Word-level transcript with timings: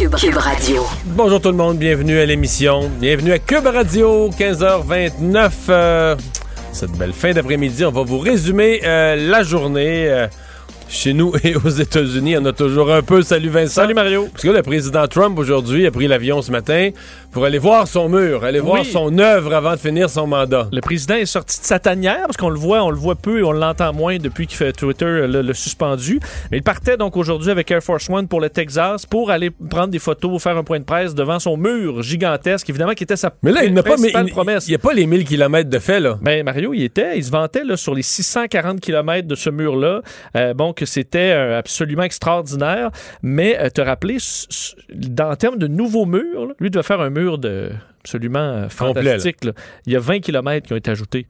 Cube, 0.00 0.14
Radio. 0.38 0.82
Bonjour 1.04 1.42
tout 1.42 1.50
le 1.50 1.56
monde, 1.58 1.76
bienvenue 1.76 2.18
à 2.20 2.24
l'émission. 2.24 2.90
Bienvenue 2.98 3.32
à 3.32 3.38
Cube 3.38 3.66
Radio, 3.66 4.30
15h29. 4.30 5.50
euh, 5.68 6.16
cette 6.72 6.92
belle 6.92 7.12
fin 7.12 7.32
d'après-midi, 7.32 7.84
on 7.84 7.90
va 7.90 8.02
vous 8.02 8.18
résumer 8.18 8.80
euh, 8.82 9.14
la 9.16 9.42
journée. 9.42 10.08
euh, 10.08 10.26
chez 10.90 11.12
nous 11.12 11.32
et 11.44 11.54
aux 11.54 11.68
États-Unis, 11.68 12.36
on 12.38 12.44
a 12.44 12.52
toujours 12.52 12.92
un 12.92 13.02
peu. 13.02 13.22
Salut 13.22 13.48
Vincent. 13.48 13.82
Salut 13.82 13.94
Mario. 13.94 14.28
Parce 14.32 14.42
que 14.42 14.48
le 14.50 14.62
président 14.62 15.06
Trump 15.06 15.38
aujourd'hui 15.38 15.86
a 15.86 15.90
pris 15.90 16.08
l'avion 16.08 16.42
ce 16.42 16.50
matin 16.50 16.90
pour 17.32 17.44
aller 17.44 17.58
voir 17.58 17.86
son 17.86 18.08
mur, 18.08 18.44
aller 18.44 18.58
voir 18.58 18.84
son 18.84 19.16
œuvre 19.18 19.54
avant 19.54 19.72
de 19.72 19.76
finir 19.78 20.10
son 20.10 20.26
mandat. 20.26 20.68
Le 20.72 20.80
président 20.80 21.14
est 21.14 21.26
sorti 21.26 21.60
de 21.60 21.64
sa 21.64 21.78
tanière 21.78 22.22
parce 22.26 22.36
qu'on 22.36 22.48
le 22.50 22.58
voit, 22.58 22.82
on 22.82 22.90
le 22.90 22.96
voit 22.96 23.14
peu 23.14 23.38
et 23.38 23.42
on 23.44 23.52
l'entend 23.52 23.92
moins 23.92 24.18
depuis 24.18 24.48
que 24.48 24.52
fait 24.52 24.72
Twitter 24.72 25.04
euh, 25.04 25.26
le, 25.28 25.42
le 25.42 25.54
suspendu. 25.54 26.18
Mais 26.50 26.58
il 26.58 26.62
partait 26.62 26.96
donc 26.96 27.16
aujourd'hui 27.16 27.50
avec 27.50 27.70
Air 27.70 27.82
Force 27.82 28.10
One 28.10 28.26
pour 28.26 28.40
le 28.40 28.50
Texas 28.50 29.06
pour 29.06 29.30
aller 29.30 29.50
prendre 29.50 29.88
des 29.88 30.00
photos, 30.00 30.42
faire 30.42 30.56
un 30.56 30.64
point 30.64 30.80
de 30.80 30.84
presse 30.84 31.14
devant 31.14 31.38
son 31.38 31.56
mur 31.56 32.02
gigantesque, 32.02 32.68
évidemment 32.68 32.94
qui 32.94 33.04
était 33.04 33.16
sa 33.16 33.32
Mais 33.44 33.52
là, 33.52 33.64
il 33.64 33.72
n'a 33.74 33.84
pas, 33.84 33.96
mais 33.96 34.12
il 34.26 34.32
promesse. 34.32 34.68
n'y 34.68 34.74
a 34.74 34.78
pas 34.78 34.92
les 34.92 35.06
1000 35.06 35.24
km 35.24 35.70
de 35.70 35.78
fait, 35.78 36.00
là. 36.00 36.18
Ben 36.20 36.44
Mario, 36.44 36.74
il 36.74 36.82
était, 36.82 37.16
il 37.16 37.24
se 37.24 37.30
vantait 37.30 37.62
là, 37.64 37.76
sur 37.76 37.94
les 37.94 38.02
640 38.02 38.80
km 38.80 39.28
de 39.28 39.34
ce 39.36 39.50
mur-là, 39.50 40.02
euh, 40.36 40.52
bon 40.54 40.72
que 40.80 40.86
c'était 40.86 41.32
euh, 41.32 41.58
absolument 41.58 42.02
extraordinaire. 42.04 42.90
Mais 43.22 43.58
euh, 43.60 43.68
te 43.68 43.82
rappeler, 43.82 44.16
en 45.20 45.36
termes 45.36 45.58
de 45.58 45.66
nouveaux 45.66 46.06
murs, 46.06 46.46
là, 46.46 46.54
lui 46.58 46.70
devait 46.70 46.82
faire 46.82 47.00
un 47.00 47.10
mur 47.10 47.38
de 47.38 47.70
absolument 48.00 48.38
euh, 48.38 48.68
fantastique. 48.70 49.44
là. 49.44 49.52
Il 49.86 49.92
y 49.92 49.96
a 49.96 50.00
20 50.00 50.20
km 50.20 50.66
qui 50.66 50.72
ont 50.72 50.76
été 50.76 50.90
ajoutés. 50.90 51.26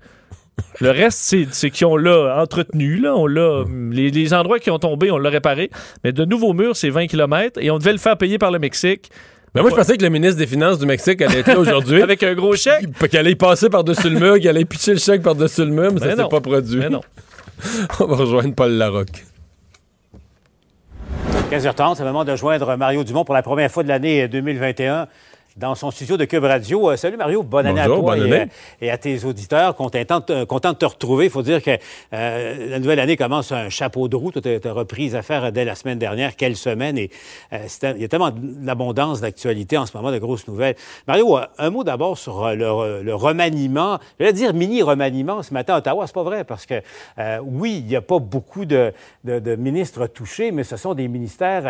Le 0.81 0.91
reste, 0.91 1.35
c'est 1.51 1.85
ont 1.85 1.97
là 1.97 2.37
entretenu. 2.41 2.99
Là, 2.99 3.17
on 3.17 3.27
l'a, 3.27 3.65
les, 3.91 4.11
les 4.11 4.35
endroits 4.35 4.59
qui 4.59 4.71
ont 4.71 4.79
tombé, 4.79 5.11
on 5.11 5.19
l'a 5.19 5.31
réparé. 5.31 5.71
Mais 6.05 6.13
de 6.13 6.25
nouveaux 6.25 6.53
murs, 6.53 6.77
c'est 6.77 6.91
20 6.91 7.07
km 7.07 7.59
et 7.61 7.71
on 7.71 7.79
devait 7.79 7.93
le 7.93 7.99
faire 7.99 8.17
payer 8.17 8.39
par 8.39 8.51
le 8.51 8.59
Mexique 8.59 9.11
Mais 9.55 9.63
moi, 9.63 9.71
je 9.71 9.77
pensais 9.77 9.97
que 9.97 10.03
le 10.03 10.11
ministre 10.11 10.37
des 10.37 10.47
Finances 10.47 10.79
du 10.79 10.87
Mexique 10.87 11.23
allait 11.23 11.41
être 11.41 11.49
là 11.49 11.59
aujourd'hui. 11.59 12.03
avec 12.03 12.23
un 12.23 12.35
gros 12.35 12.55
chèque. 12.57 12.87
Qu'il 13.09 13.19
allait 13.19 13.33
y 13.33 13.37
passer 13.37 13.71
par-dessus 13.71 14.11
le 14.11 14.21
mur, 14.21 14.35
qu'il 14.39 14.49
allait 14.49 14.67
pitcher 14.67 14.93
le 14.93 14.99
chèque 14.99 15.23
par-dessus 15.23 15.65
le 15.65 15.73
mur, 15.73 15.93
mais, 15.95 16.01
Mais 16.01 16.11
ça 16.11 16.17
s'est 16.17 16.29
pas 16.29 16.41
produit. 16.41 16.79
Mais 16.79 16.91
non. 16.91 17.01
On 18.01 18.07
va 18.07 18.17
rejoindre 18.17 18.55
Paul 18.55 18.73
Larocque. 18.73 19.25
15h30, 21.51 21.97
c'est 21.97 22.05
le 22.05 22.11
moment 22.11 22.25
de 22.25 22.37
joindre 22.37 22.77
Mario 22.77 23.03
Dumont 23.03 23.25
pour 23.25 23.35
la 23.35 23.43
première 23.43 23.73
fois 23.73 23.83
de 23.83 23.89
l'année 23.89 24.29
2021 24.29 25.09
dans 25.57 25.75
son 25.75 25.91
studio 25.91 26.17
de 26.17 26.25
Cube 26.25 26.45
Radio. 26.45 26.91
Euh, 26.91 26.97
salut 26.97 27.17
Mario, 27.17 27.43
bonne 27.43 27.67
année 27.67 27.81
Bonjour, 27.87 27.97
à 27.97 28.01
toi 28.01 28.17
bonne 28.17 28.27
et, 28.29 28.33
année. 28.35 28.51
euh, 28.51 28.85
et 28.87 28.91
à 28.91 28.99
tes 28.99 29.25
auditeurs. 29.25 29.75
Content, 29.75 30.21
de- 30.27 30.45
content 30.45 30.73
de 30.73 30.77
te 30.79 30.85
retrouver. 30.87 31.25
Il 31.27 31.31
faut 31.31 31.43
dire 31.43 31.63
que 31.63 31.73
euh, 32.13 32.69
la 32.71 32.79
nouvelle 32.79 33.01
année 33.01 33.17
commence 33.17 33.51
un 33.53 33.69
chapeau 33.69 34.09
de 34.09 34.17
roue. 34.17 34.31
Tu 34.33 34.39
as 34.65 34.73
repris 34.73 35.09
les 35.09 35.15
affaires 35.17 35.51
dès 35.53 35.65
la 35.65 35.75
semaine 35.75 35.99
dernière. 35.99 36.37
Quelle 36.37 36.57
semaine! 36.57 36.97
Et 36.99 37.11
euh, 37.53 37.67
il 37.97 38.01
y 38.03 38.05
a 38.05 38.09
tellement 38.09 38.31
d'abondance 38.33 39.21
d'actualité 39.21 39.77
en 39.77 39.87
ce 39.87 39.97
moment, 39.97 40.13
de 40.13 40.19
grosses 40.19 40.47
nouvelles. 40.47 40.77
Mario, 41.09 41.39
un 41.59 41.71
mot 41.71 41.85
d'abord 41.85 42.17
sur 42.17 42.49
le, 42.51 43.03
le 43.03 43.15
remaniement. 43.15 43.99
Je 44.19 44.25
vais 44.27 44.33
dire 44.33 44.55
mini-remaniement 44.55 45.43
ce 45.43 45.53
matin 45.53 45.75
à 45.75 45.79
Ottawa. 45.79 46.07
C'est 46.07 46.15
pas 46.15 46.23
vrai 46.23 46.45
parce 46.45 46.65
que, 46.67 46.81
oui, 47.43 47.79
il 47.81 47.87
n'y 47.87 47.97
a 47.97 48.03
pas 48.03 48.19
beaucoup 48.19 48.65
de, 48.65 48.93
de- 49.25 49.39
de 49.41 49.57
ministres 49.57 50.07
touchés, 50.07 50.53
mais 50.53 50.65
ce 50.65 50.77
sont 50.77 50.95
des 50.95 51.09
ministères 51.09 51.65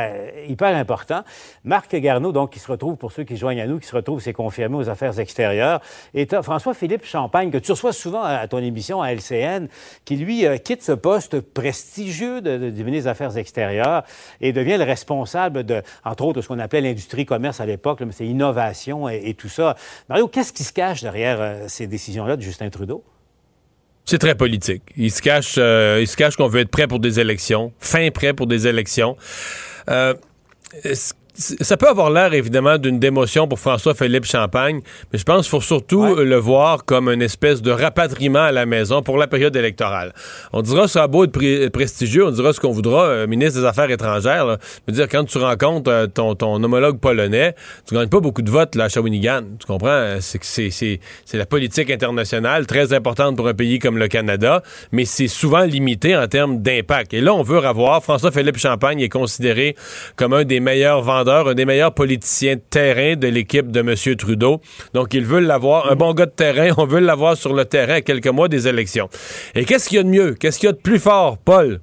hyper 0.48 0.76
importants. 0.76 1.22
Marc 1.64 1.94
Garneau, 1.96 2.32
donc, 2.32 2.50
qui 2.50 2.58
se 2.58 2.70
retrouve, 2.70 2.96
pour 2.96 3.12
ceux 3.12 3.24
qui 3.24 3.36
joignent 3.36 3.60
à 3.62 3.66
nous, 3.66 3.69
qui 3.78 3.86
se 3.86 3.94
retrouve, 3.94 4.20
c'est 4.20 4.32
confirmé 4.32 4.76
aux 4.76 4.88
affaires 4.88 5.18
extérieures. 5.18 5.80
Et 6.14 6.26
François-Philippe 6.26 7.04
Champagne, 7.04 7.50
que 7.50 7.58
tu 7.58 7.70
reçois 7.72 7.92
souvent 7.92 8.22
à 8.22 8.46
ton 8.48 8.58
émission 8.58 9.02
à 9.02 9.12
LCN, 9.12 9.68
qui, 10.04 10.16
lui, 10.16 10.46
euh, 10.46 10.56
quitte 10.58 10.82
ce 10.82 10.92
poste 10.92 11.40
prestigieux 11.40 12.40
de, 12.40 12.70
du 12.70 12.84
ministre 12.84 13.04
des 13.04 13.08
Affaires 13.08 13.36
extérieures 13.36 14.02
et 14.40 14.52
devient 14.52 14.76
le 14.78 14.84
responsable 14.84 15.64
de, 15.64 15.82
entre 16.04 16.24
autres, 16.24 16.40
ce 16.42 16.48
qu'on 16.48 16.58
appelait 16.58 16.80
l'industrie-commerce 16.80 17.60
à 17.60 17.66
l'époque, 17.66 18.00
mais 18.00 18.12
c'est 18.12 18.26
innovation 18.26 19.08
et, 19.08 19.34
tout 19.34 19.48
ça. 19.48 19.76
Mario, 20.08 20.28
qu'est-ce 20.28 20.52
qui 20.52 20.64
se 20.64 20.72
cache 20.72 21.02
derrière 21.02 21.38
euh, 21.40 21.64
ces 21.68 21.86
décisions-là 21.86 22.36
de 22.36 22.42
Justin 22.42 22.70
Trudeau? 22.70 23.04
C'est 24.06 24.18
très 24.18 24.34
politique. 24.34 24.82
Il 24.96 25.10
se 25.12 25.22
cache, 25.22 25.54
euh, 25.58 25.98
il 26.00 26.08
se 26.08 26.16
cache 26.16 26.36
qu'on 26.36 26.48
veut 26.48 26.60
être 26.60 26.70
prêt 26.70 26.88
pour 26.88 26.98
des 26.98 27.20
élections, 27.20 27.72
fin 27.78 28.10
prêt 28.10 28.32
pour 28.32 28.46
des 28.48 28.66
élections. 28.66 29.16
Euh, 29.88 30.14
c- 30.92 31.12
ça 31.34 31.76
peut 31.76 31.88
avoir 31.88 32.10
l'air 32.10 32.32
évidemment 32.34 32.76
d'une 32.78 32.98
démotion 32.98 33.46
pour 33.48 33.58
François-Philippe 33.58 34.24
Champagne, 34.24 34.80
mais 35.12 35.18
je 35.18 35.24
pense 35.24 35.42
qu'il 35.46 35.50
faut 35.50 35.60
surtout 35.60 36.00
Ouais. 36.00 36.24
le 36.24 36.36
voir 36.36 36.84
comme 36.84 37.08
une 37.08 37.22
espèce 37.22 37.62
de 37.62 37.70
rapatriement 37.70 38.40
à 38.42 38.52
la 38.52 38.66
maison 38.66 39.02
pour 39.02 39.16
la 39.18 39.26
période 39.26 39.54
électorale. 39.56 40.12
On 40.52 40.62
dira 40.62 40.88
ça 40.88 41.02
a 41.04 41.06
beau 41.08 41.24
être 41.24 41.68
prestigieux, 41.68 42.26
on 42.26 42.30
dira 42.30 42.52
ce 42.52 42.60
qu'on 42.60 42.72
voudra, 42.72 43.04
euh, 43.04 43.26
ministre 43.26 43.60
des 43.60 43.66
Affaires 43.66 43.90
étrangères. 43.90 44.46
Là. 44.46 44.58
Je 44.86 44.92
veux 44.92 44.96
dire, 44.96 45.08
quand 45.08 45.24
tu 45.24 45.38
rencontres 45.38 45.90
euh, 45.90 46.06
ton, 46.06 46.34
ton 46.34 46.62
homologue 46.62 46.98
polonais, 46.98 47.54
tu 47.86 47.94
gagnes 47.94 48.08
pas 48.08 48.20
beaucoup 48.20 48.42
de 48.42 48.50
votes 48.50 48.74
là, 48.74 48.84
à 48.84 48.88
Shawinigan. 48.88 49.42
Tu 49.58 49.66
comprends? 49.66 50.16
C'est 50.20 51.10
la 51.34 51.46
politique 51.46 51.90
internationale, 51.90 52.66
très 52.66 52.92
importante 52.92 53.36
pour 53.36 53.46
un 53.48 53.54
pays 53.54 53.78
comme 53.78 53.98
le 53.98 54.08
Canada, 54.08 54.62
mais 54.92 55.04
c'est 55.04 55.28
souvent 55.28 55.62
limité 55.64 56.16
en 56.16 56.26
termes 56.28 56.60
d'impact. 56.62 57.14
Et 57.14 57.20
là, 57.20 57.34
on 57.34 57.42
veut 57.42 57.58
revoir. 57.58 58.02
François-Philippe 58.02 58.58
Champagne 58.58 59.00
est 59.00 59.08
considéré 59.08 59.76
comme 60.16 60.32
un 60.32 60.44
des 60.44 60.60
meilleurs 60.60 61.02
vendeurs, 61.02 61.20
un 61.30 61.54
des 61.54 61.64
meilleurs 61.64 61.94
politiciens 61.94 62.56
de 62.56 62.62
terrain 62.68 63.16
de 63.16 63.28
l'équipe 63.28 63.70
de 63.70 63.80
M. 63.80 64.16
Trudeau. 64.16 64.60
Donc, 64.94 65.14
ils 65.14 65.24
veulent 65.24 65.46
l'avoir. 65.46 65.90
Un 65.90 65.96
bon 65.96 66.12
gars 66.12 66.26
de 66.26 66.30
terrain, 66.30 66.70
on 66.76 66.86
veut 66.86 67.00
l'avoir 67.00 67.36
sur 67.36 67.54
le 67.54 67.64
terrain 67.64 67.94
à 67.94 68.00
quelques 68.00 68.26
mois 68.28 68.48
des 68.48 68.68
élections. 68.68 69.08
Et 69.54 69.64
qu'est-ce 69.64 69.88
qu'il 69.88 69.96
y 69.96 70.00
a 70.00 70.04
de 70.04 70.08
mieux? 70.08 70.34
Qu'est-ce 70.34 70.58
qu'il 70.58 70.66
y 70.66 70.70
a 70.70 70.72
de 70.72 70.78
plus 70.78 70.98
fort, 70.98 71.38
Paul? 71.38 71.80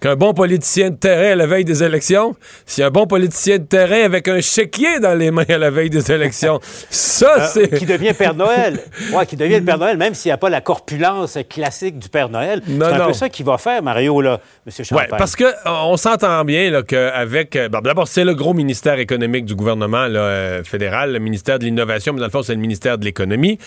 Qu'un 0.00 0.16
bon 0.16 0.32
politicien 0.34 0.90
de 0.90 0.96
terrain 0.96 1.32
à 1.32 1.34
la 1.34 1.46
veille 1.46 1.64
des 1.64 1.82
élections, 1.82 2.36
c'est 2.66 2.82
un 2.82 2.90
bon 2.90 3.06
politicien 3.06 3.58
de 3.58 3.64
terrain 3.64 4.02
avec 4.04 4.28
un 4.28 4.40
chéquier 4.40 5.00
dans 5.00 5.14
les 5.14 5.30
mains 5.30 5.44
à 5.48 5.58
la 5.58 5.70
veille 5.70 5.90
des 5.90 6.10
élections. 6.12 6.60
Ça, 6.90 7.34
Euh, 7.38 7.46
c'est... 7.52 7.78
qui 7.78 7.86
devient 7.86 8.12
Père 8.12 8.34
Noël. 8.34 8.80
Ouais, 9.12 9.26
qui 9.26 9.36
devient 9.36 9.58
le 9.58 9.64
Père 9.64 9.78
Noël, 9.78 9.96
même 9.96 10.14
s'il 10.14 10.28
n'y 10.28 10.34
a 10.34 10.36
pas 10.38 10.50
la 10.50 10.60
corpulence 10.60 11.38
classique 11.48 11.98
du 11.98 12.08
Père 12.08 12.28
Noël. 12.28 12.62
C'est 12.66 12.82
un 12.82 12.98
non. 12.98 13.06
peu 13.06 13.12
ça 13.12 13.28
qu'il 13.28 13.44
va 13.44 13.58
faire, 13.58 13.82
Mario, 13.82 14.20
là, 14.20 14.40
M. 14.66 14.84
Champagne. 14.84 15.08
Ouais, 15.10 15.18
parce 15.18 15.34
que 15.36 15.44
euh, 15.44 15.50
on 15.84 15.96
s'entend 15.96 16.44
bien 16.44 16.70
là, 16.70 16.82
qu'avec. 16.82 17.56
euh, 17.56 17.68
bon, 17.68 17.80
D'abord, 17.80 18.08
c'est 18.08 18.24
le 18.24 18.34
gros 18.34 18.54
ministère 18.54 18.98
économique 18.98 19.44
du 19.44 19.54
gouvernement 19.54 20.06
là, 20.06 20.20
euh, 20.20 20.64
fédéral, 20.64 21.12
le 21.12 21.18
ministère 21.18 21.58
de 21.58 21.64
l'Innovation, 21.64 22.12
mais 22.12 22.20
dans 22.20 22.26
le 22.26 22.30
fond, 22.30 22.42
c'est 22.42 22.54
le 22.54 22.60
ministère 22.60 22.98
de 22.98 23.04
l'Économie. 23.04 23.58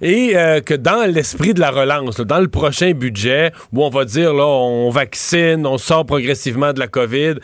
Et 0.00 0.32
euh, 0.36 0.60
que 0.60 0.74
dans 0.74 1.08
l'esprit 1.10 1.54
de 1.54 1.60
la 1.60 1.70
relance, 1.70 2.18
là, 2.18 2.24
dans 2.24 2.40
le 2.40 2.48
prochain 2.48 2.92
budget, 2.92 3.52
où 3.72 3.82
on 3.84 3.90
va 3.90 4.04
dire, 4.04 4.32
là, 4.34 4.44
on 4.46 4.90
vaccine, 4.90 5.66
on 5.66 5.71
sort 5.78 6.06
progressivement 6.06 6.72
de 6.72 6.78
la 6.78 6.88
COVID, 6.88 7.34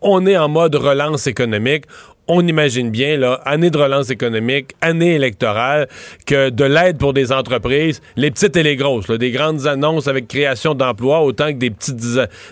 on 0.00 0.26
est 0.26 0.36
en 0.36 0.48
mode 0.48 0.74
relance 0.74 1.26
économique. 1.26 1.84
On 2.28 2.46
imagine 2.46 2.90
bien, 2.90 3.16
là, 3.16 3.40
année 3.44 3.70
de 3.70 3.78
relance 3.78 4.10
économique, 4.10 4.72
année 4.82 5.14
électorale, 5.14 5.88
que 6.26 6.50
de 6.50 6.64
l'aide 6.64 6.98
pour 6.98 7.14
des 7.14 7.32
entreprises, 7.32 8.02
les 8.16 8.30
petites 8.30 8.54
et 8.56 8.62
les 8.62 8.76
grosses, 8.76 9.08
des 9.08 9.30
grandes 9.30 9.66
annonces 9.66 10.08
avec 10.08 10.28
création 10.28 10.74
d'emplois, 10.74 11.22
autant 11.22 11.48
que 11.48 11.58
des 11.58 11.70
petites 11.70 11.96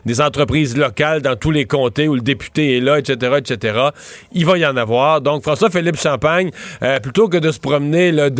des 0.06 0.20
entreprises 0.20 0.76
locales 0.76 1.20
dans 1.20 1.36
tous 1.36 1.50
les 1.50 1.66
comtés 1.66 2.08
où 2.08 2.14
le 2.14 2.20
député 2.20 2.78
est 2.78 2.80
là, 2.80 2.98
etc., 2.98 3.34
etc. 3.38 3.78
Il 4.32 4.46
va 4.46 4.58
y 4.58 4.66
en 4.66 4.76
avoir. 4.76 5.20
Donc, 5.20 5.42
François-Philippe 5.42 5.98
Champagne, 5.98 6.50
euh, 6.82 6.98
plutôt 7.00 7.28
que 7.28 7.36
de 7.36 7.50
se 7.52 7.60
promener 7.60 8.12
de, 8.12 8.30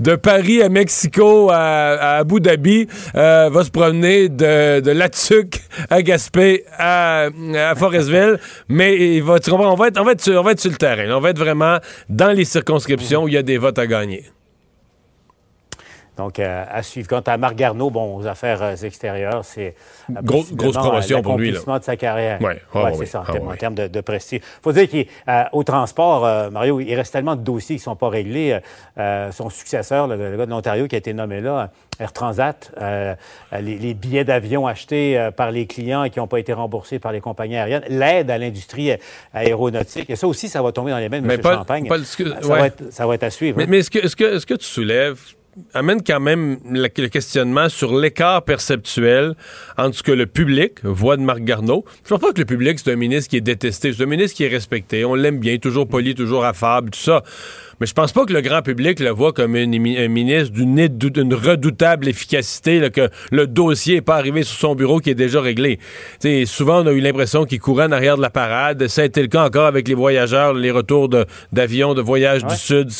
de, 0.00 0.14
Paris 0.14 0.62
à 0.62 0.68
Mexico 0.68 1.50
à, 1.50 2.18
Abu 2.18 2.40
Dhabi, 2.40 2.86
euh, 3.16 3.50
va 3.52 3.64
se 3.64 3.70
promener 3.70 4.28
de, 4.28 4.80
de 4.80 5.04
à 5.90 6.02
Gaspé 6.02 6.64
à, 6.78 7.28
Forestville. 7.76 8.38
Mais 8.68 9.16
il 9.16 9.22
va, 9.22 9.36
on 9.50 9.74
va 9.74 9.88
être, 9.88 10.03
on 10.04 10.42
va 10.42 10.52
être, 10.52 10.60
sur, 10.60 10.70
le 10.70 10.76
terrain. 10.76 11.10
On 11.16 11.20
va 11.20 11.30
être 11.30 11.38
vraiment 11.38 11.78
dans 12.08 12.30
les 12.36 12.44
circonscriptions 12.44 13.24
où 13.24 13.28
il 13.28 13.34
y 13.34 13.38
a 13.38 13.42
des 13.42 13.58
votes 13.58 13.78
à 13.78 13.86
gagner. 13.86 14.24
Donc, 16.16 16.38
euh, 16.38 16.64
à 16.70 16.82
suivre. 16.84 17.08
Quant 17.08 17.20
à 17.26 17.36
Marc 17.36 17.56
Garneau, 17.56 17.90
bon, 17.90 18.16
aux 18.16 18.26
affaires 18.26 18.62
euh, 18.62 18.76
extérieures, 18.76 19.44
c'est 19.44 19.74
euh, 20.10 20.14
Gros- 20.22 20.44
grosse 20.52 20.76
promotion 20.76 21.18
euh, 21.18 21.22
pour 21.22 21.38
lui, 21.38 21.50
là. 21.50 21.78
de 21.78 21.84
sa 21.84 21.96
carrière. 21.96 22.40
Ouais. 22.40 22.60
Ah, 22.72 22.84
Ouais, 22.84 22.90
oui. 22.92 22.96
c'est 23.00 23.06
ça, 23.06 23.20
en 23.20 23.24
Ah, 23.26 23.32
termes, 23.32 23.48
en 23.48 23.56
termes 23.56 23.74
de, 23.74 23.86
de 23.88 24.00
prestige. 24.00 24.40
faut 24.62 24.72
dire 24.72 24.88
qu'au 25.50 25.62
transport, 25.64 26.24
euh, 26.24 26.50
Mario, 26.50 26.78
il 26.80 26.94
reste 26.94 27.12
tellement 27.12 27.34
de 27.34 27.42
dossiers 27.42 27.76
qui 27.76 27.80
ne 27.80 27.84
sont 27.84 27.96
pas 27.96 28.08
réglés. 28.10 28.52
Euh, 28.52 28.60
euh, 28.98 29.32
son 29.32 29.50
successeur, 29.50 30.06
le, 30.06 30.16
le 30.16 30.36
gars 30.36 30.46
de 30.46 30.50
l'Ontario 30.50 30.86
qui 30.86 30.94
a 30.94 30.98
été 30.98 31.12
nommé 31.12 31.40
là, 31.40 31.70
Air 31.98 32.12
Transat, 32.12 32.70
euh, 32.80 33.14
les, 33.60 33.76
les 33.78 33.94
billets 33.94 34.24
d'avion 34.24 34.66
achetés 34.68 35.18
euh, 35.18 35.30
par 35.32 35.50
les 35.50 35.66
clients 35.66 36.04
et 36.04 36.10
qui 36.10 36.18
n'ont 36.20 36.26
pas 36.28 36.38
été 36.38 36.52
remboursés 36.52 36.98
par 37.00 37.10
les 37.12 37.20
compagnies 37.20 37.56
aériennes, 37.56 37.84
l'aide 37.88 38.30
à 38.30 38.38
l'industrie 38.38 38.92
euh, 38.92 38.96
aéronautique. 39.32 40.10
Et 40.10 40.16
ça 40.16 40.26
aussi, 40.26 40.48
ça 40.48 40.62
va 40.62 40.72
tomber 40.72 40.90
dans 40.92 40.98
les 40.98 41.08
mains 41.08 41.20
de 41.20 41.26
Mais 41.26 41.34
M. 41.34 41.42
Champagne. 41.42 41.88
Ça, 41.88 42.48
ouais. 42.48 42.58
va 42.60 42.66
être, 42.66 42.92
ça 42.92 43.06
va 43.06 43.14
être 43.14 43.22
à 43.24 43.30
suivre. 43.30 43.56
Mais, 43.58 43.64
hein. 43.64 43.68
mais 43.68 43.82
ce, 43.82 43.90
que, 43.90 44.06
ce, 44.08 44.16
que, 44.16 44.38
ce 44.38 44.46
que 44.46 44.54
tu 44.54 44.64
soulèves, 44.64 45.20
amène 45.72 46.02
quand 46.02 46.20
même 46.20 46.58
le 46.70 46.88
questionnement 46.88 47.68
sur 47.68 47.96
l'écart 47.96 48.42
perceptuel 48.42 49.34
entre 49.76 49.96
ce 49.96 50.02
que 50.02 50.12
le 50.12 50.26
public 50.26 50.84
voit 50.84 51.16
de 51.16 51.22
Marc 51.22 51.40
Garneau. 51.40 51.84
Je 52.04 52.14
ne 52.14 52.18
pense 52.18 52.28
pas 52.28 52.32
que 52.32 52.40
le 52.40 52.46
public, 52.46 52.78
c'est 52.78 52.92
un 52.92 52.96
ministre 52.96 53.30
qui 53.30 53.36
est 53.36 53.40
détesté, 53.40 53.92
c'est 53.92 54.02
un 54.02 54.06
ministre 54.06 54.36
qui 54.36 54.44
est 54.44 54.48
respecté, 54.48 55.04
on 55.04 55.14
l'aime 55.14 55.38
bien, 55.38 55.58
toujours 55.58 55.88
poli, 55.88 56.14
toujours 56.14 56.44
affable, 56.44 56.90
tout 56.90 57.00
ça. 57.00 57.22
Mais 57.80 57.86
je 57.86 57.94
pense 57.94 58.12
pas 58.12 58.24
que 58.24 58.32
le 58.32 58.40
grand 58.40 58.62
public 58.62 59.00
le 59.00 59.10
voit 59.10 59.32
comme 59.32 59.54
un 59.56 59.66
ministre 59.66 60.52
d'une 60.52 61.34
redoutable 61.34 62.08
efficacité, 62.08 62.90
que 62.90 63.08
le 63.30 63.46
dossier 63.46 63.96
n'est 63.96 64.00
pas 64.00 64.16
arrivé 64.16 64.42
sur 64.42 64.58
son 64.58 64.74
bureau 64.74 65.00
qui 65.00 65.10
est 65.10 65.14
déjà 65.14 65.40
réglé. 65.40 65.78
souvent, 66.46 66.82
on 66.82 66.86
a 66.86 66.92
eu 66.92 67.00
l'impression 67.00 67.44
qu'il 67.44 67.60
courait 67.60 67.86
en 67.86 67.92
arrière 67.92 68.16
de 68.16 68.22
la 68.22 68.30
parade. 68.30 68.86
Ça 68.88 69.02
a 69.02 69.04
été 69.04 69.22
le 69.22 69.28
cas 69.28 69.44
encore 69.44 69.66
avec 69.66 69.88
les 69.88 69.94
voyageurs, 69.94 70.54
les 70.54 70.70
retours 70.70 71.08
d'avions 71.52 71.94
de, 71.94 72.02
voyage 72.02 72.44
du 72.44 72.56
Sud 72.56 72.90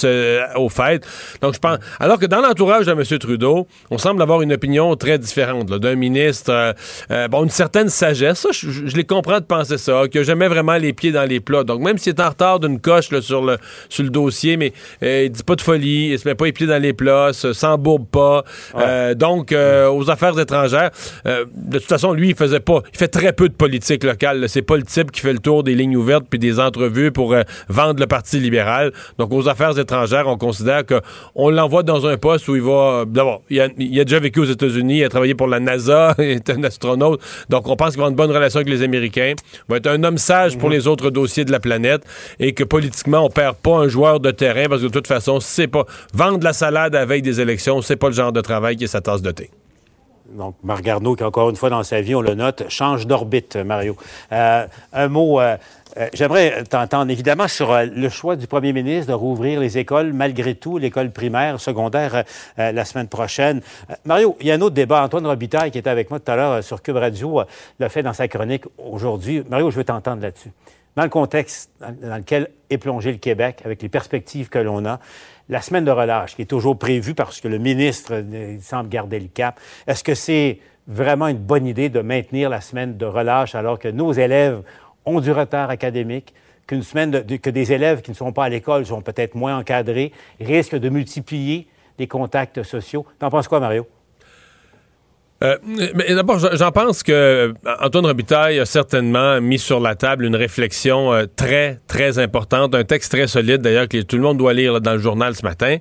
aux 0.56 0.68
fêtes. 0.68 1.06
Donc, 1.40 1.54
je 1.54 1.58
pense. 1.58 1.78
Alors 2.00 2.18
que 2.18 2.26
dans 2.26 2.40
l'entourage 2.40 2.86
de 2.86 2.92
M. 2.92 3.18
Trudeau, 3.18 3.66
on 3.90 3.98
semble 3.98 4.22
avoir 4.22 4.42
une 4.42 4.52
opinion 4.52 4.94
très 4.96 5.18
différente 5.18 5.66
d'un 5.66 5.94
ministre. 5.94 6.50
Euh, 6.50 6.72
euh, 7.10 7.28
bon, 7.28 7.44
une 7.44 7.50
certaine 7.50 7.88
sagesse. 7.88 8.46
je, 8.52 8.96
les 8.96 9.04
comprends 9.04 9.40
de 9.40 9.44
penser 9.44 9.78
ça, 9.78 10.02
qui 10.10 10.18
n'a 10.18 10.24
jamais 10.24 10.48
vraiment 10.48 10.76
les 10.76 10.92
pieds 10.92 11.12
dans 11.12 11.28
les 11.28 11.40
plats. 11.40 11.64
Donc, 11.64 11.80
même 11.80 11.98
s'il 11.98 12.14
est 12.14 12.20
en 12.20 12.28
retard 12.28 12.60
d'une 12.60 12.80
coche 12.80 13.08
sur, 13.20 13.42
le, 13.42 13.58
sur 13.88 14.02
le 14.02 14.10
dossier, 14.10 14.56
mais 14.56 14.63
euh, 15.02 15.24
il 15.26 15.30
dit 15.30 15.42
pas 15.42 15.56
de 15.56 15.60
folie, 15.60 16.10
il 16.12 16.18
se 16.18 16.28
met 16.28 16.34
pas 16.34 16.46
les 16.46 16.52
pieds 16.52 16.66
dans 16.66 16.80
les 16.80 16.92
plats, 16.92 17.32
s'embourbe 17.32 18.06
pas. 18.06 18.44
Euh, 18.76 19.14
donc, 19.14 19.52
euh, 19.52 19.90
aux 19.90 20.10
affaires 20.10 20.38
étrangères, 20.38 20.90
de 21.24 21.78
toute 21.78 21.88
façon, 21.88 22.12
lui, 22.12 22.30
il 22.30 22.34
faisait 22.34 22.60
pas, 22.60 22.80
il 22.92 22.98
fait 22.98 23.08
très 23.08 23.32
peu 23.32 23.48
de 23.48 23.54
politique 23.54 24.04
locale. 24.04 24.48
C'est 24.48 24.62
pas 24.62 24.76
le 24.76 24.82
type 24.82 25.10
qui 25.10 25.20
fait 25.20 25.32
le 25.32 25.38
tour 25.38 25.62
des 25.62 25.74
lignes 25.74 25.96
ouvertes 25.96 26.24
puis 26.28 26.38
des 26.38 26.60
entrevues 26.60 27.12
pour 27.12 27.34
vendre 27.68 28.00
le 28.00 28.06
Parti 28.06 28.38
libéral. 28.38 28.92
Donc, 29.18 29.32
aux 29.32 29.48
affaires 29.48 29.78
étrangères, 29.78 30.28
on 30.28 30.36
considère 30.36 30.82
qu'on 30.86 31.50
l'envoie 31.50 31.82
dans 31.82 32.06
un 32.06 32.16
poste 32.16 32.48
où 32.48 32.56
il 32.56 32.62
va. 32.62 33.04
D'abord, 33.06 33.42
il, 33.50 33.60
a, 33.60 33.68
déjà 33.68 34.18
vécu 34.18 34.40
aux 34.40 34.44
États-Unis, 34.44 34.98
il 34.98 35.04
a 35.04 35.08
travaillé 35.08 35.34
pour 35.34 35.48
la 35.48 35.60
NASA, 35.60 36.14
il 36.18 36.24
est 36.24 36.50
un 36.50 36.62
astronaute. 36.64 37.20
Donc, 37.48 37.68
on 37.68 37.76
pense 37.76 37.90
qu'il 37.90 37.98
va 37.98 38.06
avoir 38.06 38.10
une 38.10 38.16
bonne 38.16 38.30
relation 38.30 38.58
avec 38.58 38.68
les 38.68 38.82
Américains. 38.82 39.34
Il 39.36 39.70
va 39.70 39.76
être 39.78 39.86
un 39.86 40.02
homme 40.04 40.18
sage 40.18 40.58
pour 40.58 40.68
mhm. 40.68 40.74
les 40.74 40.86
autres 40.86 41.10
dossiers 41.10 41.44
de 41.44 41.52
la 41.52 41.60
planète 41.60 42.02
et 42.38 42.52
que 42.52 42.64
politiquement, 42.64 43.24
on 43.24 43.30
perd 43.30 43.56
pas 43.56 43.76
un 43.76 43.88
joueur 43.88 44.20
de 44.20 44.30
terrain 44.30 44.53
parce 44.68 44.80
que 44.80 44.86
de 44.86 44.92
toute 44.92 45.06
façon, 45.06 45.40
c'est 45.40 45.68
pas. 45.68 45.84
Vendre 46.12 46.42
la 46.44 46.52
salade 46.52 46.94
à 46.94 47.00
la 47.00 47.06
veille 47.06 47.22
des 47.22 47.40
élections, 47.40 47.82
c'est 47.82 47.96
pas 47.96 48.08
le 48.08 48.14
genre 48.14 48.32
de 48.32 48.40
travail 48.40 48.76
qui 48.76 48.84
est 48.84 48.88
sa 48.88 49.00
tasse 49.00 49.22
de 49.22 49.30
thé. 49.30 49.50
Donc, 50.34 50.56
Marc 50.62 50.82
Garneau, 50.82 51.14
qui 51.14 51.22
encore 51.22 51.50
une 51.50 51.56
fois 51.56 51.70
dans 51.70 51.82
sa 51.82 52.00
vie, 52.00 52.14
on 52.14 52.20
le 52.20 52.34
note, 52.34 52.64
change 52.68 53.06
d'orbite, 53.06 53.56
Mario. 53.56 53.96
Euh, 54.32 54.66
un 54.92 55.08
mot. 55.08 55.40
Euh, 55.40 55.56
euh, 55.96 56.08
j'aimerais 56.12 56.64
t'entendre 56.64 57.12
évidemment 57.12 57.46
sur 57.46 57.72
le 57.72 58.08
choix 58.08 58.34
du 58.34 58.48
premier 58.48 58.72
ministre 58.72 59.12
de 59.12 59.14
rouvrir 59.14 59.60
les 59.60 59.78
écoles, 59.78 60.12
malgré 60.12 60.56
tout, 60.56 60.76
l'école 60.76 61.12
primaire, 61.12 61.60
secondaire, 61.60 62.24
la 62.56 62.84
semaine 62.84 63.06
prochaine. 63.06 63.60
Mario, 64.04 64.36
il 64.40 64.48
y 64.48 64.50
a 64.50 64.54
un 64.54 64.60
autre 64.60 64.74
débat. 64.74 65.04
Antoine 65.04 65.24
Robitaille, 65.24 65.70
qui 65.70 65.78
était 65.78 65.90
avec 65.90 66.10
moi 66.10 66.18
tout 66.18 66.32
à 66.32 66.34
l'heure 66.34 66.64
sur 66.64 66.82
Cube 66.82 66.96
Radio, 66.96 67.42
l'a 67.78 67.88
fait 67.88 68.02
dans 68.02 68.12
sa 68.12 68.26
chronique 68.26 68.64
aujourd'hui. 68.76 69.44
Mario, 69.48 69.70
je 69.70 69.76
veux 69.76 69.84
t'entendre 69.84 70.22
là-dessus 70.22 70.50
dans 70.96 71.02
le 71.02 71.08
contexte 71.08 71.70
dans 71.80 72.16
lequel 72.16 72.50
est 72.70 72.78
plongé 72.78 73.12
le 73.12 73.18
Québec, 73.18 73.62
avec 73.64 73.82
les 73.82 73.88
perspectives 73.88 74.48
que 74.48 74.58
l'on 74.58 74.84
a, 74.86 75.00
la 75.48 75.60
semaine 75.60 75.84
de 75.84 75.90
relâche 75.90 76.36
qui 76.36 76.42
est 76.42 76.46
toujours 76.46 76.78
prévue 76.78 77.14
parce 77.14 77.40
que 77.40 77.48
le 77.48 77.58
ministre 77.58 78.24
semble 78.60 78.88
garder 78.88 79.20
le 79.20 79.28
cap, 79.28 79.60
est-ce 79.86 80.04
que 80.04 80.14
c'est 80.14 80.60
vraiment 80.86 81.28
une 81.28 81.38
bonne 81.38 81.66
idée 81.66 81.88
de 81.88 82.00
maintenir 82.00 82.48
la 82.50 82.60
semaine 82.60 82.96
de 82.96 83.06
relâche 83.06 83.54
alors 83.54 83.78
que 83.78 83.88
nos 83.88 84.12
élèves 84.12 84.62
ont 85.04 85.20
du 85.20 85.32
retard 85.32 85.70
académique, 85.70 86.34
que 86.66 87.50
des 87.50 87.72
élèves 87.72 88.00
qui 88.00 88.10
ne 88.10 88.16
sont 88.16 88.32
pas 88.32 88.44
à 88.44 88.48
l'école 88.48 88.86
sont 88.86 89.02
peut-être 89.02 89.34
moins 89.34 89.58
encadrés, 89.58 90.12
risquent 90.40 90.76
de 90.76 90.88
multiplier 90.88 91.68
les 91.98 92.06
contacts 92.06 92.62
sociaux? 92.62 93.04
T'en 93.18 93.30
penses 93.30 93.48
quoi, 93.48 93.60
Mario? 93.60 93.86
Euh, 95.44 95.58
mais 95.94 96.14
d'abord, 96.14 96.38
j'en 96.38 96.70
pense 96.70 97.02
que 97.02 97.12
euh, 97.12 97.52
Antoine 97.80 98.06
Robitaille 98.06 98.58
a 98.58 98.66
certainement 98.66 99.40
mis 99.40 99.58
sur 99.58 99.78
la 99.78 99.94
table 99.94 100.24
une 100.24 100.36
réflexion 100.36 101.12
euh, 101.12 101.26
très, 101.36 101.80
très 101.86 102.18
importante, 102.18 102.74
un 102.74 102.84
texte 102.84 103.12
très 103.12 103.26
solide 103.26 103.60
d'ailleurs 103.60 103.88
que 103.88 104.00
tout 104.00 104.16
le 104.16 104.22
monde 104.22 104.38
doit 104.38 104.54
lire 104.54 104.80
dans 104.80 104.94
le 104.94 105.00
journal 105.00 105.34
ce 105.34 105.42
matin. 105.42 105.76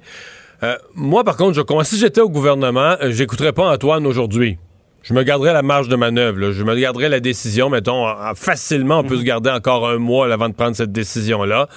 moi, 0.95 1.23
par 1.23 1.37
contre, 1.37 1.53
je, 1.53 1.83
si 1.83 1.97
j'étais 1.97 2.21
au 2.21 2.29
gouvernement, 2.29 2.95
j'écouterais 3.01 3.53
pas 3.53 3.71
Antoine 3.71 4.05
aujourd'hui 4.05 4.57
je 5.03 5.13
me 5.13 5.23
garderais 5.23 5.51
la 5.51 5.61
marge 5.61 5.89
de 5.89 5.97
manœuvre. 5.97 6.51
Je 6.51 6.63
me 6.63 6.75
garderais 6.75 7.09
la 7.09 7.19
décision, 7.19 7.69
mettons, 7.69 8.05
facilement, 8.35 8.99
on 8.99 9.03
peut 9.03 9.17
se 9.17 9.23
garder 9.23 9.49
encore 9.49 9.89
un 9.89 9.97
mois 9.97 10.31
avant 10.31 10.47
de 10.47 10.53
prendre 10.53 10.75
cette 10.77 10.93
décision-là. 10.93 11.67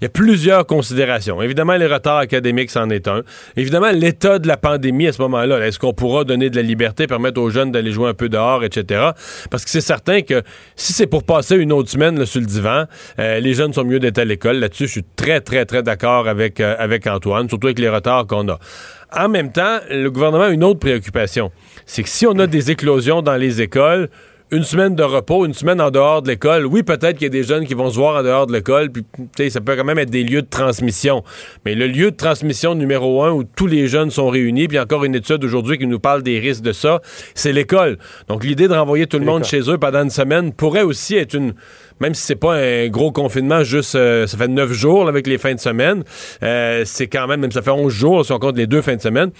Il 0.00 0.04
y 0.04 0.06
a 0.06 0.08
plusieurs 0.08 0.66
considérations. 0.66 1.40
Évidemment, 1.40 1.76
les 1.76 1.86
retards 1.86 2.18
académiques, 2.18 2.72
c'en 2.72 2.90
est 2.90 3.06
un. 3.06 3.22
Évidemment, 3.56 3.90
l'état 3.92 4.40
de 4.40 4.48
la 4.48 4.56
pandémie 4.56 5.06
à 5.06 5.12
ce 5.12 5.22
moment-là. 5.22 5.64
Est-ce 5.64 5.78
qu'on 5.78 5.92
pourra 5.92 6.24
donner 6.24 6.50
de 6.50 6.56
la 6.56 6.62
liberté, 6.62 7.06
permettre 7.06 7.40
aux 7.40 7.50
jeunes 7.50 7.70
d'aller 7.70 7.92
jouer 7.92 8.08
un 8.08 8.14
peu 8.14 8.28
dehors, 8.28 8.64
etc. 8.64 9.10
Parce 9.48 9.64
que 9.64 9.70
c'est 9.70 9.80
certain 9.80 10.22
que 10.22 10.42
si 10.74 10.92
c'est 10.92 11.06
pour 11.06 11.22
passer 11.22 11.56
une 11.56 11.72
autre 11.72 11.88
semaine 11.88 12.18
là, 12.18 12.26
sur 12.26 12.40
le 12.40 12.46
divan, 12.46 12.84
euh, 13.20 13.38
les 13.38 13.54
jeunes 13.54 13.72
sont 13.72 13.84
mieux 13.84 14.00
d'être 14.00 14.18
à 14.18 14.24
l'école. 14.24 14.56
Là-dessus, 14.56 14.86
je 14.86 14.92
suis 14.92 15.04
très, 15.14 15.40
très, 15.40 15.64
très 15.66 15.84
d'accord 15.84 16.26
avec, 16.26 16.58
euh, 16.58 16.74
avec 16.80 17.06
Antoine, 17.06 17.48
surtout 17.48 17.68
avec 17.68 17.78
les 17.78 17.88
retards 17.88 18.26
qu'on 18.26 18.48
a. 18.48 18.58
En 19.14 19.28
même 19.28 19.52
temps, 19.52 19.78
le 19.90 20.08
gouvernement 20.08 20.44
a 20.44 20.50
une 20.50 20.64
autre 20.64 20.80
préoccupation. 20.80 21.50
C'est 21.86 22.02
que 22.02 22.08
si 22.08 22.26
on 22.26 22.38
a 22.38 22.46
des 22.46 22.70
éclosions 22.70 23.22
dans 23.22 23.36
les 23.36 23.60
écoles, 23.60 24.08
une 24.52 24.64
semaine 24.64 24.94
de 24.94 25.02
repos, 25.02 25.46
une 25.46 25.54
semaine 25.54 25.80
en 25.80 25.90
dehors 25.90 26.20
de 26.20 26.28
l'école, 26.28 26.66
oui, 26.66 26.82
peut-être 26.82 27.14
qu'il 27.14 27.22
y 27.22 27.26
a 27.26 27.30
des 27.30 27.42
jeunes 27.42 27.66
qui 27.66 27.72
vont 27.72 27.88
se 27.88 27.96
voir 27.96 28.20
en 28.20 28.22
dehors 28.22 28.46
de 28.46 28.52
l'école, 28.52 28.90
puis 28.90 29.50
ça 29.50 29.62
peut 29.62 29.74
quand 29.76 29.84
même 29.84 29.98
être 29.98 30.10
des 30.10 30.24
lieux 30.24 30.42
de 30.42 30.48
transmission. 30.48 31.24
Mais 31.64 31.74
le 31.74 31.86
lieu 31.86 32.10
de 32.10 32.16
transmission 32.16 32.74
numéro 32.74 33.22
un 33.24 33.30
où 33.30 33.44
tous 33.44 33.66
les 33.66 33.88
jeunes 33.88 34.10
sont 34.10 34.28
réunis, 34.28 34.68
puis 34.68 34.78
encore 34.78 35.04
une 35.04 35.14
étude 35.14 35.42
aujourd'hui 35.42 35.78
qui 35.78 35.86
nous 35.86 35.98
parle 35.98 36.22
des 36.22 36.38
risques 36.38 36.62
de 36.62 36.72
ça, 36.72 37.00
c'est 37.34 37.52
l'école. 37.52 37.96
Donc 38.28 38.44
l'idée 38.44 38.68
de 38.68 38.74
renvoyer 38.74 39.06
tout 39.06 39.18
le 39.18 39.24
monde 39.24 39.44
chez 39.44 39.70
eux 39.70 39.78
pendant 39.78 40.02
une 40.02 40.10
semaine 40.10 40.52
pourrait 40.52 40.82
aussi 40.82 41.16
être 41.16 41.34
une 41.34 41.54
même 42.00 42.14
si 42.14 42.22
c'est 42.22 42.36
pas 42.36 42.56
un 42.56 42.88
gros 42.88 43.12
confinement, 43.12 43.62
juste 43.62 43.94
euh, 43.94 44.26
ça 44.26 44.36
fait 44.36 44.48
neuf 44.48 44.72
jours 44.72 45.08
avec 45.08 45.28
les 45.28 45.38
fins 45.38 45.54
de 45.54 45.60
semaine, 45.60 46.02
euh, 46.42 46.82
c'est 46.84 47.06
quand 47.06 47.28
même, 47.28 47.40
même 47.40 47.52
ça 47.52 47.62
fait 47.62 47.70
onze 47.70 47.92
jours 47.92 48.26
si 48.26 48.32
on 48.32 48.40
compte 48.40 48.56
les 48.56 48.66
deux 48.66 48.82
fins 48.82 48.96
de 48.96 49.00
semaine, 49.00 49.30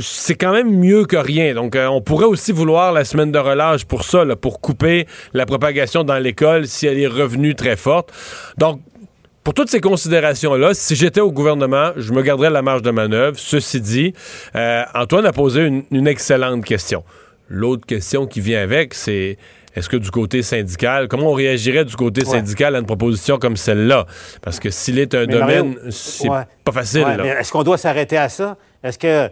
c'est 0.00 0.34
quand 0.34 0.52
même 0.52 0.70
mieux 0.70 1.04
que 1.04 1.16
rien. 1.16 1.54
Donc, 1.54 1.76
euh, 1.76 1.86
on 1.86 2.00
pourrait 2.00 2.26
aussi 2.26 2.52
vouloir 2.52 2.92
la 2.92 3.04
semaine 3.04 3.32
de 3.32 3.38
relâche 3.38 3.84
pour 3.84 4.04
ça, 4.04 4.24
pour 4.40 4.60
couper 4.60 5.06
la 5.32 5.46
propagation 5.46 6.04
dans 6.04 6.18
l'école 6.18 6.66
si 6.66 6.86
elle 6.86 6.98
est 6.98 7.06
revenue 7.06 7.54
très 7.54 7.76
forte. 7.76 8.12
Donc, 8.58 8.80
pour 9.44 9.54
toutes 9.54 9.70
ces 9.70 9.80
considérations-là, 9.80 10.74
si 10.74 10.96
j'étais 10.96 11.20
au 11.20 11.30
gouvernement, 11.30 11.92
je 11.96 12.12
me 12.12 12.22
garderais 12.22 12.50
la 12.50 12.62
marge 12.62 12.82
de 12.82 12.90
manœuvre. 12.90 13.38
Ceci 13.38 13.80
dit, 13.80 14.12
Antoine 14.94 15.24
a 15.24 15.32
posé 15.32 15.62
une, 15.62 15.84
une 15.92 16.08
excellente 16.08 16.64
question. 16.64 17.04
L'autre 17.48 17.86
question 17.86 18.26
qui 18.26 18.40
vient 18.40 18.60
avec, 18.60 18.92
c'est 18.92 19.38
est-ce 19.76 19.88
que 19.88 19.98
du 19.98 20.10
côté 20.10 20.42
syndical, 20.42 21.06
comment 21.06 21.30
on 21.30 21.34
réagirait 21.34 21.84
du 21.84 21.94
côté 21.94 22.24
syndical 22.24 22.74
à 22.74 22.78
une 22.80 22.86
proposition 22.86 23.38
comme 23.38 23.56
celle-là? 23.56 24.06
Parce 24.42 24.58
que 24.58 24.70
s'il 24.70 24.98
est 24.98 25.14
un 25.14 25.26
domaine, 25.26 25.76
c'est 25.90 26.28
pas 26.64 26.72
facile. 26.72 27.06
Est-ce 27.38 27.52
qu'on 27.52 27.62
doit 27.62 27.78
s'arrêter 27.78 28.16
à 28.16 28.28
ça? 28.28 28.56
Est-ce 28.82 28.98
que 28.98 29.28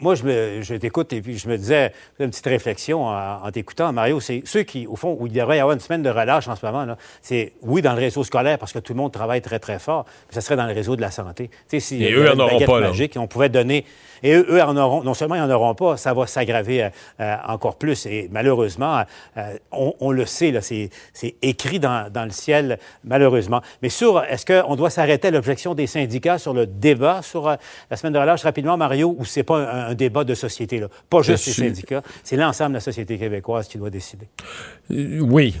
moi, 0.00 0.14
je, 0.14 0.60
je 0.62 0.74
t'écoute 0.74 1.12
et 1.12 1.20
puis 1.20 1.38
je 1.38 1.48
me 1.48 1.56
disais, 1.56 1.92
une 2.18 2.30
petite 2.30 2.46
réflexion 2.46 3.06
en, 3.06 3.50
t'écoutant, 3.50 3.92
Mario, 3.92 4.20
c'est 4.20 4.42
ceux 4.44 4.62
qui, 4.62 4.86
au 4.86 4.96
fond, 4.96 5.16
où 5.18 5.26
il 5.26 5.32
devrait 5.32 5.58
y 5.58 5.60
avoir 5.60 5.74
une 5.74 5.80
semaine 5.80 6.02
de 6.02 6.10
relâche 6.10 6.48
en 6.48 6.56
ce 6.56 6.64
moment, 6.64 6.96
c'est, 7.22 7.52
oui, 7.62 7.82
dans 7.82 7.92
le 7.92 8.00
réseau 8.00 8.24
scolaire, 8.24 8.58
parce 8.58 8.72
que 8.72 8.78
tout 8.78 8.92
le 8.92 8.98
monde 8.98 9.12
travaille 9.12 9.42
très, 9.42 9.58
très 9.58 9.78
fort, 9.78 10.04
mais 10.28 10.34
ça 10.34 10.40
serait 10.40 10.56
dans 10.56 10.66
le 10.66 10.74
réseau 10.74 10.96
de 10.96 11.00
la 11.00 11.10
santé. 11.10 11.50
Si 11.68 12.02
et 12.02 12.12
eux, 12.12 12.30
en 12.30 12.38
auront 12.38 12.60
pas, 12.60 12.80
magique, 12.80 13.16
on 13.16 13.26
pouvait 13.26 13.48
donner... 13.48 13.84
Et 14.22 14.32
eux, 14.34 14.62
en 14.62 14.76
auront, 14.76 15.02
non 15.02 15.14
seulement 15.14 15.34
ils 15.34 15.42
n'en 15.42 15.50
auront 15.50 15.74
pas, 15.74 15.96
ça 15.96 16.14
va 16.14 16.26
s'aggraver 16.26 16.84
euh, 16.84 16.88
euh, 17.20 17.36
encore 17.46 17.76
plus. 17.76 18.06
Et 18.06 18.28
malheureusement, 18.32 19.02
euh, 19.36 19.56
on, 19.70 20.10
le 20.10 20.26
sait, 20.26 20.50
là, 20.50 20.60
c'est, 20.62 20.90
écrit 21.42 21.78
dans, 21.78 22.10
dans, 22.10 22.24
le 22.24 22.30
ciel, 22.30 22.78
malheureusement. 23.04 23.60
Mais 23.82 23.88
sur, 23.88 24.22
est-ce 24.24 24.46
qu'on 24.46 24.76
doit 24.76 24.90
s'arrêter 24.90 25.28
à 25.28 25.30
l'objection 25.30 25.74
des 25.74 25.86
syndicats 25.86 26.38
sur 26.38 26.54
le 26.54 26.66
débat 26.66 27.20
sur 27.22 27.56
la 27.90 27.96
semaine 27.96 28.12
de 28.12 28.18
relâche 28.18 28.42
rapidement, 28.42 28.76
Mario, 28.76 29.14
ou 29.18 29.24
c'est 29.24 29.42
pas 29.46 29.88
un, 29.88 29.94
débat 29.94 30.24
de 30.24 30.34
société, 30.34 30.78
là. 30.78 30.88
Pas 31.08 31.22
juste 31.22 31.46
les 31.46 31.52
syndicats, 31.52 32.02
c'est 32.22 32.36
l'ensemble 32.36 32.72
de 32.72 32.74
la 32.74 32.80
société 32.80 33.18
québécoise 33.18 33.68
qui 33.68 33.78
doit 33.78 33.90
décider. 33.90 34.28
Euh, 34.90 35.20
oui, 35.20 35.54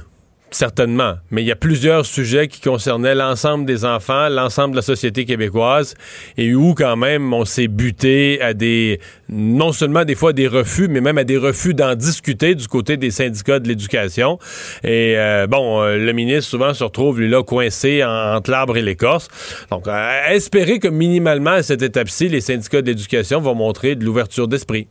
Certainement, 0.52 1.14
mais 1.32 1.42
il 1.42 1.46
y 1.46 1.50
a 1.50 1.56
plusieurs 1.56 2.06
sujets 2.06 2.46
qui 2.46 2.60
concernaient 2.60 3.16
l'ensemble 3.16 3.66
des 3.66 3.84
enfants, 3.84 4.28
l'ensemble 4.28 4.70
de 4.70 4.76
la 4.76 4.82
société 4.82 5.24
québécoise, 5.24 5.94
et 6.36 6.54
où 6.54 6.72
quand 6.72 6.96
même 6.96 7.32
on 7.32 7.44
s'est 7.44 7.66
buté 7.66 8.40
à 8.40 8.54
des, 8.54 9.00
non 9.28 9.72
seulement 9.72 10.04
des 10.04 10.14
fois 10.14 10.32
des 10.32 10.46
refus, 10.46 10.86
mais 10.86 11.00
même 11.00 11.18
à 11.18 11.24
des 11.24 11.36
refus 11.36 11.74
d'en 11.74 11.96
discuter 11.96 12.54
du 12.54 12.68
côté 12.68 12.96
des 12.96 13.10
syndicats 13.10 13.58
de 13.58 13.66
l'éducation. 13.66 14.38
Et 14.84 15.14
euh, 15.18 15.48
bon, 15.48 15.82
euh, 15.82 15.96
le 15.96 16.12
ministre 16.12 16.48
souvent 16.48 16.72
se 16.74 16.84
retrouve 16.84 17.20
lui 17.20 17.28
là 17.28 17.42
coincé 17.42 18.04
entre 18.04 18.50
l'arbre 18.52 18.76
et 18.76 18.82
l'écorce. 18.82 19.28
Donc, 19.72 19.88
espérer 20.30 20.78
que 20.78 20.88
minimalement 20.88 21.50
à 21.50 21.62
cette 21.64 21.82
étape-ci, 21.82 22.28
les 22.28 22.40
syndicats 22.40 22.82
de 22.82 22.86
l'éducation 22.86 23.40
vont 23.40 23.56
montrer 23.56 23.96
de 23.96 24.04
l'ouverture 24.04 24.46
d'esprit. 24.46 24.86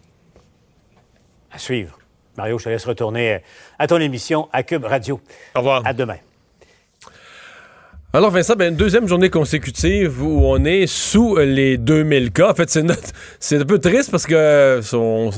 À 1.50 1.58
suivre. 1.58 1.98
Mario, 2.38 2.58
je 2.60 2.66
te 2.66 2.70
laisse 2.70 2.86
retourner 2.86 3.40
à 3.80 3.88
ton 3.88 4.00
émission 4.00 4.50
à 4.52 4.64
Cube 4.64 4.86
Radio. 4.86 5.20
Au 5.56 5.60
revoir. 5.60 5.82
À 5.86 5.94
demain. 5.94 6.18
Alors 8.16 8.32
Vincent, 8.32 8.56
ben, 8.56 8.72
une 8.72 8.78
deuxième 8.78 9.10
journée 9.10 9.30
consécutive 9.30 10.24
où 10.24 10.46
on 10.46 10.64
est 10.64 10.88
sous 10.88 11.36
les 11.36 11.78
2000 11.78 12.32
cas. 12.32 12.52
En 12.52 12.54
fait, 12.54 12.70
c'est 12.70 12.82
notre... 12.82 13.10
c'est 13.42 13.60
un 13.60 13.66
peu 13.66 13.78
triste 13.78 14.10
parce 14.10 14.26
que 14.26 14.80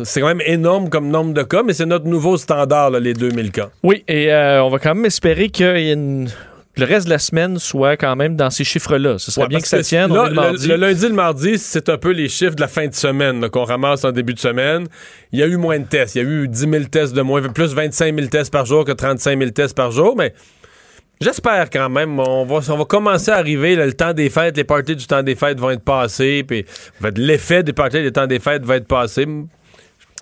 c'est 0.04 0.22
quand 0.22 0.28
même 0.28 0.44
énorme 0.46 0.90
comme 0.90 1.10
nombre 1.10 1.34
de 1.34 1.42
cas, 1.42 1.64
mais 1.64 1.74
c'est 1.74 1.88
notre 1.88 2.06
nouveau 2.06 2.38
standard, 2.38 2.92
là, 2.92 3.00
les 3.00 3.16
2000 3.16 3.52
cas. 3.52 3.70
Oui, 3.82 4.04
et 4.08 4.32
euh, 4.32 4.64
on 4.64 4.70
va 4.70 4.78
quand 4.78 4.94
même 4.94 5.06
espérer 5.06 5.50
qu'il 5.50 5.66
y 5.66 5.90
ait 5.90 5.94
une 5.94 6.30
le 6.78 6.86
reste 6.86 7.06
de 7.06 7.12
la 7.12 7.20
semaine 7.20 7.60
soit 7.60 7.98
quand 7.98 8.16
même 8.16 8.36
dans 8.36 8.50
ces 8.50 8.64
chiffres-là. 8.64 9.18
Ce 9.18 9.32
serait 9.32 9.48
bien 9.48 9.60
que 9.60 9.68
ça 9.68 9.82
tienne. 9.82 10.14
le, 10.14 10.34
lundi. 10.34 10.68
le, 10.68 10.76
lundi 10.76 11.06
et 11.06 11.10
le 11.10 11.16
mardi, 11.16 11.58
c'est 11.58 11.90
un 11.90 11.98
peu 11.98 12.12
les 12.12 12.30
chiffres 12.30 12.56
de 12.56 12.62
la 12.62 12.68
fin 12.68 12.88
de 12.88 12.94
semaine 12.94 13.50
qu'on 13.50 13.64
ramasse 13.64 14.04
en 14.04 14.12
début 14.12 14.34
de 14.34 14.40
semaine. 14.40 14.88
Il 15.32 15.40
y 15.40 15.44
a 15.44 15.48
eu 15.48 15.58
moins 15.58 15.80
de 15.80 15.86
tests. 15.86 16.16
Il 16.16 16.24
y 16.24 16.26
a 16.26 16.30
eu 16.30 16.48
10 16.48 16.60
000 16.60 16.84
tests 16.86 17.14
de 17.14 17.22
moins, 17.22 17.42
plus 17.42 17.74
25 17.74 18.16
000 18.16 18.28
tests 18.28 18.52
par 18.52 18.66
jour 18.66 18.86
que 18.86 18.92
35 18.92 19.40
000 19.40 19.52
tests 19.52 19.76
par 19.76 19.92
jour, 19.92 20.16
mais 20.18 20.34
J'espère 21.20 21.72
quand 21.72 21.90
même. 21.90 22.20
On 22.20 22.46
va, 22.46 22.60
on 22.72 22.78
va 22.78 22.86
commencer 22.86 23.32
à 23.32 23.38
arriver. 23.38 23.76
le 23.76 23.92
temps 23.94 24.14
des 24.14 24.30
fêtes, 24.30 24.56
les 24.56 24.64
parties 24.64 24.96
du 24.96 25.08
temps 25.08 25.24
des 25.24 25.36
fêtes 25.36 25.60
vont 25.60 25.72
être 25.72 25.84
passées. 25.84 26.44
Puis 26.48 26.64
l'effet 27.16 27.64
des 27.64 27.74
parties 27.74 28.04
du 28.04 28.12
temps 28.12 28.28
des 28.28 28.40
fêtes 28.40 28.64
va 28.64 28.76
être 28.76 28.88
passé 28.88 29.26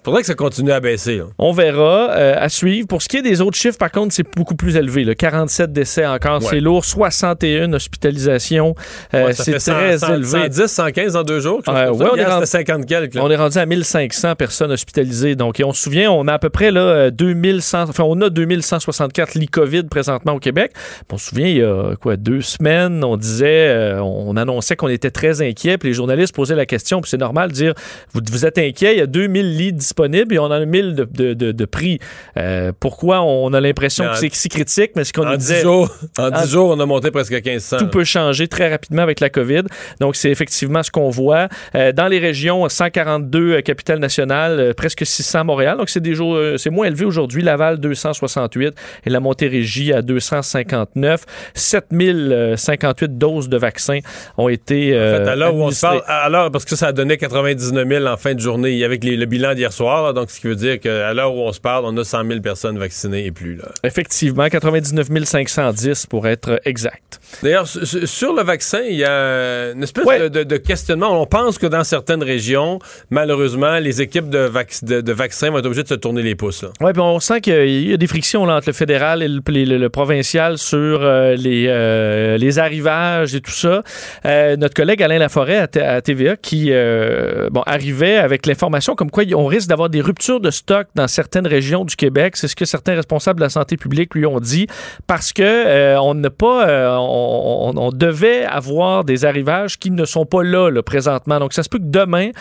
faudrait 0.06 0.22
que 0.22 0.28
ça 0.28 0.36
continue 0.36 0.72
à 0.72 0.80
baisser. 0.80 1.22
On 1.38 1.52
verra. 1.52 2.12
Euh, 2.12 2.36
à 2.38 2.50
suivre. 2.50 2.88
Pour 2.88 3.02
ce 3.02 3.10
qui 3.10 3.18
est 3.18 3.22
des 3.22 3.42
autres 3.42 3.58
chiffres, 3.58 3.78
par 3.78 3.92
contre, 3.92 4.14
c'est 4.14 4.26
beaucoup 4.36 4.56
plus 4.56 4.76
élevé. 4.76 5.04
Le 5.04 5.16
47 5.16 5.74
décès 5.74 6.06
encore, 6.06 6.42
c'est 6.44 6.60
lourd. 6.60 6.86
61 6.86 7.74
hospitalisations. 7.74 8.76
Euh, 9.14 9.32
c'est 9.34 9.58
très 9.58 9.98
élevé. 10.12 10.52
110, 10.52 10.68
115 10.68 11.16
en 11.16 11.24
deux 11.24 11.40
jours. 11.40 11.62
Euh, 11.68 11.90
ouais, 11.92 12.08
on, 12.12 12.16
est 12.16 12.26
rendu, 12.26 12.46
50 12.46 12.86
quelques, 12.86 13.16
on 13.16 13.30
est 13.30 13.36
rendu 13.36 13.58
à 13.58 13.66
1500 13.66 14.36
personnes 14.36 14.72
hospitalisées. 14.72 15.36
Donc, 15.36 15.60
et 15.60 15.64
on 15.64 15.74
se 15.74 15.82
souvient, 15.82 16.12
on 16.12 16.28
a 16.28 16.34
à 16.34 16.40
peu 16.40 16.50
près 16.50 16.72
là, 16.72 17.10
2100, 17.10 17.84
enfin, 17.90 18.04
on 18.04 18.22
a 18.22 18.30
2164 18.30 19.36
lits 19.36 19.48
COVID 19.48 19.84
présentement 19.84 20.34
au 20.34 20.40
Québec. 20.40 20.72
On 21.12 21.18
se 21.18 21.30
souvient, 21.30 21.48
il 21.48 21.58
y 21.58 21.64
a 21.64 21.96
quoi, 21.96 22.18
deux 22.18 22.42
semaines, 22.42 23.04
on 23.04 23.18
disait, 23.18 23.96
on 24.02 24.36
annonçait 24.38 24.76
qu'on 24.76 24.90
était 24.90 25.12
très 25.12 25.42
inquiets. 25.42 25.78
Puis 25.78 25.90
les 25.90 25.96
journalistes 25.96 26.36
posaient 26.36 26.56
la 26.56 26.66
question, 26.66 27.02
puis 27.02 27.10
c'est 27.10 27.18
normal 27.18 27.50
de 27.50 27.56
dire, 27.56 27.74
vous, 28.14 28.22
vous 28.32 28.46
êtes 28.46 28.58
inquiets, 28.58 28.94
il 28.94 29.00
y 29.00 29.02
a 29.02 29.08
2000 29.08 29.58
lits 29.58 29.74
disponibles 29.74 29.95
et 30.04 30.40
on 30.40 30.44
en 30.44 30.52
a 30.52 30.66
1000 30.66 30.96
de, 30.96 31.34
de, 31.34 31.52
de, 31.52 31.66
prix. 31.66 32.00
Euh, 32.38 32.72
pourquoi 32.80 33.22
on 33.22 33.54
a 33.54 33.62
l'impression 33.62 34.06
que 34.10 34.18
c'est 34.18 34.34
si 34.34 34.50
critique? 34.50 34.92
Mais 34.96 35.04
ce 35.04 35.14
qu'on 35.14 35.26
nous 35.26 35.38
disait. 35.38 35.62
Jours, 35.62 35.90
en 36.18 36.30
10 36.30 36.50
jours, 36.50 36.70
on 36.70 36.80
a 36.80 36.86
monté 36.86 37.12
presque 37.12 37.34
à 37.34 37.42
1500. 37.42 37.78
Tout 37.78 37.88
peut 37.88 38.04
changer 38.04 38.48
très 38.48 38.70
rapidement 38.70 39.02
avec 39.02 39.20
la 39.20 39.30
COVID. 39.30 39.64
Donc, 40.00 40.16
c'est 40.16 40.30
effectivement 40.30 40.84
ce 40.84 40.92
qu'on 40.92 41.10
voit. 41.10 41.48
Euh, 41.76 41.92
dans 41.92 42.08
les 42.08 42.20
régions, 42.20 42.68
142 42.68 43.40
euh, 43.40 43.62
capitales 43.62 44.00
nationales, 44.00 44.74
presque 44.76 45.06
600 45.06 45.46
Montréal. 45.46 45.78
Donc, 45.78 45.90
c'est 45.90 46.00
des 46.02 46.14
jours, 46.14 46.38
c'est 46.58 46.70
moins 46.70 46.88
élevé 46.88 47.06
aujourd'hui. 47.06 47.42
Laval, 47.42 47.80
268 47.80 48.76
et 49.06 49.10
la 49.10 49.20
Montérégie 49.20 49.94
à 49.94 50.02
259. 50.02 51.26
7058 51.54 53.18
doses 53.18 53.50
de 53.50 53.58
vaccins 53.58 54.00
ont 54.38 54.50
été. 54.50 54.96
en 54.96 55.00
fait, 55.00 55.30
à 55.30 55.36
l'heure 55.36 55.56
où 55.56 55.64
on 55.64 55.72
se 55.72 55.82
parle, 55.82 56.02
alors, 56.08 56.52
parce 56.52 56.66
que 56.66 56.76
ça 56.76 56.88
a 56.88 56.92
donné 56.92 57.18
99 57.18 57.88
000 57.88 58.06
en 58.06 58.18
fin 58.18 58.34
de 58.34 58.40
journée 58.40 58.84
avec 58.84 59.04
le 59.04 59.26
bilan 59.26 59.54
d'hier 59.54 59.72
soir 59.72 59.85
donc 60.14 60.32
ce 60.32 60.40
qui 60.40 60.48
veut 60.48 60.56
dire 60.56 60.80
qu'à 60.80 61.14
l'heure 61.14 61.34
où 61.34 61.42
on 61.42 61.52
se 61.52 61.60
parle, 61.60 61.86
on 61.86 61.96
a 61.98 62.04
100 62.04 62.28
000 62.28 62.40
personnes 62.42 62.78
vaccinées 62.78 63.26
et 63.26 63.32
plus. 63.32 63.56
Là. 63.56 63.66
Effectivement, 63.84 64.48
99 64.48 65.08
510 65.26 66.06
pour 66.08 66.28
être 66.28 66.60
exact. 66.66 67.20
D'ailleurs, 67.44 67.68
sur 67.68 68.34
le 68.34 68.44
vaccin, 68.44 68.82
il 68.88 68.98
y 68.98 69.04
a 69.04 69.72
une 69.72 69.84
espèce 69.84 70.06
de, 70.32 70.58
questionnement. 70.58 71.22
On 71.22 71.26
pense 71.26 71.58
que 71.58 71.68
dans 71.68 71.84
certaines 71.84 72.24
régions, 72.24 72.80
malheureusement, 73.10 73.80
les 73.80 74.02
équipes 74.02 74.30
de, 74.30 74.50
de, 75.02 75.14
vaccins 75.14 75.50
vont 75.50 75.60
être 75.60 75.66
obligées 75.66 75.84
de 75.84 75.88
se 75.90 75.96
tourner 75.96 76.22
les 76.22 76.36
pouces. 76.36 76.66
Oui, 76.82 76.92
puis 76.94 77.02
on 77.02 77.20
sent 77.20 77.42
qu'il 77.42 77.90
y 77.90 77.94
a 77.94 77.98
des 77.98 78.08
frictions 78.08 78.44
entre 78.44 78.70
le 78.70 78.74
fédéral 78.74 79.22
et 79.24 79.28
le, 79.28 79.88
provincial 79.90 80.58
sur 80.58 81.02
euh, 81.02 81.36
les, 81.36 81.66
euh, 81.68 82.38
les 82.38 82.60
arrivages 82.60 83.36
et 83.36 83.42
tout 83.42 83.52
ça. 83.52 83.84
Euh, 84.26 84.56
notre 84.58 84.74
collègue 84.74 85.02
Alain 85.04 85.20
Laforêt 85.20 85.58
à, 85.58 86.02
TVA 86.02 86.36
qui 86.38 86.72
bon, 87.52 87.62
arrivait 87.66 88.18
avec 88.18 88.46
l'information 88.46 88.96
comme 88.96 89.12
quoi 89.12 89.24
on 89.36 89.46
risque 89.46 89.68
d'avoir 89.68 89.75
des 89.90 90.02
ruptures 90.02 90.40
de 90.40 90.52
stock 90.52 90.88
dans 90.96 91.08
certaines 91.08 91.48
régions 91.48 91.86
du 91.86 91.96
Québec. 91.96 92.38
C'est 92.38 92.48
ce 92.48 92.56
que 92.56 92.66
certains 92.66 92.96
responsables 92.96 93.40
de 93.40 93.46
la 93.46 93.50
santé 93.50 93.78
publique 93.78 94.16
lui 94.16 94.26
ont 94.26 94.40
dit 94.40 94.68
parce 95.08 95.34
que 95.34 95.44
euh, 95.44 96.00
on 96.00 96.14
n'a 96.14 96.30
pas, 96.30 96.68
euh, 96.68 96.98
on, 96.98 97.92
devait 97.92 98.44
avoir 98.46 99.04
des 99.04 99.26
arrivages 99.26 99.78
qui 99.78 99.92
ne 99.92 100.06
sont 100.06 100.26
pas 100.26 100.44
là, 100.44 100.72
présentement. 100.82 101.40
Donc 101.40 101.54
ça 101.54 101.64
se 101.64 101.70
peut 101.70 101.78
que 101.78 101.84
demain, 101.86 102.32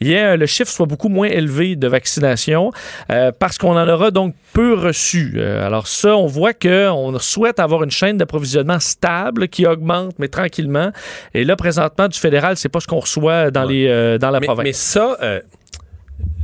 le 0.00 0.46
chiffre 0.46 0.70
soit 0.70 0.86
beaucoup 0.86 1.08
moins 1.08 1.28
élevé 1.28 1.76
de 1.76 1.86
vaccination 1.88 2.72
euh, 3.10 3.32
parce 3.38 3.58
qu'on 3.58 3.76
en 3.76 3.88
aura 3.88 4.10
donc 4.10 4.34
peu 4.52 4.74
reçu. 4.74 5.40
alors 5.40 5.86
ça, 5.88 6.16
on 6.16 6.26
voit 6.26 6.52
que 6.52 6.88
on 6.90 7.18
souhaite 7.18 7.58
avoir 7.58 7.82
une 7.82 7.90
chaîne 7.90 8.18
d'approvisionnement 8.18 8.78
stable 8.80 9.48
qui 9.48 9.66
augmente 9.66 10.14
mais 10.18 10.28
tranquillement. 10.28 10.90
Et 11.34 11.44
là 11.44 11.56
présentement 11.56 12.08
du 12.08 12.18
fédéral, 12.18 12.56
c'est 12.56 12.68
pas 12.68 12.80
ce 12.80 12.86
qu'on 12.86 13.00
reçoit 13.00 13.50
dans 13.50 13.64
les 13.64 14.18
dans 14.18 14.30
la 14.30 14.40
province. 14.40 14.64
Mais 14.64 14.72
ça 14.72 15.16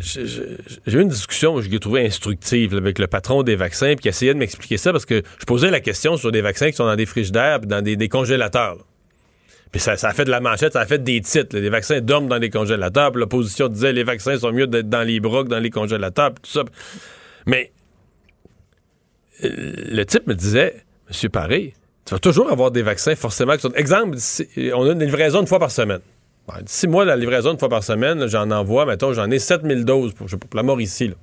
j'ai 0.00 0.99
eu 0.99 1.00
une 1.00 1.09
discussion 1.09 1.54
que 1.54 1.62
j'ai 1.62 1.78
trouvé 1.78 2.07
instructive 2.07 2.75
avec 2.75 2.99
le 2.99 3.07
patron 3.07 3.42
des 3.42 3.57
vaccins 3.57 3.95
puis 3.95 4.02
qui 4.02 4.09
essayait 4.09 4.33
de 4.33 4.38
m'expliquer 4.38 4.78
ça 4.78 4.92
parce 4.92 5.04
que 5.04 5.23
je 5.38 5.45
posais 5.45 5.71
la 5.71 5.80
question 5.80 6.16
sur 6.16 6.33
des 6.33 6.40
vaccins 6.40 6.71
qui 6.71 6.76
sont 6.76 6.87
dans 6.87 6.97
des 6.97 7.07
frigidaires 7.07 7.61
dans 7.61 7.83
des, 7.83 8.09
congélateurs. 8.09 8.78
Puis 9.73 9.80
ça, 9.80 9.92
a 9.92 10.12
fait 10.12 10.25
de 10.25 10.30
la 10.30 10.40
manchette, 10.40 10.73
ça 10.73 10.80
a 10.80 10.87
fait 10.87 11.02
des 11.02 11.21
titres. 11.21 11.57
Les 11.57 11.69
vaccins 11.69 12.00
dorment 12.00 12.28
dans 12.28 12.38
les 12.38 12.50
congélateurs. 12.50 13.12
L'opposition 13.12 13.69
disait 13.69 13.92
les 13.92 14.02
vaccins 14.02 14.38
sont 14.38 14.52
mieux 14.52 14.66
d'être 14.66 14.88
dans 14.88 15.02
les 15.02 15.21
bras 15.21 15.45
que 15.45 15.49
dans 15.49 15.61
les 15.61 15.71
congélateurs. 15.71 16.33
tout 16.33 16.50
ça. 16.50 16.64
Mais 17.47 17.71
euh, 19.45 19.49
le 19.90 20.04
type 20.04 20.26
me 20.26 20.35
disait, 20.35 20.83
Monsieur 21.09 21.28
Paré, 21.28 21.75
tu 22.04 22.14
vas 22.14 22.19
toujours 22.19 22.50
avoir 22.50 22.71
des 22.71 22.83
vaccins 22.83 23.14
forcément 23.14 23.54
qui 23.54 23.61
sont... 23.61 23.73
Exemple, 23.75 24.16
on 24.75 24.88
a 24.88 24.92
une 24.92 25.04
livraison 25.04 25.40
une 25.40 25.47
fois 25.47 25.59
par 25.59 25.71
semaine. 25.71 26.00
Si 26.66 26.88
moi, 26.88 27.04
la 27.04 27.16
livraison 27.16 27.52
une 27.52 27.59
fois 27.59 27.69
par 27.69 27.85
semaine, 27.85 28.26
j'en 28.26 28.50
envoie, 28.50 28.87
mettons, 28.87 29.12
j'en 29.12 29.30
ai 29.30 29.38
7000 29.38 29.85
doses 29.85 30.14
pour, 30.14 30.26
pour 30.26 30.49
la 30.54 30.62
mort 30.62 30.80
ici. 30.80 31.09
Là. 31.09 31.14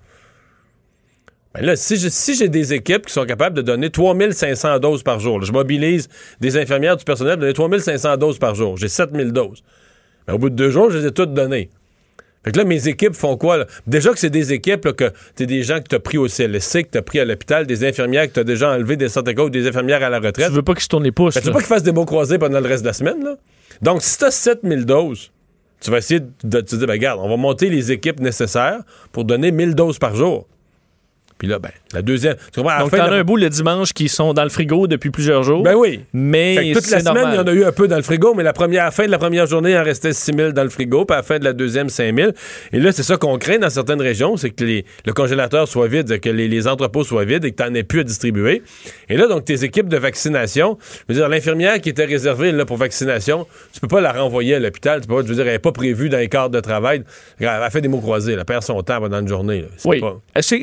Ben 1.54 1.66
là, 1.66 1.76
si 1.76 2.36
j'ai 2.36 2.50
des 2.50 2.74
équipes 2.74 3.08
qui 3.08 3.14
sont 3.14 3.26
capables 3.26 3.56
de 3.56 3.62
donner 3.62 3.90
3500 3.90 4.80
doses 4.80 5.02
par 5.02 5.20
jour, 5.20 5.42
je 5.44 5.52
mobilise 5.52 6.08
des 6.40 6.58
infirmières, 6.58 6.98
du 6.98 7.04
personnel 7.04 7.34
pour 7.34 7.42
donner 7.42 7.54
3500 7.54 8.18
doses 8.18 8.38
par 8.38 8.54
jour, 8.54 8.78
j'ai 8.78 8.90
7000 8.90 9.32
doses. 9.32 9.64
Ben, 10.28 10.34
au 10.34 10.38
bout 10.38 10.50
de 10.50 10.56
deux 10.56 10.70
jours, 10.70 10.92
je 10.92 11.00
les 11.00 11.08
ai 11.08 11.12
toutes 11.12 11.34
données. 11.34 11.70
Fait 12.44 12.52
que 12.52 12.58
là, 12.58 12.66
mes 12.66 12.88
équipes 12.88 13.16
font 13.16 13.36
quoi? 13.36 13.66
Déjà 13.88 14.12
que 14.12 14.20
c'est 14.20 14.30
des 14.30 14.54
équipes, 14.54 14.86
là, 14.86 14.94
que 14.94 15.12
t'es 15.36 15.46
des 15.46 15.64
gens 15.64 15.80
que 15.80 15.88
t'as 15.88 16.00
pris 16.00 16.18
au 16.18 16.28
CLSC, 16.28 16.84
que 16.84 16.90
t'as 16.92 17.02
pris 17.02 17.20
à 17.20 17.26
l'hôpital, 17.26 17.66
des 17.68 17.86
infirmières 17.86 18.28
que 18.28 18.34
t'as 18.34 18.44
déjà 18.44 18.72
enlevé 18.72 18.96
des 18.96 19.10
centres 19.10 19.34
ou 19.42 19.50
des 19.50 19.68
infirmières 19.68 20.04
à 20.04 20.10
la 20.10 20.20
retraite. 20.20 20.48
Tu 20.48 20.54
veux 20.54 20.62
pas 20.62 20.74
qu'ils 20.74 20.84
se 20.84 20.88
tournent 20.88 21.04
les 21.04 21.12
pouces. 21.12 21.36
Ben, 21.36 21.42
tu 21.42 21.48
veux 21.48 21.54
pas 21.54 21.60
qu'ils 21.60 21.68
fassent 21.68 21.84
des 21.84 21.92
mots 21.92 22.06
croisés 22.06 22.38
pendant 22.38 22.60
le 22.60 22.68
reste 22.68 22.84
de 22.84 22.88
la 22.88 22.94
semaine, 22.94 23.24
là? 23.24 23.36
Donc, 23.82 24.02
si 24.02 24.18
tu 24.18 24.26
as 24.26 24.32
7000 24.32 24.86
doses, 24.86 25.32
tu 25.82 25.92
vas 25.92 25.98
essayer 25.98 26.22
de 26.44 26.62
te 26.62 26.76
dire, 26.76 26.88
ben, 26.88 26.94
regarde, 26.94 27.20
on 27.22 27.30
va 27.30 27.38
monter 27.38 27.70
les 27.70 27.92
équipes 27.92 28.20
nécessaires 28.20 28.80
pour 29.12 29.26
donner 29.26 29.52
1000 29.52 29.76
doses 29.76 30.00
par 30.00 30.16
jour. 30.16 30.48
Puis 31.38 31.48
là, 31.48 31.60
ben, 31.60 31.70
la 31.94 32.02
deuxième. 32.02 32.36
Tu 32.52 32.62
comprends, 32.62 32.80
Donc, 32.80 32.92
t'en 32.92 32.98
as 32.98 33.16
un 33.16 33.24
bout 33.24 33.38
le 33.38 33.50
dimanche 33.50 33.94
qui 33.94 34.10
sont 34.10 34.34
dans 34.34 34.44
le 34.44 34.50
frigo 34.50 34.88
depuis 34.88 35.12
plusieurs 35.12 35.44
jours. 35.44 35.64
Ben 35.64 35.76
oui. 35.76 36.02
Mais. 36.14 36.72
toute 36.74 36.90
la 36.90 37.00
semaine, 37.00 37.28
il 37.32 37.36
y 37.36 37.40
en 37.40 37.48
a 37.48 37.52
eu 37.52 37.64
un 37.64 37.72
peu 37.72 37.88
dans 37.88 37.96
le 37.96 38.02
frigo, 38.02 38.34
mais 38.34 38.44
la 38.44 38.54
première, 38.54 38.92
fin 38.94 39.06
de 39.06 39.12
la 39.12 39.20
première 39.20 39.46
journée, 39.46 39.72
il 39.72 39.78
en 39.78 39.84
restait 39.84 40.14
6 40.14 40.32
000 40.36 40.52
dans 40.52 40.64
le 40.64 40.70
frigo, 40.70 41.06
puis 41.06 41.14
à 41.14 41.18
la 41.18 41.24
fin 41.24 41.40
de 41.40 41.44
la 41.44 41.54
deuxième, 41.54 41.90
5 41.90 42.16
000. 42.16 42.32
Et 42.74 42.80
là, 42.80 42.92
c'est 42.92 43.04
ça 43.04 43.18
qu'on 43.18 43.38
craint 43.38 43.60
dans 43.60 43.70
certaines 43.70 44.02
régions, 44.02 44.38
c'est 44.38 44.50
que 44.50 44.64
le 44.64 45.14
congélateur 45.14 45.68
soit 45.68 45.88
vide, 45.88 46.20
que 46.20 46.30
les, 46.30 46.68
entrepôts 46.68 47.04
soient 47.04 47.26
vides 47.26 47.46
et 47.46 47.52
que 47.52 47.64
tu 47.64 47.70
n'en 47.70 47.76
aies 47.76 47.84
plus 47.84 48.00
à 48.00 48.04
distribuer. 48.04 48.64
Et 49.10 49.16
là, 49.16 49.28
donc, 49.28 49.46
tes 49.46 49.64
équipes 49.64 49.88
de 49.88 49.98
vaccination, 49.98 50.78
je 51.08 51.14
veux 51.14 51.20
dire, 51.20 51.30
l'infirmière 51.30 51.80
qui 51.80 51.90
était 51.90 52.06
réservée 52.06 52.52
là, 52.52 52.66
pour 52.66 52.78
vaccination, 52.78 53.46
tu 53.74 53.80
peux 53.80 53.88
pas 53.88 54.02
la 54.02 54.12
renvoyer 54.12 54.56
à 54.56 54.60
l'hôpital. 54.60 55.02
Tu 55.02 55.08
peux 55.08 55.16
pas, 55.16 55.22
je 55.22 55.28
veux 55.28 55.36
dire, 55.36 55.46
elle 55.46 55.54
n'est 55.54 55.60
pas 55.60 55.72
prévue 55.72 56.10
dans 56.10 56.18
les 56.18 56.30
cadres 56.30 56.50
de 56.50 56.60
travail. 56.60 57.04
Elle 57.40 57.48
a 57.48 57.70
fait 57.70 57.82
des 57.82 57.88
mots 57.88 58.00
croisés, 58.00 58.34
elle 58.34 58.46
perd 58.46 58.64
son 58.64 58.82
temps 58.82 59.00
pendant 59.00 59.20
une 59.20 59.28
journée. 59.28 59.66
Oui. 59.86 60.02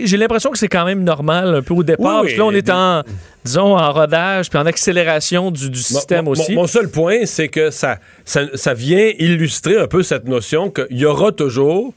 J'ai 0.05 0.17
l'impression 0.17 0.51
que 0.51 0.59
c'est 0.65 0.69
quand 0.69 0.87
même 0.87 1.05
normal 1.05 1.55
un 1.55 1.61
peu 1.61 1.75
au 1.75 1.83
départ. 1.83 2.25
là, 2.25 2.43
on 2.43 2.51
est 2.51 2.71
en, 2.71 3.03
disons, 3.45 3.77
en 3.77 3.93
rodage 3.93 4.49
puis 4.49 4.59
en 4.59 4.65
accélération 4.65 5.51
du, 5.51 5.75
système 5.75 6.27
aussi. 6.27 6.55
Mon, 6.55 6.67
seul 6.67 6.89
point, 6.89 7.27
c'est 7.27 7.49
que 7.49 7.71
ça, 7.71 7.99
ça, 8.25 8.73
vient 8.73 9.13
illustrer 9.19 9.77
un 9.77 9.87
peu 9.87 10.03
cette 10.03 10.27
notion 10.27 10.71
qu'il 10.71 10.97
y 10.97 11.05
aura 11.05 11.33
toujours 11.33 11.93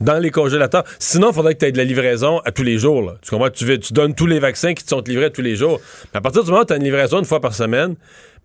dans 0.00 0.18
les 0.18 0.30
congélateurs. 0.30 0.84
Sinon, 0.98 1.30
il 1.30 1.34
faudrait 1.34 1.54
que 1.54 1.60
tu 1.60 1.66
aies 1.66 1.72
de 1.72 1.78
la 1.78 1.84
livraison 1.84 2.40
à 2.44 2.52
tous 2.52 2.62
les 2.62 2.76
jours. 2.76 3.14
Tu 3.22 3.30
comprends? 3.30 3.48
Tu, 3.48 3.78
tu 3.78 3.94
donnes 3.94 4.14
tous 4.14 4.26
les 4.26 4.38
vaccins 4.38 4.74
qui 4.74 4.84
te 4.84 4.90
sont 4.90 5.02
livrés 5.06 5.30
tous 5.30 5.40
les 5.40 5.56
jours. 5.56 5.80
Mais 6.12 6.18
à 6.18 6.20
partir 6.20 6.44
du 6.44 6.50
moment 6.50 6.62
où 6.62 6.66
tu 6.66 6.74
as 6.74 6.76
une 6.76 6.84
livraison 6.84 7.20
une 7.20 7.24
fois 7.24 7.40
par 7.40 7.54
semaine, 7.54 7.94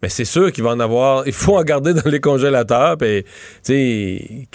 mais 0.01 0.09
c'est 0.09 0.25
sûr 0.25 0.51
qu'il 0.51 0.63
va 0.63 0.71
en 0.71 0.79
avoir. 0.79 1.23
Il 1.25 1.33
faut 1.33 1.57
en 1.57 1.63
garder 1.63 1.93
dans 1.93 2.09
les 2.09 2.19
congélateurs. 2.19 2.97
Puis, 2.97 3.25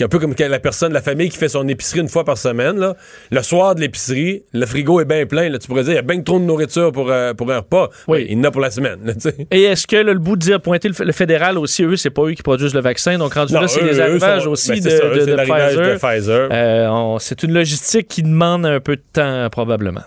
un 0.01 0.09
peu 0.09 0.19
comme 0.19 0.35
la 0.39 0.59
personne, 0.59 0.93
la 0.93 1.03
famille 1.03 1.29
qui 1.29 1.39
fait 1.39 1.49
son 1.49 1.67
épicerie 1.69 2.01
une 2.01 2.09
fois 2.09 2.25
par 2.25 2.39
semaine. 2.39 2.79
Là. 2.79 2.97
Le 3.31 3.43
soir 3.43 3.75
de 3.75 3.81
l'épicerie, 3.81 4.43
le 4.53 4.67
frigo 4.67 5.01
est 5.01 5.05
bien 5.05 5.27
plein. 5.27 5.49
Là, 5.49 5.59
tu 5.59 5.67
pourrais 5.67 5.83
dire, 5.83 5.93
il 5.93 5.97
y 5.97 5.99
a 5.99 6.03
bien 6.03 6.21
trop 6.23 6.39
de 6.39 6.45
nourriture 6.45 6.93
pour, 6.93 7.11
euh, 7.11 7.35
pour 7.35 7.51
un 7.51 7.59
repas. 7.59 7.91
Oui. 8.07 8.27
il 8.29 8.39
y 8.39 8.41
en 8.41 8.45
a 8.45 8.51
pour 8.51 8.61
la 8.61 8.71
semaine. 8.71 9.15
Et 9.51 9.63
est-ce 9.65 9.87
que 9.87 9.97
le 9.97 10.15
bout 10.15 10.37
de 10.37 10.41
dire 10.41 10.61
pointer 10.61 10.89
le, 10.89 11.13
fédéral 11.13 11.59
aussi, 11.59 11.83
eux, 11.85 11.97
c'est 11.97 12.11
pas 12.11 12.23
eux 12.23 12.33
qui 12.33 12.43
produisent 12.43 12.75
le 12.75 12.81
vaccin. 12.81 13.19
Donc, 13.19 13.35
rendu 13.35 13.55
là, 13.55 13.67
c'est 13.67 13.83
les 13.83 14.01
arrivages 14.01 14.47
aussi 14.47 14.81
ben, 14.81 14.83
de, 14.83 15.97
Pfizer. 15.97 16.49
Euh, 16.53 17.17
c'est 17.19 17.43
une 17.43 17.53
logistique 17.53 18.09
qui 18.09 18.23
demande 18.23 18.67
un 18.67 18.81
peu 18.81 18.97
de 18.97 19.03
temps, 19.13 19.49
probablement. 19.51 20.03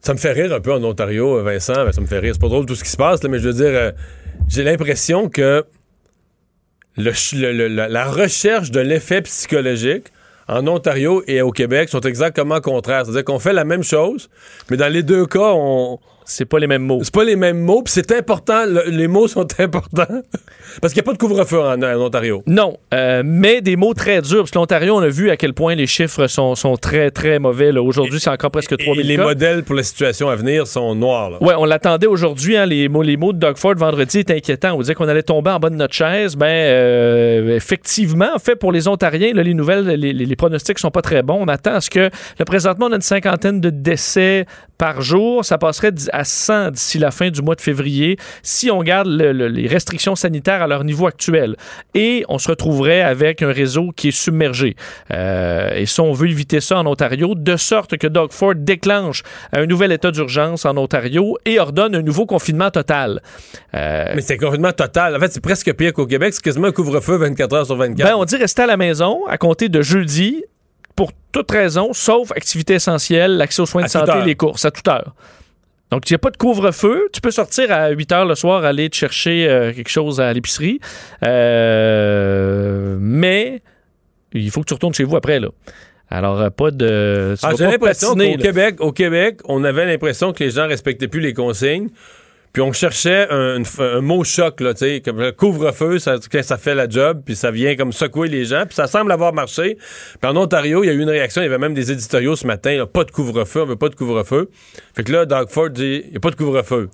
Ça 0.00 0.14
me 0.14 0.18
fait 0.18 0.32
rire 0.32 0.52
un 0.52 0.60
peu 0.60 0.72
en 0.72 0.82
Ontario, 0.82 1.42
Vincent. 1.42 1.74
Ben, 1.74 1.92
ça 1.92 2.00
me 2.00 2.06
fait 2.06 2.18
rire. 2.18 2.32
C'est 2.34 2.40
pas 2.40 2.48
drôle 2.48 2.66
tout 2.66 2.74
ce 2.74 2.84
qui 2.84 2.90
se 2.90 2.96
passe, 2.96 3.22
là, 3.22 3.28
mais 3.28 3.38
je 3.38 3.48
veux 3.48 3.54
dire, 3.54 3.66
euh, 3.66 3.92
j'ai 4.48 4.64
l'impression 4.64 5.28
que 5.28 5.64
le, 6.96 7.68
la 7.68 8.04
recherche 8.04 8.70
de 8.70 8.80
l'effet 8.80 9.22
psychologique 9.22 10.06
en 10.48 10.66
Ontario 10.66 11.22
et 11.26 11.42
au 11.42 11.52
Québec 11.52 11.88
sont 11.88 12.00
exactement 12.00 12.60
contraires. 12.60 13.04
C'est-à-dire 13.04 13.24
qu'on 13.24 13.38
fait 13.38 13.52
la 13.52 13.64
même 13.64 13.84
chose, 13.84 14.30
mais 14.70 14.76
dans 14.76 14.92
les 14.92 15.02
deux 15.02 15.26
cas, 15.26 15.52
on. 15.54 15.98
C'est 16.24 16.44
pas 16.44 16.58
les 16.58 16.66
mêmes 16.66 16.82
mots. 16.82 17.00
C'est 17.02 17.12
pas 17.14 17.24
les 17.24 17.36
mêmes 17.36 17.60
mots, 17.60 17.82
puis 17.82 17.92
c'est 17.92 18.12
important. 18.12 18.64
le- 18.66 18.88
les 18.90 19.08
mots 19.08 19.26
sont 19.28 19.46
importants. 19.58 20.04
Parce 20.80 20.92
qu'il 20.92 21.02
n'y 21.02 21.06
a 21.06 21.10
pas 21.10 21.12
de 21.12 21.18
couvre-feu 21.18 21.60
en, 21.60 21.82
en 21.82 22.00
Ontario. 22.00 22.42
Non, 22.46 22.76
euh, 22.94 23.22
mais 23.24 23.60
des 23.60 23.74
mots 23.76 23.94
très 23.94 24.22
durs. 24.22 24.38
Parce 24.38 24.50
que 24.52 24.58
l'Ontario, 24.58 24.94
on 24.96 25.00
a 25.00 25.08
vu 25.08 25.30
à 25.30 25.36
quel 25.36 25.54
point 25.54 25.74
les 25.74 25.86
chiffres 25.86 26.26
sont, 26.28 26.54
sont 26.54 26.76
très, 26.76 27.10
très 27.10 27.38
mauvais. 27.38 27.76
Aujourd'hui, 27.76 28.20
c'est 28.20 28.30
encore 28.30 28.50
presque 28.52 28.72
Et 28.72 28.76
3000 28.76 29.06
les 29.06 29.16
cas. 29.16 29.24
modèles 29.24 29.62
pour 29.64 29.74
la 29.74 29.82
situation 29.82 30.28
à 30.28 30.36
venir 30.36 30.66
sont 30.66 30.94
noirs. 30.94 31.30
là. 31.30 31.42
Ouais, 31.42 31.54
on 31.58 31.64
l'attendait 31.64 32.06
aujourd'hui. 32.06 32.56
hein, 32.56 32.66
les, 32.66 32.88
mots, 32.88 33.02
les 33.02 33.16
mots 33.16 33.32
de 33.32 33.38
Doug 33.38 33.56
Ford 33.56 33.74
vendredi 33.76 34.20
étaient 34.20 34.36
inquiétants. 34.36 34.74
On 34.76 34.80
disait 34.80 34.94
qu'on 34.94 35.08
allait 35.08 35.22
tomber 35.24 35.50
en 35.50 35.58
bas 35.58 35.70
de 35.70 35.74
notre 35.76 35.94
chaise. 35.94 36.36
Ben, 36.36 36.46
euh, 36.46 37.56
effectivement, 37.56 38.28
en 38.34 38.38
fait, 38.38 38.56
pour 38.56 38.70
les 38.72 38.86
Ontariens, 38.88 39.32
là, 39.34 39.42
les 39.42 39.54
nouvelles, 39.54 39.86
les, 39.86 40.12
les- 40.12 40.26
les 40.26 40.36
pronostics 40.36 40.78
sont 40.78 40.90
pas 40.90 41.02
très 41.02 41.22
bons. 41.22 41.38
On 41.40 41.48
attend 41.48 41.74
à 41.74 41.80
ce 41.80 41.90
que, 41.90 42.10
là, 42.38 42.44
présentement, 42.46 42.86
on 42.88 42.92
a 42.92 42.96
une 42.96 43.00
cinquantaine 43.00 43.60
de 43.60 43.70
décès 43.70 44.46
par 44.78 45.02
jour. 45.02 45.44
Ça 45.44 45.58
passerait 45.58 45.92
à 46.12 46.24
100 46.24 46.70
d'ici 46.72 46.98
la 46.98 47.10
fin 47.10 47.30
du 47.30 47.42
mois 47.42 47.54
de 47.54 47.60
février 47.60 48.16
si 48.42 48.70
on 48.70 48.82
garde 48.82 49.08
le- 49.08 49.32
le- 49.32 49.48
les 49.48 49.66
restrictions 49.68 50.14
sanitaires 50.16 50.62
à 50.62 50.66
leur 50.66 50.84
niveau 50.84 51.06
actuel. 51.06 51.56
Et 51.94 52.24
on 52.28 52.38
se 52.38 52.48
retrouverait 52.48 53.02
avec 53.02 53.42
un 53.42 53.52
réseau 53.52 53.90
qui 53.94 54.08
est 54.08 54.10
submergé. 54.10 54.76
Euh, 55.12 55.70
et 55.74 55.86
ça, 55.86 56.02
on 56.02 56.12
veut 56.12 56.28
éviter 56.28 56.60
ça 56.60 56.78
en 56.78 56.86
Ontario, 56.86 57.34
de 57.34 57.56
sorte 57.56 57.96
que 57.96 58.06
Doug 58.06 58.32
Ford 58.32 58.54
déclenche 58.56 59.22
un 59.52 59.66
nouvel 59.66 59.92
état 59.92 60.10
d'urgence 60.10 60.64
en 60.64 60.76
Ontario 60.76 61.36
et 61.44 61.58
ordonne 61.58 61.94
un 61.94 62.02
nouveau 62.02 62.26
confinement 62.26 62.70
total. 62.70 63.20
Euh, 63.74 64.12
Mais 64.14 64.22
c'est 64.22 64.36
complètement 64.36 64.72
total. 64.72 65.16
En 65.16 65.20
fait, 65.20 65.32
c'est 65.32 65.40
presque 65.42 65.72
pire 65.74 65.92
qu'au 65.92 66.06
Québec. 66.06 66.34
C'est 66.34 66.42
quasiment 66.42 66.68
un 66.68 66.72
couvre-feu 66.72 67.16
24 67.16 67.54
heures 67.54 67.66
sur 67.66 67.76
24. 67.76 68.06
ben, 68.08 68.14
on 68.16 68.24
dit 68.24 68.36
rester 68.36 68.62
à 68.62 68.66
la 68.66 68.76
maison 68.76 69.20
à 69.26 69.38
compter 69.38 69.68
de 69.68 69.82
jeudi 69.82 70.44
pour 70.96 71.10
toute 71.32 71.50
raison, 71.50 71.92
sauf 71.92 72.30
activité 72.32 72.74
essentielle, 72.74 73.36
l'accès 73.36 73.62
aux 73.62 73.66
soins 73.66 73.82
À 73.82 73.86
de 73.86 73.90
santé, 73.90 74.10
heure. 74.10 74.24
les 74.24 74.34
courses, 74.34 74.64
à 74.64 74.70
toute 74.70 74.86
heure. 74.88 75.14
Donc, 75.90 76.08
il 76.08 76.12
n'y 76.12 76.16
a 76.16 76.18
pas 76.18 76.30
de 76.30 76.36
couvre-feu. 76.36 77.08
Tu 77.12 77.20
peux 77.20 77.30
sortir 77.30 77.72
à 77.72 77.90
8 77.90 78.12
heures 78.12 78.24
le 78.24 78.34
soir, 78.34 78.64
aller 78.64 78.88
te 78.88 78.96
chercher 78.96 79.48
euh, 79.48 79.72
quelque 79.72 79.88
chose 79.88 80.20
à 80.20 80.32
l'épicerie. 80.32 80.80
Euh, 81.24 82.96
mais 83.00 83.60
il 84.32 84.50
faut 84.50 84.60
que 84.60 84.66
tu 84.66 84.74
retournes 84.74 84.94
chez 84.94 85.04
vous 85.04 85.16
après, 85.16 85.40
là. 85.40 85.48
Alors, 86.08 86.40
euh, 86.40 86.50
pas 86.50 86.70
de. 86.70 87.34
Ah, 87.42 87.52
J'ai 87.56 87.66
l'impression 87.66 88.14
qu'au. 88.14 88.36
Québec, 88.36 88.76
au 88.80 88.92
Québec, 88.92 89.40
on 89.44 89.62
avait 89.62 89.86
l'impression 89.86 90.32
que 90.32 90.42
les 90.42 90.50
gens 90.50 90.66
respectaient 90.66 91.08
plus 91.08 91.20
les 91.20 91.34
consignes. 91.34 91.88
Puis 92.52 92.62
on 92.62 92.72
cherchait 92.72 93.28
un, 93.30 93.60
mot 94.00 94.24
choc, 94.24 94.60
là, 94.60 94.74
tu 94.74 94.80
sais, 94.80 95.00
comme 95.00 95.20
le 95.20 95.30
couvre-feu, 95.30 95.98
ça, 95.98 96.18
fait 96.58 96.74
la 96.74 96.88
job, 96.88 97.22
puis 97.24 97.36
ça 97.36 97.50
vient 97.50 97.76
comme 97.76 97.92
secouer 97.92 98.28
les 98.28 98.44
gens, 98.44 98.64
puis 98.66 98.74
ça 98.74 98.88
semble 98.88 99.12
avoir 99.12 99.32
marché. 99.32 99.78
Puis 100.20 100.30
en 100.30 100.36
Ontario, 100.36 100.82
il 100.82 100.88
y 100.88 100.90
a 100.90 100.92
eu 100.92 101.00
une 101.00 101.10
réaction, 101.10 101.42
il 101.42 101.44
y 101.44 101.48
avait 101.48 101.58
même 101.58 101.74
des 101.74 101.92
éditoriaux 101.92 102.34
ce 102.34 102.46
matin, 102.46 102.76
là, 102.76 102.86
pas 102.86 103.04
de 103.04 103.12
couvre-feu, 103.12 103.62
on 103.62 103.66
veut 103.66 103.76
pas 103.76 103.88
de 103.88 103.94
couvre-feu. 103.94 104.50
Fait 104.94 105.04
que 105.04 105.12
là, 105.12 105.26
Doug 105.26 105.48
Ford 105.48 105.70
dit, 105.70 106.02
il 106.04 106.10
n'y 106.10 106.16
a 106.16 106.20
pas 106.20 106.30
de 106.30 106.36
couvre-feu. 106.36 106.88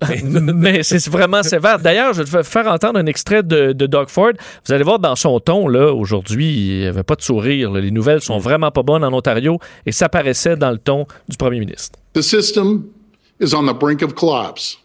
mais 0.22 0.82
c'est 0.82 1.04
vraiment 1.08 1.42
sévère. 1.42 1.78
D'ailleurs, 1.78 2.12
je 2.12 2.22
vais 2.22 2.42
te 2.42 2.46
faire 2.46 2.68
entendre 2.68 3.00
un 3.00 3.06
extrait 3.06 3.42
de, 3.42 3.72
de 3.72 3.86
Doug 3.86 4.08
Ford. 4.08 4.32
Vous 4.66 4.72
allez 4.72 4.84
voir 4.84 4.98
dans 4.98 5.16
son 5.16 5.40
ton, 5.40 5.66
là, 5.66 5.92
aujourd'hui, 5.92 6.46
il 6.46 6.80
n'y 6.80 6.86
avait 6.86 7.02
pas 7.02 7.16
de 7.16 7.22
sourire. 7.22 7.72
là. 7.72 7.80
Les 7.80 7.90
nouvelles 7.90 8.20
sont 8.20 8.38
vraiment 8.38 8.70
pas 8.70 8.82
bonnes 8.82 9.02
en 9.02 9.12
Ontario 9.12 9.58
et 9.86 9.92
ça 9.92 10.08
paraissait 10.08 10.56
dans 10.56 10.70
le 10.70 10.78
ton 10.78 11.06
du 11.28 11.36
premier 11.36 11.58
ministre. 11.58 11.98
The 12.12 12.22
system 12.22 12.84
is 13.40 13.54
on 13.54 13.66
the 13.66 13.76
brink 13.76 14.02
of 14.02 14.14
collapse. 14.14 14.78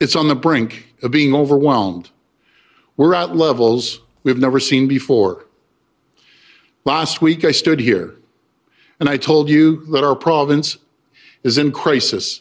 It's 0.00 0.16
on 0.16 0.28
the 0.28 0.34
brink 0.34 0.94
of 1.02 1.10
being 1.10 1.34
overwhelmed. 1.34 2.10
We're 2.96 3.14
at 3.14 3.36
levels 3.36 4.00
we've 4.22 4.38
never 4.38 4.60
seen 4.60 4.88
before. 4.88 5.46
Last 6.84 7.22
week, 7.22 7.44
I 7.44 7.52
stood 7.52 7.80
here 7.80 8.14
and 9.00 9.08
I 9.08 9.16
told 9.16 9.48
you 9.48 9.84
that 9.86 10.04
our 10.04 10.16
province 10.16 10.78
is 11.42 11.58
in 11.58 11.72
crisis, 11.72 12.40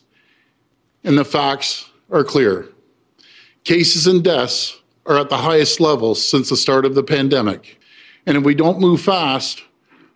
and 1.04 1.18
the 1.18 1.26
facts 1.26 1.90
are 2.12 2.24
clear. 2.24 2.70
Cases 3.64 4.08
and 4.08 4.24
deaths 4.24 4.80
are 5.06 5.18
at 5.18 5.30
the 5.30 5.38
highest 5.38 5.80
levels 5.80 6.24
since 6.26 6.50
the 6.50 6.58
start 6.58 6.86
of 6.86 6.96
the 6.96 7.04
pandemic. 7.04 7.80
And 8.26 8.38
if 8.38 8.44
we 8.44 8.56
don't 8.56 8.80
move 8.80 9.02
fast, 9.02 9.62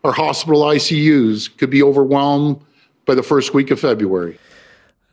our 0.03 0.13
hospital 0.13 0.61
ICUs 0.61 1.57
could 1.57 1.69
be 1.69 1.83
overwhelmed 1.83 2.61
by 3.05 3.15
the 3.15 3.23
first 3.23 3.53
week 3.53 3.71
of 3.71 3.79
February. 3.79 4.37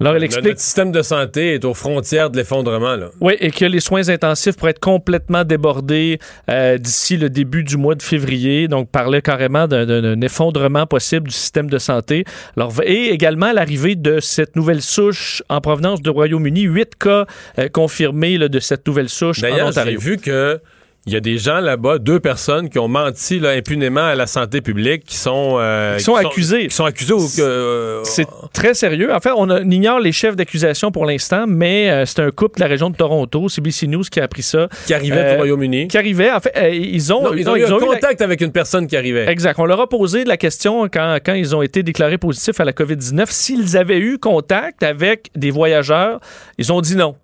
Alors, 0.01 0.15
elle 0.15 0.21
Le- 0.21 0.25
explique 0.27 0.47
Notre 0.47 0.61
système 0.61 0.91
de 0.91 1.03
santé 1.03 1.55
est 1.55 1.65
aux 1.65 1.73
frontières 1.73 2.29
de 2.29 2.37
l'effondrement, 2.37 2.97
là. 2.97 3.11
Oui, 3.21 3.35
et 3.39 3.53
que 3.53 3.65
les 3.65 3.79
soins 3.79 4.09
intensifs 4.09 4.57
pourraient 4.57 4.73
être 4.73 4.81
complètement 4.81 5.45
débordés 5.45 6.19
euh, 6.51 6.79
d'ici 6.79 7.17
le 7.17 7.31
début 7.31 7.63
du 7.63 7.77
mois 7.77 7.95
de 7.95 8.03
février. 8.03 8.67
Donc, 8.67 8.91
parlait 8.91 9.23
carrément 9.23 9.69
d'un- 9.69 10.21
effondrement 10.21 10.87
possible 10.87 11.29
du 11.29 11.35
système 11.35 11.71
de 11.71 11.79
santé. 11.79 12.25
Alors, 12.57 12.73
et 12.83 13.11
également 13.11 13.53
l'arrivée 13.53 13.95
de 13.95 14.19
cette 14.19 14.57
nouvelle 14.57 14.83
souche 14.83 15.43
en 15.49 15.61
provenance 15.61 16.03
du 16.03 16.11
Royaume-Uni. 16.11 16.63
Huit 16.63 16.97
cas 16.99 17.27
euh, 17.61 17.69
confirmés 17.69 18.37
là, 18.37 18.49
de 18.49 18.59
cette 18.59 18.87
nouvelle 18.89 19.09
souche 19.09 19.39
en 19.39 19.43
D'ailleurs, 19.43 19.71
j'ai 19.73 19.81
Ontario. 19.81 20.01
vu 20.01 20.17
que 20.17 20.59
il 21.07 21.13
y 21.13 21.17
a 21.17 21.21
des 21.21 21.37
gens 21.37 21.61
là-bas, 21.61 21.99
deux 21.99 22.19
personnes 22.19 22.71
qui 22.71 22.79
ont 22.79 22.89
menti 22.89 23.39
là, 23.39 23.51
impunément 23.51 24.01
à 24.05 24.15
la 24.15 24.27
santé 24.27 24.61
publique, 24.63 25.05
qui 25.05 25.17
sont, 25.17 25.57
euh, 25.59 25.99
Qui 25.99 26.05
sont 26.05 26.15
accusés. 26.15 26.69
qui 26.69 26.75
sont 26.75 26.85
accusés 26.87 27.13
euh, 27.41 28.01
C'est 28.05 28.27
très 28.55 28.73
sérieux. 28.75 29.13
En 29.15 29.21
fait, 29.21 29.31
on, 29.37 29.51
a- 29.51 29.61
on 29.61 29.71
ignore 29.71 30.01
les 30.01 30.13
chefs 30.13 30.35
d'accusation 30.35 30.91
pour 30.91 31.05
l'instant, 31.05 31.45
mais 31.47 31.91
euh, 31.91 32.07
c'est 32.07 32.21
un 32.21 32.31
couple 32.31 32.57
de 32.59 32.65
la 32.65 32.69
région 32.69 32.89
de 32.89 32.97
Toronto, 32.97 33.49
CBC 33.51 33.87
News, 33.87 34.05
qui 34.11 34.19
a 34.21 34.25
appris 34.25 34.43
ça. 34.43 34.69
qui 34.87 34.95
arrivaient 34.95 35.17
Euh, 35.25 35.31
du 35.33 35.37
Royaume-Uni. 35.39 35.89
Qui 35.89 35.99
arrivait. 35.99 36.31
En 36.33 36.41
fait, 36.41 36.53
euh, 36.57 36.71
ils 36.71 37.13
ont, 37.13 37.23
Non, 37.23 37.35
ils, 37.35 37.49
ont 37.51 37.57
eu 37.57 37.65
un 37.65 37.69
eu 37.69 37.71
la- 37.71 37.79
contact 37.79 38.23
avec 38.23 38.41
une 38.41 38.53
personne 38.53 38.87
qui 38.87 38.97
arrivait. 38.97 39.29
Exact. 39.31 39.59
On 39.59 39.67
leur 39.67 39.81
a 39.81 39.89
posé 39.89 40.25
la 40.25 40.37
question 40.39 40.89
quand, 40.89 41.19
quand 41.25 41.35
ils 41.35 41.55
ont 41.55 41.61
été 41.63 41.83
déclarés 41.83 42.19
positifs 42.19 42.61
à 42.61 42.65
la 42.65 42.73
COVID-19 42.73 43.27
s'ils 43.29 43.77
avaient 43.77 43.99
eu 43.99 44.19
contact 44.19 44.83
avec 44.83 45.31
des 45.37 45.51
voyageurs. 45.51 46.21
Ils 46.59 46.73
ont 46.73 46.81
dit 46.81 46.97
non. 46.97 47.17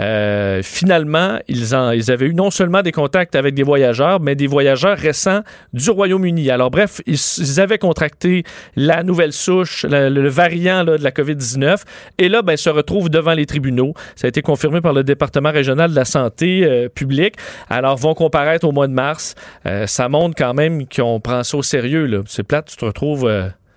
Euh, 0.00 0.60
finalement, 0.62 1.38
ils, 1.48 1.74
en- 1.74 1.90
ils 1.90 2.10
avaient 2.10 2.26
eu 2.26 2.34
non 2.34 2.50
seulement 2.50 2.82
des 2.82 2.92
contacts 2.92 3.34
avec 3.34 3.54
des 3.54 3.62
voyageurs, 3.62 4.20
mais 4.20 4.34
des 4.34 4.46
voyageurs 4.46 4.96
récents 4.96 5.40
du 5.72 5.90
Royaume-Uni. 5.90 6.50
Alors 6.50 6.70
bref, 6.70 7.00
ils, 7.06 7.60
avaient 7.60 7.78
contracté 7.78 8.44
la 8.76 9.02
nouvelle 9.02 9.32
souche, 9.32 9.84
le, 9.88 10.28
variant 10.28 10.84
de 10.84 10.92
la 10.92 11.10
COVID-19, 11.10 11.82
et 12.18 12.28
là, 12.28 12.42
ben, 12.42 12.52
ils 12.52 12.58
se 12.58 12.70
retrouvent 12.70 13.10
devant 13.10 13.34
les 13.34 13.46
tribunaux. 13.46 13.94
Ça 14.14 14.26
a 14.26 14.28
été 14.28 14.42
confirmé 14.42 14.80
par 14.80 14.92
le 14.92 15.02
département 15.02 15.50
régional 15.50 15.90
de 15.90 15.96
la 15.96 16.04
santé 16.04 16.64
euh, 16.64 16.88
publique. 16.88 17.34
Alors, 17.68 17.96
vont 17.96 18.14
comparaître 18.14 18.66
au 18.66 18.72
mois 18.72 18.86
de 18.86 18.92
mars. 18.92 19.34
Euh, 19.66 19.86
ça 19.86 20.08
montre 20.08 20.34
quand 20.36 20.54
même 20.54 20.86
qu'on 20.86 21.20
prend 21.20 21.42
ça 21.42 21.56
au 21.56 21.62
sérieux. 21.62 22.22
C'est 22.26 22.42
plate, 22.42 22.66
tu 22.66 22.76
te 22.76 22.84
retrouves... 22.84 23.30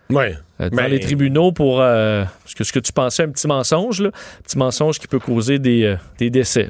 Ouais. 0.10 0.36
Euh, 0.62 0.70
devant 0.70 0.88
les 0.88 1.00
tribunaux 1.00 1.52
pour 1.52 1.82
euh, 1.82 2.24
parce 2.44 2.54
que 2.54 2.64
ce 2.64 2.72
que 2.72 2.80
tu 2.80 2.94
pensais 2.94 3.24
un 3.24 3.30
petit 3.30 3.48
mensonge, 3.48 4.02
là, 4.02 4.10
un 4.10 4.42
petit 4.44 4.58
mensonge 4.58 5.00
qui 5.00 5.08
peut 5.08 5.20
causer 5.20 5.60
des, 5.60 5.84
euh, 5.84 5.96
des 6.20 6.30
décès. 6.30 6.70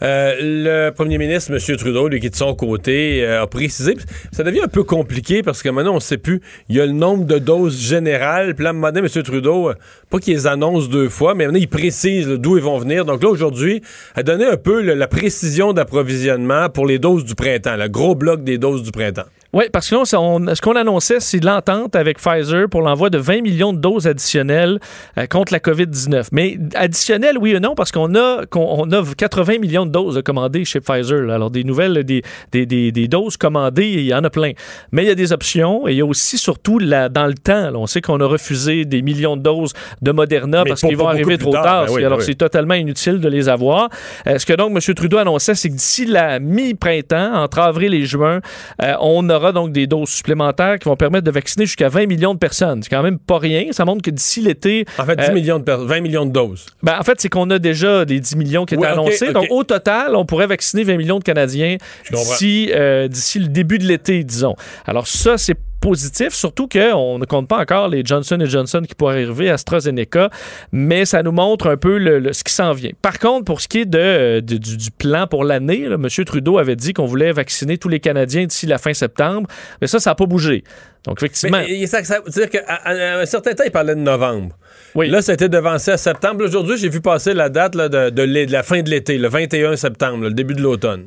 le 0.00 0.90
premier 0.90 1.18
ministre, 1.18 1.52
M. 1.52 1.76
Trudeau, 1.76 2.08
lui, 2.08 2.20
qui 2.20 2.26
est 2.26 2.30
de 2.30 2.36
son 2.36 2.54
côté, 2.54 3.26
a 3.26 3.46
précisé. 3.46 3.96
Ça 4.32 4.44
devient 4.44 4.62
un 4.62 4.68
peu 4.68 4.84
compliqué 4.84 5.42
parce 5.42 5.62
que 5.62 5.68
maintenant, 5.68 5.92
on 5.92 5.96
ne 5.96 6.00
sait 6.00 6.18
plus. 6.18 6.40
Il 6.68 6.76
y 6.76 6.80
a 6.80 6.86
le 6.86 6.92
nombre 6.92 7.24
de 7.24 7.38
doses 7.38 7.78
générales. 7.80 8.54
Puis 8.54 8.64
là, 8.64 8.72
donné, 8.72 9.00
M. 9.00 9.22
Trudeau, 9.22 9.72
pas 10.10 10.18
qu'il 10.18 10.34
les 10.34 10.46
annonce 10.46 10.88
deux 10.88 11.08
fois, 11.08 11.34
mais 11.34 11.44
maintenant, 11.44 11.60
il 11.60 11.68
précise 11.68 12.28
d'où 12.28 12.56
ils 12.56 12.62
vont 12.62 12.78
venir. 12.78 13.04
Donc 13.04 13.22
là, 13.22 13.28
aujourd'hui, 13.28 13.82
a 14.14 14.22
donné 14.22 14.44
un 14.46 14.56
peu 14.56 14.80
la 14.80 15.08
précision 15.08 15.72
d'approvisionnement 15.72 16.68
pour 16.70 16.86
les 16.86 16.98
doses 16.98 17.24
du 17.24 17.34
printemps, 17.34 17.76
le 17.76 17.88
gros 17.88 18.14
bloc 18.14 18.44
des 18.44 18.58
doses 18.58 18.82
du 18.82 18.90
printemps. 18.90 19.26
Oui, 19.54 19.64
parce 19.72 19.88
que 19.88 19.94
là, 19.94 20.02
on- 20.20 20.54
ce 20.54 20.60
qu'on 20.60 20.76
annonçait, 20.76 21.20
c'est 21.20 21.42
l'entente 21.42 21.96
avec 21.96 22.18
Pfizer 22.18 22.68
pour 22.68 22.82
l'envoi 22.82 23.08
de 23.08 23.16
20 23.16 23.40
millions 23.40 23.72
de 23.72 23.78
doses 23.78 24.06
additionnelles 24.06 24.78
euh, 25.16 25.26
contre 25.26 25.54
la 25.54 25.58
COVID-19. 25.58 26.28
Mais 26.32 26.58
additionnelles, 26.74 27.38
oui 27.38 27.56
ou 27.56 27.58
non, 27.58 27.74
parce 27.74 27.90
qu'on 27.90 28.14
a, 28.14 28.42
on 28.54 28.92
a 28.92 29.02
80 29.16 29.58
millions 29.58 29.86
de 29.86 29.90
doses 29.90 30.20
commandées 30.22 30.66
chez 30.66 30.80
Pfizer. 30.80 31.22
là. 31.22 31.36
Alors, 31.36 31.50
des 31.50 31.64
nouvelles, 31.64 32.04
des, 32.04 32.22
des, 32.52 32.66
des- 32.66 32.92
des 32.92 33.08
doses 33.08 33.38
commandées, 33.38 33.88
il 33.88 34.04
y 34.04 34.14
en 34.14 34.22
a 34.22 34.28
plein. 34.28 34.52
Mais 34.92 35.04
il 35.04 35.08
y 35.08 35.10
a 35.10 35.14
des 35.14 35.32
options 35.32 35.88
et 35.88 35.92
il 35.92 35.96
y 35.96 36.00
a 36.02 36.06
aussi, 36.06 36.36
surtout, 36.36 36.78
la- 36.78 37.08
dans 37.08 37.26
le 37.26 37.34
temps, 37.34 37.70
là, 37.70 37.76
on 37.76 37.86
sait 37.86 38.02
qu'on 38.02 38.20
a 38.20 38.26
refusé 38.26 38.84
des 38.84 39.00
millions 39.00 39.36
de 39.38 39.42
doses 39.42 39.72
de 40.02 40.12
Moderna 40.12 40.64
Mais 40.64 40.68
parce 40.70 40.82
qu'ils 40.82 40.96
vont 40.96 41.08
arriver 41.08 41.38
trop 41.38 41.52
tard. 41.52 41.62
tard. 41.64 41.86
Ben 41.86 41.92
oui, 41.94 42.04
alors, 42.04 42.18
ben 42.18 42.24
oui. 42.24 42.30
c'est 42.32 42.38
totalement 42.38 42.74
inutile 42.74 43.18
de 43.18 43.28
les 43.30 43.48
avoir. 43.48 43.88
Euh, 44.26 44.38
ce 44.38 44.44
que 44.44 44.52
donc 44.52 44.72
M. 44.76 44.94
Trudeau 44.94 45.16
annonçait, 45.16 45.54
c'est 45.54 45.70
que 45.70 45.74
d'ici 45.74 46.04
la 46.04 46.38
mi-printemps, 46.38 47.32
entre 47.34 47.60
avril 47.60 47.94
et 47.94 48.04
juin, 48.04 48.40
euh, 48.82 48.92
on 49.00 49.28
aura 49.38 49.52
donc 49.52 49.72
des 49.72 49.86
doses 49.86 50.08
supplémentaires 50.10 50.78
qui 50.78 50.88
vont 50.88 50.96
permettre 50.96 51.24
de 51.24 51.30
vacciner 51.30 51.66
jusqu'à 51.66 51.88
20 51.88 52.06
millions 52.06 52.34
de 52.34 52.38
personnes. 52.38 52.82
C'est 52.82 52.90
quand 52.90 53.02
même 53.02 53.18
pas 53.18 53.38
rien. 53.38 53.64
Ça 53.72 53.84
montre 53.84 54.02
que 54.02 54.10
d'ici 54.10 54.40
l'été, 54.40 54.84
En 54.98 55.04
fait, 55.04 55.16
10 55.16 55.30
Euh, 55.30 55.32
millions 55.32 55.58
de 55.58 55.64
per- 55.64 55.76
20 55.80 56.00
millions 56.00 56.26
de 56.26 56.30
doses. 56.32 56.66
ben, 56.82 56.96
en 56.98 57.02
fait, 57.02 57.20
c'est 57.20 57.28
qu'on 57.28 57.48
a 57.50 57.58
déjà 57.58 58.04
les 58.04 58.20
10 58.20 58.36
millions 58.36 58.64
qui 58.66 58.74
étaient 58.74 58.82
Oui, 58.84 58.88
annoncés. 58.92 59.32
Donc, 59.32 59.46
au 59.50 59.64
total, 59.64 60.14
on 60.16 60.24
pourrait 60.26 60.46
vacciner 60.46 60.84
20 60.84 60.96
millions 60.96 61.18
de 61.18 61.24
Canadiens 61.24 61.76
d'ici 62.12 62.70
euh, 62.74 63.08
d'ici 63.08 63.38
le 63.38 63.48
début 63.48 63.78
de 63.78 63.84
l'été, 63.84 64.24
disons. 64.24 64.54
Alors, 64.86 65.06
ça, 65.06 65.38
c'est 65.38 65.56
positif, 65.80 66.30
surtout 66.30 66.68
qu'on 66.68 67.18
ne 67.18 67.24
compte 67.24 67.48
pas 67.48 67.58
encore 67.58 67.88
les 67.88 68.02
Johnson 68.04 68.38
Johnson 68.44 68.82
qui 68.86 68.94
pourraient 68.94 69.22
arriver, 69.24 69.50
AstraZeneca, 69.50 70.30
mais 70.72 71.04
ça 71.04 71.22
nous 71.22 71.32
montre 71.32 71.68
un 71.68 71.76
peu 71.76 71.98
le, 71.98 72.32
ce 72.32 72.44
qui 72.44 72.52
s'en 72.52 72.72
vient. 72.72 72.90
Par 73.00 73.18
contre, 73.18 73.44
pour 73.44 73.60
ce 73.60 73.68
qui 73.68 73.80
est 73.80 73.86
de, 73.86 74.40
du, 74.40 74.58
du, 74.58 74.90
plan 74.90 75.26
pour 75.26 75.44
l'année, 75.44 75.84
M. 75.84 76.08
Trudeau 76.26 76.58
avait 76.58 76.76
dit 76.76 76.92
qu'on 76.92 77.06
voulait 77.06 77.32
vacciner 77.32 77.78
tous 77.78 77.88
les 77.88 78.00
Canadiens 78.00 78.46
d'ici 78.46 78.66
la 78.66 78.78
fin 78.78 78.92
septembre, 78.92 79.48
mais 79.80 79.86
ça, 79.86 79.98
ça 80.00 80.10
n'a 80.10 80.14
pas 80.14 80.26
bougé. 80.26 80.64
Donc, 81.04 81.18
effectivement. 81.22 81.62
Mais, 81.66 81.86
ça, 81.86 82.02
ça 82.04 82.20
veut 82.20 82.30
dire 82.30 82.50
qu'à 82.50 82.82
un 82.84 83.26
certain 83.26 83.54
temps, 83.54 83.64
il 83.64 83.70
parlait 83.70 83.94
de 83.94 84.00
novembre. 84.00 84.56
Oui. 84.94 85.08
Là, 85.08 85.22
ça 85.22 85.32
a 85.32 85.34
été 85.34 85.48
devancé 85.48 85.90
à 85.90 85.96
septembre. 85.96 86.44
Aujourd'hui, 86.44 86.76
j'ai 86.76 86.88
vu 86.88 87.00
passer 87.00 87.34
la 87.34 87.48
date 87.48 87.74
là, 87.74 87.88
de, 87.88 88.10
de, 88.10 88.52
la 88.52 88.62
fin 88.62 88.82
de 88.82 88.90
l'été, 88.90 89.18
le 89.18 89.28
21 89.28 89.76
septembre, 89.76 90.24
le 90.24 90.32
début 90.32 90.54
de 90.54 90.62
l'automne. 90.62 91.06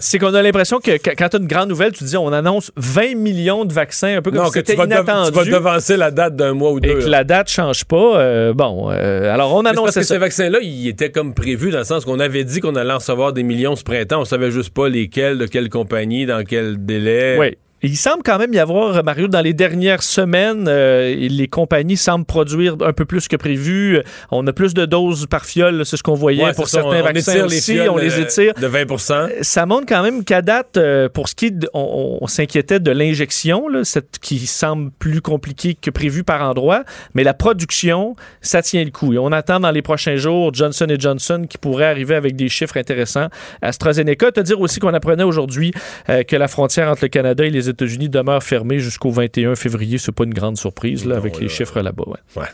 C'est 0.00 0.18
qu'on 0.18 0.34
a 0.34 0.42
l'impression 0.42 0.80
que 0.80 0.90
quand 0.98 1.28
tu 1.28 1.36
as 1.36 1.38
une 1.38 1.46
grande 1.46 1.68
nouvelle, 1.68 1.92
tu 1.92 2.04
dis 2.04 2.16
on 2.16 2.32
annonce 2.32 2.72
20 2.76 3.14
millions 3.16 3.64
de 3.64 3.72
vaccins, 3.72 4.18
un 4.18 4.22
peu 4.22 4.30
comme 4.30 4.46
si 4.46 4.52
c'était 4.52 4.74
inattendu. 4.74 5.30
tu 5.30 5.50
vas 5.50 5.58
devancer 5.58 5.96
la 5.96 6.10
date 6.10 6.36
d'un 6.36 6.54
mois 6.54 6.72
ou 6.72 6.80
deux. 6.80 6.90
Et 6.90 7.04
que 7.04 7.08
la 7.08 7.24
date 7.24 7.48
change 7.48 7.84
pas. 7.84 8.18
Euh, 8.18 8.52
bon, 8.52 8.90
euh, 8.90 9.32
alors 9.32 9.54
on 9.54 9.64
annonce 9.64 9.86
parce 9.86 9.96
que 9.96 10.02
ces 10.02 10.18
vaccins-là, 10.18 10.58
ils 10.62 10.88
étaient 10.88 11.10
comme 11.10 11.34
prévus 11.34 11.70
dans 11.70 11.78
le 11.78 11.84
sens 11.84 12.04
qu'on 12.04 12.20
avait 12.20 12.44
dit 12.44 12.60
qu'on 12.60 12.76
allait 12.76 12.92
en 12.92 12.98
recevoir 12.98 13.32
des 13.32 13.42
millions 13.42 13.76
ce 13.76 13.84
printemps. 13.84 14.20
On 14.20 14.24
savait 14.24 14.50
juste 14.50 14.70
pas 14.70 14.88
lesquels, 14.88 15.38
de 15.38 15.46
quelle 15.46 15.68
compagnie, 15.68 16.26
dans 16.26 16.44
quel 16.44 16.84
délai. 16.84 17.36
Oui. 17.38 17.56
Il 17.84 17.96
semble 17.96 18.22
quand 18.22 18.38
même 18.38 18.54
y 18.54 18.60
avoir, 18.60 19.02
Mario, 19.02 19.26
dans 19.26 19.40
les 19.40 19.54
dernières 19.54 20.04
semaines, 20.04 20.66
euh, 20.68 21.16
les 21.16 21.48
compagnies 21.48 21.96
semblent 21.96 22.24
produire 22.24 22.76
un 22.80 22.92
peu 22.92 23.04
plus 23.04 23.26
que 23.26 23.34
prévu. 23.34 24.00
On 24.30 24.46
a 24.46 24.52
plus 24.52 24.72
de 24.72 24.86
doses 24.86 25.26
par 25.26 25.44
fiole, 25.44 25.84
c'est 25.84 25.96
ce 25.96 26.02
qu'on 26.04 26.14
voyait 26.14 26.52
pour 26.52 26.68
certains 26.68 27.02
vaccins 27.02 27.44
aussi. 27.44 27.80
on 27.90 27.96
les 27.96 28.20
étire. 28.20 28.54
De 28.54 28.68
20 28.68 29.10
euh, 29.10 29.28
Ça 29.40 29.66
montre 29.66 29.86
quand 29.88 30.02
même 30.04 30.22
qu'à 30.22 30.42
date, 30.42 30.76
euh, 30.76 31.08
pour 31.08 31.28
ce 31.28 31.34
qui 31.34 31.46
est, 31.46 31.68
on, 31.74 32.24
s'inquiétait 32.28 32.78
de 32.78 32.92
l'injection, 32.92 33.64
cette 33.82 34.20
qui 34.20 34.46
semble 34.46 34.92
plus 34.92 35.20
compliquée 35.20 35.74
que 35.74 35.90
prévu 35.90 36.22
par 36.22 36.48
endroit, 36.48 36.84
mais 37.14 37.24
la 37.24 37.34
production, 37.34 38.14
ça 38.42 38.62
tient 38.62 38.84
le 38.84 38.90
coup. 38.90 39.12
Et 39.12 39.18
on 39.18 39.32
attend 39.32 39.58
dans 39.58 39.72
les 39.72 39.82
prochains 39.82 40.16
jours 40.16 40.54
Johnson 40.54 40.86
Johnson 40.96 41.46
qui 41.48 41.58
pourrait 41.58 41.86
arriver 41.86 42.14
avec 42.14 42.36
des 42.36 42.48
chiffres 42.48 42.76
intéressants. 42.76 43.26
AstraZeneca, 43.60 44.30
te 44.30 44.40
dire 44.40 44.60
aussi 44.60 44.78
qu'on 44.78 44.94
apprenait 44.94 45.24
aujourd'hui 45.24 45.72
que 46.06 46.36
la 46.36 46.46
frontière 46.46 46.88
entre 46.88 47.02
le 47.02 47.08
Canada 47.08 47.44
et 47.44 47.50
les 47.50 47.71
États-Unis 47.72 48.08
demeure 48.08 48.42
fermée 48.42 48.78
jusqu'au 48.78 49.10
21 49.10 49.56
février. 49.56 49.98
C'est 49.98 50.12
pas 50.12 50.24
une 50.24 50.34
grande 50.34 50.56
surprise 50.56 51.04
là, 51.04 51.16
avec 51.16 51.38
les 51.40 51.48
chiffres 51.48 51.80
là-bas. 51.80 52.04
Il 52.06 52.40
ouais. 52.40 52.46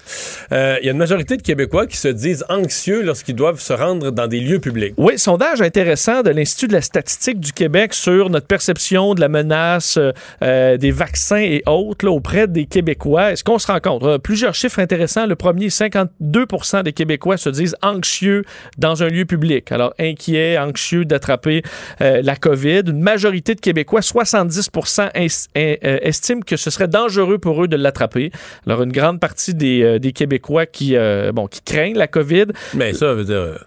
euh, 0.52 0.76
y 0.83 0.88
a 0.88 0.92
une 0.92 0.98
majorité 0.98 1.37
de 1.37 1.42
Québécois 1.42 1.87
qui 1.87 1.96
se 1.96 2.09
disent 2.09 2.44
anxieux 2.48 3.02
lorsqu'ils 3.02 3.35
doivent 3.35 3.61
se 3.61 3.72
rendre 3.72 4.11
dans 4.11 4.26
des 4.26 4.40
lieux 4.40 4.59
publics. 4.59 4.94
Oui, 4.96 5.18
sondage 5.18 5.61
intéressant 5.61 6.22
de 6.22 6.31
l'Institut 6.31 6.68
de 6.68 6.72
la 6.72 6.81
statistique 6.81 7.40
du 7.40 7.52
Québec 7.52 7.94
sur 7.94 8.31
notre 8.31 8.46
perception 8.46 9.14
de 9.14 9.20
la 9.20 9.28
menace 9.28 9.98
euh, 10.42 10.76
des 10.76 10.90
vaccins 10.90 11.37
et 11.37 11.62
autres 11.66 12.04
là, 12.04 12.12
auprès 12.12 12.46
des 12.46 12.66
Québécois. 12.66 13.33
Est-ce 13.33 13.44
qu'on 13.44 13.59
se 13.59 13.66
rend 13.66 13.81
compte? 13.81 14.02
Euh, 14.04 14.18
plusieurs 14.18 14.54
chiffres 14.54 14.78
intéressants. 14.78 15.26
Le 15.26 15.37
premier, 15.37 15.70
52 15.70 16.46
des 16.85 16.92
Québécois 16.92 17.37
se 17.37 17.48
disent 17.48 17.76
anxieux 17.83 18.44
dans 18.78 19.02
un 19.02 19.09
lieu 19.09 19.24
public. 19.24 19.72
Alors, 19.72 19.94
inquiets, 19.98 20.59
anxieux 20.59 21.04
d'attraper 21.04 21.62
la 22.00 22.37
COVID. 22.37 22.83
Une 22.87 23.00
majorité 23.00 23.54
de 23.54 23.61
Québécois, 23.61 24.02
70 24.02 24.70
euh, 25.16 25.99
estiment 26.03 26.40
que 26.40 26.57
ce 26.57 26.71
serait 26.71 26.88
dangereux 26.88 27.38
pour 27.38 27.62
eux 27.62 27.68
de 27.68 27.77
l'attraper. 27.77 28.31
Alors, 28.66 28.83
une 28.83 28.92
grande 28.92 29.21
partie 29.21 29.55
des, 29.55 29.83
euh, 29.83 29.99
des 29.99 30.12
Québécois 30.12 30.66
qui, 30.66 30.97
euh, 30.97 31.33
bon, 31.33 31.47
qui 31.47 31.61
craignent 31.62 31.97
la 31.97 32.09
COVID. 32.09 32.47
Mais 32.75 32.92
ça 32.92 33.14
veut 33.14 33.25
dire 33.25 33.66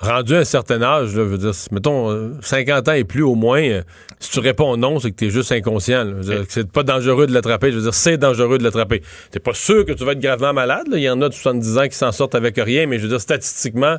rendu 0.00 0.34
à 0.34 0.38
un 0.38 0.44
certain 0.44 0.80
âge, 0.80 1.10
veux 1.10 1.36
dire, 1.36 1.52
mettons 1.72 2.32
50 2.40 2.88
ans 2.88 2.92
et 2.92 3.04
plus 3.04 3.22
au 3.22 3.34
moins, 3.34 3.82
si 4.18 4.30
tu 4.30 4.40
réponds 4.40 4.78
non, 4.78 4.98
c'est 4.98 5.10
que 5.10 5.16
tu 5.16 5.26
es 5.26 5.30
juste 5.30 5.52
inconscient. 5.52 6.06
C'est 6.48 6.70
pas 6.70 6.82
dangereux 6.82 7.26
de 7.26 7.34
l'attraper. 7.34 7.70
Je 7.70 7.76
veux 7.76 7.82
dire, 7.82 7.94
c'est 7.94 8.16
dangereux 8.16 8.58
de 8.58 8.64
l'attraper. 8.64 9.02
T'es 9.30 9.40
pas 9.40 9.52
sûr 9.54 9.84
que 9.84 9.92
tu 9.92 10.04
vas 10.04 10.12
être 10.12 10.20
gravement 10.20 10.54
malade. 10.54 10.86
Il 10.92 11.00
y 11.00 11.10
en 11.10 11.20
a 11.20 11.28
de 11.28 11.34
70 11.34 11.78
ans 11.78 11.88
qui 11.88 11.96
s'en 11.96 12.12
sortent 12.12 12.34
avec 12.34 12.56
rien, 12.56 12.86
mais 12.86 12.98
je 12.98 13.02
veux 13.02 13.08
dire, 13.10 13.20
statistiquement, 13.20 13.96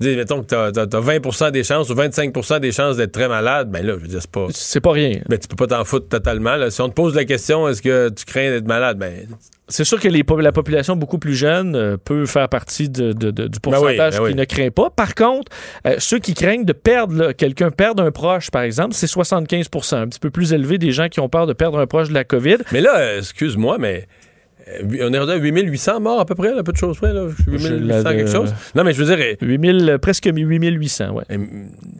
dis, 0.00 0.16
mettons 0.16 0.42
que 0.42 0.46
t'as 0.46 0.82
as, 0.82 1.00
20 1.00 1.50
des 1.50 1.64
chances 1.64 1.90
ou 1.90 1.94
25 1.94 2.60
des 2.60 2.72
chances 2.72 2.96
d'être 2.96 3.12
très 3.12 3.28
malade, 3.28 3.70
ben 3.70 3.84
là, 3.84 3.94
je 3.96 4.02
veux 4.02 4.08
dire, 4.08 4.20
c'est 4.20 4.30
pas. 4.30 4.46
C'est 4.50 4.80
pas 4.80 4.92
rien. 4.92 5.20
Ben, 5.28 5.38
tu 5.38 5.48
peux 5.48 5.56
pas 5.56 5.66
t'en 5.66 5.84
foutre 5.84 6.08
totalement. 6.08 6.70
Si 6.70 6.80
on 6.80 6.88
te 6.88 6.94
pose 6.94 7.14
la 7.14 7.24
question, 7.24 7.68
est-ce 7.68 7.82
que 7.82 8.08
tu 8.10 8.24
crains 8.24 8.50
d'être 8.50 8.66
malade, 8.66 8.98
ben. 8.98 9.26
C'est 9.68 9.84
sûr 9.84 9.98
que 9.98 10.06
les, 10.06 10.22
la 10.38 10.52
population 10.52 10.94
beaucoup 10.94 11.18
plus 11.18 11.34
jeune 11.34 11.74
euh, 11.74 11.96
peut 11.96 12.24
faire 12.26 12.48
partie 12.48 12.88
de, 12.88 13.12
du 13.12 13.32
ben 13.32 13.50
pourcentage 13.60 14.20
ben 14.20 14.28
qui 14.28 14.34
ne 14.36 14.44
craint 14.44 14.70
pas. 14.70 14.90
Par 14.90 15.16
contre, 15.16 15.50
euh, 15.88 15.96
ceux 15.98 16.20
qui 16.20 16.34
craignent 16.34 16.64
de 16.64 16.72
perdre 16.72 17.32
quelqu'un, 17.32 17.72
perdre 17.72 18.04
un 18.04 18.12
proche, 18.12 18.52
par 18.52 18.62
exemple, 18.62 18.94
c'est 18.94 19.08
75 19.08 19.66
un 19.92 20.06
petit 20.06 20.20
peu 20.20 20.30
plus 20.30 20.52
élevé 20.52 20.78
des 20.78 20.92
gens 20.92 21.08
qui 21.08 21.18
ont 21.18 21.28
peur 21.28 21.48
de 21.48 21.52
perdre 21.52 21.80
un 21.80 21.86
proche 21.86 22.08
de 22.10 22.14
la 22.14 22.22
COVID. 22.22 22.58
Mais 22.70 22.80
là, 22.80 23.16
excuse-moi, 23.18 23.78
mais 23.78 24.06
euh, 24.06 24.25
on 24.68 25.12
est 25.12 25.18
rendu 25.18 25.32
à 25.32 25.36
8800 25.36 26.00
morts 26.00 26.20
à 26.20 26.24
peu 26.24 26.34
près, 26.34 26.50
un 26.50 26.62
peu 26.62 26.72
de 26.72 26.76
choses 26.76 26.96
près, 26.96 27.12
là. 27.12 27.26
8800 27.46 28.02
quelque 28.02 28.30
chose. 28.30 28.54
Non, 28.74 28.82
mais 28.82 28.92
je 28.92 29.02
veux 29.02 29.16
dire... 29.16 29.36
8000, 29.40 29.90
euh, 29.90 29.98
presque 29.98 30.28
8800, 30.32 31.10
ouais. 31.10 31.24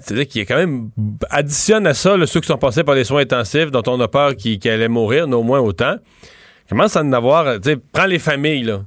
C'est-à-dire 0.01 0.27
qu'il 0.27 0.41
y 0.41 0.43
a 0.43 0.47
quand 0.47 0.57
même... 0.57 0.91
Additionne 1.31 1.87
à 1.87 1.95
ça, 1.95 2.17
ceux 2.27 2.41
qui 2.41 2.49
sont 2.49 2.59
passés 2.59 2.83
par 2.83 2.97
les 2.97 3.05
soins 3.05 3.23
intensifs, 3.23 3.71
dont 3.71 3.85
on 3.87 4.01
a 4.01 4.09
peur 4.09 4.35
qu'ils 4.35 4.59
allaient 4.69 4.89
mourir, 4.89 5.29
au 5.29 5.43
moins 5.45 5.61
autant. 5.61 5.97
Commence 6.69 6.97
à 6.97 7.03
en 7.03 7.13
avoir... 7.13 7.61
Tu 7.61 7.71
sais, 7.71 7.77
prends 7.93 8.07
les 8.07 8.19
familles, 8.19 8.65
là. 8.65 8.83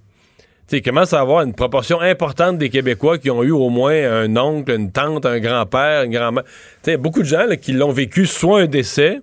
Tu 0.68 0.82
commence 0.82 1.14
à 1.14 1.22
avoir 1.22 1.42
une 1.42 1.54
proportion 1.54 2.00
importante 2.00 2.60
des 2.60 2.70
Québécois 2.70 3.18
qui 3.18 3.32
ont 3.32 3.42
eu 3.42 3.50
au 3.50 3.70
moins 3.70 3.96
un 3.96 4.38
oncle, 4.38 4.72
une 4.72 4.92
tante, 4.92 5.26
un 5.26 5.40
grand-père, 5.40 6.04
une 6.04 6.12
grand-mère. 6.12 6.44
Tu 6.84 6.92
sais, 6.92 6.98
beaucoup 6.98 7.22
de 7.22 7.28
gens 7.28 7.48
qui 7.60 7.72
l'ont 7.72 7.92
vécu 7.92 8.28
soit 8.28 8.62
un 8.62 8.68
décès 8.68 9.22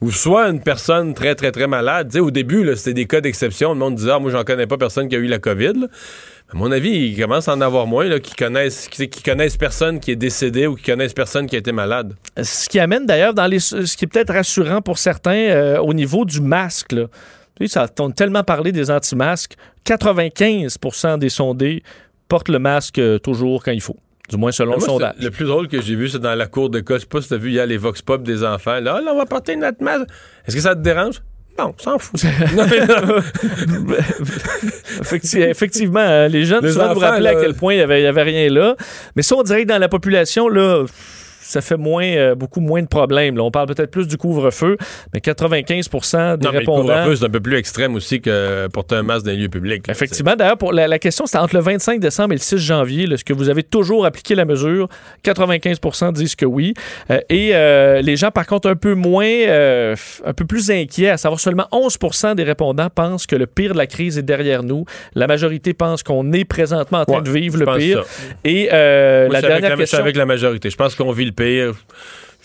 ou 0.00 0.10
soit 0.10 0.48
une 0.48 0.60
personne 0.60 1.14
très, 1.14 1.34
très, 1.34 1.52
très 1.52 1.66
malade. 1.66 2.14
au 2.16 2.30
début, 2.30 2.70
c'était 2.76 2.92
des 2.92 3.06
cas 3.06 3.20
d'exception. 3.20 3.72
Le 3.72 3.78
monde 3.78 3.94
disait, 3.94 4.10
ah, 4.12 4.18
moi, 4.18 4.30
j'en 4.30 4.44
connais 4.44 4.66
pas 4.66 4.76
personne 4.76 5.08
qui 5.08 5.16
a 5.16 5.18
eu 5.18 5.26
la 5.26 5.38
COVID. 5.38 5.86
À 6.52 6.56
mon 6.56 6.70
avis, 6.70 6.90
il 6.90 7.20
commence 7.20 7.48
à 7.48 7.54
en 7.54 7.60
avoir 7.60 7.86
moins 7.86 8.20
qui, 8.20 8.34
connaissent, 8.34 8.88
connaissent 9.24 9.56
personne 9.56 9.98
qui 9.98 10.12
est 10.12 10.16
décédé 10.16 10.66
ou 10.66 10.76
qui 10.76 10.84
connaissent 10.84 11.14
personne 11.14 11.46
qui 11.46 11.56
a 11.56 11.58
été 11.58 11.72
malade. 11.72 12.14
Ce 12.40 12.68
qui 12.68 12.78
amène 12.78 13.06
d'ailleurs 13.06 13.34
dans 13.34 13.46
les. 13.46 13.58
Ce 13.58 13.96
qui 13.96 14.04
est 14.04 14.08
peut-être 14.08 14.32
rassurant 14.32 14.80
pour 14.80 14.98
certains 14.98 15.32
euh, 15.32 15.78
au 15.78 15.92
niveau 15.92 16.24
du 16.24 16.40
masque. 16.40 16.94
Ça, 17.66 17.88
on 17.98 18.10
tellement 18.10 18.44
parlé 18.44 18.70
des 18.70 18.90
anti-masques. 18.90 19.56
95% 19.86 21.18
des 21.18 21.30
sondés 21.30 21.82
portent 22.28 22.48
le 22.48 22.58
masque 22.58 22.98
euh, 22.98 23.18
toujours 23.18 23.64
quand 23.64 23.72
il 23.72 23.80
faut. 23.80 23.96
Du 24.28 24.36
moins 24.36 24.52
selon 24.52 24.74
le 24.74 24.80
sondage. 24.80 25.14
Le 25.20 25.30
plus 25.30 25.46
drôle 25.46 25.68
que 25.68 25.80
j'ai 25.80 25.94
vu, 25.94 26.08
c'est 26.08 26.18
dans 26.18 26.34
la 26.34 26.46
cour 26.46 26.68
de 26.70 26.80
cas. 26.80 26.94
Je 26.94 27.00
sais 27.00 27.06
pas 27.06 27.22
si 27.22 27.28
t'as 27.28 27.36
vu 27.36 27.50
hier 27.50 27.66
les 27.66 27.76
Vox 27.76 28.02
Pop 28.02 28.22
des 28.22 28.42
enfants. 28.44 28.80
Là, 28.80 29.00
là, 29.00 29.12
on 29.12 29.18
va 29.18 29.26
porter 29.26 29.56
notre 29.56 29.82
masque. 29.82 30.06
Est-ce 30.46 30.56
que 30.56 30.62
ça 30.62 30.74
te 30.74 30.80
dérange? 30.80 31.22
Non, 31.58 31.74
s'en 31.78 31.98
fout. 31.98 32.22
Effectivement, 35.00 36.00
euh, 36.00 36.28
les 36.28 36.44
jeunes, 36.44 36.64
les 36.64 36.72
souvent, 36.72 36.92
vous 36.92 37.00
rappeler 37.00 37.28
à 37.28 37.34
quel 37.36 37.54
point 37.54 37.72
il 37.72 37.78
n'y 37.78 37.82
avait, 37.82 38.04
avait, 38.04 38.22
rien 38.24 38.50
là. 38.50 38.76
Mais 39.14 39.22
ça, 39.22 39.36
on 39.36 39.42
dirait 39.42 39.62
que 39.62 39.68
dans 39.68 39.78
la 39.78 39.88
population, 39.88 40.48
là 40.48 40.84
ça 41.46 41.60
fait 41.60 41.76
moins, 41.76 42.04
euh, 42.04 42.34
beaucoup 42.34 42.60
moins 42.60 42.82
de 42.82 42.88
problèmes. 42.88 43.36
Là. 43.36 43.44
On 43.44 43.50
parle 43.50 43.68
peut-être 43.68 43.90
plus 43.90 44.08
du 44.08 44.16
couvre-feu, 44.16 44.76
mais 45.14 45.20
95 45.20 45.88
des 46.38 46.48
répondants. 46.48 46.82
le 46.82 46.88
couvre-feu, 46.88 47.16
c'est 47.16 47.24
un 47.24 47.30
peu 47.30 47.40
plus 47.40 47.56
extrême 47.56 47.94
aussi 47.94 48.20
que 48.20 48.66
porter 48.68 48.96
un 48.96 49.02
masque 49.02 49.26
dans 49.26 49.32
les 49.32 49.38
lieux 49.38 49.48
publics. 49.48 49.88
Effectivement. 49.88 50.34
D'ailleurs, 50.36 50.58
pour 50.58 50.72
la, 50.72 50.98
question, 50.98 51.26
c'est 51.26 51.38
entre 51.38 51.54
le 51.54 51.62
25 51.62 52.00
décembre 52.00 52.32
et 52.32 52.36
le 52.36 52.40
6 52.40 52.58
janvier. 52.58 53.04
Est-ce 53.12 53.24
que 53.24 53.32
vous 53.32 53.48
avez 53.48 53.62
toujours 53.62 54.04
appliqué 54.06 54.34
la 54.34 54.44
mesure? 54.44 54.88
95% 55.24 56.12
disent 56.12 56.34
que 56.34 56.46
oui. 56.46 56.74
Euh, 57.10 57.20
et 57.28 57.50
euh, 57.54 58.02
les 58.02 58.16
gens, 58.16 58.30
par 58.30 58.46
contre, 58.46 58.68
un 58.68 58.76
peu 58.76 58.94
moins, 58.94 59.26
un 59.26 60.32
peu 60.34 60.44
plus 60.44 60.70
inquiets, 60.70 61.10
à 61.10 61.16
savoir 61.16 61.38
seulement 61.38 61.68
11% 61.72 62.34
des 62.34 62.42
répondants 62.42 62.90
pensent 62.90 63.26
que 63.26 63.36
le 63.36 63.46
pire 63.46 63.72
de 63.72 63.78
la 63.78 63.86
crise 63.86 64.18
est 64.18 64.22
derrière 64.22 64.64
nous. 64.64 64.84
La 65.14 65.26
majorité 65.26 65.74
pense 65.74 66.02
qu'on 66.02 66.32
est 66.32 66.44
présentement 66.44 66.98
en 66.98 67.04
train 67.04 67.22
de 67.22 67.30
vivre 67.30 67.58
le 67.58 67.66
pire. 67.78 68.04
Et 68.44 68.68
la 68.68 69.40
dernière 69.40 69.76
question. 69.76 69.98
avec 69.98 70.16
la 70.16 70.26
majorité. 70.26 70.70
Je 70.70 70.76
pense 70.76 70.94
qu'on 70.96 71.12
vit 71.12 71.24
le 71.24 71.35
pire. 71.36 71.74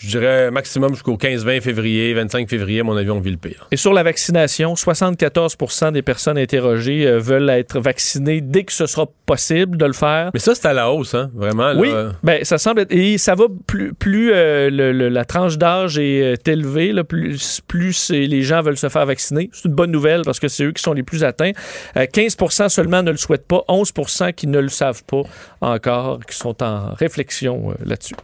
Je 0.02 0.08
dirais 0.08 0.50
maximum 0.50 0.94
jusqu'au 0.94 1.16
15-20 1.16 1.60
février, 1.60 2.12
25 2.12 2.48
février, 2.48 2.80
à 2.80 2.82
mon 2.82 2.96
avis, 2.96 3.10
on 3.10 3.20
vit 3.20 3.30
le 3.30 3.36
pire. 3.36 3.68
Et 3.70 3.76
sur 3.76 3.92
la 3.92 4.02
vaccination, 4.02 4.74
74 4.74 5.56
des 5.92 6.02
personnes 6.02 6.38
interrogées 6.38 7.06
euh, 7.06 7.20
veulent 7.20 7.48
être 7.50 7.78
vaccinées 7.78 8.40
dès 8.40 8.64
que 8.64 8.72
ce 8.72 8.86
sera 8.86 9.06
possible 9.26 9.76
de 9.76 9.86
le 9.86 9.92
faire. 9.92 10.30
Mais 10.34 10.40
ça, 10.40 10.56
c'est 10.56 10.66
à 10.66 10.72
la 10.72 10.90
hausse, 10.90 11.14
hein, 11.14 11.30
vraiment. 11.34 11.72
Oui, 11.76 11.90
ben, 12.24 12.44
ça 12.44 12.58
semble 12.58 12.80
être... 12.80 12.92
Et 12.92 13.16
ça 13.16 13.36
va 13.36 13.44
plus, 13.68 13.94
plus 13.94 14.32
euh, 14.34 14.70
la 14.70 15.24
tranche 15.24 15.56
d'âge 15.56 15.98
est 15.98 16.22
euh, 16.22 16.50
élevée, 16.50 16.92
plus, 17.04 17.60
plus 17.68 18.10
les 18.10 18.42
gens 18.42 18.60
veulent 18.60 18.76
se 18.76 18.88
faire 18.88 19.06
vacciner. 19.06 19.50
C'est 19.52 19.68
une 19.68 19.74
bonne 19.74 19.92
nouvelle 19.92 20.22
parce 20.24 20.40
que 20.40 20.48
c'est 20.48 20.64
eux 20.64 20.72
qui 20.72 20.82
sont 20.82 20.94
les 20.94 21.04
plus 21.04 21.22
atteints. 21.22 21.52
15 21.94 22.36
seulement 22.68 23.04
ne 23.04 23.12
le 23.12 23.16
souhaitent 23.16 23.46
pas, 23.46 23.62
11 23.68 23.92
qui 24.36 24.48
ne 24.48 24.58
le 24.58 24.68
savent 24.68 25.04
pas 25.04 25.22
encore, 25.60 26.18
qui 26.26 26.36
sont 26.36 26.60
en 26.62 26.92
réflexion 26.94 27.72
là-dessus. 27.84 28.16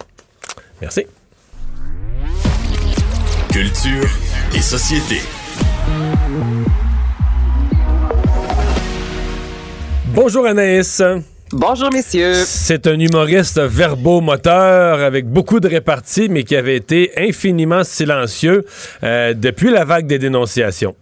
Merci. 0.80 1.06
Culture 3.52 4.08
et 4.54 4.60
société. 4.60 5.20
Bonjour 10.14 10.46
Anaïs. 10.46 11.02
Bonjour, 11.52 11.90
messieurs. 11.92 12.34
C'est 12.34 12.86
un 12.86 12.98
humoriste 12.98 13.58
verbomoteur 13.58 15.00
avec 15.00 15.26
beaucoup 15.26 15.60
de 15.60 15.68
réparties, 15.68 16.28
mais 16.28 16.44
qui 16.44 16.54
avait 16.54 16.76
été 16.76 17.12
infiniment 17.16 17.84
silencieux 17.84 18.66
euh, 19.02 19.32
depuis 19.32 19.70
la 19.70 19.84
vague 19.84 20.06
des 20.06 20.18
dénonciations. 20.18 20.94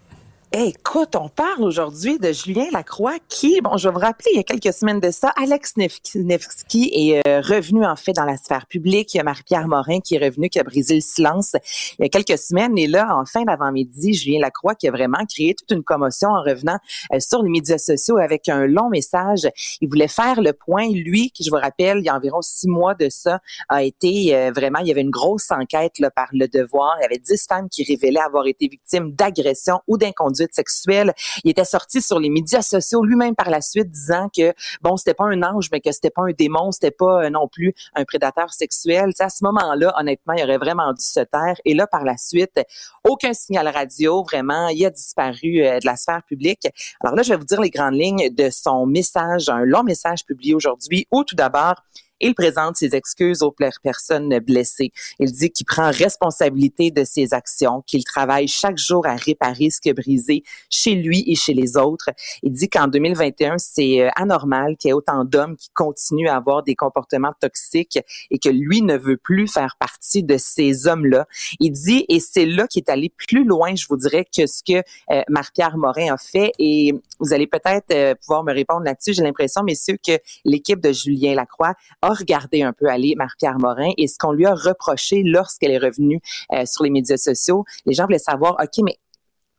Écoute, 0.58 1.16
on 1.16 1.28
parle 1.28 1.64
aujourd'hui 1.64 2.18
de 2.18 2.32
Julien 2.32 2.68
Lacroix 2.72 3.18
qui, 3.28 3.60
bon, 3.60 3.76
je 3.76 3.90
vais 3.90 3.92
vous 3.92 4.00
rappeler, 4.00 4.30
il 4.32 4.36
y 4.38 4.40
a 4.40 4.42
quelques 4.42 4.72
semaines 4.72 5.00
de 5.00 5.10
ça, 5.10 5.30
Alex 5.36 5.74
Nevsky 5.76 6.90
est 6.94 7.28
euh, 7.28 7.42
revenu 7.42 7.84
en 7.84 7.94
fait 7.94 8.14
dans 8.14 8.24
la 8.24 8.38
sphère 8.38 8.64
publique. 8.64 9.12
Il 9.12 9.18
y 9.18 9.20
a 9.20 9.22
Marie-Pierre 9.22 9.68
Morin 9.68 10.00
qui 10.00 10.14
est 10.14 10.24
revenu, 10.24 10.48
qui 10.48 10.58
a 10.58 10.62
brisé 10.62 10.94
le 10.94 11.02
silence 11.02 11.56
il 11.98 12.04
y 12.04 12.06
a 12.06 12.08
quelques 12.08 12.38
semaines. 12.38 12.78
Et 12.78 12.86
là, 12.86 13.06
en 13.14 13.26
fin 13.26 13.42
d'avant-midi, 13.42 14.14
Julien 14.14 14.40
Lacroix 14.40 14.74
qui 14.74 14.88
a 14.88 14.90
vraiment 14.90 15.18
créé 15.30 15.54
toute 15.54 15.70
une 15.72 15.82
commotion 15.82 16.30
en 16.30 16.42
revenant 16.42 16.78
euh, 17.12 17.20
sur 17.20 17.42
les 17.42 17.50
médias 17.50 17.76
sociaux 17.76 18.16
avec 18.16 18.48
un 18.48 18.66
long 18.66 18.88
message. 18.88 19.46
Il 19.82 19.90
voulait 19.90 20.08
faire 20.08 20.40
le 20.40 20.54
point. 20.54 20.88
Lui, 20.88 21.32
qui 21.32 21.44
je 21.44 21.50
vous 21.50 21.56
rappelle, 21.56 21.98
il 21.98 22.04
y 22.04 22.08
a 22.08 22.16
environ 22.16 22.40
six 22.40 22.66
mois 22.66 22.94
de 22.94 23.10
ça, 23.10 23.40
a 23.68 23.82
été 23.82 24.34
euh, 24.34 24.52
vraiment, 24.52 24.78
il 24.78 24.88
y 24.88 24.90
avait 24.90 25.02
une 25.02 25.10
grosse 25.10 25.50
enquête 25.50 25.98
là, 25.98 26.10
par 26.10 26.28
le 26.32 26.48
devoir. 26.48 26.96
Il 27.00 27.02
y 27.02 27.04
avait 27.04 27.18
dix 27.18 27.44
femmes 27.46 27.68
qui 27.68 27.84
révélaient 27.84 28.20
avoir 28.20 28.46
été 28.46 28.68
victimes 28.68 29.12
d'agressions 29.12 29.80
ou 29.86 29.98
d'inconduite 29.98 30.45
sexuelle. 30.54 31.14
Il 31.44 31.50
était 31.50 31.64
sorti 31.64 32.02
sur 32.02 32.18
les 32.18 32.30
médias 32.30 32.62
sociaux 32.62 33.04
lui-même 33.04 33.34
par 33.34 33.50
la 33.50 33.60
suite 33.60 33.90
disant 33.90 34.28
que 34.34 34.54
bon, 34.82 34.96
c'était 34.96 35.14
pas 35.14 35.26
un 35.26 35.42
ange, 35.42 35.68
mais 35.72 35.80
que 35.80 35.92
c'était 35.92 36.10
pas 36.10 36.22
un 36.22 36.32
démon, 36.32 36.72
c'était 36.72 36.90
pas 36.90 37.24
euh, 37.24 37.30
non 37.30 37.48
plus 37.48 37.74
un 37.94 38.04
prédateur 38.04 38.52
sexuel. 38.52 39.12
à 39.18 39.30
ce 39.30 39.44
moment-là, 39.44 39.94
honnêtement, 39.98 40.34
il 40.34 40.42
aurait 40.42 40.58
vraiment 40.58 40.92
dû 40.92 41.04
se 41.04 41.20
taire. 41.20 41.56
Et 41.64 41.74
là, 41.74 41.86
par 41.86 42.04
la 42.04 42.16
suite, 42.16 42.60
aucun 43.04 43.32
signal 43.32 43.68
radio, 43.68 44.22
vraiment, 44.22 44.68
il 44.68 44.84
a 44.84 44.90
disparu 44.90 45.60
euh, 45.62 45.78
de 45.78 45.86
la 45.86 45.96
sphère 45.96 46.22
publique. 46.22 46.68
Alors 47.00 47.14
là, 47.14 47.22
je 47.22 47.30
vais 47.30 47.36
vous 47.36 47.44
dire 47.44 47.60
les 47.60 47.70
grandes 47.70 47.94
lignes 47.94 48.30
de 48.34 48.50
son 48.50 48.86
message, 48.86 49.48
un 49.48 49.64
long 49.64 49.82
message 49.82 50.24
publié 50.24 50.54
aujourd'hui, 50.54 51.06
où 51.10 51.24
tout 51.24 51.36
d'abord, 51.36 51.74
il 52.20 52.34
présente 52.34 52.76
ses 52.76 52.94
excuses 52.94 53.42
aux 53.42 53.54
personnes 53.82 54.38
blessées. 54.40 54.92
Il 55.18 55.30
dit 55.30 55.50
qu'il 55.50 55.66
prend 55.66 55.90
responsabilité 55.90 56.90
de 56.90 57.04
ses 57.04 57.34
actions, 57.34 57.82
qu'il 57.86 58.04
travaille 58.04 58.48
chaque 58.48 58.78
jour 58.78 59.06
à 59.06 59.16
réparer 59.16 59.70
ce 59.70 59.80
qui 59.80 59.88
est 59.88 59.94
brisé 59.94 60.42
chez 60.70 60.94
lui 60.94 61.24
et 61.26 61.34
chez 61.34 61.54
les 61.54 61.76
autres. 61.76 62.10
Il 62.42 62.52
dit 62.52 62.68
qu'en 62.68 62.88
2021, 62.88 63.58
c'est 63.58 64.02
euh, 64.02 64.10
anormal 64.16 64.76
qu'il 64.76 64.88
y 64.88 64.90
ait 64.90 64.94
autant 64.94 65.24
d'hommes 65.24 65.56
qui 65.56 65.70
continuent 65.74 66.28
à 66.28 66.36
avoir 66.36 66.62
des 66.62 66.74
comportements 66.74 67.32
toxiques 67.40 67.98
et 68.30 68.38
que 68.38 68.48
lui 68.48 68.82
ne 68.82 68.96
veut 68.96 69.16
plus 69.16 69.48
faire 69.48 69.76
partie 69.78 70.22
de 70.22 70.36
ces 70.38 70.86
hommes-là. 70.86 71.26
Il 71.60 71.72
dit, 71.72 72.04
et 72.08 72.20
c'est 72.20 72.46
là 72.46 72.66
qu'il 72.66 72.82
est 72.82 72.90
allé 72.90 73.12
plus 73.28 73.44
loin, 73.44 73.74
je 73.74 73.86
vous 73.88 73.96
dirais, 73.96 74.24
que 74.24 74.46
ce 74.46 74.62
que 74.62 74.82
euh, 75.12 75.22
Marc-Pierre 75.28 75.76
Morin 75.76 76.14
a 76.14 76.18
fait. 76.18 76.52
Et 76.58 76.94
vous 77.20 77.32
allez 77.32 77.46
peut-être 77.46 77.90
euh, 77.92 78.14
pouvoir 78.14 78.44
me 78.44 78.52
répondre 78.52 78.82
là-dessus. 78.82 79.14
J'ai 79.14 79.22
l'impression, 79.22 79.62
messieurs, 79.62 79.98
que 80.04 80.18
l'équipe 80.44 80.80
de 80.80 80.92
Julien 80.92 81.34
Lacroix 81.34 81.74
regardé 82.12 82.62
un 82.62 82.72
peu 82.72 82.88
aller 82.88 83.14
Marie-Pierre 83.16 83.58
Morin 83.58 83.90
et 83.96 84.06
ce 84.06 84.18
qu'on 84.18 84.32
lui 84.32 84.46
a 84.46 84.54
reproché 84.54 85.22
lorsqu'elle 85.22 85.70
est 85.70 85.78
revenue 85.78 86.20
euh, 86.52 86.64
sur 86.66 86.84
les 86.84 86.90
médias 86.90 87.16
sociaux. 87.16 87.64
Les 87.84 87.94
gens 87.94 88.04
voulaient 88.04 88.18
savoir, 88.18 88.56
OK, 88.62 88.82
mais 88.84 88.98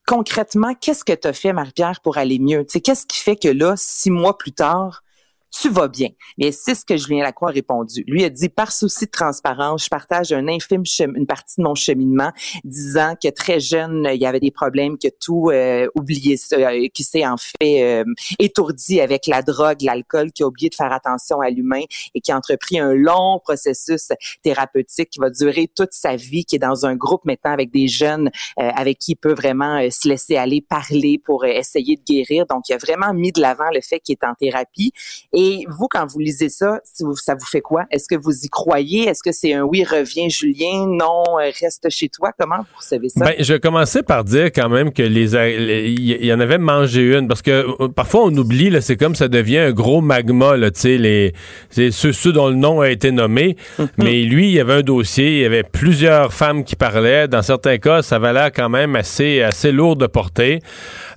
concrètement, 0.06 0.74
qu'est-ce 0.74 1.04
que 1.04 1.14
tu 1.14 1.28
as 1.28 1.34
fait, 1.34 1.54
Marie-Pierre, 1.54 2.00
pour 2.02 2.18
aller 2.18 2.40
mieux? 2.40 2.64
Qu'est-ce 2.64 3.06
qui 3.06 3.20
fait 3.20 3.36
que 3.36 3.50
là, 3.50 3.76
six 3.78 4.10
mois 4.10 4.38
plus 4.38 4.54
tard, 4.54 5.04
tu 5.52 5.70
vas 5.70 5.88
bien. 5.88 6.10
Mais 6.38 6.52
c'est 6.52 6.76
ce 6.76 6.86
que 6.86 6.98
Julien 6.98 7.24
Lacroix 7.24 7.50
a 7.50 7.54
répondu. 7.54 8.04
Lui 8.08 8.24
a 8.24 8.30
dit, 8.30 8.50
par 8.50 8.72
souci 8.72 9.06
de 9.06 9.12
transparence, 9.12 9.86
je 9.86 9.90
partage 9.90 10.32
un 10.32 10.48
infime 10.48 10.84
une 11.00 11.26
partie 11.26 11.56
de 11.58 11.64
mon 11.64 11.76
cheminement, 11.76 12.32
disant 12.64 13.16
que 13.22 13.30
très 13.30 13.60
jeune, 13.60 14.08
il 14.14 14.22
y 14.22 14.26
avait 14.26 14.40
des 14.40 14.52
problèmes, 14.52 14.98
que 14.98 15.08
tout 15.20 15.50
euh, 15.50 15.88
oublié, 15.96 16.38
euh, 16.54 16.88
qui 16.94 17.04
s'est 17.04 17.26
en 17.26 17.38
fait 17.38 17.84
euh, 17.84 18.06
étourdi 18.40 19.02
avec 19.02 19.28
la 19.28 19.42
drogue, 19.42 19.82
l'alcool, 19.82 20.32
qui 20.32 20.44
a 20.44 20.48
oublié 20.48 20.70
de 20.70 20.76
faire 20.76 20.92
attention 20.92 21.42
à 21.42 21.50
l'humain 21.50 21.84
et 22.14 22.22
qui 22.22 22.32
a 22.32 22.38
entrepris 22.38 22.80
un 22.80 22.94
long 22.94 23.40
processus 23.44 24.10
thérapeutique 24.44 25.10
qui 25.10 25.20
va 25.20 25.30
durer 25.30 25.70
toute 25.74 25.94
sa 25.94 26.16
vie, 26.16 26.46
qui 26.46 26.56
est 26.56 26.60
dans 26.60 26.86
un 26.86 26.96
groupe 26.96 27.26
maintenant 27.26 27.52
avec 27.52 27.72
des 27.72 27.88
jeunes 27.88 28.30
euh, 28.60 28.70
avec 28.76 29.00
qui 29.00 29.12
il 29.14 29.16
peut 29.16 29.34
vraiment 29.34 29.80
se 29.90 30.08
laisser 30.08 30.36
aller 30.36 30.62
parler 30.62 31.20
pour 31.24 31.46
essayer 31.46 31.96
de 31.96 32.04
guérir. 32.04 32.46
Donc, 32.46 32.68
il 32.70 32.74
a 32.74 32.78
vraiment 32.78 33.14
mis 33.14 33.32
de 33.32 33.42
l'avant 33.42 33.70
le 33.74 33.82
fait 33.82 34.00
qu'il 34.00 34.18
est 34.22 34.26
en 34.26 34.34
thérapie. 34.36 34.92
Et 35.40 35.66
vous, 35.70 35.86
quand 35.88 36.08
vous 36.08 36.18
lisez 36.18 36.50
ça, 36.50 36.80
ça 36.84 37.36
vous 37.36 37.46
fait 37.46 37.62
quoi? 37.62 37.84
Est-ce 37.92 38.08
que 38.08 38.20
vous 38.20 38.34
y 38.44 38.50
croyez? 38.50 39.08
Est-ce 39.08 39.22
que 39.22 39.32
c'est 39.32 39.54
un 39.54 39.62
oui, 39.62 39.84
reviens, 39.84 40.28
Julien? 40.30 40.88
Non, 40.88 41.24
euh, 41.40 41.52
reste 41.62 41.88
chez 41.92 42.10
toi? 42.10 42.32
Comment 42.40 42.58
vous 42.58 42.78
recevez 42.80 43.10
ça? 43.10 43.24
Ben, 43.24 43.36
je 43.38 43.54
commencer 43.54 44.02
par 44.02 44.24
dire 44.24 44.46
quand 44.46 44.68
même 44.68 44.92
que 44.92 45.04
les, 45.04 45.36
il 45.36 46.26
y 46.26 46.34
en 46.34 46.40
avait 46.40 46.58
mangé 46.58 47.16
une 47.16 47.28
parce 47.28 47.44
que 47.44 47.52
euh, 47.84 47.88
parfois 47.88 48.24
on 48.24 48.36
oublie, 48.36 48.72
là, 48.72 48.82
c'est 48.82 48.98
comme 48.98 49.14
ça 49.14 49.28
devient 49.28 49.60
un 49.60 49.72
gros 49.74 50.02
magma, 50.02 50.58
là, 50.58 50.72
tu 50.72 50.80
sais, 50.80 50.98
les, 50.98 51.34
ceux, 51.70 51.92
ceux 51.92 52.34
dont 52.34 52.48
le 52.48 52.56
nom 52.56 52.82
a 52.82 52.90
été 52.90 53.12
nommé. 53.12 53.58
Mhm. 53.78 53.88
Mais 53.98 54.24
lui, 54.24 54.48
il 54.48 54.54
y 54.54 54.60
avait 54.60 54.74
un 54.74 54.82
dossier, 54.82 55.38
il 55.38 55.42
y 55.44 55.46
avait 55.46 55.62
plusieurs 55.62 56.34
femmes 56.34 56.64
qui 56.64 56.76
parlaient. 56.76 57.28
Dans 57.28 57.44
certains 57.44 57.78
cas, 57.78 58.02
ça 58.02 58.18
valait 58.18 58.50
quand 58.50 58.70
même 58.70 58.96
assez, 58.96 59.44
assez 59.44 59.72
lourd 59.72 59.98
de 59.98 60.08
portée. 60.08 60.62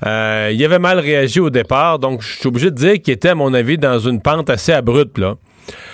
Euh, 0.06 0.50
il 0.52 0.64
avait 0.64 0.78
mal 0.78 0.98
réagi 0.98 1.40
au 1.40 1.50
départ, 1.50 1.98
donc 1.98 2.22
je 2.22 2.38
suis 2.38 2.48
obligé 2.48 2.70
de 2.70 2.76
dire 2.76 3.00
qu'il 3.00 3.12
était, 3.12 3.30
à 3.30 3.34
mon 3.34 3.52
avis, 3.52 3.78
dans 3.78 3.98
une 3.98 4.20
pente 4.20 4.48
assez 4.50 4.72
abrupte, 4.72 5.18
là. 5.18 5.36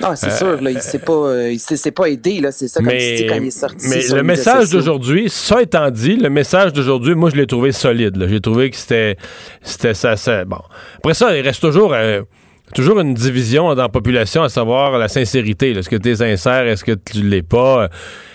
Non, 0.01 0.14
c'est 0.14 0.31
sûr, 0.31 0.61
là, 0.62 0.71
il 0.71 0.81
s'est 0.81 1.01
pas, 1.01 1.12
euh, 1.12 1.53
il 1.53 1.59
s'est 1.59 1.90
pas 1.90 2.07
aidé, 2.07 2.40
là, 2.40 2.51
c'est 2.51 2.69
ça, 2.69 2.81
comme 2.81 2.87
mais, 2.87 3.16
dit 3.16 3.27
quand 3.27 3.35
il 3.35 3.47
est 3.47 3.51
sorti. 3.51 3.88
Mais 3.88 4.03
le 4.09 4.23
message 4.23 4.71
d'aujourd'hui, 4.71 5.29
ça 5.29 5.61
étant 5.61 5.90
dit, 5.90 6.16
le 6.16 6.31
message 6.31 6.73
d'aujourd'hui, 6.73 7.14
moi, 7.14 7.31
je 7.31 7.37
l'ai 7.37 7.47
trouvé 7.47 7.73
solide, 7.73 8.27
J'ai 8.29 8.40
trouvé 8.40 8.71
que 8.71 8.77
c'était, 8.77 9.16
c'était 9.62 9.95
ça, 9.95 10.16
ça, 10.16 10.45
bon. 10.45 10.61
Après 10.97 11.14
ça, 11.14 11.37
il 11.37 11.42
reste 11.42 11.61
toujours, 11.61 11.92
euh, 11.92 12.23
toujours 12.75 13.01
une 13.01 13.12
division 13.12 13.75
dans 13.75 13.83
la 13.83 13.88
population, 13.88 14.42
à 14.42 14.49
savoir 14.49 14.99
la 14.99 15.09
sincérité, 15.09 15.73
Est-ce 15.73 15.90
que 15.90 15.97
tu 15.97 16.11
es 16.11 16.16
sincère, 16.16 16.66
est-ce 16.66 16.85
que 16.85 16.92
tu 16.92 17.23
l'es 17.23 17.42
pas? 17.42 17.88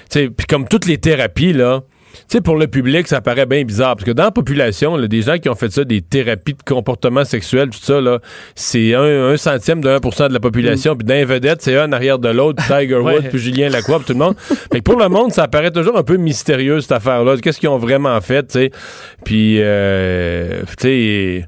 Puis 0.09 0.45
comme 0.47 0.67
toutes 0.67 0.85
les 0.85 0.97
thérapies, 0.97 1.53
là, 1.53 1.81
tu 2.11 2.37
sais, 2.37 2.41
pour 2.41 2.55
le 2.55 2.67
public, 2.67 3.07
ça 3.07 3.21
paraît 3.21 3.45
bien 3.45 3.63
bizarre. 3.63 3.95
Parce 3.95 4.05
que 4.05 4.11
dans 4.11 4.25
la 4.25 4.31
population, 4.31 4.95
là, 4.95 5.07
des 5.07 5.21
gens 5.21 5.37
qui 5.37 5.49
ont 5.49 5.55
fait 5.55 5.71
ça, 5.71 5.83
des 5.83 6.01
thérapies 6.01 6.53
de 6.53 6.63
comportement 6.63 7.23
sexuel, 7.23 7.69
tout 7.69 7.79
ça, 7.81 8.01
là, 8.01 8.19
c'est 8.55 8.93
un, 8.93 9.37
centième 9.37 9.81
de 9.81 9.89
1% 9.89 10.27
de 10.29 10.33
la 10.33 10.39
population. 10.39 10.93
Mm. 10.93 10.97
Puis 10.97 11.05
d'un 11.05 11.25
vedette, 11.25 11.61
c'est 11.61 11.77
un 11.77 11.89
en 11.89 11.91
arrière 11.91 12.19
de 12.19 12.29
l'autre, 12.29 12.63
Tiger 12.65 12.95
Woods, 12.97 13.29
puis 13.29 13.39
Julien 13.39 13.69
Lacroix, 13.69 13.97
puis 13.97 14.07
tout 14.07 14.13
le 14.13 14.19
monde. 14.19 14.35
Mais 14.73 14.81
pour 14.81 14.99
le 14.99 15.09
monde, 15.09 15.31
ça 15.31 15.47
paraît 15.47 15.71
toujours 15.71 15.97
un 15.97 16.03
peu 16.03 16.17
mystérieux, 16.17 16.81
cette 16.81 16.91
affaire-là. 16.91 17.37
Qu'est-ce 17.37 17.59
qu'ils 17.59 17.69
ont 17.69 17.77
vraiment 17.77 18.19
fait, 18.21 18.43
tu 18.43 18.53
sais? 18.53 18.71
Puis, 19.23 19.57
euh, 19.59 20.61
tu 20.77 20.87
sais 21.41 21.47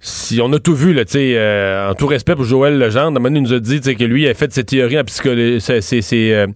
si 0.00 0.40
on 0.40 0.52
a 0.52 0.58
tout 0.58 0.74
vu, 0.74 0.92
là, 0.92 1.02
euh, 1.14 1.90
en 1.90 1.94
tout 1.94 2.06
respect 2.06 2.34
pour 2.36 2.44
Joël 2.44 2.78
Legendre, 2.78 3.20
il 3.24 3.42
nous 3.42 3.52
a 3.52 3.58
dit 3.58 3.80
que 3.80 4.04
lui 4.04 4.28
a 4.28 4.34
fait 4.34 4.52
ses 4.52 4.64
théories 4.64 4.98
en 4.98 5.04
psychologie, 5.04 6.32
euh, 6.32 6.46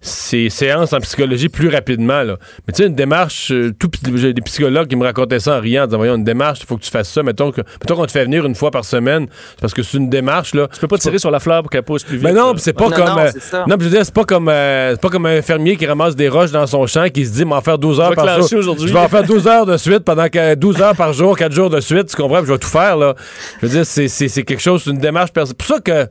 ces 0.00 0.50
séances 0.50 0.92
en 0.92 1.00
psychologie 1.00 1.48
plus 1.48 1.68
rapidement. 1.68 2.22
Là. 2.22 2.36
Mais 2.66 2.72
tu 2.72 2.82
sais, 2.82 2.88
une 2.88 2.94
démarche, 2.94 3.50
euh, 3.52 3.72
tout, 3.78 3.90
j'ai 4.14 4.32
des 4.32 4.42
psychologues 4.42 4.88
qui 4.88 4.96
me 4.96 5.04
racontaient 5.04 5.40
ça 5.40 5.56
en 5.56 5.60
riant, 5.60 5.84
en 5.84 5.86
disant, 5.86 5.98
voyons, 5.98 6.14
une 6.16 6.24
démarche, 6.24 6.60
il 6.62 6.66
faut 6.66 6.76
que 6.76 6.82
tu 6.82 6.90
fasses 6.90 7.10
ça. 7.10 7.22
Mettons 7.22 7.50
que, 7.50 7.62
mettons 7.80 7.96
qu'on 7.96 8.06
te 8.06 8.12
fait 8.12 8.24
venir 8.24 8.44
une 8.46 8.54
fois 8.54 8.70
par 8.70 8.84
semaine, 8.84 9.26
c'est 9.30 9.60
parce 9.60 9.74
que 9.74 9.82
c'est 9.82 9.98
une 9.98 10.10
démarche, 10.10 10.54
là. 10.54 10.68
Tu 10.72 10.80
peux 10.80 10.88
pas 10.88 10.98
tirer 10.98 11.18
sur 11.18 11.30
la 11.30 11.40
fleur 11.40 11.62
pour 11.62 11.70
qu'elle 11.70 11.82
pousse 11.82 12.04
plus 12.04 12.16
vite. 12.16 12.24
Mais 12.24 12.32
non, 12.32 12.54
c'est 12.56 12.72
pas 12.72 12.90
comme, 12.90 13.04
non, 13.04 13.18
euh, 13.18 13.64
non, 13.66 13.76
je 13.78 13.84
veux 13.84 13.90
dire, 13.90 14.04
c'est 14.04 14.14
pas 14.14 14.24
comme, 14.24 14.48
euh, 14.48 14.92
c'est 14.92 15.00
pas 15.00 15.08
comme 15.08 15.26
un 15.26 15.42
fermier 15.42 15.76
qui 15.76 15.86
ramasse 15.86 16.16
des 16.16 16.28
roches 16.28 16.52
dans 16.52 16.66
son 16.66 16.86
champ, 16.86 17.08
qui 17.08 17.26
se 17.26 17.32
dit, 17.32 17.44
m'en 17.44 17.60
faire 17.60 17.78
12 17.78 18.00
heures 18.00 18.14
par 18.14 18.40
jour. 18.40 18.48
Je 18.48 18.92
vais 18.92 18.98
en 18.98 19.08
faire 19.08 19.24
12 19.24 19.46
heures 19.46 19.66
de 19.66 19.76
suite 19.76 20.00
pendant 20.00 20.26
12 20.56 20.82
heures 20.82 20.96
par 20.96 21.12
jour, 21.12 21.36
4 21.36 21.52
jours 21.52 21.70
de 21.70 21.80
suite, 21.80 22.08
tu 22.08 22.16
comprends? 22.16 22.44
Je 22.44 22.52
vais 22.52 22.58
tout 22.58 22.68
faire, 22.68 22.96
là. 22.96 23.14
Je 23.60 23.66
veux 23.66 23.72
dire, 23.72 23.86
c'est, 23.86 24.08
c'est, 24.08 24.42
quelque 24.42 24.62
chose, 24.62 24.82
c'est 24.84 24.90
une 24.90 24.98
démarche. 24.98 25.30
C'est 25.34 25.56
pour 25.56 25.66
ça 25.66 25.80
que, 25.80 26.06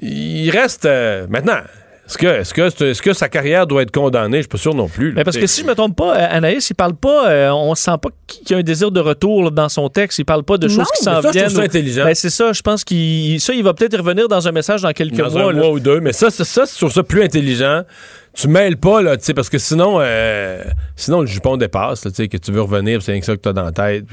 il 0.00 0.50
reste, 0.50 0.88
maintenant, 1.28 1.60
est-ce 2.06 2.18
que, 2.18 2.26
est-ce, 2.26 2.52
que, 2.52 2.84
est-ce 2.84 3.00
que 3.00 3.12
sa 3.14 3.30
carrière 3.30 3.66
doit 3.66 3.82
être 3.82 3.90
condamnée? 3.90 4.38
Je 4.38 4.42
suis 4.42 4.48
pas 4.48 4.58
sûr 4.58 4.74
non 4.74 4.88
plus. 4.88 5.14
Mais 5.14 5.24
parce 5.24 5.38
que 5.38 5.46
si 5.46 5.62
je 5.62 5.66
me 5.66 5.74
trompe 5.74 5.96
pas, 5.96 6.16
euh, 6.16 6.26
Anaïs, 6.30 6.68
il 6.68 6.74
parle 6.74 6.94
pas, 6.94 7.30
euh, 7.30 7.50
on 7.50 7.74
sent 7.74 7.96
pas 8.02 8.10
qu'il 8.26 8.50
y 8.50 8.54
a 8.54 8.58
un 8.58 8.62
désir 8.62 8.90
de 8.90 9.00
retour 9.00 9.50
dans 9.50 9.70
son 9.70 9.88
texte. 9.88 10.18
Il 10.18 10.26
parle 10.26 10.42
pas 10.42 10.58
de 10.58 10.68
choses 10.68 10.90
qui 10.96 11.02
s'en 11.02 11.20
viennent. 11.20 11.48
Ça, 11.48 11.62
intelligent. 11.62 12.04
Ben, 12.04 12.14
c'est 12.14 12.30
ça, 12.30 12.52
je 12.52 12.60
pense 12.60 12.84
qu'il 12.84 13.40
ça, 13.40 13.54
il 13.54 13.62
va 13.62 13.72
peut-être 13.72 13.96
revenir 13.96 14.28
dans 14.28 14.46
un 14.46 14.52
message 14.52 14.82
dans 14.82 14.92
quelques 14.92 15.16
dans 15.16 15.30
mois. 15.30 15.50
Un 15.50 15.54
mois 15.54 15.70
ou 15.70 15.80
deux. 15.80 16.00
Mais 16.00 16.12
ça, 16.12 16.30
c'est 16.30 16.44
ça, 16.44 16.64
je 16.70 16.76
trouve 16.76 16.92
ça 16.92 17.02
plus 17.02 17.22
intelligent 17.22 17.82
tu 18.34 18.48
mêles 18.48 18.76
pas, 18.76 19.00
là, 19.00 19.16
tu 19.16 19.24
sais, 19.24 19.34
parce 19.34 19.48
que 19.48 19.58
sinon, 19.58 20.00
euh, 20.00 20.64
sinon 20.96 21.20
le 21.20 21.26
jupon 21.26 21.56
dépasse, 21.56 22.00
tu 22.02 22.10
sais, 22.10 22.28
que 22.28 22.36
tu 22.36 22.50
veux 22.50 22.62
revenir, 22.62 23.00
c'est 23.00 23.12
rien 23.12 23.20
que 23.20 23.26
ça 23.26 23.36
que 23.36 23.40
tu 23.40 23.48
as 23.48 23.52
dans 23.52 23.62
la 23.62 23.72
tête. 23.72 24.06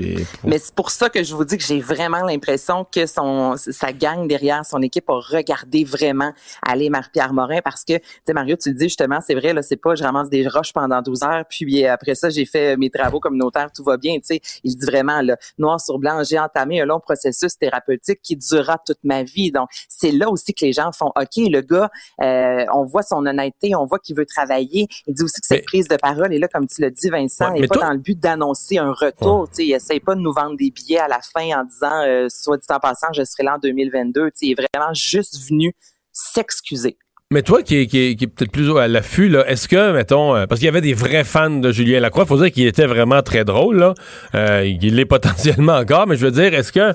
Mais 0.44 0.60
c'est 0.60 0.76
pour 0.76 0.92
ça 0.92 1.10
que 1.10 1.24
je 1.24 1.34
vous 1.34 1.44
dis 1.44 1.58
que 1.58 1.64
j'ai 1.64 1.80
vraiment 1.80 2.22
l'impression 2.22 2.86
que 2.86 3.08
son, 3.08 3.56
sa 3.58 3.92
gang 3.94 4.28
derrière 4.28 4.64
son 4.64 4.82
équipe 4.84 5.10
a 5.10 5.20
regardé 5.20 5.84
vraiment 5.84 6.34
aller 6.62 6.90
Marie-Pierre 6.90 7.34
Morin 7.34 7.62
parce 7.64 7.84
que, 7.84 7.98
tu 7.98 8.04
sais, 8.28 8.34
Mario, 8.34 8.56
tu 8.56 8.70
le 8.70 8.76
dis 8.76 8.86
justement, 8.86 9.20
c'est 9.26 9.34
vrai, 9.34 9.54
là, 9.54 9.64
c'est 9.64 9.76
pas 9.76 9.96
je 9.96 10.04
ramasse 10.04 10.30
des 10.30 10.48
roches 10.48 10.74
pendant 10.74 11.02
12 11.02 11.24
heures, 11.24 11.46
puis 11.50 11.86
après 11.88 12.14
ça, 12.14 12.30
j'ai 12.30 12.46
fait 12.46 12.78
mes 12.78 12.92
travaux 12.92 13.20
communautaires, 13.20 13.72
tout 13.76 13.84
va 13.84 13.98
bien, 13.98 14.16
tu 14.16 14.36
sais. 14.36 14.42
Il 14.64 14.76
dit 14.76 14.86
vraiment, 14.86 15.22
là, 15.22 15.38
noir 15.58 15.82
sur 15.82 15.98
blanc, 15.98 16.22
j'ai 16.24 16.38
entamé 16.38 16.82
un 16.82 16.86
long 16.86 17.00
processus 17.00 17.58
thérapeutique 17.58 18.20
qui 18.22 18.36
durera 18.36 18.78
toute 18.86 19.04
ma 19.04 19.24
vie. 19.24 19.52
Donc, 19.52 19.70
c'est 19.90 20.12
là 20.12 20.30
aussi 20.30 20.54
que 20.54 20.64
les 20.64 20.74
gens 20.74 20.92
font, 20.92 21.12
OK, 21.16 21.38
le 21.38 21.62
gars, 21.62 21.90
euh, 22.22 22.66
on 22.74 22.86
voit 22.86 23.04
son 23.04 23.26
honnêteté, 23.26 23.76
on 23.76 23.86
voit 23.86 24.00
qu'il 24.00 24.11
qu'il 24.12 24.18
veut 24.18 24.26
travailler. 24.26 24.88
Il 25.08 25.14
dit 25.14 25.24
aussi 25.24 25.40
que 25.40 25.48
cette 25.48 25.66
prise 25.66 25.88
de 25.88 25.96
parole, 25.96 26.34
et 26.34 26.40
là, 26.40 26.48
comme 26.48 26.68
tu 26.68 26.82
l'as 26.82 26.90
dit, 26.90 27.10
Vincent, 27.10 27.52
n'est 27.54 27.68
pas 27.68 27.80
dans 27.80 27.92
le 27.92 28.00
but 28.00 28.20
d'annoncer 28.20 28.78
un 28.78 28.92
retour. 28.92 29.48
sais, 29.52 29.66
Il 29.66 29.74
essaye 29.74 30.00
pas 30.00 30.16
de 30.16 30.22
nous 30.22 30.34
vendre 30.34 30.56
des 30.58 30.72
billets 30.72 31.00
à 31.00 31.08
la 31.08 31.20
fin 31.22 31.60
en 31.60 31.64
disant, 31.64 32.04
euh, 32.06 32.28
soit 32.30 32.58
dit 32.58 32.66
en 32.70 32.80
passant, 32.80 33.08
je 33.14 33.24
serai 33.24 33.44
là 33.44 33.56
en 33.56 33.60
2022. 33.60 34.32
sais, 34.34 34.48
il 34.48 34.52
est 34.52 34.68
vraiment 34.74 34.94
juste 34.94 35.50
venu 35.50 35.74
s'excuser. 36.12 36.98
Mais 37.32 37.44
toi, 37.44 37.64
qui 37.64 37.78
est, 37.78 37.88
qui 37.88 37.98
est, 37.98 38.28
peut-être 38.28 38.52
plus 38.52 38.78
à 38.78 38.90
l'affût, 38.90 39.30
là, 39.30 39.48
est-ce 39.48 39.70
que, 39.70 39.94
mettons, 39.94 40.36
euh, 40.36 40.48
parce 40.48 40.60
qu'il 40.60 40.66
y 40.66 40.70
avait 40.70 40.82
des 40.82 40.94
vrais 40.94 41.24
fans 41.24 41.50
de 41.50 41.72
Julien 41.72 42.02
Lacroix, 42.02 42.26
faut 42.26 42.38
dire 42.38 42.52
qu'il 42.52 42.68
était 42.68 42.86
vraiment 42.86 43.22
très 43.22 43.46
drôle, 43.46 43.78
là. 43.78 43.94
Euh, 44.36 44.66
il 44.66 44.96
l'est 44.96 45.06
potentiellement 45.06 45.78
encore, 45.78 46.08
mais 46.08 46.18
je 46.18 46.26
veux 46.26 46.32
dire, 46.32 46.54
est-ce 46.54 46.74
que 46.74 46.94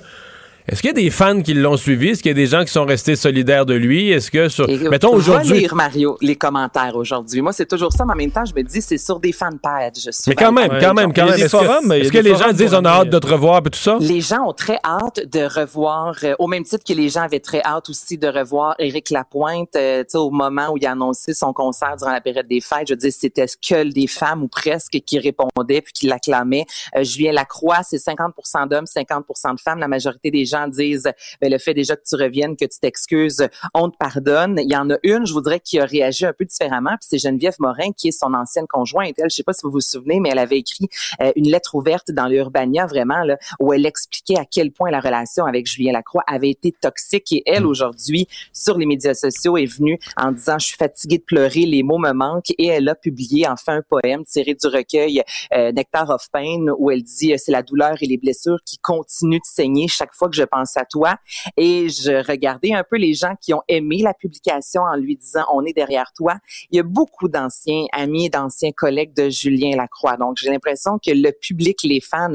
est-ce 0.68 0.80
qu'il 0.80 0.88
y 0.88 0.90
a 0.90 0.94
des 0.94 1.10
fans 1.10 1.42
qui 1.42 1.54
l'ont 1.54 1.76
suivi? 1.76 2.08
Est-ce 2.08 2.22
qu'il 2.22 2.30
y 2.30 2.34
a 2.34 2.34
des 2.34 2.46
gens 2.46 2.64
qui 2.64 2.72
sont 2.72 2.84
restés 2.84 3.14
solidaires 3.14 3.66
de 3.66 3.74
lui? 3.74 4.10
Est-ce 4.10 4.32
que 4.32 4.48
sur, 4.48 4.68
mettons 4.90 5.14
aujourd'hui. 5.14 5.60
lire, 5.60 5.76
Mario, 5.76 6.18
les 6.20 6.34
commentaires 6.34 6.96
aujourd'hui. 6.96 7.40
Moi, 7.40 7.52
c'est 7.52 7.66
toujours 7.66 7.92
ça, 7.92 8.04
mais 8.04 8.14
en 8.14 8.16
même 8.16 8.32
temps, 8.32 8.44
je 8.44 8.52
me 8.52 8.62
dis, 8.62 8.82
c'est 8.82 8.98
sur 8.98 9.20
des 9.20 9.30
fan 9.30 9.60
pages. 9.60 10.08
Mais 10.26 10.34
quand 10.34 10.50
même, 10.50 10.72
quand 10.80 10.94
même, 10.94 11.12
quand 11.12 11.26
même. 11.26 11.34
Est-ce 11.34 11.56
que, 11.56 11.92
est 11.92 12.10
que 12.10 12.18
les 12.18 12.34
gens 12.34 12.52
disent, 12.52 12.74
on 12.74 12.84
a 12.84 12.90
hâte 12.90 13.10
de 13.10 13.18
te 13.18 13.26
revoir 13.28 13.62
et 13.64 13.70
tout 13.70 13.78
ça? 13.78 13.98
Les 14.00 14.20
gens 14.20 14.48
ont 14.48 14.52
très 14.52 14.78
hâte 14.84 15.20
de 15.32 15.44
revoir, 15.44 16.16
euh, 16.24 16.34
au 16.40 16.48
même 16.48 16.64
titre 16.64 16.82
que 16.84 16.94
les 16.94 17.10
gens 17.10 17.22
avaient 17.22 17.38
très 17.38 17.62
hâte 17.62 17.88
aussi 17.88 18.18
de 18.18 18.26
revoir 18.26 18.74
Éric 18.80 19.10
Lapointe, 19.10 19.76
euh, 19.76 20.02
tu 20.02 20.10
sais, 20.10 20.18
au 20.18 20.30
moment 20.30 20.70
où 20.72 20.78
il 20.78 20.86
a 20.86 20.92
annoncé 20.92 21.32
son 21.32 21.52
concert 21.52 21.96
durant 21.96 22.12
la 22.12 22.20
période 22.20 22.48
des 22.48 22.60
fêtes. 22.60 22.88
Je 22.88 22.94
veux 22.94 22.98
dire, 22.98 23.12
c'était 23.12 23.46
que 23.46 23.84
des 23.84 24.08
femmes 24.08 24.42
ou 24.42 24.48
presque 24.48 24.98
qui 25.06 25.18
répondaient 25.20 25.80
puis 25.80 25.92
qui 25.92 26.06
l'acclamaient. 26.08 26.66
Euh, 26.96 27.04
Julien 27.04 27.32
Lacroix, 27.32 27.82
c'est 27.84 27.98
50% 27.98 28.68
d'hommes, 28.68 28.84
50% 28.84 29.54
de 29.54 29.60
femmes. 29.60 29.78
La 29.78 29.86
majorité 29.86 30.32
des 30.32 30.44
gens 30.44 30.55
disent 30.68 31.10
ben, 31.40 31.50
le 31.50 31.58
fait 31.58 31.74
déjà 31.74 31.96
que 31.96 32.02
tu 32.06 32.16
reviennes, 32.16 32.56
que 32.56 32.64
tu 32.64 32.78
t'excuses, 32.80 33.46
on 33.74 33.90
te 33.90 33.96
pardonne. 33.96 34.58
Il 34.62 34.70
y 34.70 34.76
en 34.76 34.90
a 34.90 34.96
une, 35.02 35.26
je 35.26 35.32
voudrais, 35.32 35.60
qui 35.60 35.78
a 35.78 35.84
réagi 35.84 36.26
un 36.26 36.32
peu 36.32 36.44
différemment, 36.44 36.90
puis 36.90 37.08
c'est 37.08 37.18
Geneviève 37.18 37.56
Morin, 37.58 37.92
qui 37.96 38.08
est 38.08 38.18
son 38.18 38.34
ancienne 38.34 38.66
conjointe. 38.68 39.14
Elle, 39.18 39.30
je 39.30 39.36
sais 39.36 39.42
pas 39.42 39.52
si 39.52 39.60
vous 39.64 39.70
vous 39.70 39.80
souvenez, 39.80 40.20
mais 40.20 40.30
elle 40.30 40.38
avait 40.38 40.58
écrit 40.58 40.88
euh, 41.20 41.32
une 41.36 41.48
lettre 41.48 41.74
ouverte 41.74 42.10
dans 42.10 42.26
l'Urbania, 42.26 42.86
vraiment, 42.86 43.22
là, 43.22 43.36
où 43.60 43.72
elle 43.72 43.86
expliquait 43.86 44.38
à 44.38 44.44
quel 44.44 44.72
point 44.72 44.90
la 44.90 45.00
relation 45.00 45.44
avec 45.44 45.66
Julien 45.66 45.92
Lacroix 45.92 46.22
avait 46.26 46.50
été 46.50 46.72
toxique. 46.72 47.32
Et 47.32 47.42
elle, 47.46 47.64
mm. 47.64 47.68
aujourd'hui, 47.68 48.28
sur 48.52 48.78
les 48.78 48.86
médias 48.86 49.14
sociaux, 49.14 49.56
est 49.56 49.66
venue 49.66 49.98
en 50.16 50.32
disant, 50.32 50.58
je 50.58 50.66
suis 50.66 50.76
fatiguée 50.76 51.18
de 51.18 51.24
pleurer, 51.24 51.66
les 51.66 51.82
mots 51.82 51.98
me 51.98 52.12
manquent. 52.12 52.52
Et 52.58 52.66
elle 52.66 52.88
a 52.88 52.94
publié 52.94 53.46
enfin 53.48 53.76
un 53.76 53.82
poème 53.82 54.24
tiré 54.24 54.54
du 54.54 54.66
recueil 54.66 55.22
euh, 55.54 55.72
Nectar 55.72 56.10
of 56.10 56.28
Pain, 56.32 56.66
où 56.78 56.90
elle 56.90 57.02
dit, 57.02 57.34
c'est 57.36 57.52
la 57.52 57.62
douleur 57.62 57.96
et 58.00 58.06
les 58.06 58.16
blessures 58.16 58.58
qui 58.64 58.78
continuent 58.78 59.38
de 59.38 59.44
saigner 59.44 59.88
chaque 59.88 60.14
fois 60.14 60.28
que 60.28 60.36
je 60.36 60.44
pense 60.46 60.76
à 60.76 60.84
toi. 60.84 61.16
Et 61.56 61.88
je 61.88 62.26
regardais 62.26 62.72
un 62.72 62.84
peu 62.88 62.96
les 62.96 63.14
gens 63.14 63.34
qui 63.40 63.54
ont 63.54 63.62
aimé 63.68 63.98
la 64.02 64.14
publication 64.14 64.82
en 64.82 64.96
lui 64.96 65.16
disant 65.16 65.44
on 65.52 65.64
est 65.64 65.72
derrière 65.72 66.12
toi. 66.16 66.36
Il 66.70 66.76
y 66.76 66.80
a 66.80 66.82
beaucoup 66.82 67.28
d'anciens 67.28 67.84
amis, 67.92 68.30
d'anciens 68.30 68.72
collègues 68.72 69.14
de 69.14 69.28
Julien 69.28 69.76
Lacroix. 69.76 70.16
Donc 70.16 70.36
j'ai 70.38 70.50
l'impression 70.50 70.98
que 70.98 71.10
le 71.10 71.32
public, 71.32 71.82
les 71.82 72.00
fans 72.00 72.34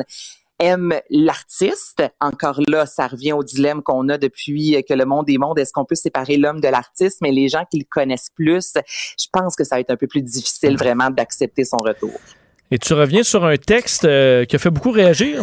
aiment 0.62 1.00
l'artiste. 1.10 2.04
Encore 2.20 2.62
là, 2.68 2.86
ça 2.86 3.08
revient 3.08 3.34
au 3.34 3.44
dilemme 3.44 3.82
qu'on 3.82 4.08
a 4.10 4.18
depuis 4.18 4.84
que 4.88 4.94
le 4.94 5.06
monde 5.06 5.30
est 5.30 5.38
monde. 5.38 5.58
Est-ce 5.60 5.74
qu'on 5.74 5.86
peut 5.86 5.96
séparer 5.96 6.38
l'homme 6.38 6.62
de 6.62 6.68
l'artiste? 6.68 7.18
Mais 7.22 7.32
les 7.32 7.50
gens 7.50 7.66
qui 7.70 7.80
le 7.80 7.86
connaissent 7.90 8.30
plus, 8.36 8.74
je 8.76 9.26
pense 9.34 9.56
que 9.56 9.64
ça 9.64 9.76
va 9.76 9.80
être 9.82 9.92
un 9.92 9.98
peu 9.98 10.08
plus 10.08 10.22
difficile 10.22 10.78
vraiment 10.78 11.10
d'accepter 11.10 11.66
son 11.66 11.78
retour. 11.78 12.14
Et 12.70 12.78
tu 12.78 12.94
reviens 12.94 13.24
sur 13.24 13.44
un 13.44 13.58
texte 13.58 14.06
euh, 14.06 14.46
qui 14.46 14.56
a 14.56 14.60
fait 14.60 14.70
beaucoup 14.70 14.92
réagir? 14.92 15.42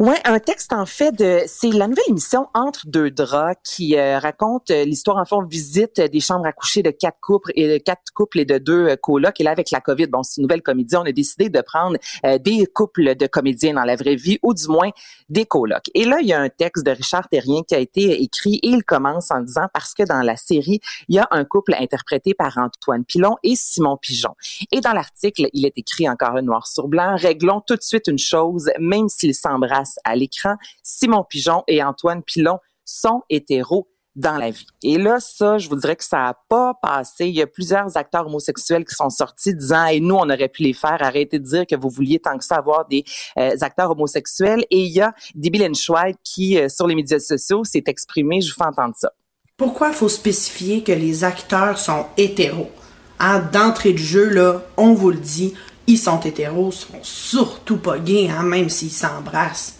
Ouais, 0.00 0.18
un 0.24 0.40
texte 0.40 0.72
en 0.72 0.86
fait 0.86 1.12
de 1.12 1.42
c'est 1.46 1.70
la 1.70 1.86
nouvelle 1.86 2.04
émission 2.08 2.48
Entre 2.52 2.84
deux 2.84 3.12
draps 3.12 3.60
qui 3.62 3.96
euh, 3.96 4.18
raconte 4.18 4.72
euh, 4.72 4.84
l'histoire 4.84 5.18
en 5.18 5.24
fond 5.24 5.44
visite 5.44 6.00
des 6.00 6.18
chambres 6.18 6.46
à 6.46 6.52
coucher 6.52 6.82
de 6.82 6.90
quatre 6.90 7.20
couples 7.20 7.52
et 7.54 7.68
de 7.68 7.78
quatre 7.78 8.10
couples 8.12 8.40
et 8.40 8.44
de 8.44 8.58
deux 8.58 8.88
euh, 8.88 8.96
colocs 8.96 9.40
et 9.40 9.44
là 9.44 9.52
avec 9.52 9.70
la 9.70 9.80
Covid 9.80 10.08
bon 10.08 10.24
c'est 10.24 10.40
une 10.40 10.48
nouvelle 10.48 10.62
comédie 10.62 10.96
on 10.96 11.02
a 11.02 11.12
décidé 11.12 11.48
de 11.48 11.60
prendre 11.60 11.96
des 12.40 12.66
couples 12.66 13.14
de 13.14 13.26
comédiens 13.28 13.74
dans 13.74 13.84
la 13.84 13.94
vraie 13.94 14.16
vie 14.16 14.40
ou 14.42 14.52
du 14.52 14.66
moins 14.66 14.90
des 15.28 15.46
colocs. 15.46 15.88
Et 15.94 16.04
là 16.04 16.16
il 16.20 16.26
y 16.26 16.32
a 16.32 16.40
un 16.40 16.48
texte 16.48 16.84
de 16.84 16.90
Richard 16.90 17.28
Terrien 17.28 17.62
qui 17.62 17.76
a 17.76 17.78
été 17.78 18.20
écrit 18.20 18.56
et 18.64 18.68
il 18.70 18.82
commence 18.82 19.30
en 19.30 19.42
disant 19.42 19.68
parce 19.72 19.94
que 19.94 20.02
dans 20.02 20.22
la 20.22 20.34
série 20.34 20.80
il 21.08 21.14
y 21.14 21.18
a 21.20 21.28
un 21.30 21.44
couple 21.44 21.72
interprété 21.78 22.34
par 22.34 22.58
Antoine 22.58 23.04
Pilon 23.04 23.36
et 23.44 23.54
Simon 23.54 23.96
Pigeon. 23.96 24.34
Et 24.72 24.80
dans 24.80 24.92
l'article 24.92 25.46
il 25.52 25.64
est 25.66 25.78
écrit 25.78 26.08
encore 26.08 26.42
noir 26.42 26.66
sur 26.66 26.88
blanc 26.88 27.14
réglons 27.16 27.62
tout 27.64 27.76
de 27.76 27.82
suite 27.82 28.08
une 28.08 28.18
chose 28.18 28.68
même 28.80 29.08
s'ils 29.08 29.36
s'embrassent 29.36 29.83
à 30.04 30.16
l'écran, 30.16 30.56
Simon 30.82 31.24
Pigeon 31.24 31.64
et 31.68 31.82
Antoine 31.82 32.22
Pilon 32.22 32.58
sont 32.84 33.22
hétéros 33.30 33.88
dans 34.16 34.36
la 34.36 34.50
vie. 34.50 34.66
Et 34.82 34.96
là, 34.96 35.18
ça, 35.18 35.58
je 35.58 35.68
vous 35.68 35.76
dirais 35.76 35.96
que 35.96 36.04
ça 36.04 36.18
n'a 36.18 36.38
pas 36.48 36.74
passé. 36.80 37.26
Il 37.26 37.34
y 37.34 37.42
a 37.42 37.46
plusieurs 37.46 37.96
acteurs 37.96 38.26
homosexuels 38.26 38.84
qui 38.84 38.94
sont 38.94 39.10
sortis 39.10 39.54
disant, 39.54 39.86
et 39.86 40.00
nous, 40.00 40.14
on 40.14 40.30
aurait 40.30 40.48
pu 40.48 40.62
les 40.62 40.72
faire. 40.72 40.98
Arrêtez 41.00 41.38
de 41.38 41.44
dire 41.44 41.66
que 41.66 41.74
vous 41.74 41.88
vouliez 41.88 42.20
tant 42.20 42.38
que 42.38 42.44
ça 42.44 42.56
avoir 42.56 42.86
des 42.86 43.04
euh, 43.38 43.56
acteurs 43.60 43.90
homosexuels. 43.90 44.64
Et 44.70 44.84
il 44.84 44.92
y 44.92 45.00
a 45.00 45.12
Debbie 45.34 45.58
Lenschweid 45.58 46.16
qui, 46.22 46.58
euh, 46.58 46.68
sur 46.68 46.86
les 46.86 46.94
médias 46.94 47.18
sociaux, 47.18 47.64
s'est 47.64 47.84
exprimé. 47.86 48.40
Je 48.40 48.50
vous 48.52 48.56
fais 48.56 48.68
entendre 48.68 48.94
ça. 48.96 49.10
Pourquoi 49.56 49.92
faut 49.92 50.08
spécifier 50.08 50.82
que 50.82 50.92
les 50.92 51.24
acteurs 51.24 51.78
sont 51.78 52.06
hétéros? 52.16 52.70
Hein, 53.18 53.40
D'entrée 53.52 53.92
de 53.92 53.98
jeu, 53.98 54.28
là, 54.28 54.62
on 54.76 54.94
vous 54.94 55.10
le 55.10 55.18
dit, 55.18 55.54
ils 55.86 55.98
sont 55.98 56.20
hétéros, 56.20 56.72
sont 56.72 56.98
surtout 57.02 57.76
pas 57.76 57.98
gays, 57.98 58.30
hein, 58.30 58.42
même 58.42 58.68
s'ils 58.68 58.90
s'embrassent. 58.90 59.76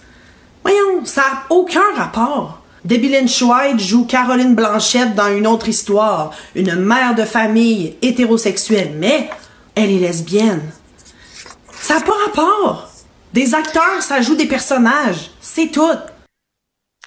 Voyons, 0.62 1.04
ça 1.04 1.22
n'a 1.22 1.42
aucun 1.50 1.94
rapport. 1.96 2.60
Debbie 2.84 3.16
White 3.42 3.80
joue 3.80 4.04
Caroline 4.04 4.54
Blanchette 4.54 5.14
dans 5.14 5.34
une 5.34 5.46
autre 5.46 5.68
histoire, 5.68 6.32
une 6.54 6.74
mère 6.74 7.14
de 7.14 7.24
famille 7.24 7.96
hétérosexuelle, 8.02 8.94
mais 8.98 9.30
elle 9.74 9.90
est 9.90 9.98
lesbienne. 9.98 10.70
Ça 11.80 11.94
n'a 11.94 12.00
pas 12.00 12.12
rapport. 12.26 12.90
Des 13.32 13.54
acteurs, 13.54 14.00
ça 14.00 14.20
joue 14.20 14.36
des 14.36 14.46
personnages. 14.46 15.30
C'est 15.40 15.68
tout. 15.68 15.82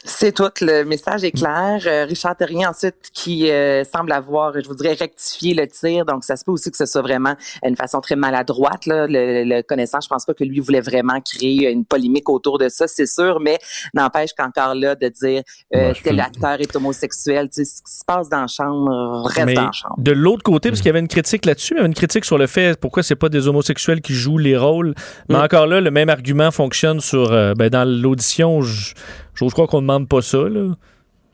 C'est 0.07 0.31
tout. 0.31 0.49
Le 0.61 0.83
message 0.83 1.25
est 1.25 1.31
clair. 1.31 1.81
Euh, 1.85 2.05
Richard 2.05 2.37
Terrien, 2.37 2.69
ensuite, 2.69 2.95
qui 3.13 3.51
euh, 3.51 3.83
semble 3.83 4.13
avoir, 4.13 4.53
je 4.57 4.65
voudrais, 4.65 4.93
rectifier 4.93 5.53
le 5.53 5.67
tir. 5.67 6.05
Donc, 6.05 6.23
ça 6.23 6.37
se 6.37 6.45
peut 6.45 6.51
aussi 6.51 6.71
que 6.71 6.77
ce 6.77 6.85
soit 6.85 7.01
vraiment 7.01 7.35
une 7.61 7.75
façon 7.75 7.99
très 7.99 8.15
maladroite. 8.15 8.85
Là. 8.85 9.05
Le, 9.05 9.43
le 9.43 9.61
connaissant, 9.63 9.99
je 10.01 10.07
pense 10.07 10.25
pas 10.25 10.33
que 10.33 10.45
lui 10.45 10.61
voulait 10.61 10.79
vraiment 10.79 11.19
créer 11.19 11.69
une 11.69 11.83
polémique 11.83 12.29
autour 12.29 12.57
de 12.57 12.69
ça, 12.69 12.87
c'est 12.87 13.05
sûr. 13.05 13.41
Mais 13.41 13.59
n'empêche 13.93 14.29
qu'encore 14.35 14.75
là, 14.75 14.95
de 14.95 15.09
dire 15.09 15.43
euh, 15.75 15.93
tel 16.01 16.21
acteur 16.21 16.61
est 16.61 16.73
homosexuel, 16.73 17.49
tu 17.49 17.65
sais, 17.65 17.65
ce 17.65 17.83
qui 17.83 17.97
se 17.99 18.05
passe 18.05 18.29
dans 18.29 18.41
la 18.41 18.47
chambre 18.47 19.25
reste 19.25 19.55
dans 19.55 19.65
la 19.65 19.71
chambre. 19.73 19.95
De 19.97 20.13
l'autre 20.13 20.43
côté, 20.43 20.69
parce 20.69 20.79
qu'il 20.79 20.87
y 20.87 20.91
avait 20.91 21.01
une 21.01 21.09
critique 21.09 21.45
là-dessus, 21.45 21.73
il 21.73 21.77
y 21.77 21.79
avait 21.79 21.87
une 21.87 21.93
critique 21.93 22.23
sur 22.23 22.37
le 22.37 22.47
fait 22.47 22.79
pourquoi 22.79 23.03
c'est 23.03 23.15
pas 23.15 23.27
des 23.27 23.49
homosexuels 23.49 24.01
qui 24.01 24.13
jouent 24.13 24.37
les 24.37 24.55
rôles. 24.55 24.95
Mais 25.27 25.35
mm. 25.35 25.41
encore 25.41 25.67
là, 25.67 25.81
le 25.81 25.91
même 25.91 26.09
argument 26.09 26.51
fonctionne 26.51 27.01
sur 27.01 27.29
ben, 27.29 27.69
dans 27.69 27.83
l'audition. 27.83 28.61
Je, 28.61 28.93
je 29.39 29.45
crois 29.53 29.67
qu'on 29.67 29.77
ne 29.77 29.87
demande 29.87 30.07
pas 30.07 30.21
ça. 30.21 30.49
Là. 30.49 30.75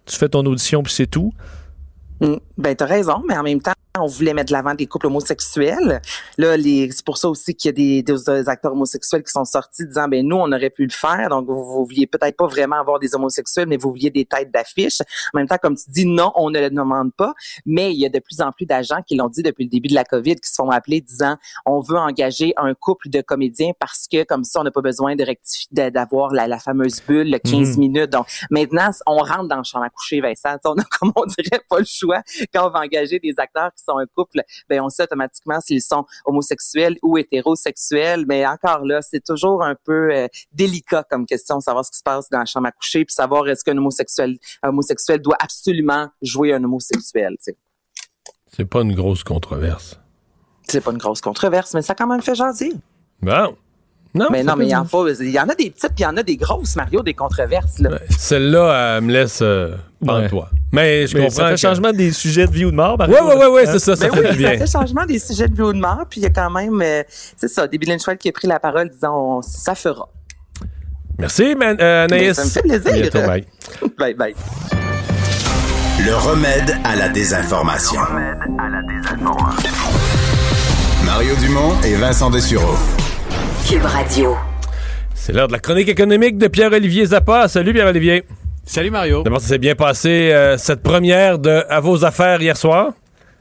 Tu 0.06 0.18
fais 0.18 0.30
ton 0.30 0.46
audition 0.46 0.84
puis 0.84 0.94
c'est 0.94 1.08
tout. 1.08 1.34
Mm. 2.22 2.36
Ben, 2.58 2.76
t'as 2.76 2.86
raison, 2.86 3.24
mais 3.28 3.38
en 3.38 3.44
même 3.44 3.62
temps, 3.62 3.74
on 4.00 4.08
voulait 4.08 4.34
mettre 4.34 4.48
de 4.48 4.54
l'avant 4.54 4.74
des 4.74 4.88
couples 4.88 5.06
homosexuels. 5.06 6.02
Là, 6.40 6.56
c'est 6.58 7.06
pour 7.06 7.20
ça 7.20 7.30
aussi 7.30 7.54
qu'il 7.54 7.70
y 7.70 8.02
a 8.02 8.02
des, 8.02 8.02
des, 8.02 8.50
acteurs 8.50 8.72
homosexuels 8.72 9.24
qui 9.24 9.32
sont 9.32 9.46
sortis 9.46 9.86
disant, 9.86 10.08
ben 10.08 10.28
nous, 10.28 10.36
on 10.36 10.52
aurait 10.52 10.72
pu 10.72 10.84
le 10.84 10.92
faire. 10.92 11.30
Donc, 11.30 11.46
vous, 11.46 11.64
vous 11.64 11.86
vouliez 11.86 12.08
peut-être 12.08 12.36
pas 12.36 12.48
vraiment 12.48 12.78
avoir 12.78 12.98
des 12.98 13.14
homosexuels, 13.14 13.68
mais 13.68 13.78
vous 13.78 13.92
vouliez 13.92 14.10
des 14.10 14.26
têtes 14.26 14.52
d'affiche. 14.52 15.02
En 15.34 15.38
même 15.38 15.48
temps, 15.48 15.60
comme 15.62 15.76
tu 15.76 15.84
dis, 15.90 16.08
non, 16.08 16.32
on 16.36 16.50
ne 16.50 16.60
le 16.60 16.72
demande 16.72 17.14
pas. 17.14 17.34
Mais 17.68 17.94
il 17.94 18.00
y 18.00 18.06
a 18.08 18.10
de 18.10 18.18
plus 18.18 18.42
en 18.42 18.52
plus 18.52 18.66
d'agents 18.66 19.04
qui 19.06 19.16
l'ont 19.16 19.28
dit 19.28 19.44
depuis 19.44 19.66
le 19.66 19.70
début 19.70 19.90
de 19.90 19.94
la 19.94 20.06
COVID, 20.06 20.38
qui 20.38 20.50
se 20.50 20.56
font 20.56 20.72
appeler 20.72 21.00
disant, 21.00 21.38
on 21.68 21.80
veut 21.80 21.98
engager 21.98 22.54
un 22.58 22.74
couple 22.74 23.10
de 23.10 23.22
comédiens 23.22 23.74
parce 23.80 24.08
que 24.12 24.24
comme 24.24 24.44
ça, 24.44 24.62
on 24.62 24.64
n'a 24.64 24.72
pas 24.72 24.82
besoin 24.82 25.16
de 25.16 25.24
rectifier, 25.24 25.70
d'avoir 25.92 26.32
la, 26.32 26.48
la, 26.48 26.58
fameuse 26.58 27.00
bulle, 27.08 27.30
le 27.30 27.38
15 27.38 27.74
mhm. 27.74 27.80
minutes. 27.80 28.10
Donc, 28.10 28.26
maintenant, 28.50 28.90
on 29.06 29.18
rentre 29.18 29.50
dans 29.50 29.58
le 29.58 29.64
champ 29.64 29.84
à 29.84 29.90
coucher, 29.92 30.20
Vincent. 30.20 30.58
On 30.66 30.80
a, 30.80 30.84
comme 31.00 31.12
on 31.16 31.26
dirait, 31.26 31.62
pas 31.70 31.78
le 31.78 31.86
choix 31.86 32.24
quand 32.52 32.68
on 32.68 32.72
va 32.72 32.80
engager 32.80 33.20
des 33.20 33.36
acteurs 33.38 33.70
qui 33.76 33.83
sont 33.84 33.98
un 33.98 34.06
couple, 34.06 34.42
ben 34.70 34.82
on 34.82 34.90
sait 34.90 35.04
automatiquement 35.04 35.60
s'ils 35.62 35.82
sont 35.82 36.06
homosexuels 36.26 36.98
ou 37.02 37.18
hétérosexuels. 37.18 38.26
Mais 38.28 38.46
encore 38.46 38.86
là, 38.86 39.02
c'est 39.02 39.24
toujours 39.24 39.64
un 39.64 39.76
peu 39.76 40.14
euh, 40.14 40.28
délicat 40.54 41.04
comme 41.10 41.26
question, 41.26 41.60
savoir 41.60 41.86
ce 41.86 41.92
qui 41.92 41.98
se 41.98 42.04
passe 42.04 42.30
dans 42.30 42.40
la 42.40 42.46
chambre 42.46 42.68
à 42.68 42.72
coucher, 42.72 43.06
puis 43.06 43.14
savoir 43.14 43.48
est-ce 43.48 43.64
qu'un 43.64 43.78
homosexuel, 43.78 44.38
homosexuel 44.64 45.22
doit 45.22 45.38
absolument 45.40 46.08
jouer 46.22 46.54
un 46.54 46.64
homosexuel. 46.64 47.38
C'est 48.48 48.66
pas 48.66 48.82
une 48.82 48.94
grosse 48.94 49.24
controverse. 49.24 50.00
C'est 50.68 50.82
pas 50.82 50.92
une 50.92 50.98
grosse 50.98 51.22
controverse, 51.22 51.74
mais 51.74 51.82
ça 51.82 51.94
a 51.94 51.96
quand 51.96 52.08
même 52.08 52.22
fait 52.22 52.36
jaser. 52.36 52.72
Bon. 53.22 53.56
Non, 54.16 54.28
mais 54.32 54.44
non, 54.44 54.56
mais 54.56 54.66
il 54.66 54.70
y, 54.70 54.76
en 54.76 54.86
il 55.20 55.30
y 55.32 55.40
en 55.40 55.50
a 55.50 55.56
des 55.56 55.72
petites, 55.72 55.90
puis 55.96 56.00
il 56.00 56.04
y 56.04 56.06
en 56.06 56.16
a 56.18 56.22
des 56.22 56.38
grosses, 56.38 56.76
Mario, 56.76 57.02
des 57.02 57.16
controverses. 57.16 57.80
Là. 57.80 57.98
Celle-là, 58.12 58.98
elle 58.98 59.06
me 59.06 59.12
laisse 59.12 59.40
euh, 59.42 59.76
toi. 60.30 60.50
Mais 60.72 61.08
je 61.08 61.18
comprends. 61.18 61.30
Ça 61.32 61.50
fait 61.50 61.58
changement 61.58 61.92
des 61.92 62.12
sujets 62.12 62.46
de 62.46 62.52
vie 62.52 62.66
ou 62.66 62.72
de 62.72 62.76
mort, 62.76 62.96
Mario. 62.96 63.16
Oui, 63.22 63.34
oui, 63.40 63.46
oui, 63.52 63.62
c'est 63.66 63.80
ça, 63.80 63.96
ça 63.96 64.10
ben 64.10 64.14
fait 64.14 64.30
oui, 64.30 64.38
bien. 64.38 64.52
Ça 64.52 64.58
fait 64.58 64.72
changement 64.72 65.06
des 65.06 65.18
sujets 65.18 65.48
de 65.48 65.56
vie 65.56 65.64
ou 65.64 65.74
de 65.74 65.80
mort, 65.80 66.06
puis 66.08 66.20
il 66.20 66.24
y 66.24 66.28
a 66.28 66.30
quand 66.30 66.52
même, 66.52 66.80
euh, 66.82 67.02
c'est 67.36 67.48
ça, 67.48 67.68
des 67.68 67.80
Lynchwell 67.80 68.18
qui 68.18 68.30
a 68.30 68.32
pris 68.32 68.48
la 68.48 68.60
parole 68.60 68.90
disant, 68.90 69.42
ça 69.42 69.74
fera. 69.74 70.08
Merci, 71.18 71.56
man, 71.56 71.76
euh, 71.80 72.06
Anaïs. 72.06 72.36
ça 72.36 72.46
me 72.46 72.50
fait 72.50 72.62
plaisir. 72.62 73.12
bye. 73.28 73.46
bye, 73.98 74.14
bye. 74.14 74.36
Le 76.06 76.16
remède 76.16 76.76
à 76.84 76.96
la 76.96 77.10
désinformation. 77.10 78.00
Le 78.02 78.08
remède 78.08 78.60
à 78.60 78.70
la 78.70 78.82
désinformation. 78.84 79.70
Mario 81.06 81.36
Dumont 81.36 81.82
et 81.84 81.96
Vincent 81.96 82.30
Dessureau. 82.30 82.76
Cube 83.70 83.84
Radio. 83.86 84.36
C'est 85.14 85.34
l'heure 85.34 85.48
de 85.48 85.54
la 85.54 85.60
chronique 85.60 85.88
économique 85.90 86.38
de 86.38 86.48
Pierre-Olivier 86.48 87.06
Zappa. 87.08 87.48
Salut 87.48 87.74
Pierre-Olivier. 87.74 88.24
Salut 88.66 88.92
Mario. 88.92 89.24
D'abord, 89.24 89.42
ça 89.42 89.48
s'est 89.50 89.58
bien 89.58 89.76
passé 89.76 90.32
euh, 90.32 90.58
cette 90.58 90.82
première 90.84 91.40
de 91.40 91.64
À 91.70 91.80
vos 91.80 92.06
affaires 92.06 92.42
hier 92.42 92.56
soir. 92.58 92.94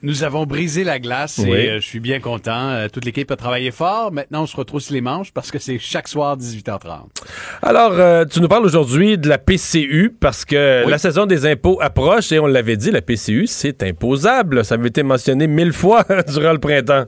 Nous 0.04 0.24
avons 0.24 0.46
brisé 0.46 0.82
la 0.82 0.98
glace 0.98 1.38
Oui. 1.42 1.50
et 1.50 1.70
euh, 1.70 1.80
je 1.80 1.86
suis 1.86 2.00
bien 2.00 2.18
content. 2.18 2.70
Euh, 2.70 2.88
toute 2.88 3.04
l'équipe 3.04 3.30
a 3.30 3.36
travaillé 3.36 3.70
fort. 3.70 4.10
Maintenant, 4.12 4.42
on 4.42 4.46
se 4.46 4.56
retrousse 4.56 4.90
les 4.90 5.00
manches 5.00 5.32
parce 5.32 5.50
que 5.52 5.58
c'est 5.60 5.78
chaque 5.78 6.08
soir 6.08 6.36
18h30. 6.36 6.88
Alors, 7.62 7.92
euh, 7.92 8.24
tu 8.24 8.40
nous 8.40 8.48
parles 8.48 8.64
aujourd'hui 8.64 9.16
de 9.18 9.28
la 9.28 9.38
PCU 9.38 10.12
parce 10.20 10.44
que 10.44 10.84
Oui. 10.84 10.90
la 10.90 10.98
saison 10.98 11.26
des 11.26 11.46
impôts 11.46 11.78
approche 11.80 12.32
et 12.32 12.38
on 12.40 12.46
l'avait 12.46 12.76
dit, 12.76 12.90
la 12.90 13.02
PCU, 13.02 13.46
c'est 13.46 13.82
imposable. 13.84 14.64
Ça 14.64 14.74
avait 14.74 14.88
été 14.88 15.02
mentionné 15.04 15.46
mille 15.46 15.72
fois 15.72 16.04
durant 16.28 16.52
le 16.52 16.58
printemps. 16.58 17.04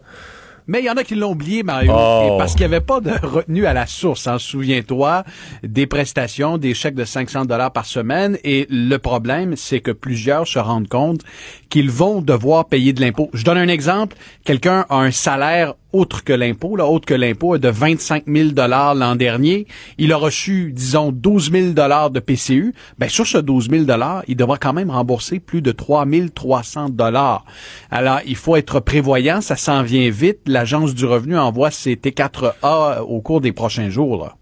Mais 0.67 0.81
il 0.81 0.87
y 0.87 0.91
en 0.91 0.97
a 0.97 1.05
qui 1.05 1.15
l'ont 1.15 1.33
oublié, 1.33 1.62
Mario. 1.62 1.93
Oh. 1.95 2.37
Parce 2.39 2.53
qu'il 2.53 2.61
n'y 2.61 2.75
avait 2.75 2.81
pas 2.81 3.01
de 3.01 3.11
retenue 3.23 3.67
à 3.67 3.75
la 3.75 3.87
source. 3.87 4.27
Hein. 4.27 4.39
Souviens-toi 4.39 5.25
des 5.62 5.87
prestations, 5.87 6.57
des 6.57 6.73
chèques 6.75 6.95
de 6.95 7.05
500 7.05 7.45
dollars 7.45 7.73
par 7.73 7.85
semaine. 7.85 8.39
Et 8.45 8.67
le 8.71 8.97
problème, 8.97 9.57
c'est 9.57 9.81
que 9.81 9.91
plusieurs 9.91 10.49
se 10.49 10.59
rendent 10.59 10.89
compte 10.89 11.21
qu'ils 11.69 11.91
vont 11.91 12.23
devoir 12.23 12.67
payer 12.67 12.93
de 12.93 13.01
l'impôt. 13.01 13.29
Je 13.35 13.45
donne 13.45 13.59
un 13.59 13.69
exemple. 13.69 14.17
Quelqu'un 14.45 14.87
a 14.89 14.97
un 14.97 15.11
salaire 15.11 15.75
autre 15.95 16.25
que 16.25 16.33
l'impôt, 16.33 16.77
là, 16.77 16.87
autre 16.87 17.07
que 17.07 17.15
l'impôt, 17.15 17.57
de 17.59 17.69
25 17.69 18.25
000 18.27 18.51
dollars 18.51 18.95
l'an 18.95 19.15
dernier. 19.17 19.67
Il 19.97 20.13
a 20.13 20.17
reçu, 20.17 20.73
disons, 20.75 21.13
12 21.13 21.53
000 21.53 21.67
dollars 21.73 22.11
de 22.11 22.21
PCU. 22.21 22.75
Ben, 22.99 23.09
sur 23.09 23.27
ce 23.27 23.39
12 23.39 23.71
000 23.71 23.85
dollars, 23.85 24.23
il 24.29 24.37
devra 24.37 24.59
quand 24.59 24.73
même 24.73 24.91
rembourser 24.91 25.41
plus 25.41 25.63
de 25.63 25.73
3 25.73 26.05
300 26.35 26.89
dollars. 26.91 27.45
Alors, 27.91 28.21
il 28.27 28.37
faut 28.37 28.57
être 28.57 28.81
prévoyant. 28.81 29.41
Ça 29.41 29.57
s'en 29.57 29.83
vient 29.83 30.11
vite. 30.11 30.41
L'Agence 30.47 30.95
du 30.95 31.07
revenu 31.07 31.39
envoie 31.39 31.71
ses 31.71 31.95
T4A 31.95 33.01
au 33.03 33.21
cours 33.21 33.41
des 33.41 33.53
prochains 33.53 33.91
jours, 33.91 34.19
là. 34.19 34.35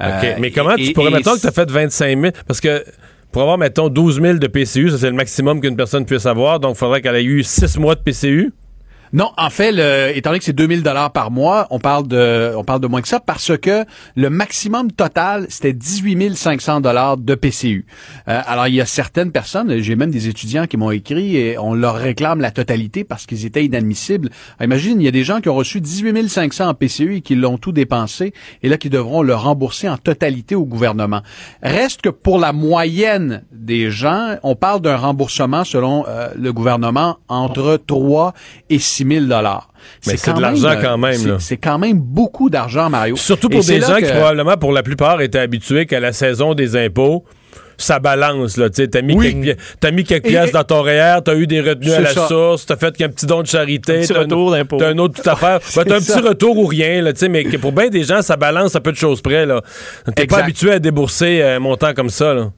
OK. 0.00 0.24
Euh, 0.24 0.34
Mais 0.40 0.50
comment 0.50 0.74
et- 0.76 0.86
tu 0.88 0.92
pourrais, 0.92 1.10
mettons 1.10 1.34
que 1.36 1.40
tu 1.40 1.46
as 1.46 1.52
fait 1.52 1.70
25 1.70 2.20
000, 2.20 2.32
parce 2.46 2.60
que 2.60 2.84
pour 3.32 3.42
avoir, 3.42 3.58
mettons, 3.58 3.88
12 3.88 4.20
000 4.20 4.38
de 4.38 4.46
PCU, 4.46 4.90
ça 4.90 4.98
c'est 4.98 5.10
le 5.10 5.16
maximum 5.16 5.60
qu'une 5.60 5.76
personne 5.76 6.04
puisse 6.04 6.26
avoir, 6.26 6.60
donc 6.60 6.74
il 6.76 6.78
faudrait 6.78 7.00
qu'elle 7.00 7.16
ait 7.16 7.24
eu 7.24 7.42
6 7.42 7.78
mois 7.78 7.94
de 7.94 8.00
PCU. 8.00 8.52
Non, 9.14 9.30
en 9.38 9.48
fait, 9.48 9.70
étant 10.16 10.30
donné 10.30 10.40
que 10.40 10.44
c'est 10.44 10.52
2000 10.52 10.82
dollars 10.82 11.12
par 11.12 11.30
mois, 11.30 11.68
on 11.70 11.78
parle 11.78 12.08
de, 12.08 12.52
on 12.56 12.64
parle 12.64 12.80
de 12.80 12.88
moins 12.88 13.00
que 13.00 13.06
ça 13.06 13.20
parce 13.20 13.56
que 13.56 13.84
le 14.16 14.28
maximum 14.28 14.90
total 14.90 15.46
c'était 15.48 15.72
18 15.72 16.34
500 16.34 16.80
dollars 16.80 17.16
de 17.16 17.36
PCU. 17.36 17.86
Euh, 18.26 18.40
alors 18.44 18.66
il 18.66 18.74
y 18.74 18.80
a 18.80 18.86
certaines 18.86 19.30
personnes, 19.30 19.78
j'ai 19.78 19.94
même 19.94 20.10
des 20.10 20.26
étudiants 20.26 20.66
qui 20.66 20.76
m'ont 20.76 20.90
écrit 20.90 21.36
et 21.36 21.56
on 21.58 21.74
leur 21.74 21.94
réclame 21.94 22.40
la 22.40 22.50
totalité 22.50 23.04
parce 23.04 23.24
qu'ils 23.24 23.46
étaient 23.46 23.64
inadmissibles. 23.64 24.30
Imagine, 24.60 25.00
il 25.00 25.04
y 25.04 25.08
a 25.08 25.12
des 25.12 25.22
gens 25.22 25.40
qui 25.40 25.48
ont 25.48 25.54
reçu 25.54 25.80
18 25.80 26.28
500 26.28 26.68
en 26.70 26.74
PCU 26.74 27.16
et 27.16 27.20
qui 27.20 27.36
l'ont 27.36 27.56
tout 27.56 27.70
dépensé 27.70 28.32
et 28.64 28.68
là 28.68 28.78
qui 28.78 28.90
devront 28.90 29.22
le 29.22 29.36
rembourser 29.36 29.88
en 29.88 29.96
totalité 29.96 30.56
au 30.56 30.64
gouvernement. 30.64 31.22
Reste 31.62 32.02
que 32.02 32.08
pour 32.08 32.40
la 32.40 32.52
moyenne 32.52 33.44
des 33.52 33.92
gens, 33.92 34.36
on 34.42 34.56
parle 34.56 34.80
d'un 34.80 34.96
remboursement 34.96 35.62
selon 35.62 36.04
euh, 36.08 36.30
le 36.36 36.52
gouvernement 36.52 37.18
entre 37.28 37.80
3 37.86 38.34
et 38.70 38.80
6 38.80 39.03
000 39.04 39.26
dollars. 39.26 39.68
Mais 40.06 40.16
c'est 40.16 40.32
de 40.34 40.40
l'argent 40.40 40.74
quand 40.80 40.98
même, 40.98 41.14
c'est- 41.14 41.28
là. 41.28 41.36
C'est 41.38 41.56
quand 41.56 41.78
même 41.78 41.98
beaucoup 41.98 42.50
d'argent, 42.50 42.88
Mario. 42.90 43.16
Surtout 43.16 43.48
pour 43.48 43.64
des 43.64 43.80
gens 43.80 43.96
que- 43.96 44.06
qui 44.06 44.12
probablement, 44.12 44.56
pour 44.56 44.72
la 44.72 44.82
plupart, 44.82 45.20
étaient 45.20 45.38
habitués 45.38 45.86
qu'à 45.86 46.00
la 46.00 46.12
saison 46.12 46.54
des 46.54 46.76
impôts, 46.76 47.24
ça 47.76 47.98
balance, 47.98 48.56
là, 48.56 48.70
t'as 48.70 49.02
mis, 49.02 49.14
Oui. 49.14 49.32
quelques, 49.42 49.58
pi- 49.58 49.64
t'as 49.80 49.90
mis 49.90 50.04
quelques 50.04 50.26
pièces 50.28 50.50
et- 50.50 50.52
dans 50.52 50.62
ton 50.62 50.82
REER, 50.82 51.18
t'as 51.24 51.34
eu 51.34 51.46
des 51.48 51.60
retenues 51.60 51.90
à 51.92 52.00
la 52.00 52.12
ça. 52.14 52.28
source, 52.28 52.66
t'as 52.66 52.76
fait 52.76 52.96
qu'un 52.96 53.08
petit 53.08 53.26
don 53.26 53.42
de 53.42 53.46
charité, 53.48 53.96
Un 53.96 54.00
petit 54.02 54.12
t'as 54.12 54.20
retour 54.20 54.52
d'impôt. 54.52 54.76
T'as 54.78 54.90
un 54.90 54.98
autre 54.98 55.14
toute 55.16 55.26
affaire. 55.26 55.58
Ben, 55.76 55.84
t'as 55.84 55.96
un 55.96 55.98
petit 55.98 56.12
ça. 56.12 56.20
retour 56.20 56.56
ou 56.56 56.66
rien, 56.66 57.02
là, 57.02 57.10
mais 57.28 57.44
que 57.44 57.56
pour 57.56 57.72
bien 57.72 57.88
des 57.88 58.04
gens, 58.04 58.22
ça 58.22 58.36
balance 58.36 58.76
à 58.76 58.80
peu 58.80 58.92
de 58.92 58.96
choses 58.96 59.20
près, 59.20 59.44
là. 59.44 59.60
T'es 60.14 60.26
pas 60.26 60.38
habitué 60.38 60.70
à 60.72 60.78
débourser 60.78 61.42
un 61.42 61.58
montant 61.58 61.92
comme 61.94 62.10
ça, 62.10 62.32
là. 62.32 62.50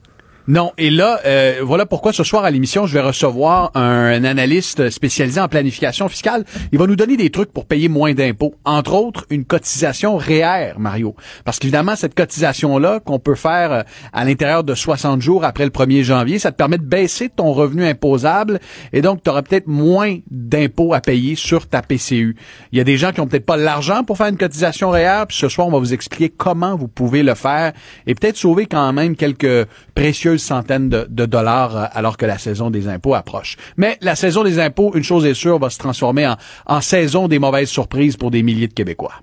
Non, 0.49 0.71
et 0.77 0.89
là, 0.89 1.19
euh, 1.25 1.59
voilà 1.61 1.85
pourquoi 1.85 2.13
ce 2.13 2.23
soir 2.23 2.45
à 2.45 2.51
l'émission, 2.51 2.87
je 2.87 2.93
vais 2.93 3.01
recevoir 3.01 3.71
un, 3.75 4.23
analyste 4.23 4.89
spécialisé 4.89 5.41
en 5.41 5.49
planification 5.49 6.07
fiscale. 6.07 6.45
Il 6.71 6.79
va 6.79 6.87
nous 6.87 6.95
donner 6.95 7.17
des 7.17 7.29
trucs 7.31 7.51
pour 7.51 7.65
payer 7.65 7.89
moins 7.89 8.13
d'impôts. 8.13 8.55
Entre 8.63 8.93
autres, 8.93 9.25
une 9.29 9.43
cotisation 9.43 10.15
REER, 10.15 10.75
Mario. 10.77 11.17
Parce 11.43 11.59
qu'évidemment, 11.59 11.97
cette 11.97 12.15
cotisation-là, 12.15 13.01
qu'on 13.01 13.19
peut 13.19 13.35
faire 13.35 13.71
euh, 13.73 13.81
à 14.13 14.23
l'intérieur 14.23 14.63
de 14.63 14.73
60 14.73 15.21
jours 15.21 15.43
après 15.43 15.65
le 15.65 15.69
1er 15.69 16.03
janvier, 16.03 16.39
ça 16.39 16.53
te 16.53 16.55
permet 16.55 16.77
de 16.77 16.85
baisser 16.85 17.27
ton 17.27 17.51
revenu 17.51 17.85
imposable 17.85 18.61
et 18.93 19.01
donc 19.01 19.23
tu 19.23 19.29
auras 19.29 19.41
peut-être 19.41 19.67
moins 19.67 20.17
d'impôts 20.31 20.93
à 20.93 21.01
payer 21.01 21.35
sur 21.35 21.67
ta 21.67 21.81
PCU. 21.81 22.37
Il 22.71 22.77
y 22.77 22.81
a 22.81 22.85
des 22.85 22.95
gens 22.95 23.11
qui 23.11 23.19
ont 23.19 23.27
peut-être 23.27 23.45
pas 23.45 23.57
l'argent 23.57 24.05
pour 24.05 24.15
faire 24.15 24.27
une 24.27 24.37
cotisation 24.37 24.91
REER, 24.91 25.25
puis 25.27 25.35
ce 25.35 25.49
soir, 25.49 25.67
on 25.67 25.71
va 25.71 25.79
vous 25.79 25.93
expliquer 25.93 26.29
comment 26.29 26.77
vous 26.77 26.87
pouvez 26.87 27.21
le 27.21 27.35
faire 27.35 27.73
et 28.05 28.15
peut-être 28.15 28.37
sauver 28.37 28.65
quand 28.65 28.93
même 28.93 29.17
quelques 29.17 29.67
précieuses 29.93 30.36
centaines 30.37 30.89
de, 30.89 31.07
de 31.09 31.25
dollars 31.25 31.77
euh, 31.77 31.85
alors 31.93 32.17
que 32.17 32.25
la 32.25 32.37
saison 32.37 32.69
des 32.69 32.87
impôts 32.87 33.15
approche. 33.15 33.57
Mais 33.77 33.97
la 34.01 34.15
saison 34.15 34.43
des 34.43 34.59
impôts, 34.59 34.91
une 34.95 35.03
chose 35.03 35.25
est 35.25 35.33
sûre, 35.33 35.59
va 35.59 35.69
se 35.69 35.77
transformer 35.77 36.27
en, 36.27 36.35
en 36.65 36.81
saison 36.81 37.27
des 37.27 37.39
mauvaises 37.39 37.69
surprises 37.69 38.17
pour 38.17 38.31
des 38.31 38.43
milliers 38.43 38.67
de 38.67 38.73
Québécois. 38.73 39.13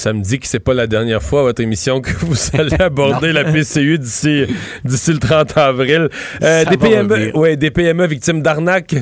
Ça 0.00 0.14
me 0.14 0.22
dit 0.22 0.38
que 0.38 0.46
c'est 0.46 0.60
pas 0.60 0.72
la 0.72 0.86
dernière 0.86 1.22
fois 1.22 1.40
à 1.40 1.42
votre 1.42 1.62
émission 1.62 2.00
que 2.00 2.10
vous 2.20 2.36
allez 2.54 2.74
aborder 2.80 3.32
la 3.32 3.44
PCU 3.44 3.98
d'ici 3.98 4.46
d'ici 4.84 5.12
le 5.12 5.18
30 5.18 5.58
avril. 5.58 6.08
Euh, 6.42 6.64
des 6.64 6.78
PME, 6.78 7.36
ouais, 7.36 7.56
des 7.56 7.70
PME 7.70 8.06
victimes 8.06 8.40
d'arnaques? 8.40 8.96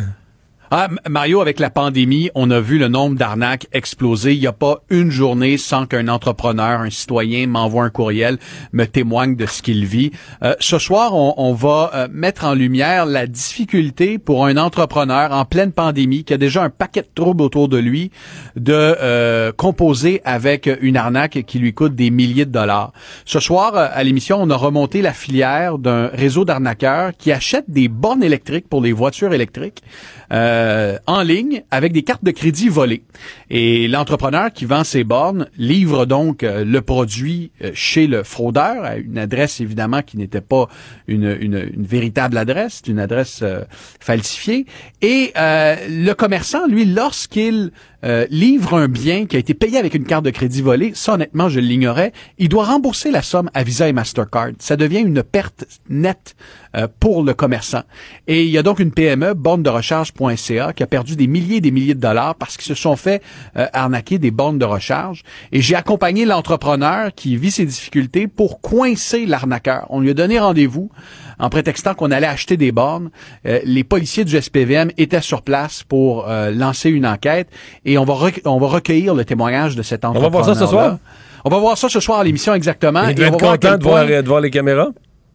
Ah, 0.71 0.89
Mario, 1.09 1.41
avec 1.41 1.61
la 1.61 1.71
pandémie, 1.71 2.29
on 2.35 2.51
a 2.51 2.61
vu 2.61 2.79
le 2.79 2.89
nombre 2.89 3.17
d'arnaques 3.17 3.69
exploser. 3.73 4.35
Il 4.35 4.41
n'y 4.41 4.47
a 4.47 4.53
pas 4.53 4.83
une 4.91 5.11
journée 5.11 5.57
sans 5.57 5.87
qu'un 5.87 6.09
entrepreneur, 6.09 6.81
un 6.81 6.91
citoyen 6.91 7.47
m'envoie 7.47 7.85
un 7.85 7.91
courriel, 7.91 8.39
me 8.73 8.85
témoigne 8.85 9.35
de 9.35 9.47
ce 9.47 9.63
qu'il 9.63 9.87
vit. 9.87 10.11
Euh, 10.43 10.55
ce 10.61 10.79
soir, 10.79 11.15
on, 11.15 11.33
on 11.39 11.55
va 11.55 11.91
euh, 11.95 12.09
mettre 12.13 12.45
en 12.45 12.53
lumière 12.53 13.07
la 13.07 13.27
difficulté 13.27 14.19
pour 14.19 14.45
un 14.45 14.59
entrepreneur 14.59 15.33
en 15.33 15.47
pleine 15.47 15.73
pandémie 15.73 16.25
qui 16.25 16.35
a 16.35 16.37
déjà 16.37 16.63
un 16.65 16.71
paquet 16.71 17.01
de 17.01 17.09
troubles 17.15 17.43
autour 17.43 17.69
de 17.69 17.79
lui 17.79 18.11
de 18.57 18.75
euh, 18.75 19.53
composer 19.53 20.21
avec 20.27 20.69
une 20.83 20.99
arnaque 20.99 21.45
qui 21.47 21.59
lui 21.59 21.73
coûte 21.73 21.95
des 21.95 22.11
milliers 22.11 22.45
de 22.45 22.53
dollars. 22.53 22.93
Ce 23.25 23.41
soir, 23.41 23.75
euh, 23.75 23.89
à 23.91 24.05
l'émission, 24.05 24.39
on 24.39 24.51
a 24.51 24.57
remonté 24.57 25.01
la 25.01 25.15
filière 25.15 25.79
d'un 25.79 26.09
réseau 26.09 26.45
d'arnaqueurs 26.45 27.13
qui 27.17 27.33
achètent 27.33 27.71
des 27.71 27.89
bornes 27.89 28.23
électriques 28.23 28.69
pour 28.69 28.83
les 28.83 28.93
voitures 28.93 29.33
électriques 29.33 29.83
euh, 30.31 30.58
en 31.07 31.23
ligne 31.23 31.63
avec 31.71 31.93
des 31.93 32.03
cartes 32.03 32.25
de 32.25 32.31
crédit 32.31 32.69
volées. 32.69 33.03
Et 33.51 33.89
l'entrepreneur 33.89 34.53
qui 34.53 34.65
vend 34.65 34.85
ces 34.85 35.05
bornes 35.05 35.49
livre 35.57 36.07
donc 36.07 36.43
euh, 36.43 36.65
le 36.65 36.81
produit 36.83 37.51
euh, 37.63 37.71
chez 37.75 38.07
le 38.07 38.23
fraudeur 38.23 38.85
à 38.85 38.97
une 38.97 39.19
adresse 39.19 39.61
évidemment 39.61 40.03
qui 40.03 40.17
n'était 40.17 40.41
pas 40.41 40.69
une, 41.07 41.37
une, 41.41 41.71
une 41.75 41.85
véritable 41.85 42.37
adresse, 42.37 42.83
une 42.87 42.99
adresse 42.99 43.41
euh, 43.43 43.65
falsifiée. 44.01 44.67
Et 45.03 45.33
euh, 45.37 45.77
le 45.89 46.13
commerçant, 46.13 46.67
lui, 46.67 46.85
lorsqu'il 46.85 47.73
euh, 48.05 48.27
livre 48.31 48.75
un 48.75 48.89
bien 48.89 49.27
qui 49.27 49.37
a 49.37 49.39
été 49.39 49.55
payé 49.55 49.79
avec 49.79 49.95
une 49.95 50.05
carte 50.05 50.25
de 50.25 50.31
crédit 50.31 50.63
volée, 50.63 50.93
ça 50.95 51.15
honnêtement 51.15 51.49
je 51.49 51.61
l'ignorais, 51.61 52.13
il 52.39 52.49
doit 52.49 52.65
rembourser 52.65 53.11
la 53.11 53.23
somme 53.23 53.51
à 53.55 53.63
Visa 53.63 53.89
et 53.89 53.93
Mastercard. 53.93 54.51
Ça 54.59 54.77
devient 54.77 55.01
une 55.01 55.23
perte 55.23 55.65
nette 55.89 56.37
euh, 56.77 56.87
pour 57.01 57.23
le 57.23 57.35
commerçant. 57.35 57.83
Et 58.27 58.45
il 58.45 58.51
y 58.51 58.59
a 58.59 58.63
donc 58.63 58.79
une 58.79 58.93
PME, 58.93 59.35
borne 59.35 59.63
de 59.63 59.71
recharge.ca, 59.71 60.73
qui 60.73 60.83
a 60.83 60.87
perdu 60.87 61.17
des 61.17 61.27
milliers 61.27 61.57
et 61.57 61.61
des 61.61 61.71
milliers 61.71 61.95
de 61.95 62.01
dollars 62.01 62.35
parce 62.35 62.57
qu'ils 62.57 62.67
se 62.67 62.75
sont 62.75 62.97
fait 62.97 63.23
euh, 63.57 63.67
arnaquer 63.73 64.19
des 64.19 64.31
bornes 64.31 64.59
de 64.59 64.65
recharge. 64.65 65.25
Et 65.51 65.61
j'ai 65.61 65.75
accompagné 65.75 66.25
l'entrepreneur 66.25 67.13
qui 67.15 67.37
vit 67.37 67.51
ses 67.51 67.65
difficultés 67.65 68.29
pour 68.29 68.61
coincer 68.61 69.27
l'arnaqueur. 69.27 69.87
On 69.91 70.01
lui 70.01 70.11
a 70.11 70.15
donné 70.15 70.39
rendez-vous 70.39 70.91
en 71.39 71.49
prétextant 71.51 71.95
qu'on 71.95 72.11
allait 72.11 72.27
acheter 72.27 72.57
des 72.57 72.73
bornes. 72.73 73.11
Euh, 73.47 73.61
les 73.65 73.85
policiers 73.85 74.25
du 74.25 74.41
SPVM 74.41 74.91
étaient 74.97 75.21
sur 75.21 75.43
place 75.43 75.83
pour 75.83 76.29
euh, 76.29 76.51
lancer 76.51 76.91
une 76.91 77.07
enquête 77.07 77.49
et 77.85 77.99
on 77.99 78.05
va, 78.05 78.15
on 78.45 78.59
va 78.59 78.67
recueillir 78.67 79.15
le 79.15 79.25
témoignage 79.25 79.77
de 79.77 79.83
cet 79.83 80.03
va 80.03 80.11
entrepreneur. 80.11 80.31
voir 80.31 80.45
ça 80.45 80.55
ce 80.55 80.67
soir? 80.67 80.99
On 81.45 81.51
va 81.51 81.59
voir 81.59 81.79
ça 81.79 81.89
ce 81.89 82.01
soir 82.01 82.21
à 82.21 82.25
l'émission 82.25 82.55
exactement. 82.55 83.07
Il 83.09 83.19
Et 83.21 83.27
on 83.27 83.31
va 83.31 83.37
être 83.37 83.41
voir 83.41 83.53
content 83.53 83.77
de 83.79 83.83
voir, 83.83 84.07
de 84.07 84.29
voir 84.29 84.41
les 84.41 84.51
caméras? 84.51 84.89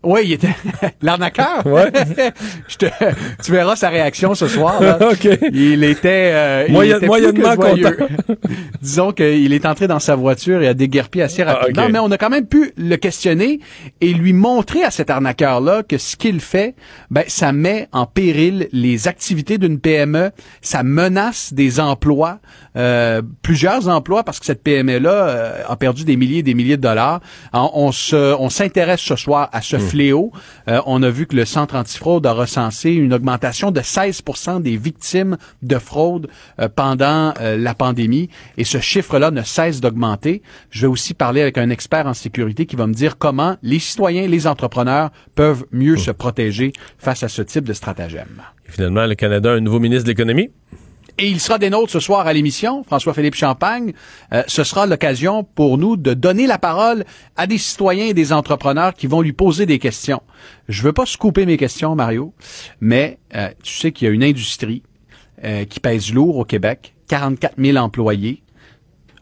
Oui, 0.03 0.21
il 0.25 0.31
était 0.33 0.55
l'arnaqueur. 1.01 1.65
Ouais. 1.65 1.91
Je 2.67 2.77
te- 2.77 2.85
tu 3.43 3.51
verras 3.51 3.75
sa 3.75 3.89
réaction 3.89 4.35
ce 4.35 4.47
soir. 4.47 4.81
là. 4.81 4.97
Il 5.53 5.83
était, 5.83 6.31
euh, 6.33 6.65
il 6.67 6.73
Moyen- 6.73 6.97
était 6.97 7.07
plus 7.07 7.07
moyennement 7.07 7.55
que. 7.55 8.03
Disons 8.81 9.11
qu'il 9.11 9.53
est 9.53 9.65
entré 9.65 9.87
dans 9.87 9.99
sa 9.99 10.15
voiture 10.15 10.61
et 10.61 10.67
a 10.67 10.73
déguerpi 10.73 11.21
assez 11.21 11.41
Ah, 11.43 11.53
rapidement, 11.53 11.87
mais 11.89 11.99
on 11.99 12.11
a 12.11 12.17
quand 12.17 12.29
même 12.29 12.45
pu 12.47 12.71
le 12.77 12.95
questionner 12.97 13.59
et 14.01 14.13
lui 14.13 14.33
montrer 14.33 14.83
à 14.83 14.91
cet 14.91 15.09
arnaqueur-là 15.09 15.83
que 15.83 15.97
ce 15.97 16.15
qu'il 16.15 16.39
fait, 16.39 16.75
ben, 17.09 17.23
ça 17.27 17.51
met 17.53 17.87
en 17.91 18.05
péril 18.05 18.67
les 18.71 19.07
activités 19.07 19.57
d'une 19.57 19.79
PME, 19.79 20.31
ça 20.61 20.83
menace 20.83 21.53
des 21.53 21.79
emplois, 21.79 22.39
euh, 22.77 23.21
plusieurs 23.41 23.87
emplois, 23.87 24.23
parce 24.23 24.39
que 24.39 24.45
cette 24.45 24.63
PME-là 24.63 25.11
euh, 25.11 25.61
a 25.67 25.75
perdu 25.75 26.03
des 26.03 26.15
milliers 26.17 26.39
et 26.39 26.43
des 26.43 26.53
milliers 26.53 26.77
de 26.77 26.81
dollars. 26.81 27.21
Alors, 27.51 27.77
on 27.77 27.91
se, 27.91 28.35
on 28.39 28.49
s'intéresse 28.49 29.01
ce 29.01 29.15
soir 29.15 29.49
à 29.53 29.61
ce 29.61 29.77
fléau. 29.93 30.31
Euh, 30.67 30.81
on 30.87 31.03
a 31.03 31.09
vu 31.11 31.27
que 31.27 31.35
le 31.35 31.45
Centre 31.45 31.75
antifraude 31.75 32.25
a 32.25 32.31
recensé 32.31 32.91
une 32.91 33.13
augmentation 33.13 33.69
de 33.69 33.79
16% 33.79 34.61
des 34.61 34.75
victimes 34.75 35.37
de 35.61 35.77
fraude 35.77 36.29
euh, 36.59 36.67
pendant 36.67 37.33
euh, 37.39 37.57
la 37.57 37.75
pandémie 37.75 38.29
et 38.57 38.63
ce 38.63 38.79
chiffre-là 38.79 39.29
ne 39.29 39.43
cesse 39.43 39.81
d'augmenter. 39.81 40.41
Je 40.71 40.81
vais 40.81 40.87
aussi 40.87 41.13
parler 41.13 41.41
avec 41.41 41.59
un 41.59 41.69
expert 41.69 42.07
en 42.07 42.15
sécurité 42.15 42.65
qui 42.65 42.75
va 42.75 42.87
me 42.87 42.93
dire 42.93 43.19
comment 43.19 43.55
les 43.61 43.77
citoyens, 43.77 44.27
les 44.27 44.47
entrepreneurs 44.47 45.11
peuvent 45.35 45.65
mieux 45.71 45.97
se 45.97 46.09
protéger 46.09 46.73
face 46.97 47.21
à 47.21 47.27
ce 47.27 47.43
type 47.43 47.65
de 47.65 47.73
stratagème. 47.73 48.41
Et 48.67 48.71
finalement, 48.71 49.05
le 49.05 49.13
Canada 49.13 49.51
a 49.51 49.55
un 49.55 49.59
nouveau 49.59 49.79
ministre 49.79 50.05
de 50.05 50.09
l'économie. 50.09 50.49
Et 51.19 51.27
il 51.27 51.39
sera 51.39 51.59
des 51.59 51.69
nôtres 51.69 51.91
ce 51.91 51.99
soir 51.99 52.25
à 52.25 52.33
l'émission, 52.33 52.83
François-Philippe 52.83 53.35
Champagne. 53.35 53.93
Euh, 54.33 54.41
ce 54.47 54.63
sera 54.63 54.87
l'occasion 54.87 55.43
pour 55.43 55.77
nous 55.77 55.95
de 55.95 56.13
donner 56.15 56.47
la 56.47 56.57
parole 56.57 57.05
à 57.37 57.45
des 57.45 57.59
citoyens 57.59 58.05
et 58.05 58.13
des 58.15 58.33
entrepreneurs 58.33 58.93
qui 58.95 59.05
vont 59.05 59.21
lui 59.21 59.31
poser 59.33 59.65
des 59.67 59.77
questions. 59.77 60.21
Je 60.69 60.81
veux 60.81 60.91
pas 60.93 61.03
couper 61.19 61.45
mes 61.45 61.57
questions, 61.57 61.93
Mario, 61.95 62.33
mais 62.81 63.19
euh, 63.35 63.49
tu 63.61 63.75
sais 63.75 63.91
qu'il 63.91 64.07
y 64.07 64.11
a 64.11 64.13
une 64.13 64.23
industrie 64.23 64.81
euh, 65.43 65.65
qui 65.65 65.79
pèse 65.79 66.11
lourd 66.11 66.37
au 66.37 66.45
Québec, 66.45 66.95
44 67.09 67.55
000 67.59 67.77
employés. 67.77 68.41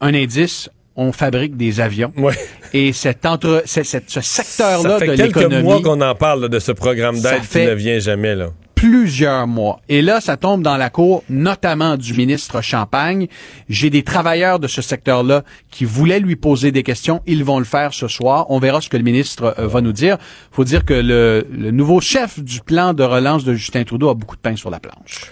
Un 0.00 0.14
indice, 0.14 0.70
on 0.96 1.12
fabrique 1.12 1.56
des 1.58 1.80
avions. 1.80 2.12
Ouais. 2.16 2.34
Et 2.72 2.92
cet 2.94 3.26
entre, 3.26 3.62
c'est- 3.66 3.84
c'est- 3.84 4.08
ce 4.08 4.20
secteur-là 4.22 4.90
Ça 4.90 4.98
fait 4.98 5.08
de 5.08 5.16
quelques 5.16 5.36
l'économie 5.36 5.62
mois 5.62 5.82
qu'on 5.82 6.00
en 6.00 6.14
parle 6.14 6.40
là, 6.42 6.48
de 6.48 6.58
ce 6.58 6.72
programme 6.72 7.20
d'aide 7.20 7.42
qui 7.42 7.58
ne 7.58 7.74
vient 7.74 7.98
jamais. 7.98 8.34
là. 8.34 8.48
Plusieurs 8.82 9.46
mois. 9.46 9.80
Et 9.88 10.02
là, 10.02 10.20
ça 10.20 10.36
tombe 10.36 10.60
dans 10.60 10.76
la 10.76 10.90
cour, 10.90 11.22
notamment 11.30 11.96
du 11.96 12.14
ministre 12.14 12.62
Champagne. 12.62 13.28
J'ai 13.68 13.90
des 13.90 14.02
travailleurs 14.02 14.58
de 14.58 14.66
ce 14.66 14.82
secteur-là 14.82 15.44
qui 15.70 15.84
voulaient 15.84 16.18
lui 16.18 16.34
poser 16.34 16.72
des 16.72 16.82
questions. 16.82 17.20
Ils 17.26 17.44
vont 17.44 17.60
le 17.60 17.64
faire 17.64 17.94
ce 17.94 18.08
soir. 18.08 18.46
On 18.48 18.58
verra 18.58 18.80
ce 18.80 18.88
que 18.88 18.96
le 18.96 19.04
ministre 19.04 19.54
euh, 19.56 19.68
va 19.68 19.82
nous 19.82 19.92
dire. 19.92 20.18
faut 20.50 20.64
dire 20.64 20.84
que 20.84 20.94
le, 20.94 21.46
le 21.52 21.70
nouveau 21.70 22.00
chef 22.00 22.40
du 22.40 22.60
plan 22.60 22.92
de 22.92 23.04
relance 23.04 23.44
de 23.44 23.54
Justin 23.54 23.84
Trudeau 23.84 24.08
a 24.08 24.14
beaucoup 24.14 24.34
de 24.34 24.40
pain 24.40 24.56
sur 24.56 24.68
la 24.68 24.80
planche. 24.80 25.30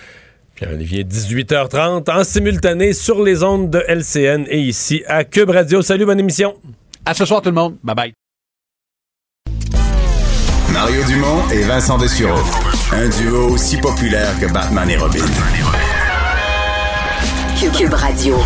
Pierre-Olivier, 0.55 1.03
18h30, 1.03 2.09
en 2.09 2.23
simultané 2.23 2.93
sur 2.93 3.21
les 3.21 3.43
ondes 3.43 3.69
de 3.69 3.83
LCN 3.89 4.45
et 4.49 4.61
ici 4.61 5.03
à 5.09 5.25
Cube 5.25 5.51
Radio. 5.51 5.83
Salut, 5.83 6.07
bonne 6.07 6.21
émission. 6.21 6.55
À 7.05 7.15
ce 7.15 7.25
soir 7.25 7.43
tout 7.43 7.49
le 7.49 7.57
monde. 7.57 7.79
Bye 7.83 7.97
bye. 7.97 8.13
Mario 10.73 11.03
Dumont 11.03 11.49
et 11.51 11.63
Vincent 11.63 11.99
Dessureau. 11.99 12.39
Un 12.93 13.09
duo 13.09 13.51
aussi 13.51 13.77
populaire 13.77 14.39
que 14.41 14.47
Batman 14.53 14.91
et 14.91 14.97
Robin. 14.97 15.25
Cube, 17.73 17.95
Radio. 17.95 18.37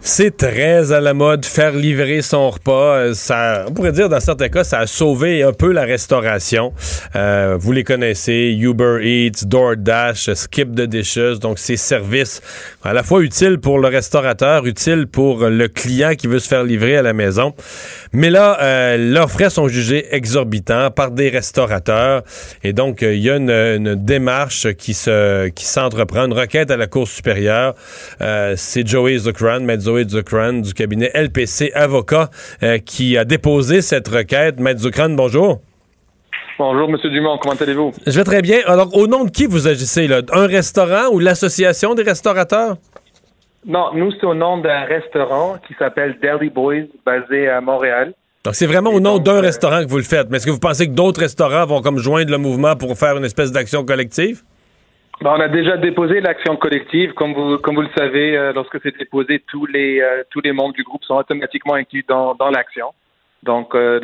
C'est 0.00 0.36
très 0.36 0.92
à 0.92 1.00
la 1.00 1.12
mode 1.12 1.44
faire 1.44 1.72
livrer 1.72 2.22
son 2.22 2.50
repas. 2.50 2.96
Euh, 2.98 3.14
Ça, 3.14 3.64
on 3.68 3.72
pourrait 3.72 3.92
dire 3.92 4.08
dans 4.08 4.20
certains 4.20 4.48
cas, 4.48 4.62
ça 4.62 4.78
a 4.78 4.86
sauvé 4.86 5.42
un 5.42 5.52
peu 5.52 5.72
la 5.72 5.82
restauration. 5.82 6.72
Euh, 7.16 7.56
vous 7.58 7.72
les 7.72 7.82
connaissez, 7.82 8.56
Uber 8.58 9.00
Eats, 9.02 9.44
DoorDash, 9.44 10.32
Skip 10.34 10.74
the 10.74 10.82
Dishes. 10.82 11.40
Donc 11.40 11.58
ces 11.58 11.76
services 11.76 12.40
à 12.84 12.92
la 12.92 13.02
fois 13.02 13.22
utiles 13.22 13.58
pour 13.58 13.80
le 13.80 13.88
restaurateur, 13.88 14.66
utiles 14.66 15.08
pour 15.08 15.46
le 15.46 15.68
client 15.68 16.14
qui 16.14 16.28
veut 16.28 16.38
se 16.38 16.48
faire 16.48 16.62
livrer 16.62 16.96
à 16.96 17.02
la 17.02 17.12
maison. 17.12 17.54
Mais 18.12 18.30
là, 18.30 18.58
euh, 18.62 18.96
leurs 18.96 19.30
frais 19.30 19.50
sont 19.50 19.68
jugés 19.68 20.06
exorbitants 20.14 20.90
par 20.90 21.10
des 21.10 21.28
restaurateurs. 21.28 22.22
Et 22.62 22.72
donc, 22.72 23.02
il 23.02 23.18
y 23.18 23.30
a 23.30 23.36
une, 23.36 23.96
démarche 23.96 24.72
qui 24.74 24.94
se 24.94 25.48
qui 25.48 25.64
s'entreprend, 25.64 26.26
une 26.26 26.32
requête 26.32 26.70
à 26.70 26.76
la 26.76 26.86
Cour 26.86 27.08
supérieure. 27.08 27.74
C'est 28.56 28.86
Joey 28.86 29.18
Zuckran, 29.18 29.60
Maître 29.60 29.87
Zoé 29.88 30.04
Zuckran 30.06 30.60
du 30.60 30.74
cabinet 30.74 31.10
LPC 31.14 31.72
Avocat 31.74 32.28
euh, 32.62 32.76
qui 32.76 33.16
a 33.16 33.24
déposé 33.24 33.80
cette 33.80 34.06
requête. 34.08 34.60
Maître 34.60 34.80
Zuckran, 34.80 35.08
bonjour. 35.08 35.60
Bonjour, 36.58 36.90
Monsieur 36.90 37.08
Dumont, 37.08 37.38
comment 37.38 37.54
allez-vous? 37.54 37.92
Je 38.06 38.12
vais 38.12 38.24
très 38.24 38.42
bien. 38.42 38.58
Alors, 38.66 38.94
au 38.94 39.06
nom 39.06 39.24
de 39.24 39.30
qui 39.30 39.46
vous 39.46 39.66
agissez, 39.66 40.06
là? 40.06 40.20
Un 40.32 40.46
restaurant 40.46 41.08
ou 41.10 41.20
l'association 41.20 41.94
des 41.94 42.02
restaurateurs? 42.02 42.76
Non, 43.64 43.94
nous, 43.94 44.12
c'est 44.12 44.26
au 44.26 44.34
nom 44.34 44.58
d'un 44.58 44.84
restaurant 44.84 45.56
qui 45.66 45.72
s'appelle 45.78 46.18
Deli 46.22 46.50
Boys, 46.50 46.84
basé 47.06 47.48
à 47.48 47.62
Montréal. 47.62 48.12
Donc, 48.44 48.56
c'est 48.56 48.66
vraiment 48.66 48.90
au 48.90 49.00
nom 49.00 49.18
d'un 49.18 49.36
euh, 49.36 49.40
restaurant 49.40 49.82
que 49.82 49.88
vous 49.88 49.96
le 49.96 50.02
faites. 50.02 50.28
Mais 50.28 50.36
est-ce 50.36 50.46
que 50.46 50.50
vous 50.50 50.58
pensez 50.58 50.86
que 50.86 50.92
d'autres 50.92 51.20
restaurants 51.20 51.64
vont 51.64 51.80
comme 51.80 51.98
joindre 51.98 52.30
le 52.30 52.38
mouvement 52.38 52.76
pour 52.76 52.98
faire 52.98 53.16
une 53.16 53.24
espèce 53.24 53.52
d'action 53.52 53.86
collective? 53.86 54.42
Ben, 55.20 55.30
on 55.36 55.40
a 55.40 55.48
déjà 55.48 55.76
déposé 55.76 56.20
l'action 56.20 56.56
collective. 56.56 57.12
Comme 57.14 57.34
vous, 57.34 57.58
comme 57.58 57.74
vous 57.74 57.82
le 57.82 57.88
savez, 57.96 58.36
euh, 58.36 58.52
lorsque 58.52 58.80
c'est 58.82 58.96
déposé, 58.96 59.42
tous 59.48 59.66
les, 59.66 60.00
euh, 60.00 60.22
tous 60.30 60.40
les 60.40 60.52
membres 60.52 60.74
du 60.74 60.84
groupe 60.84 61.02
sont 61.04 61.16
automatiquement 61.16 61.74
inclus 61.74 62.04
dans, 62.08 62.34
dans 62.36 62.50
l'action. 62.50 62.92
Donc, 63.42 63.74
euh, 63.74 64.00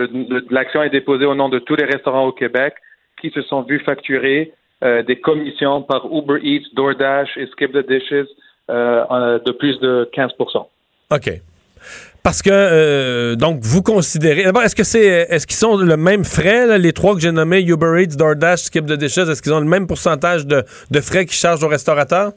l'action 0.50 0.82
est 0.82 0.90
déposée 0.90 1.24
au 1.24 1.34
nom 1.34 1.48
de 1.48 1.58
tous 1.60 1.76
les 1.76 1.84
restaurants 1.84 2.26
au 2.26 2.32
Québec 2.32 2.74
qui 3.20 3.30
se 3.30 3.42
sont 3.42 3.62
vus 3.62 3.80
facturer 3.80 4.52
euh, 4.82 5.02
des 5.02 5.20
commissions 5.20 5.82
par 5.82 6.06
Uber 6.12 6.40
Eats, 6.42 6.66
DoorDash 6.74 7.36
et 7.36 7.46
Skip 7.46 7.72
the 7.72 7.86
Dishes 7.88 8.26
euh, 8.70 9.04
en- 9.08 9.38
de 9.38 9.52
plus 9.52 9.78
de 9.80 10.08
15% 10.14 10.66
OK. 11.12 11.30
Parce 12.22 12.40
que, 12.40 12.50
euh, 12.50 13.36
donc, 13.36 13.58
vous 13.60 13.82
considérez. 13.82 14.44
D'abord, 14.44 14.62
est-ce 14.62 14.74
que 14.74 14.84
c'est. 14.84 15.26
Est-ce 15.28 15.46
qu'ils 15.46 15.56
sont 15.56 15.76
le 15.76 15.96
même 15.96 16.24
frais, 16.24 16.66
là, 16.66 16.78
les 16.78 16.92
trois 16.92 17.14
que 17.14 17.20
j'ai 17.20 17.32
nommés, 17.32 17.60
Uber 17.60 18.02
Eats, 18.02 18.16
DoorDash, 18.16 18.60
Skip 18.60 18.86
the 18.86 18.94
Dishes, 18.94 19.28
est-ce 19.28 19.42
qu'ils 19.42 19.52
ont 19.52 19.60
le 19.60 19.66
même 19.66 19.86
pourcentage 19.86 20.46
de, 20.46 20.64
de 20.90 21.00
frais 21.00 21.26
qu'ils 21.26 21.36
chargent 21.36 21.62
aux 21.62 21.68
restaurateurs? 21.68 22.32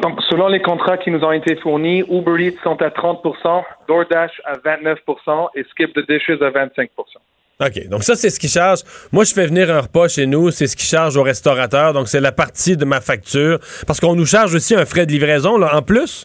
Donc, 0.00 0.20
selon 0.28 0.48
les 0.48 0.60
contrats 0.60 0.96
qui 0.96 1.10
nous 1.10 1.22
ont 1.22 1.32
été 1.32 1.56
fournis, 1.56 2.02
Uber 2.10 2.46
Eats 2.46 2.62
sont 2.64 2.80
à 2.82 2.88
30% 2.88 3.62
DoorDash 3.88 4.32
à 4.44 4.54
29% 4.54 5.48
et 5.54 5.64
Skip 5.70 5.92
the 5.94 6.08
Dishes 6.08 6.42
à 6.42 6.50
25% 6.50 6.88
OK. 7.60 7.88
Donc, 7.88 8.02
ça, 8.02 8.16
c'est 8.16 8.30
ce 8.30 8.40
qu'ils 8.40 8.50
chargent. 8.50 8.82
Moi, 9.12 9.24
je 9.24 9.32
fais 9.32 9.46
venir 9.46 9.70
un 9.70 9.80
repas 9.80 10.08
chez 10.08 10.26
nous, 10.26 10.50
c'est 10.50 10.66
ce 10.66 10.76
qu'ils 10.76 10.88
chargent 10.88 11.16
aux 11.16 11.22
restaurateurs. 11.22 11.92
Donc, 11.92 12.08
c'est 12.08 12.20
la 12.20 12.32
partie 12.32 12.76
de 12.76 12.84
ma 12.84 13.00
facture. 13.00 13.60
Parce 13.86 14.00
qu'on 14.00 14.16
nous 14.16 14.26
charge 14.26 14.54
aussi 14.54 14.74
un 14.74 14.84
frais 14.84 15.06
de 15.06 15.12
livraison, 15.12 15.56
là, 15.56 15.76
en 15.76 15.82
plus, 15.82 16.24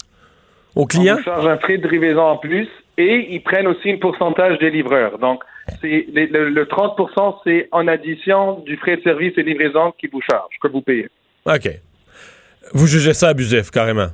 aux 0.75 0.83
On 0.83 0.85
clients. 0.85 1.17
nous 1.17 1.23
charge 1.23 1.45
un 1.47 1.57
frais 1.57 1.77
de 1.77 1.87
livraison 1.87 2.21
en 2.21 2.37
plus 2.37 2.67
et 2.97 3.27
ils 3.33 3.41
prennent 3.41 3.67
aussi 3.67 3.91
un 3.91 3.97
pourcentage 3.97 4.57
des 4.59 4.69
livreurs. 4.69 5.17
Donc, 5.19 5.43
c'est 5.81 6.05
le, 6.13 6.49
le 6.49 6.65
30 6.65 6.99
c'est 7.45 7.67
en 7.71 7.87
addition 7.87 8.59
du 8.65 8.75
frais 8.77 8.97
de 8.97 9.01
service 9.01 9.33
et 9.37 9.43
livraison 9.43 9.93
qu'ils 9.97 10.09
vous 10.11 10.21
chargent, 10.21 10.57
que 10.61 10.67
vous 10.67 10.81
payez. 10.81 11.07
OK. 11.45 11.69
Vous 12.73 12.87
jugez 12.87 13.13
ça 13.13 13.29
abusif, 13.29 13.71
carrément? 13.71 14.07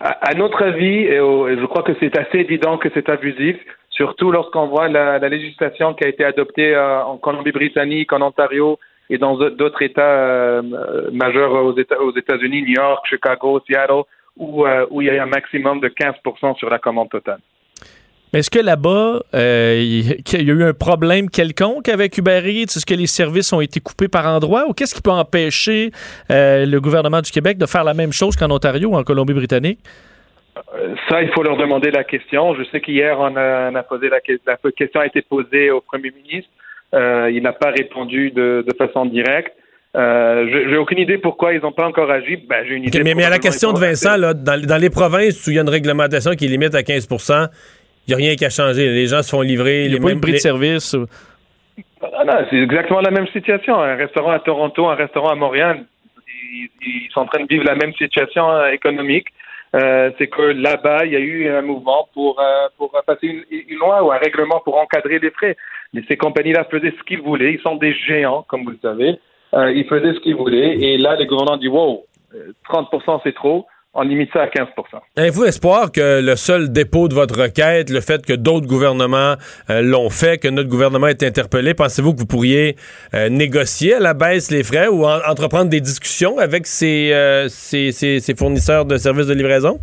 À, 0.00 0.30
à 0.30 0.34
notre 0.34 0.62
avis, 0.64 1.04
et 1.04 1.20
au- 1.20 1.48
et 1.48 1.56
je 1.58 1.64
crois 1.66 1.82
que 1.82 1.92
c'est 2.00 2.16
assez 2.18 2.38
évident 2.38 2.78
que 2.78 2.88
c'est 2.94 3.08
abusif, 3.08 3.56
surtout 3.90 4.30
lorsqu'on 4.30 4.66
voit 4.68 4.88
la, 4.88 5.18
la 5.18 5.28
législation 5.28 5.92
qui 5.94 6.04
a 6.04 6.08
été 6.08 6.24
adoptée 6.24 6.74
euh, 6.74 7.02
en 7.02 7.18
Colombie-Britannique, 7.18 8.12
en 8.12 8.22
Ontario 8.22 8.78
et 9.10 9.18
dans 9.18 9.36
d'autres 9.36 9.82
États 9.82 10.02
euh, 10.02 10.62
majeurs 11.12 11.52
aux 11.52 11.76
États- 11.76 12.00
aux 12.00 12.16
États-Unis, 12.16 12.62
New 12.62 12.74
York, 12.80 13.04
Chicago, 13.08 13.60
Seattle, 13.66 14.02
où, 14.40 14.66
euh, 14.66 14.86
où 14.90 15.02
il 15.02 15.06
y 15.06 15.10
a 15.10 15.22
un 15.22 15.26
maximum 15.26 15.78
de 15.80 15.88
15 15.88 16.14
sur 16.56 16.68
la 16.68 16.78
commande 16.78 17.10
totale. 17.10 17.38
Mais 18.32 18.40
est-ce 18.40 18.50
que 18.50 18.60
là-bas, 18.60 19.20
euh, 19.34 19.76
il 19.78 20.46
y 20.46 20.50
a 20.50 20.54
eu 20.54 20.62
un 20.62 20.72
problème 20.72 21.28
quelconque 21.28 21.88
avec 21.88 22.16
Uber 22.16 22.40
Eats? 22.44 22.76
Est-ce 22.76 22.86
que 22.86 22.94
les 22.94 23.08
services 23.08 23.52
ont 23.52 23.60
été 23.60 23.80
coupés 23.80 24.08
par 24.08 24.26
endroit? 24.26 24.66
Ou 24.68 24.72
qu'est-ce 24.72 24.94
qui 24.94 25.02
peut 25.02 25.10
empêcher 25.10 25.90
euh, 26.30 26.64
le 26.64 26.80
gouvernement 26.80 27.20
du 27.20 27.30
Québec 27.30 27.58
de 27.58 27.66
faire 27.66 27.82
la 27.82 27.94
même 27.94 28.12
chose 28.12 28.36
qu'en 28.36 28.50
Ontario 28.50 28.90
ou 28.90 28.96
en 28.96 29.02
Colombie-Britannique? 29.02 29.80
Ça, 31.08 31.22
il 31.22 31.30
faut 31.32 31.42
leur 31.42 31.56
demander 31.56 31.90
la 31.90 32.04
question. 32.04 32.54
Je 32.54 32.62
sais 32.70 32.80
qu'hier, 32.80 33.18
on 33.18 33.34
a, 33.36 33.70
on 33.72 33.74
a 33.74 33.82
posé 33.82 34.08
la, 34.08 34.20
la 34.46 34.56
question 34.70 35.00
a 35.00 35.06
été 35.06 35.22
posée 35.22 35.70
au 35.70 35.80
premier 35.80 36.12
ministre. 36.12 36.50
Euh, 36.94 37.30
il 37.32 37.42
n'a 37.42 37.52
pas 37.52 37.70
répondu 37.70 38.30
de, 38.30 38.64
de 38.66 38.74
façon 38.76 39.06
directe. 39.06 39.54
Euh, 39.96 40.46
j'ai 40.68 40.76
aucune 40.76 40.98
idée 40.98 41.18
pourquoi 41.18 41.52
ils 41.52 41.60
n'ont 41.60 41.72
pas 41.72 41.86
encore 41.86 42.10
agi. 42.10 42.36
Ben, 42.48 42.64
j'ai 42.66 42.74
une 42.74 42.84
idée. 42.84 43.02
mais, 43.02 43.14
mais 43.14 43.24
à 43.24 43.30
la 43.30 43.38
question 43.38 43.72
de 43.72 43.78
Vincent, 43.80 44.16
là, 44.16 44.34
dans, 44.34 44.60
dans 44.64 44.80
les 44.80 44.90
provinces 44.90 45.46
où 45.46 45.50
il 45.50 45.56
y 45.56 45.58
a 45.58 45.62
une 45.62 45.68
réglementation 45.68 46.32
qui 46.32 46.46
limite 46.46 46.74
à 46.74 46.82
15% 46.82 47.48
il 48.06 48.16
n'y 48.16 48.22
a 48.24 48.26
rien 48.26 48.34
qu'à 48.36 48.50
changer. 48.50 48.88
Les 48.88 49.06
gens 49.06 49.22
se 49.22 49.30
font 49.30 49.42
livrer. 49.42 49.84
Il 49.84 49.92
n'y 49.92 49.94
les 49.94 49.96
a 49.98 50.00
pas 50.02 50.08
mêmes 50.08 50.20
prix 50.20 50.32
de 50.32 50.36
service. 50.38 50.94
ou- 50.94 51.06
Ah 52.02 52.24
non, 52.24 52.32
c'est 52.50 52.56
exactement 52.56 53.00
la 53.00 53.10
même 53.10 53.28
situation. 53.28 53.80
Un 53.80 53.94
restaurant 53.94 54.32
à 54.32 54.40
Toronto, 54.40 54.88
un 54.88 54.94
restaurant 54.96 55.28
à 55.30 55.34
Montréal, 55.36 55.84
ils, 56.52 56.68
ils 56.82 57.08
sont 57.12 57.20
en 57.20 57.26
train 57.26 57.42
de 57.42 57.48
vivre 57.48 57.64
la 57.64 57.74
même 57.76 57.92
situation 57.94 58.50
euh, 58.50 58.70
économique. 58.70 59.26
Euh, 59.76 60.10
c'est 60.18 60.26
que 60.26 60.42
là-bas, 60.42 61.04
il 61.04 61.12
y 61.12 61.16
a 61.16 61.20
eu 61.20 61.48
un 61.50 61.62
mouvement 61.62 62.08
pour, 62.12 62.40
euh, 62.40 62.68
pour 62.76 62.90
passer 63.06 63.26
une, 63.28 63.44
une 63.68 63.78
loi 63.78 64.02
ou 64.02 64.10
un 64.10 64.18
règlement 64.18 64.60
pour 64.64 64.78
encadrer 64.78 65.20
les 65.20 65.30
frais. 65.30 65.56
Mais 65.92 66.02
ces 66.08 66.16
compagnies-là 66.16 66.66
faisaient 66.70 66.94
ce 66.98 67.04
qu'ils 67.04 67.20
voulaient. 67.20 67.52
Ils 67.52 67.60
sont 67.60 67.76
des 67.76 67.92
géants, 67.94 68.44
comme 68.48 68.64
vous 68.64 68.70
le 68.70 68.78
savez. 68.82 69.20
Euh, 69.54 69.72
ils 69.72 69.84
faisaient 69.86 70.14
ce 70.14 70.20
qu'ils 70.20 70.36
voulaient. 70.36 70.76
Et 70.78 70.98
là, 70.98 71.16
le 71.18 71.24
gouvernement 71.26 71.56
dit, 71.56 71.68
wow, 71.68 72.04
euh, 72.34 72.52
30% 72.68 73.20
c'est 73.24 73.34
trop. 73.34 73.66
On 73.92 74.02
limite 74.02 74.30
ça 74.32 74.42
à 74.42 74.46
15%. 74.46 74.68
Avez-vous 75.16 75.44
espoir 75.46 75.90
que 75.90 76.20
le 76.24 76.36
seul 76.36 76.70
dépôt 76.70 77.08
de 77.08 77.14
votre 77.14 77.36
requête, 77.42 77.90
le 77.90 78.00
fait 78.00 78.24
que 78.24 78.34
d'autres 78.34 78.68
gouvernements 78.68 79.34
euh, 79.68 79.82
l'ont 79.82 80.10
fait, 80.10 80.38
que 80.40 80.46
notre 80.46 80.68
gouvernement 80.68 81.08
est 81.08 81.24
interpellé, 81.24 81.74
pensez-vous 81.74 82.14
que 82.14 82.20
vous 82.20 82.26
pourriez 82.26 82.76
euh, 83.14 83.28
négocier 83.28 83.94
à 83.94 83.98
la 83.98 84.14
baisse 84.14 84.52
les 84.52 84.62
frais 84.62 84.86
ou 84.86 85.04
en- 85.04 85.18
entreprendre 85.28 85.70
des 85.70 85.80
discussions 85.80 86.38
avec 86.38 86.68
ces, 86.68 87.10
euh, 87.12 87.48
ces, 87.48 87.90
ces- 87.90 88.20
ces 88.20 88.36
fournisseurs 88.36 88.84
de 88.84 88.96
services 88.96 89.26
de 89.26 89.34
livraison? 89.34 89.80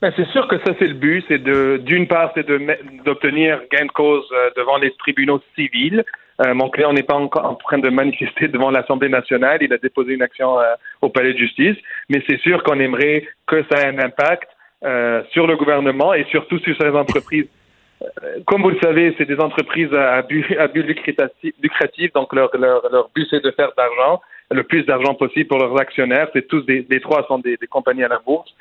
Ben, 0.00 0.12
c'est 0.16 0.28
sûr 0.28 0.46
que 0.46 0.58
ça, 0.64 0.72
c'est 0.78 0.86
le 0.86 0.94
but. 0.94 1.24
C'est 1.26 1.42
de, 1.42 1.78
d'une 1.84 2.06
part, 2.06 2.30
c'est 2.36 2.46
de, 2.46 2.60
d'obtenir 3.04 3.60
gain 3.72 3.86
de 3.86 3.90
cause 3.90 4.24
devant 4.56 4.78
les 4.78 4.92
tribunaux 5.00 5.40
civils. 5.56 6.04
Euh, 6.40 6.54
mon 6.54 6.70
client 6.70 6.92
n'est 6.92 7.02
pas 7.02 7.14
encore 7.14 7.44
en 7.44 7.54
train 7.54 7.78
de 7.78 7.90
manifester 7.90 8.48
devant 8.54 8.70
l'Assemblée 8.70 9.08
nationale. 9.08 9.58
Il 9.60 9.72
a 9.72 9.78
déposé 9.78 10.14
une 10.14 10.22
action 10.22 10.58
euh, 10.58 10.74
au 11.02 11.08
palais 11.08 11.32
de 11.32 11.38
justice. 11.38 11.76
Mais 12.08 12.22
c'est 12.28 12.40
sûr 12.40 12.62
qu'on 12.62 12.80
aimerait 12.80 13.26
que 13.46 13.62
ça 13.70 13.82
ait 13.82 13.86
un 13.86 13.98
impact 13.98 14.48
euh, 14.84 15.22
sur 15.32 15.46
le 15.46 15.56
gouvernement 15.56 16.14
et 16.14 16.24
surtout 16.30 16.58
sur 16.60 16.76
ces 16.80 16.88
entreprises. 16.88 17.48
Euh, 18.02 18.38
Comme 18.46 18.62
vous 18.62 18.70
le 18.70 18.80
savez, 18.82 19.14
c'est 19.18 19.26
des 19.26 19.38
entreprises 19.38 19.92
à 19.92 20.22
but, 20.22 20.46
lucratif, 21.62 22.12
donc 22.14 22.32
leur, 22.32 22.50
leur, 22.56 22.88
leur 22.90 23.10
but 23.14 23.26
c'est 23.28 23.44
de 23.44 23.50
faire 23.50 23.72
d'argent, 23.76 24.22
le 24.50 24.62
plus 24.62 24.84
d'argent 24.84 25.14
possible 25.14 25.48
pour 25.48 25.58
leurs 25.58 25.78
actionnaires. 25.78 26.28
C'est 26.32 26.48
tous 26.48 26.62
des, 26.62 26.86
les 26.88 27.00
trois 27.00 27.26
sont 27.26 27.38
des, 27.38 27.58
des 27.58 27.66
compagnies 27.66 28.04
à 28.04 28.08
la 28.08 28.20
bourse. 28.20 28.54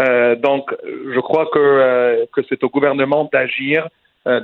Euh, 0.00 0.34
donc, 0.36 0.74
je 0.84 1.20
crois 1.20 1.46
que, 1.46 1.58
euh, 1.58 2.26
que 2.32 2.42
c'est 2.48 2.62
au 2.64 2.68
gouvernement 2.68 3.28
d'agir, 3.32 3.88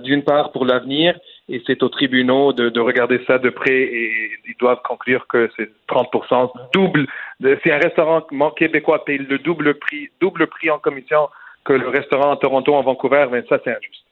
d'une 0.03 0.23
part 0.23 0.53
pour 0.53 0.67
l'avenir, 0.67 1.19
et 1.49 1.63
c'est 1.67 1.83
aux 1.83 1.89
tribunaux 1.89 2.53
de, 2.53 2.69
de, 2.69 2.81
regarder 2.81 3.21
ça 3.27 3.39
de 3.39 3.51
près, 3.51 3.83
et 3.83 4.31
ils 4.47 4.57
doivent 4.59 4.83
conclure 4.87 5.27
que 5.27 5.51
c'est 5.57 5.71
30% 5.89 6.51
double. 6.73 7.07
De, 7.41 7.59
si 7.63 7.71
un 7.71 7.79
restaurant 7.79 8.23
québécois 8.57 9.05
paye 9.05 9.19
le 9.19 9.39
double 9.39 9.75
prix, 9.75 10.11
double 10.21 10.47
prix 10.47 10.71
en 10.71 10.79
commission 10.79 11.29
que 11.65 11.73
le 11.73 11.89
restaurant 11.89 12.33
à 12.33 12.37
Toronto, 12.37 12.75
en 12.75 12.83
Vancouver, 12.83 13.27
ben 13.31 13.43
ça 13.49 13.59
c'est 13.65 13.71
injuste. 13.71 14.05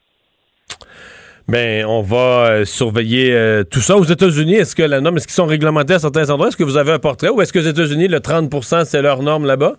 Ben, 1.49 1.87
on 1.87 2.03
va 2.03 2.17
euh, 2.47 2.65
surveiller 2.67 3.33
euh, 3.33 3.65
tout 3.65 3.81
ça. 3.81 3.97
Aux 3.97 4.05
États-Unis, 4.05 4.57
est-ce 4.57 4.77
que 4.77 4.83
la 4.83 5.01
norme, 5.01 5.17
est-ce 5.17 5.27
qu'ils 5.27 5.35
sont 5.35 5.47
réglementés 5.47 5.95
à 5.95 5.99
certains 5.99 6.29
endroits? 6.29 6.49
Est-ce 6.49 6.59
que 6.59 6.65
vous 6.65 6.77
avez 6.77 6.93
un 6.93 6.99
portrait? 6.99 7.31
Ou 7.31 7.41
est-ce 7.41 7.55
que 7.55 7.59
aux 7.59 7.63
États-Unis, 7.63 8.07
le 8.07 8.21
30 8.21 8.53
c'est 8.85 9.01
leur 9.01 9.23
norme 9.23 9.47
là-bas? 9.47 9.77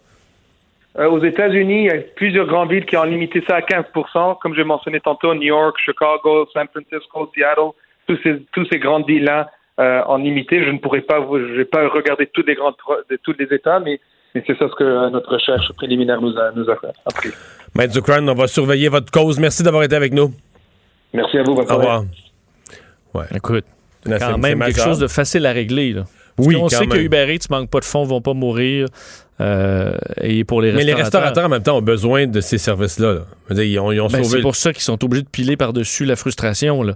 Euh, 0.98 1.08
aux 1.08 1.24
États-Unis, 1.24 1.86
il 1.86 1.86
y 1.86 1.90
a 1.92 2.02
plusieurs 2.16 2.48
grandes 2.48 2.72
villes 2.72 2.86
qui 2.86 2.98
ont 2.98 3.04
limité 3.04 3.44
ça 3.48 3.58
à 3.58 3.62
15% 3.62 4.40
Comme 4.42 4.56
j'ai 4.56 4.64
mentionné 4.64 5.00
tantôt, 5.00 5.34
New 5.36 5.44
York, 5.44 5.78
Chicago, 5.86 6.48
San 6.52 6.68
Francisco, 6.68 7.30
Seattle, 7.36 7.72
tous 8.08 8.18
ces, 8.24 8.42
tous 8.54 8.66
ces 8.72 8.80
grandes 8.80 9.06
villes-là 9.06 9.52
euh, 9.80 10.02
ont 10.08 10.18
limité. 10.18 10.64
Je 10.64 10.72
ne 10.72 10.80
pourrais 10.80 11.02
pas, 11.02 11.20
je 11.32 11.54
vais 11.58 11.66
pas 11.66 11.88
regarder 11.88 12.28
tous 12.34 12.44
les 12.46 12.56
grands, 12.56 12.74
de 13.10 13.20
tous 13.24 13.36
les 13.38 13.46
États, 13.56 13.80
mais, 13.80 14.00
mais 14.34 14.44
c'est 14.48 14.58
ça 14.58 14.68
ce 14.68 14.76
que 14.76 15.10
notre 15.12 15.32
recherche 15.32 15.72
préliminaire 15.74 16.22
nous 16.22 16.36
a, 16.38 16.52
nous 16.56 16.70
a 16.70 16.76
appris. 17.06 17.30
Maître 17.76 17.94
Zucran, 17.94 18.28
on 18.28 18.34
va 18.34 18.48
surveiller 18.48 18.90
votre 18.90 19.12
cause. 19.12 19.40
Merci 19.40 19.62
d'avoir 19.62 19.84
été 19.84 19.96
avec 19.96 20.12
nous. 20.12 20.34
Merci 21.14 21.38
à 21.38 21.44
vous. 21.44 21.54
Au 21.54 21.62
revoir. 21.64 22.04
Ouais. 23.14 23.26
Écoute, 23.36 23.66
quand 24.06 24.38
même 24.38 24.60
quelque 24.60 24.82
chose 24.82 25.00
de 25.00 25.08
facile 25.08 25.46
à 25.46 25.52
régler. 25.52 25.94
Là. 25.94 26.04
Oui, 26.38 26.56
on 26.56 26.70
sait 26.70 26.82
même. 26.82 26.90
que 26.90 26.98
Uber 26.98 27.34
Eats 27.34 27.48
manque 27.50 27.70
pas 27.70 27.80
de 27.80 27.86
fonds, 27.86 28.04
vont 28.04 28.22
pas 28.22 28.34
mourir. 28.34 28.88
Euh, 29.42 29.98
et 30.22 30.44
pour 30.44 30.62
les 30.62 30.74
Mais 30.74 30.84
les 30.84 30.94
restaurateurs, 30.94 31.46
en 31.46 31.50
même 31.50 31.64
temps, 31.64 31.78
ont 31.78 31.82
besoin 31.82 32.28
de 32.28 32.42
ces 32.42 32.58
services-là. 32.58 33.14
là. 33.14 33.64
Ils 33.64 33.80
ont, 33.80 33.92
ils 33.92 34.02
ont 34.02 34.08
ben, 34.08 34.24
sauvé. 34.24 34.38
c'est 34.38 34.42
pour 34.42 34.56
ça 34.56 34.74
qu'ils 34.74 34.84
sont 34.84 35.04
obligés 35.04 35.24
de 35.24 35.30
piler 35.30 35.56
par-dessus 35.56 36.06
la 36.06 36.16
frustration. 36.16 36.84
Là. 36.84 36.96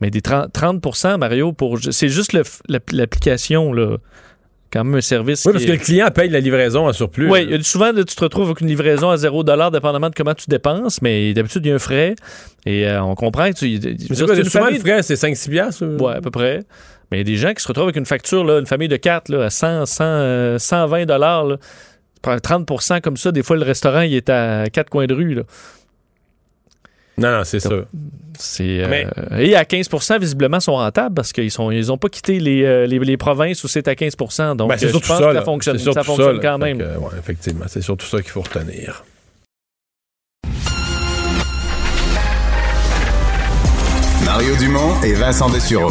Mais 0.00 0.10
des 0.10 0.20
30, 0.20 0.52
30 0.52 1.18
Mario, 1.18 1.52
pour 1.52 1.78
c'est 1.80 2.08
juste 2.08 2.36
l'application, 2.68 3.72
là. 3.72 3.96
Quand 4.70 4.84
même 4.84 4.96
un 4.96 5.00
service. 5.00 5.46
Oui, 5.46 5.52
parce 5.52 5.64
que 5.64 5.72
le 5.72 5.78
client 5.78 6.10
paye 6.10 6.28
la 6.28 6.40
livraison 6.40 6.86
en 6.88 6.92
surplus. 6.92 7.30
Oui, 7.30 7.64
souvent, 7.64 7.90
là, 7.90 8.04
tu 8.04 8.14
te 8.14 8.22
retrouves 8.22 8.48
avec 8.48 8.60
une 8.60 8.66
livraison 8.66 9.08
à 9.08 9.16
0 9.16 9.42
dépendamment 9.42 10.10
de 10.10 10.14
comment 10.14 10.34
tu 10.34 10.44
dépenses, 10.48 11.00
mais 11.00 11.32
d'habitude, 11.32 11.64
il 11.64 11.70
y 11.70 11.72
a 11.72 11.76
un 11.76 11.78
frais. 11.78 12.14
Et 12.66 12.86
euh, 12.86 13.02
on 13.02 13.14
comprend 13.14 13.48
que 13.50 13.56
tu. 13.56 13.80
Mais 13.82 13.96
c'est 14.14 14.26
quoi, 14.26 14.36
souvent, 14.44 14.68
le 14.68 14.78
frais, 14.78 15.02
c'est 15.02 15.14
5-6 15.14 15.48
piastres? 15.48 15.84
ou- 15.84 16.04
Ouais, 16.04 16.16
à 16.16 16.20
peu 16.20 16.30
près. 16.30 16.64
Mais 17.10 17.18
il 17.18 17.20
y 17.20 17.22
a 17.22 17.24
des 17.24 17.36
gens 17.36 17.54
qui 17.54 17.62
se 17.62 17.68
retrouvent 17.68 17.84
avec 17.86 17.96
une 17.96 18.06
facture, 18.06 18.44
là, 18.44 18.58
une 18.58 18.66
famille 18.66 18.88
de 18.88 18.96
4 18.96 19.28
là, 19.30 19.44
à 19.44 19.50
100, 19.50 19.86
100, 19.86 20.04
euh, 20.04 20.58
120 20.58 21.06
dollars. 21.06 21.44
là. 21.46 21.56
Tu 21.56 22.20
prends 22.22 22.36
30% 22.36 23.00
comme 23.00 23.16
ça. 23.16 23.32
Des 23.32 23.42
fois, 23.42 23.56
le 23.56 23.64
restaurant, 23.64 24.00
il 24.02 24.14
est 24.14 24.28
à 24.28 24.64
quatre 24.72 24.90
coins 24.90 25.06
de 25.06 25.14
rue. 25.14 25.34
Là. 25.34 25.42
Non, 27.16 27.32
non, 27.32 27.44
c'est 27.44 27.60
ça. 27.60 27.70
C'est, 28.38 28.80
euh, 28.84 28.86
Mais- 28.88 29.06
Et 29.44 29.56
à 29.56 29.64
15% 29.64 30.18
visiblement, 30.20 30.60
sont 30.60 30.74
rentables 30.76 31.14
parce 31.14 31.32
qu'ils 31.32 31.50
n'ont 31.58 31.70
ils 31.72 31.90
ont 31.90 31.98
pas 31.98 32.08
quitté 32.08 32.38
les, 32.38 32.62
euh, 32.64 32.86
les, 32.86 32.98
les 33.00 33.16
provinces 33.16 33.64
où 33.64 33.68
c'est 33.68 33.88
à 33.88 33.94
15% 33.94 34.54
Donc, 34.54 34.68
Ben, 34.70 34.76
c'est 34.78 34.84
euh, 34.84 34.88
je 34.88 34.92
surtout 34.92 35.08
pense 35.08 35.18
ça. 35.18 35.28
que 35.30 35.34
ça 35.34 35.42
fonctionne, 35.42 35.78
ça 35.78 36.02
fonctionne 36.04 36.38
quand 36.40 36.58
même. 36.58 36.78
que, 36.78 36.84
ouais, 36.84 37.10
effectivement, 37.18 37.64
c'est 37.66 37.82
surtout 37.82 38.06
ça 38.06 38.18
qu'il 38.22 38.30
faut 38.30 38.42
retenir. 38.42 39.02
Mario 44.24 44.54
Dumont 44.56 45.00
et 45.02 45.14
Vincent 45.14 45.48
Dessureau. 45.50 45.90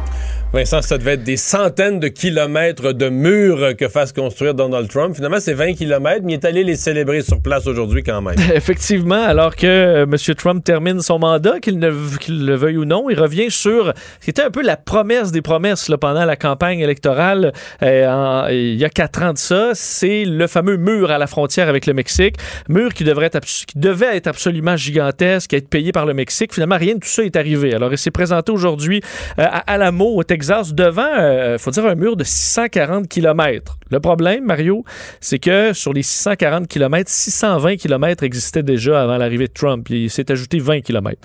Vincent, 0.53 0.81
ça 0.81 0.97
devait 0.97 1.13
être 1.13 1.23
des 1.23 1.37
centaines 1.37 2.01
de 2.01 2.09
kilomètres 2.09 2.91
de 2.91 3.07
murs 3.07 3.73
que 3.77 3.87
fasse 3.87 4.11
construire 4.11 4.53
Donald 4.53 4.89
Trump. 4.89 5.15
Finalement, 5.15 5.39
c'est 5.39 5.53
20 5.53 5.75
kilomètres, 5.75 6.25
mais 6.25 6.33
il 6.33 6.35
est 6.35 6.45
allé 6.45 6.65
les 6.65 6.75
célébrer 6.75 7.21
sur 7.21 7.41
place 7.41 7.67
aujourd'hui 7.67 8.03
quand 8.03 8.21
même. 8.21 8.35
Effectivement, 8.53 9.23
alors 9.23 9.55
que 9.55 9.65
euh, 9.65 10.03
M. 10.03 10.35
Trump 10.35 10.61
termine 10.61 10.99
son 10.99 11.19
mandat, 11.19 11.61
qu'il 11.61 11.79
le 11.79 12.55
veuille 12.55 12.75
ou 12.75 12.83
non, 12.83 13.09
il 13.09 13.17
revient 13.17 13.49
sur 13.49 13.93
ce 14.19 14.25
qui 14.25 14.29
était 14.29 14.41
un 14.41 14.51
peu 14.51 14.61
la 14.61 14.75
promesse 14.75 15.31
des 15.31 15.41
promesses 15.41 15.89
pendant 16.01 16.25
la 16.25 16.35
campagne 16.35 16.81
électorale 16.81 17.53
euh, 17.81 18.47
il 18.51 18.75
y 18.75 18.83
a 18.83 18.89
quatre 18.89 19.23
ans 19.23 19.31
de 19.31 19.37
ça. 19.37 19.69
C'est 19.73 20.25
le 20.25 20.47
fameux 20.47 20.75
mur 20.75 21.11
à 21.11 21.17
la 21.17 21.27
frontière 21.27 21.69
avec 21.69 21.85
le 21.85 21.93
Mexique. 21.93 22.35
Mur 22.67 22.93
qui, 22.93 23.05
devrait 23.05 23.29
qui 23.29 23.79
devait 23.79 24.17
être 24.17 24.27
absolument 24.27 24.75
gigantesque, 24.75 25.53
être 25.53 25.69
payé 25.69 25.93
par 25.93 26.05
le 26.05 26.13
Mexique. 26.13 26.53
Finalement, 26.53 26.77
rien 26.77 26.95
de 26.95 26.99
tout 26.99 27.07
ça 27.07 27.23
est 27.23 27.37
arrivé. 27.37 27.73
Alors, 27.73 27.93
il 27.93 27.97
s'est 27.97 28.11
présenté 28.11 28.51
aujourd'hui 28.51 29.01
euh, 29.39 29.45
à 29.45 29.59
Alamo, 29.71 30.13
au 30.17 30.23
Texas, 30.23 30.40
devant, 30.47 31.53
il 31.53 31.59
faut 31.59 31.71
dire, 31.71 31.85
un 31.85 31.95
mur 31.95 32.15
de 32.15 32.23
640 32.23 33.07
km. 33.07 33.77
Le 33.89 33.99
problème, 33.99 34.45
Mario, 34.45 34.83
c'est 35.19 35.39
que 35.39 35.73
sur 35.73 35.93
les 35.93 36.03
640 36.03 36.67
km, 36.67 37.09
620 37.09 37.75
km 37.77 38.23
existaient 38.23 38.63
déjà 38.63 39.01
avant 39.03 39.17
l'arrivée 39.17 39.47
de 39.47 39.53
Trump. 39.53 39.87
Il 39.89 40.09
s'est 40.09 40.31
ajouté 40.31 40.59
20 40.59 40.81
km. 40.81 41.19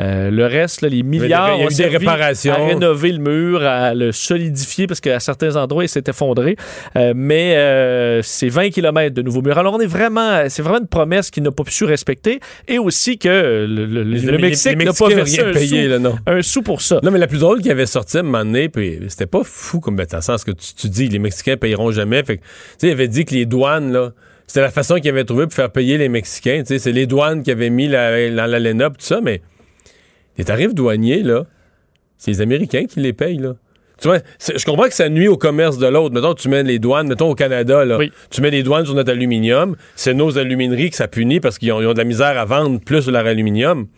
Euh, 0.00 0.30
le 0.30 0.46
reste, 0.46 0.82
là, 0.82 0.88
les 0.88 1.02
milliards 1.02 1.54
il 1.56 1.58
y 1.58 1.60
a 1.60 1.62
eu 1.62 1.64
ont 1.64 1.68
des 1.68 1.74
servi 1.74 1.96
réparations. 1.96 2.52
à 2.52 2.56
rénover 2.68 3.10
le 3.10 3.18
mur, 3.18 3.64
à 3.64 3.94
le 3.94 4.12
solidifier 4.12 4.86
parce 4.86 5.00
qu'à 5.00 5.18
certains 5.18 5.56
endroits, 5.56 5.82
il 5.84 5.88
s'est 5.88 6.04
effondré. 6.06 6.54
Euh, 6.94 7.14
mais 7.16 7.56
euh, 7.56 8.20
c'est 8.22 8.48
20 8.48 8.70
km 8.70 9.12
de 9.12 9.22
nouveaux 9.22 9.42
murs. 9.42 9.58
Alors, 9.58 9.74
on 9.74 9.80
est 9.80 9.86
vraiment, 9.88 10.42
c'est 10.48 10.62
vraiment 10.62 10.78
une 10.78 10.86
promesse 10.86 11.32
qu'il 11.32 11.42
n'a 11.42 11.50
pas 11.50 11.64
pu 11.64 11.84
respecter 11.84 12.38
et 12.68 12.78
aussi 12.78 13.18
que 13.18 13.28
le, 13.68 13.86
le- 13.86 14.04
le 14.04 14.30
Les- 14.32 14.38
Mexique 14.38 14.78
n'a 14.84 14.92
pas 14.92 15.08
versé 15.08 15.40
rien 15.42 15.50
un, 15.50 15.52
payé, 15.52 15.84
sou, 15.84 15.90
là, 15.90 15.98
non. 15.98 16.16
un 16.28 16.42
sou 16.42 16.62
pour 16.62 16.80
ça. 16.80 17.00
Non, 17.02 17.10
mais 17.10 17.18
la 17.18 17.26
plus 17.26 17.40
drôle 17.40 17.60
qu'il 17.60 17.72
avait 17.72 17.86
sorti 17.86 18.18
à 18.18 18.20
un 18.20 18.22
moment 18.22 18.44
donné, 18.44 18.57
puis 18.68 18.98
c'était 19.08 19.26
pas 19.26 19.42
fou 19.44 19.78
comme 19.80 19.96
le 19.96 20.20
sens 20.20 20.42
que 20.42 20.50
tu, 20.50 20.74
tu 20.74 20.88
dis 20.88 21.08
les 21.08 21.18
Mexicains 21.18 21.56
payeront 21.56 21.92
jamais. 21.92 22.22
Fait 22.24 22.38
que, 22.38 22.42
il 22.82 22.90
avait 22.90 23.08
dit 23.08 23.24
que 23.24 23.34
les 23.34 23.46
douanes, 23.46 23.92
là, 23.92 24.12
c'était 24.48 24.62
la 24.62 24.70
façon 24.70 24.96
qu'il 24.96 25.10
avait 25.10 25.24
trouvé 25.24 25.44
pour 25.44 25.54
faire 25.54 25.70
payer 25.70 25.98
les 25.98 26.08
Mexicains. 26.08 26.62
C'est 26.66 26.90
les 26.92 27.06
douanes 27.06 27.42
qui 27.42 27.50
avaient 27.50 27.70
mis 27.70 27.86
la, 27.86 28.30
dans 28.30 28.46
l'ALENA, 28.46 28.90
tout 28.90 28.96
ça, 28.98 29.20
mais 29.22 29.42
les 30.38 30.44
tarifs 30.44 30.74
douaniers, 30.74 31.22
là, 31.22 31.44
c'est 32.16 32.32
les 32.32 32.40
Américains 32.40 32.86
qui 32.86 33.00
les 33.00 33.12
payent, 33.12 33.38
là. 33.38 33.54
Tu 34.00 34.06
vois, 34.06 34.18
je 34.38 34.64
comprends 34.64 34.86
que 34.86 34.94
ça 34.94 35.08
nuit 35.08 35.26
au 35.26 35.36
commerce 35.36 35.76
de 35.76 35.86
l'autre. 35.88 36.14
Mettons, 36.14 36.32
tu 36.34 36.48
mets 36.48 36.62
les 36.62 36.78
douanes, 36.78 37.08
mettons 37.08 37.30
au 37.30 37.34
Canada, 37.34 37.84
là, 37.84 37.98
Oui. 37.98 38.12
tu 38.30 38.40
mets 38.40 38.50
les 38.50 38.62
douanes 38.62 38.84
sur 38.84 38.94
notre 38.94 39.10
aluminium, 39.10 39.74
c'est 39.96 40.14
nos 40.14 40.38
alumineries 40.38 40.90
que 40.90 40.96
ça 40.96 41.08
punit 41.08 41.40
parce 41.40 41.58
qu'ils 41.58 41.72
ont, 41.72 41.78
ont 41.78 41.92
de 41.92 41.98
la 41.98 42.04
misère 42.04 42.38
à 42.38 42.44
vendre 42.44 42.78
plus 42.80 43.06
de 43.06 43.10
leur 43.10 43.26
aluminium. 43.26 43.88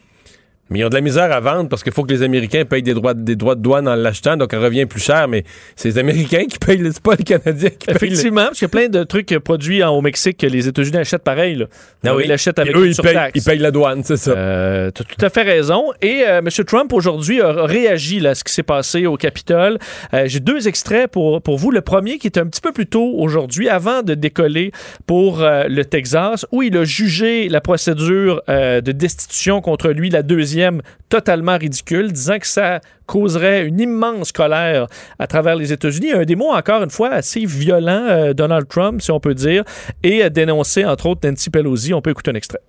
Mais 0.70 0.78
ils 0.78 0.84
ont 0.84 0.88
de 0.88 0.94
la 0.94 1.00
misère 1.00 1.32
à 1.32 1.40
vendre 1.40 1.68
parce 1.68 1.82
qu'il 1.82 1.92
faut 1.92 2.04
que 2.04 2.12
les 2.12 2.22
Américains 2.22 2.64
payent 2.64 2.82
des 2.82 2.94
droits, 2.94 3.12
des 3.14 3.34
droits 3.36 3.56
de 3.56 3.60
douane 3.60 3.88
en 3.88 3.96
l'achetant, 3.96 4.36
donc 4.36 4.52
elle 4.54 4.60
revient 4.60 4.86
plus 4.86 5.00
cher, 5.02 5.26
mais 5.26 5.42
c'est 5.74 5.88
les 5.88 5.98
Américains 5.98 6.44
qui 6.48 6.58
payent, 6.58 6.80
c'est 6.92 7.02
pas 7.02 7.16
les 7.16 7.24
Canadiens 7.24 7.70
qui 7.70 7.86
payent. 7.86 7.86
le- 7.88 7.96
Effectivement, 7.96 8.44
parce 8.44 8.58
qu'il 8.58 8.66
y 8.66 8.66
a 8.66 8.68
plein 8.68 8.88
de 8.88 9.02
trucs 9.04 9.36
produits 9.40 9.82
en- 9.82 9.90
au 9.90 10.00
Mexique 10.00 10.38
que 10.38 10.46
les 10.46 10.68
États-Unis 10.68 10.98
achètent 10.98 11.24
pareil. 11.24 11.56
Là. 11.56 11.66
Ah 12.06 12.14
oui. 12.14 12.22
Ils 12.24 12.28
l'achètent 12.28 12.58
avec 12.60 12.76
Eux, 12.76 12.84
une 12.86 12.92
ils 12.92 12.96
payent, 12.96 13.12
surtaxe. 13.12 13.32
ils 13.34 13.42
payent 13.42 13.58
la 13.58 13.70
douane, 13.72 14.02
c'est 14.04 14.16
ça. 14.16 14.30
Euh, 14.30 14.90
tu 14.94 15.02
as 15.02 15.04
tout 15.04 15.24
à 15.24 15.28
fait 15.30 15.42
raison. 15.42 15.86
Et 16.00 16.22
euh, 16.28 16.38
M. 16.38 16.48
Trump, 16.64 16.92
aujourd'hui, 16.92 17.40
a 17.40 17.64
réagi 17.66 18.20
là, 18.20 18.30
à 18.30 18.34
ce 18.36 18.44
qui 18.44 18.52
s'est 18.52 18.62
passé 18.62 19.06
au 19.06 19.16
Capitole. 19.16 19.78
Euh, 20.14 20.24
J'ai 20.26 20.40
deux 20.40 20.68
extraits 20.68 21.10
pour, 21.10 21.42
pour 21.42 21.58
vous. 21.58 21.72
Le 21.72 21.80
premier 21.80 22.18
qui 22.18 22.28
est 22.28 22.38
un 22.38 22.46
petit 22.46 22.60
peu 22.60 22.70
plus 22.72 22.86
tôt 22.86 23.14
aujourd'hui, 23.18 23.68
avant 23.68 24.02
de 24.02 24.14
décoller 24.14 24.70
pour 25.06 25.42
euh, 25.42 25.64
le 25.68 25.84
Texas, 25.84 26.46
où 26.52 26.62
il 26.62 26.76
a 26.76 26.84
jugé 26.84 27.48
la 27.48 27.60
procédure 27.60 28.40
de 28.48 28.92
destitution 28.92 29.60
contre 29.60 29.88
lui, 29.90 30.10
la 30.10 30.22
deuxième, 30.22 30.59
totalement 31.08 31.58
ridicule, 31.58 32.12
disant 32.12 32.38
que 32.38 32.46
ça 32.46 32.80
causerait 33.06 33.66
une 33.66 33.80
immense 33.80 34.32
colère 34.32 34.86
à 35.18 35.26
travers 35.26 35.56
les 35.56 35.72
États-Unis. 35.72 36.12
Un 36.12 36.24
des 36.24 36.36
mots, 36.36 36.52
encore 36.52 36.82
une 36.82 36.90
fois, 36.90 37.10
assez 37.10 37.44
violent, 37.44 38.06
euh, 38.08 38.32
Donald 38.32 38.68
Trump, 38.68 39.02
si 39.02 39.10
on 39.10 39.20
peut 39.20 39.34
dire, 39.34 39.64
et 40.02 40.22
a 40.22 40.30
dénoncé, 40.30 40.84
entre 40.84 41.06
autres, 41.06 41.28
Nancy 41.28 41.50
Pelosi. 41.50 41.92
On 41.94 42.02
peut 42.02 42.10
écouter 42.10 42.30
un 42.30 42.34
extrait. 42.34 42.60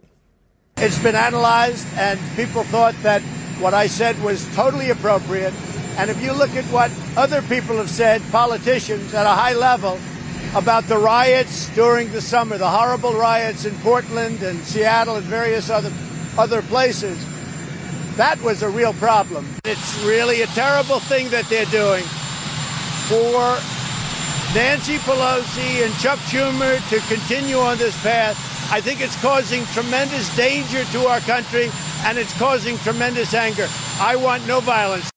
It's 0.77 0.97
been 1.03 1.15
analyzed, 1.15 1.85
and 1.99 2.17
people 2.35 2.63
thought 2.63 2.95
that 3.03 3.21
what 3.59 3.73
I 3.73 3.87
said 3.87 4.15
was 4.23 4.45
totally 4.55 4.89
appropriate. 4.89 5.53
And 5.99 6.09
if 6.09 6.23
you 6.23 6.31
look 6.33 6.55
at 6.55 6.65
what 6.71 6.89
other 7.17 7.41
people 7.43 7.77
have 7.77 7.89
said, 7.89 8.21
politicians 8.31 9.13
at 9.13 9.25
a 9.25 9.35
high 9.35 9.53
level, 9.53 9.97
about 10.55 10.87
the 10.87 10.97
riots 10.97 11.69
during 11.75 12.11
the 12.11 12.21
summer, 12.21 12.57
the 12.57 12.67
horrible 12.67 13.13
riots 13.13 13.65
in 13.65 13.73
Portland 13.75 14.41
and 14.43 14.59
Seattle 14.65 15.15
and 15.15 15.25
various 15.25 15.69
other 15.69 15.91
other 16.37 16.61
places, 16.63 17.17
That 18.17 18.41
was 18.41 18.61
a 18.61 18.69
real 18.69 18.93
problem. 18.93 19.47
It's 19.63 20.03
really 20.03 20.41
a 20.41 20.47
terrible 20.47 20.99
thing 20.99 21.29
that 21.29 21.45
they're 21.45 21.65
doing 21.65 22.03
for 23.07 23.57
Nancy 24.53 24.97
Pelosi 24.97 25.85
and 25.85 25.93
Chuck 25.95 26.19
Schumer 26.27 26.77
to 26.89 26.99
continue 27.07 27.57
on 27.57 27.77
this 27.77 27.95
path. 28.03 28.37
I 28.71 28.81
think 28.81 28.99
it's 28.99 29.19
causing 29.21 29.65
tremendous 29.67 30.33
danger 30.35 30.83
to 30.91 31.07
our 31.07 31.21
country 31.21 31.69
and 32.03 32.17
it's 32.17 32.37
causing 32.37 32.77
tremendous 32.79 33.33
anger. 33.33 33.67
I 33.99 34.17
want 34.17 34.45
no 34.45 34.59
violence. 34.59 35.09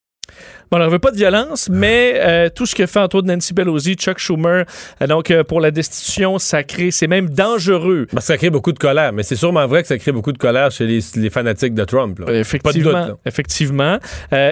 Bon, 0.70 0.78
on 0.80 0.84
ne 0.84 0.88
veut 0.88 0.98
pas 0.98 1.10
de 1.10 1.16
violence, 1.16 1.68
mais 1.70 2.14
euh, 2.16 2.48
tout 2.54 2.66
ce 2.66 2.74
que 2.74 2.86
fait 2.86 2.98
entre 2.98 3.16
autres 3.16 3.28
Nancy 3.28 3.52
Pelosi, 3.54 3.94
Chuck 3.94 4.18
Schumer, 4.18 4.64
euh, 5.02 5.06
donc 5.06 5.30
euh, 5.30 5.44
pour 5.44 5.60
la 5.60 5.70
destitution, 5.70 6.38
ça 6.38 6.62
crée, 6.62 6.90
c'est 6.90 7.06
même 7.06 7.28
dangereux. 7.30 8.06
Ben, 8.12 8.20
ça 8.20 8.36
crée 8.36 8.50
beaucoup 8.50 8.72
de 8.72 8.78
colère, 8.78 9.12
mais 9.12 9.22
c'est 9.22 9.36
sûrement 9.36 9.66
vrai 9.66 9.82
que 9.82 9.88
ça 9.88 9.98
crée 9.98 10.12
beaucoup 10.12 10.32
de 10.32 10.38
colère 10.38 10.70
chez 10.70 10.86
les, 10.86 11.00
les 11.16 11.30
fanatiques 11.30 11.74
de 11.74 11.84
Trump. 11.84 12.18
là. 12.18 12.32
Effectivement, 12.34 12.92
Pas 12.92 13.00
de 13.00 13.06
doute, 13.06 13.08
là. 13.10 13.16
effectivement. 13.26 13.98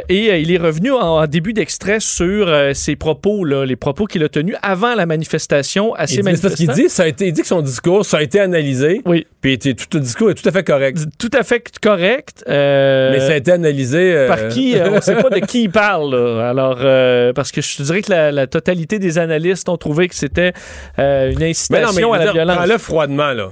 Et 0.09 0.41
il 0.41 0.51
est 0.53 0.59
revenu 0.59 0.93
en, 0.93 0.99
en 1.01 1.27
début 1.27 1.53
d'extrait 1.53 1.99
sur 2.01 2.49
ses 2.75 2.97
propos, 2.97 3.45
là, 3.45 3.65
les 3.65 3.77
propos 3.77 4.07
qu'il 4.07 4.23
a 4.23 4.29
tenus 4.29 4.57
avant 4.63 4.95
la 4.95 5.07
manifestation 5.07 5.95
à 5.95 6.07
ses 6.07 6.23
parce 6.23 6.41
qu'il 6.41 6.47
manifestants. 6.67 6.73
dit, 6.75 6.89
ça 6.89 7.03
a 7.05 7.07
été, 7.07 7.27
il 7.27 7.33
dit 7.33 7.41
que 7.43 7.47
son 7.47 7.63
discours, 7.63 8.05
ça 8.05 8.19
a 8.19 8.23
été 8.23 8.39
analysé. 8.41 9.01
Oui. 9.07 9.27
Puis 9.41 9.53
était- 9.55 9.75
tout 9.75 9.87
le 9.95 10.01
discours 10.01 10.31
est 10.31 10.35
tout 10.35 10.49
à 10.49 10.53
fait 10.53 10.63
correct. 10.65 10.99
Tout 11.19 11.31
à 11.33 11.43
fait 11.43 11.65
correct. 11.81 12.45
mais 12.47 13.19
ça 13.21 13.33
a 13.33 13.37
été 13.37 13.53
analysé. 13.53 14.27
Par 14.29 14.49
qui? 14.49 14.75
on 14.85 14.97
ne 14.97 15.01
sait 15.01 15.17
pas 15.17 15.31
de 15.31 15.39
qui 15.45 15.65
il 15.65 15.71
parle. 15.71 16.02
Là. 16.11 16.49
Alors, 16.49 16.79
euh, 16.81 17.33
parce 17.33 17.53
que 17.53 17.61
je 17.61 17.77
te 17.77 17.83
dirais 17.83 18.03
que 18.03 18.11
la, 18.11 18.33
la 18.33 18.47
totalité 18.47 18.99
des 18.99 19.19
analystes 19.19 19.69
ont 19.69 19.77
trouvé 19.77 20.09
que 20.09 20.15
c'était 20.15 20.53
euh, 20.99 21.31
une 21.33 21.39
Mais 21.39 21.51
incitation 21.51 22.01
non, 22.09 22.11
mais 22.13 22.17
à 22.17 22.19
la 22.19 22.25
dire, 22.25 22.33
violence. 22.33 22.57
prends-le 22.57 22.79
froidement, 22.79 23.33
là. 23.33 23.51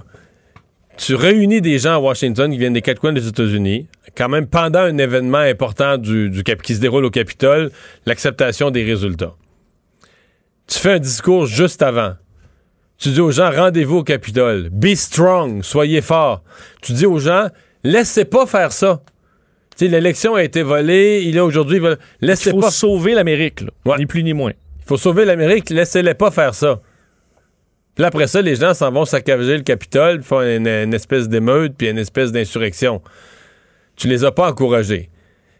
Tu 0.97 1.15
réunis 1.15 1.63
des 1.63 1.79
gens 1.79 1.95
à 1.95 1.99
Washington 1.99 2.51
qui 2.53 2.59
viennent 2.59 2.75
des 2.75 2.83
quatre 2.83 2.99
coins 3.01 3.15
des 3.15 3.27
États-Unis, 3.27 3.87
quand 4.17 4.29
même 4.29 4.47
pendant 4.47 4.81
un 4.81 4.99
événement 4.99 5.39
important 5.39 5.97
du, 5.97 6.29
du 6.29 6.43
Cap- 6.43 6.61
qui 6.61 6.75
se 6.75 6.81
déroule 6.81 7.07
au 7.07 7.11
Capitole, 7.11 7.71
l'acceptation 8.05 8.71
des 8.71 8.85
résultats. 8.85 9.33
Tu 10.67 10.79
fais 10.79 10.93
un 10.93 10.99
discours 10.99 11.47
juste 11.47 11.81
avant. 11.83 12.15
Tu 12.99 13.09
dis 13.09 13.21
aux 13.21 13.31
gens, 13.31 13.51
rendez-vous 13.51 13.99
au 13.99 14.05
Capitole. 14.05 14.69
Be 14.71 14.95
strong, 14.95 15.63
soyez 15.63 16.03
forts. 16.03 16.43
Tu 16.83 16.93
dis 16.93 17.07
aux 17.07 17.19
gens, 17.19 17.47
laissez 17.83 18.27
pas 18.27 18.45
faire 18.45 18.71
ça. 18.73 19.01
Tu 19.81 19.87
sais, 19.87 19.91
l'élection 19.91 20.35
a 20.35 20.43
été 20.43 20.63
volée, 20.63 21.23
il 21.25 21.39
est 21.39 21.41
aujourd'hui, 21.41 21.81
Il 21.81 21.97
laissez 22.21 22.51
faut 22.51 22.61
pas. 22.61 22.71
sauver 22.71 23.15
l'Amérique. 23.15 23.63
Ouais. 23.87 23.97
ni 23.97 24.05
plus 24.05 24.23
ni 24.23 24.35
moins. 24.35 24.53
Il 24.79 24.85
faut 24.85 24.99
sauver 24.99 25.25
l'Amérique, 25.25 25.71
laissez-les 25.71 26.13
pas 26.13 26.31
faire 26.31 26.55
ça. 26.55 26.83
Puis 27.95 28.05
après 28.05 28.27
ça, 28.27 28.43
les 28.43 28.57
gens 28.57 28.75
s'en 28.75 28.93
vont 28.93 29.07
saccager 29.07 29.57
le 29.57 29.63
Capitole, 29.63 30.19
puis 30.19 30.29
font 30.29 30.43
une, 30.43 30.69
une 30.69 30.93
espèce 30.93 31.31
d'émeute, 31.31 31.77
puis 31.79 31.89
une 31.89 31.97
espèce 31.97 32.31
d'insurrection. 32.31 33.01
Tu 33.97 34.07
les 34.07 34.23
as 34.23 34.33
pas 34.33 34.51
encouragés. 34.51 35.09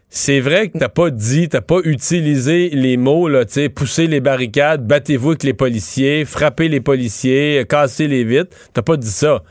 C'est 0.07 0.39
vrai 0.39 0.69
que 0.69 0.77
t'as 0.77 0.89
pas 0.89 1.09
dit, 1.09 1.49
t'as 1.49 1.61
pas 1.61 1.79
utilisé 1.83 2.69
les 2.73 2.97
mots, 2.97 3.27
là, 3.27 3.43
tu 3.45 3.53
sais, 3.53 3.69
pousser 3.69 4.05
les 4.05 4.19
barricades, 4.19 4.85
battez-vous 4.85 5.29
avec 5.29 5.41
les 5.41 5.55
policiers, 5.55 6.25
frappez 6.25 6.67
les 6.67 6.79
policiers, 6.79 7.65
casser 7.67 8.07
les 8.07 8.23
vitres. 8.23 8.55
T'as 8.71 8.83
pas 8.83 8.97
dit 8.97 9.09
ça. 9.09 9.41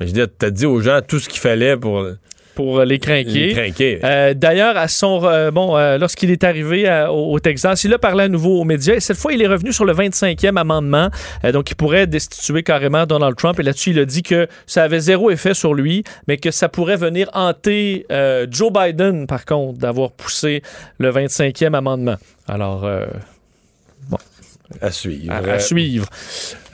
Mais 0.00 0.06
je 0.06 0.12
veux 0.12 0.18
dire, 0.24 0.28
t'as 0.38 0.48
dit 0.48 0.64
aux 0.64 0.80
gens 0.80 1.00
tout 1.06 1.18
ce 1.18 1.28
qu'il 1.28 1.40
fallait 1.40 1.76
pour 1.76 2.06
Pour 2.54 2.78
euh, 2.80 2.84
les 2.84 2.98
craquer. 2.98 3.48
les 3.48 3.52
craquer. 3.52 4.00
Euh, 4.04 4.34
D'ailleurs, 4.34 4.76
à 4.76 4.88
son 4.88 5.24
euh, 5.24 5.50
bon, 5.50 5.76
euh, 5.76 5.98
lorsqu'il 5.98 6.30
est 6.30 6.44
arrivé 6.44 6.88
au, 7.08 7.32
au 7.32 7.40
Texas, 7.40 7.84
il 7.84 7.92
a 7.92 7.98
parlé 7.98 8.24
à 8.24 8.28
nouveau 8.28 8.60
aux 8.60 8.64
médias 8.64 8.94
et 8.94 9.00
cette 9.00 9.16
fois, 9.16 9.32
il 9.32 9.42
est 9.42 9.46
revenu 9.46 9.72
sur 9.72 9.84
le 9.84 9.92
25e 9.92 10.56
amendement, 10.56 11.08
donc 11.52 11.70
il 11.70 11.74
pourrait 11.74 12.06
destituer 12.06 12.62
carrément 12.62 13.06
Donald 13.06 13.36
Trump. 13.36 13.58
Et 13.60 13.62
là-dessus, 13.62 13.90
il 13.90 13.98
a 13.98 14.04
dit 14.04 14.22
que 14.22 14.46
ça 14.66 14.84
avait 14.84 15.00
zéro 15.00 15.30
effet 15.30 15.54
sur 15.54 15.74
lui, 15.74 16.04
mais 16.28 16.36
que 16.36 16.50
ça 16.50 16.68
pourrait 16.68 16.96
venir 16.96 17.28
hanter 17.34 18.06
Joe 18.50 18.72
Biden, 18.72 19.26
par 19.26 19.44
contre, 19.44 19.78
d'avoir 19.78 20.12
poussé 20.12 20.62
le 20.98 21.10
25e 21.10 21.74
amendement. 21.74 22.16
Alors, 22.48 22.84
euh, 22.84 23.06
à 24.80 24.90
suivre. 24.90 25.32
à, 25.32 25.38
à 25.38 25.58
suivre. 25.58 26.06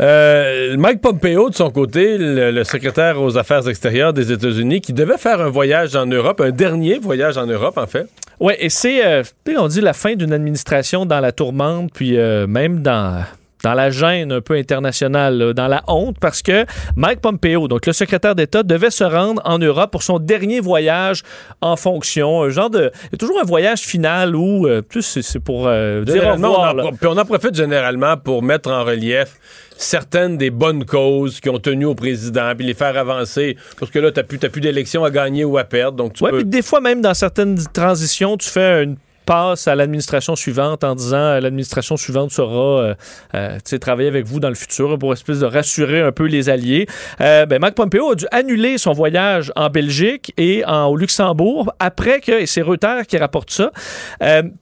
Euh, 0.00 0.76
Mike 0.76 1.00
Pompeo, 1.00 1.50
de 1.50 1.54
son 1.54 1.70
côté, 1.70 2.18
le, 2.18 2.50
le 2.50 2.64
secrétaire 2.64 3.20
aux 3.20 3.36
Affaires 3.36 3.68
extérieures 3.68 4.12
des 4.12 4.32
États-Unis, 4.32 4.80
qui 4.80 4.92
devait 4.92 5.18
faire 5.18 5.40
un 5.40 5.50
voyage 5.50 5.94
en 5.96 6.06
Europe, 6.06 6.40
un 6.40 6.50
dernier 6.50 6.98
voyage 6.98 7.36
en 7.38 7.46
Europe, 7.46 7.78
en 7.78 7.86
fait. 7.86 8.06
Oui, 8.40 8.54
et 8.58 8.70
c'est, 8.70 9.04
euh, 9.04 9.22
tu 9.44 9.52
sais, 9.52 9.58
on 9.58 9.68
dit 9.68 9.82
la 9.82 9.92
fin 9.92 10.14
d'une 10.14 10.32
administration 10.32 11.04
dans 11.04 11.20
la 11.20 11.30
tourmente, 11.32 11.90
puis 11.92 12.16
euh, 12.16 12.46
même 12.46 12.80
dans, 12.80 13.22
dans 13.62 13.74
la 13.74 13.90
gêne 13.90 14.32
un 14.32 14.40
peu 14.40 14.54
internationale, 14.54 15.52
dans 15.54 15.68
la 15.68 15.82
honte, 15.86 16.16
parce 16.20 16.42
que 16.42 16.64
Mike 16.96 17.20
Pompeo, 17.20 17.68
donc 17.68 17.86
le 17.86 17.92
secrétaire 17.92 18.34
d'État, 18.34 18.62
devait 18.62 18.90
se 18.90 19.04
rendre 19.04 19.42
en 19.44 19.58
Europe 19.58 19.90
pour 19.90 20.02
son 20.02 20.18
dernier 20.18 20.60
voyage 20.60 21.22
en 21.60 21.76
fonction. 21.76 22.42
Un 22.42 22.50
genre 22.50 22.70
de. 22.70 22.90
Il 23.04 23.12
y 23.12 23.14
a 23.14 23.18
toujours 23.18 23.40
un 23.40 23.44
voyage 23.46 23.80
final 23.80 24.34
où, 24.34 24.66
euh, 24.66 24.82
plus 24.82 25.02
c'est 25.20 25.40
pour 25.40 25.66
euh, 25.66 26.04
dire 26.04 26.24
au 26.26 26.42
on, 26.42 26.44
en, 26.44 26.92
puis 26.92 27.06
on 27.06 27.16
en 27.16 27.24
profite 27.24 27.54
généralement 27.54 28.16
pour 28.16 28.42
mettre 28.42 28.70
en 28.70 28.84
relief 28.84 29.36
certaines 29.76 30.36
des 30.36 30.50
bonnes 30.50 30.84
causes 30.84 31.40
qui 31.40 31.48
ont 31.48 31.58
tenu 31.58 31.86
au 31.86 31.94
président, 31.94 32.52
puis 32.56 32.66
les 32.66 32.74
faire 32.74 32.96
avancer. 32.98 33.56
Parce 33.78 33.90
que 33.90 33.98
là, 33.98 34.10
t'as 34.12 34.22
plus, 34.22 34.38
t'as 34.38 34.50
plus 34.50 34.60
d'élections 34.60 35.04
à 35.04 35.10
gagner 35.10 35.44
ou 35.44 35.56
à 35.58 35.64
perdre, 35.64 35.96
donc 35.96 36.12
tu 36.14 36.24
Ouais, 36.24 36.30
peux... 36.30 36.36
puis 36.38 36.46
des 36.46 36.62
fois, 36.62 36.80
même 36.80 37.00
dans 37.00 37.14
certaines 37.14 37.56
transitions, 37.72 38.36
tu 38.36 38.48
fais 38.48 38.84
une 38.84 38.96
passe 39.30 39.68
à 39.68 39.76
l'administration 39.76 40.34
suivante 40.34 40.82
en 40.82 40.96
disant 40.96 41.16
euh, 41.16 41.40
l'administration 41.40 41.96
suivante 41.96 42.32
sera 42.32 42.80
euh, 42.80 42.94
euh, 43.36 43.78
travailler 43.80 44.08
avec 44.08 44.26
vous 44.26 44.40
dans 44.40 44.48
le 44.48 44.56
futur 44.56 44.98
pour 44.98 45.12
espèce 45.12 45.38
de 45.38 45.46
rassurer 45.46 46.00
un 46.00 46.10
peu 46.10 46.24
les 46.24 46.48
alliés. 46.48 46.88
Ben, 47.20 47.60
Mike 47.60 47.76
Pompeo 47.76 48.10
a 48.10 48.14
dû 48.16 48.26
annuler 48.32 48.76
son 48.76 48.92
voyage 48.92 49.52
en 49.54 49.70
Belgique 49.70 50.32
et 50.36 50.64
au 50.66 50.96
Luxembourg 50.96 51.72
après 51.78 52.20
que, 52.20 52.44
c'est 52.46 52.62
Reuters 52.62 53.06
qui 53.06 53.18
rapporte 53.18 53.50
ça, 53.50 53.70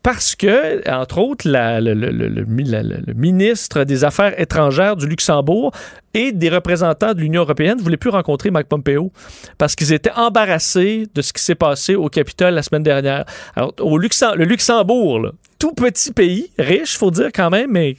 parce 0.03 0.37
que, 0.37 0.87
entre 0.91 1.19
autres, 1.19 1.47
le, 1.49 3.15
ministre 3.15 3.85
des 3.85 4.05
Affaires 4.05 4.39
étrangères 4.39 4.97
du 4.97 5.07
Luxembourg 5.07 5.73
et 6.15 6.33
des 6.33 6.49
représentants 6.49 7.15
de 7.15 7.21
l'Union 7.21 7.43
européenne 7.43 7.79
ne 7.79 7.83
voulaient 7.83 7.97
plus 7.97 8.11
rencontrer 8.11 8.51
Mike 8.51 8.69
Pompeo 8.69 9.13
parce 9.57 9.75
qu'ils 9.75 9.93
étaient 9.93 10.13
embarrassés 10.17 11.07
de 11.15 11.23
ce 11.23 11.33
qui 11.33 11.43
s'est 11.43 11.55
passé 11.55 11.95
au 11.95 12.09
Capitole 12.09 12.55
la 12.55 12.63
semaine 12.63 12.83
dernière. 12.83 13.25
Alors, 13.55 13.73
au 13.81 13.99
le 13.99 14.45
Luxembourg, 14.45 14.58
là, 14.59 15.33
tout 15.59 15.73
petit 15.73 16.13
pays, 16.13 16.51
riche, 16.59 16.97
faut 16.97 17.11
dire 17.11 17.31
quand 17.35 17.51
même, 17.51 17.71
mais 17.73 17.97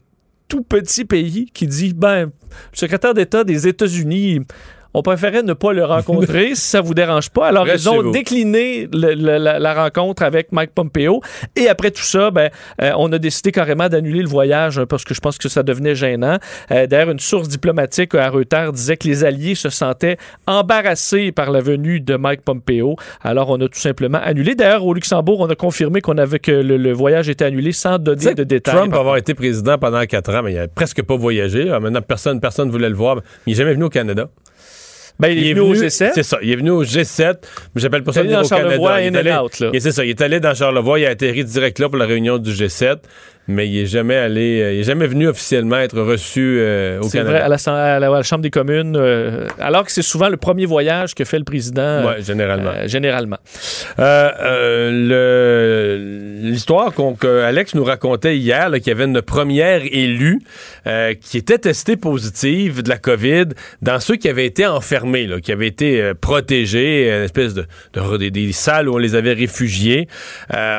tout 0.47 0.64
petit 0.64 1.05
pays 1.05 1.49
qui 1.53 1.68
dit, 1.68 1.93
ben, 1.93 2.32
secrétaire 2.74 3.14
d'État 3.14 3.43
des 3.43 3.68
États-Unis, 3.68 4.41
on 4.94 5.02
préférait 5.02 5.44
ne 5.44 5.54
pas 5.54 5.72
le 5.74 5.86
rencontrer 5.86 6.50
si 6.56 6.62
ça 6.62 6.82
vous 6.82 6.94
dérange 6.94 7.30
pas. 7.30 7.48
Alors, 7.48 7.68
ils 7.68 7.90
ont 7.90 8.02
vous. 8.02 8.12
décliné 8.12 8.88
le- 8.92 9.14
le- 9.14 9.38
la, 9.38 9.60
la 9.60 9.74
rencontre 9.84 10.24
avec 10.24 10.52
Mike 10.52 10.72
Pompeo. 10.74 11.22
Et 11.56 11.68
après 11.70 11.92
tout 11.92 12.02
ça, 12.02 12.32
ben, 12.32 12.50
euh, 12.82 12.92
on 12.98 13.12
a 13.14 13.18
décidé 13.20 13.52
carrément 13.52 13.88
d'annuler 13.90 14.22
le 14.22 14.28
voyage 14.28 14.80
hein, 14.80 14.86
parce 14.88 15.04
que 15.04 15.14
je 15.14 15.20
pense 15.22 15.38
que 15.38 15.48
ça 15.50 15.64
devenait 15.64 15.96
gênant. 15.96 16.38
Euh, 16.72 16.88
D'ailleurs, 16.88 17.12
une 17.12 17.20
source 17.20 17.48
diplomatique 17.48 18.16
à 18.16 18.30
Reuters 18.30 18.72
disait 18.74 18.98
que 18.98 19.08
les 19.08 19.24
Alliés 19.24 19.56
se 19.56 19.70
sentaient 19.70 20.18
embarrassés 20.48 21.32
par 21.32 21.52
la 21.52 21.62
venue 21.62 22.00
de 22.00 22.16
Mike 22.16 22.42
Pompeo. 22.42 22.96
Alors, 23.22 23.50
on 23.50 23.56
a 23.62 23.68
tout 23.68 23.80
simplement 23.80 24.20
annulé. 24.24 24.56
D'ailleurs, 24.56 24.86
au 24.86 24.94
Luxembourg, 24.94 25.40
on 25.40 25.50
a 25.50 25.56
confirmé 25.56 26.02
qu'on 26.02 26.18
avait 26.18 26.40
que 26.40 26.52
le, 26.52 26.78
le 26.78 26.92
voyage 26.94 27.30
était 27.30 27.46
annulé 27.46 27.72
sans 27.72 27.98
donner 28.00 28.34
de 28.34 28.42
que 28.42 28.42
détails. 28.42 28.76
Trump 28.76 28.94
avoir 28.94 29.18
été 29.18 29.34
président 29.34 29.78
pendant 29.78 30.04
quatre 30.06 30.34
ans, 30.34 30.42
mais 30.44 30.54
il 30.54 30.58
a 30.60 30.68
presque 30.68 31.02
pas 31.04 31.16
voyagé. 31.16 31.66
Maintenant, 31.66 32.02
personne 32.02 32.40
personne 32.40 32.70
voulait 32.70 32.90
le 32.90 32.96
voir. 32.96 33.18
Il 33.46 33.52
n'est 33.52 33.56
jamais 33.56 33.74
venu 33.74 33.86
au 33.86 33.90
Canada. 33.90 34.28
Ben, 35.20 35.38
il, 35.38 35.47
est 35.47 35.53
venu 35.53 35.72
au 35.72 35.76
G7. 35.76 36.11
C'est 36.13 36.24
ça. 36.24 36.38
Il 36.41 36.49
est 36.49 36.55
venu 36.55 36.70
au 36.70 36.84
G7. 36.84 37.36
Mais 37.76 37.82
j'appelle 37.82 38.03
pas 38.03 38.13
ça 38.13 38.22
Canada. 38.24 38.43
Charlevoix, 38.43 39.01
Il 39.01 39.13
est 39.13 39.17
allé- 39.17 39.34
out, 39.34 39.59
là. 39.59 39.70
Et 39.74 39.80
c'est 39.82 39.91
ça. 39.91 40.05
Il 40.05 40.09
est 40.11 40.22
allé 40.22 40.39
dans 40.39 40.53
Charlevoix. 40.53 40.99
Il 40.99 41.05
a 41.05 41.09
atterri 41.09 41.43
direct 41.43 41.80
là 41.80 41.89
pour 41.89 41.97
la 41.97 42.05
réunion 42.05 42.38
du 42.38 42.51
G7. 42.51 42.97
Mais 43.52 43.68
il 43.68 43.80
est 43.80 43.86
jamais 43.88 44.16
allé. 44.16 44.62
euh, 44.62 44.74
il 44.74 44.80
est 44.82 44.84
jamais 44.84 45.08
venu 45.08 45.28
officiellement 45.28 45.78
être 45.80 46.00
reçu 46.00 46.60
euh, 46.60 47.00
au 47.00 47.04
C'est 47.10 47.18
Canada. 47.18 47.32
vrai, 47.32 47.41
à 47.41 47.47
la, 47.50 47.56
à 47.95 48.00
la- 48.00 48.08
à 48.08 48.10
la 48.12 48.22
Chambre 48.24 48.43
des 48.43 48.52
communes, 48.52 48.95
euh, 48.95 49.47
alors 49.60 49.84
que 49.86 49.91
c'est 49.91 50.04
souvent 50.04 50.30
le 50.30 50.38
premier 50.38 50.68
voyage 50.68 51.16
que 51.16 51.24
fait 51.26 51.39
le 51.39 51.43
président. 51.45 52.06
Ouais, 52.06 52.22
généralement. 52.22 52.72
généralement. 52.86 53.38
Le- 55.10 56.39
L'histoire 56.41 56.93
qu'on- 56.93 57.14
que 57.16 57.41
Alex 57.41 57.76
nous 57.76 57.84
racontait 57.84 58.38
hier, 58.38 58.72
qu'il 58.74 58.88
y 58.88 58.91
avait 58.91 59.06
une 59.06 59.22
première 59.22 59.82
élue 59.91 60.39
qui 61.22 61.38
était 61.38 61.58
testée 61.58 61.97
positive 61.97 62.82
de 62.84 62.89
la 62.89 62.97
COVID 62.97 63.45
dans 63.82 64.00
ceux 64.00 64.16
qui 64.16 64.30
avaient 64.30 64.45
été 64.45 64.66
enfermés, 64.66 65.28
là, 65.28 65.39
qui 65.41 65.52
avaient 65.52 65.68
été 65.68 66.14
protégés, 66.20 67.10
une 67.10 67.24
espèce 67.24 67.54
de, 67.54 67.66
de- 67.93 68.18
des, 68.18 68.32
des 68.32 68.52
salles 68.52 68.89
où 68.89 68.95
on 68.95 68.97
les 68.97 69.16
avait 69.16 69.34
réfugiés. 69.34 70.08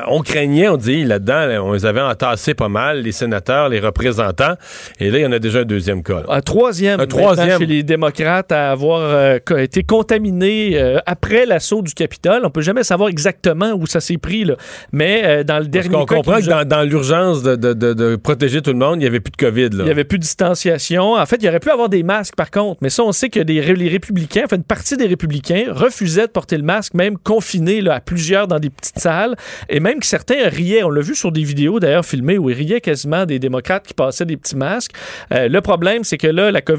On 0.09 0.23
craignait, 0.23 0.69
on 0.69 0.77
dit 0.77 1.05
là-dedans, 1.05 1.47
là, 1.47 1.63
on 1.63 1.73
les 1.73 1.87
avait 1.87 2.01
entassés 2.01 2.55
pas 2.61 2.69
mal, 2.69 3.01
les 3.03 3.13
sénateurs, 3.13 3.71
les 3.71 3.81
représentants. 3.81 4.55
Et 5.01 5.11
là, 5.11 5.19
il 5.19 5.23
y 5.23 5.27
en 5.27 5.33
a 5.33 5.39
déjà 5.39 5.61
un 5.61 5.65
deuxième 5.65 6.03
cas. 6.03 6.21
là. 6.21 6.25
Un 6.29 6.41
troisième, 6.43 7.01
Un 7.01 7.07
troisième. 7.07 7.59
chez 7.59 7.65
les 7.67 7.83
démocrates 7.83 8.53
à 8.53 8.71
avoir 8.71 9.01
euh, 9.01 9.39
été 9.59 9.83
contaminé 9.83 10.73
euh, 10.75 10.99
après 11.07 11.47
l'assaut 11.47 11.81
du 11.81 11.95
Capitole. 11.95 12.43
On 12.45 12.51
peut 12.51 12.61
jamais 12.61 12.83
savoir 12.85 13.09
exactement 13.09 13.73
où 13.73 13.87
ça 13.87 14.01
s'est 14.01 14.19
pris, 14.19 14.45
là. 14.45 14.57
mais 14.93 15.23
euh, 15.25 15.43
dans 15.45 15.55
le 15.59 15.61
Parce 15.71 15.71
dernier 15.89 15.89
qu'on 15.89 16.05
cas 16.05 16.17
comprend 16.17 16.39
que 16.39 16.47
dans, 16.51 16.69
dans 16.69 16.83
l'urgence 16.83 17.43
de, 17.43 17.57
de- 17.57 17.73
de- 17.73 17.95
de 17.95 18.17
protéger 18.17 18.61
tout 18.61 18.73
le 18.73 18.79
monde, 18.79 18.97
il 18.97 19.01
n'y 19.01 19.07
avait 19.07 19.21
plus 19.21 19.31
de 19.33 19.37
COVID. 19.39 19.71
Là. 19.71 19.79
Il 19.81 19.85
n'y 19.85 19.91
avait 19.91 20.05
plus 20.05 20.19
de 20.19 20.23
distanciation. 20.23 21.15
En 21.15 21.25
fait, 21.27 21.37
il 21.37 21.47
y 21.47 21.49
aurait 21.49 21.61
pu 21.61 21.71
avoir 21.71 21.89
des 21.89 22.03
masques, 22.03 22.37
par 22.37 22.51
contre. 22.51 22.79
Mais 22.83 22.91
ça, 22.91 23.03
on 23.05 23.13
sait 23.13 23.31
que 23.31 23.41
des, 23.41 23.63
les 23.75 23.89
républicains, 23.89 24.43
en 24.45 24.49
fait, 24.49 24.57
une 24.57 24.65
partie 24.65 24.97
des 24.99 25.07
républicains 25.07 25.65
refusaient 25.71 26.27
de 26.27 26.33
porter 26.33 26.59
le 26.59 26.63
masque, 26.65 26.93
même 26.95 27.17
confinés 27.17 27.81
là, 27.81 27.95
à 27.95 28.01
plusieurs 28.01 28.47
dans 28.49 28.59
des 28.59 28.69
petites 28.71 28.99
salles. 28.99 29.35
Et 29.71 29.81
même 29.81 29.99
que 30.01 30.07
certains 30.07 30.49
riaient. 30.49 30.83
On 30.83 30.91
l'a 30.91 31.01
vu 31.01 31.15
sur 31.15 31.33
des 31.33 31.43
vidéos, 31.45 31.81
d'ailleurs, 31.81 32.05
filmées, 32.05 32.37
où 32.39 32.50
ils 32.51 32.55
riaient 32.55 32.81
quasiment 32.81 33.27
des 33.27 33.39
démocrates 33.39 33.87
qui 33.87 33.95
passaient 33.95 34.27
des 34.27 34.37
petits 34.37 34.57
masques. 34.57 34.93
Euh, 35.33 35.49
le 35.49 35.61
problème, 35.61 36.05
c'est 36.05 36.19
que 36.19 36.27
là, 36.27 36.51
la 36.51 36.61
COVID 36.61 36.79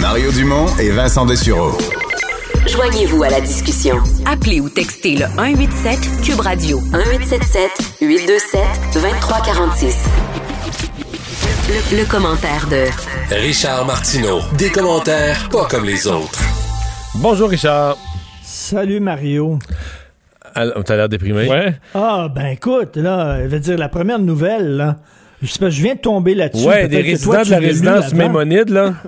Mario 0.00 0.30
Dumont 0.32 0.66
et 0.78 0.90
Vincent 0.90 1.26
Dessureau. 1.26 1.76
Joignez-vous 2.66 3.22
à 3.22 3.30
la 3.30 3.40
discussion. 3.40 3.96
Appelez 4.26 4.60
ou 4.60 4.68
textez 4.68 5.14
le 5.16 5.26
187 5.36 5.98
Cube 6.24 6.40
Radio 6.40 6.80
1877 6.80 7.70
827 8.00 8.60
2346. 8.94 10.04
Le, 11.68 11.98
le 11.98 12.04
commentaire 12.08 12.66
de 12.68 12.84
Richard 13.34 13.86
Martineau. 13.86 14.40
Des 14.58 14.70
commentaires 14.70 15.48
pas 15.48 15.66
comme 15.66 15.84
les 15.84 16.06
autres. 16.06 16.40
Bonjour, 17.16 17.48
Richard. 17.48 17.96
Salut 18.42 19.00
Mario. 19.00 19.58
Alors, 20.56 20.82
T'as 20.84 20.96
l'air 20.96 21.08
déprimé. 21.08 21.48
Ouais. 21.48 21.74
Ah 21.94 22.28
ben 22.34 22.46
écoute, 22.46 22.96
là, 22.96 23.42
je 23.44 23.48
veux 23.48 23.60
dire, 23.60 23.78
la 23.78 23.88
première 23.88 24.18
nouvelle, 24.18 24.76
là, 24.76 24.96
je 25.42 25.46
sais 25.46 25.58
pas, 25.58 25.70
je 25.70 25.82
viens 25.82 25.94
de 25.94 26.00
tomber 26.00 26.34
là-dessus. 26.34 26.66
Ouais, 26.66 26.88
des 26.88 27.02
Peut-être 27.02 27.18
que 27.18 27.24
toi, 27.24 27.38
résidents 27.38 27.40
de 27.40 27.44
tu 27.44 27.50
la 27.50 27.68
résidence. 27.68 28.14
Mémonide, 28.14 28.70
là. 28.70 28.94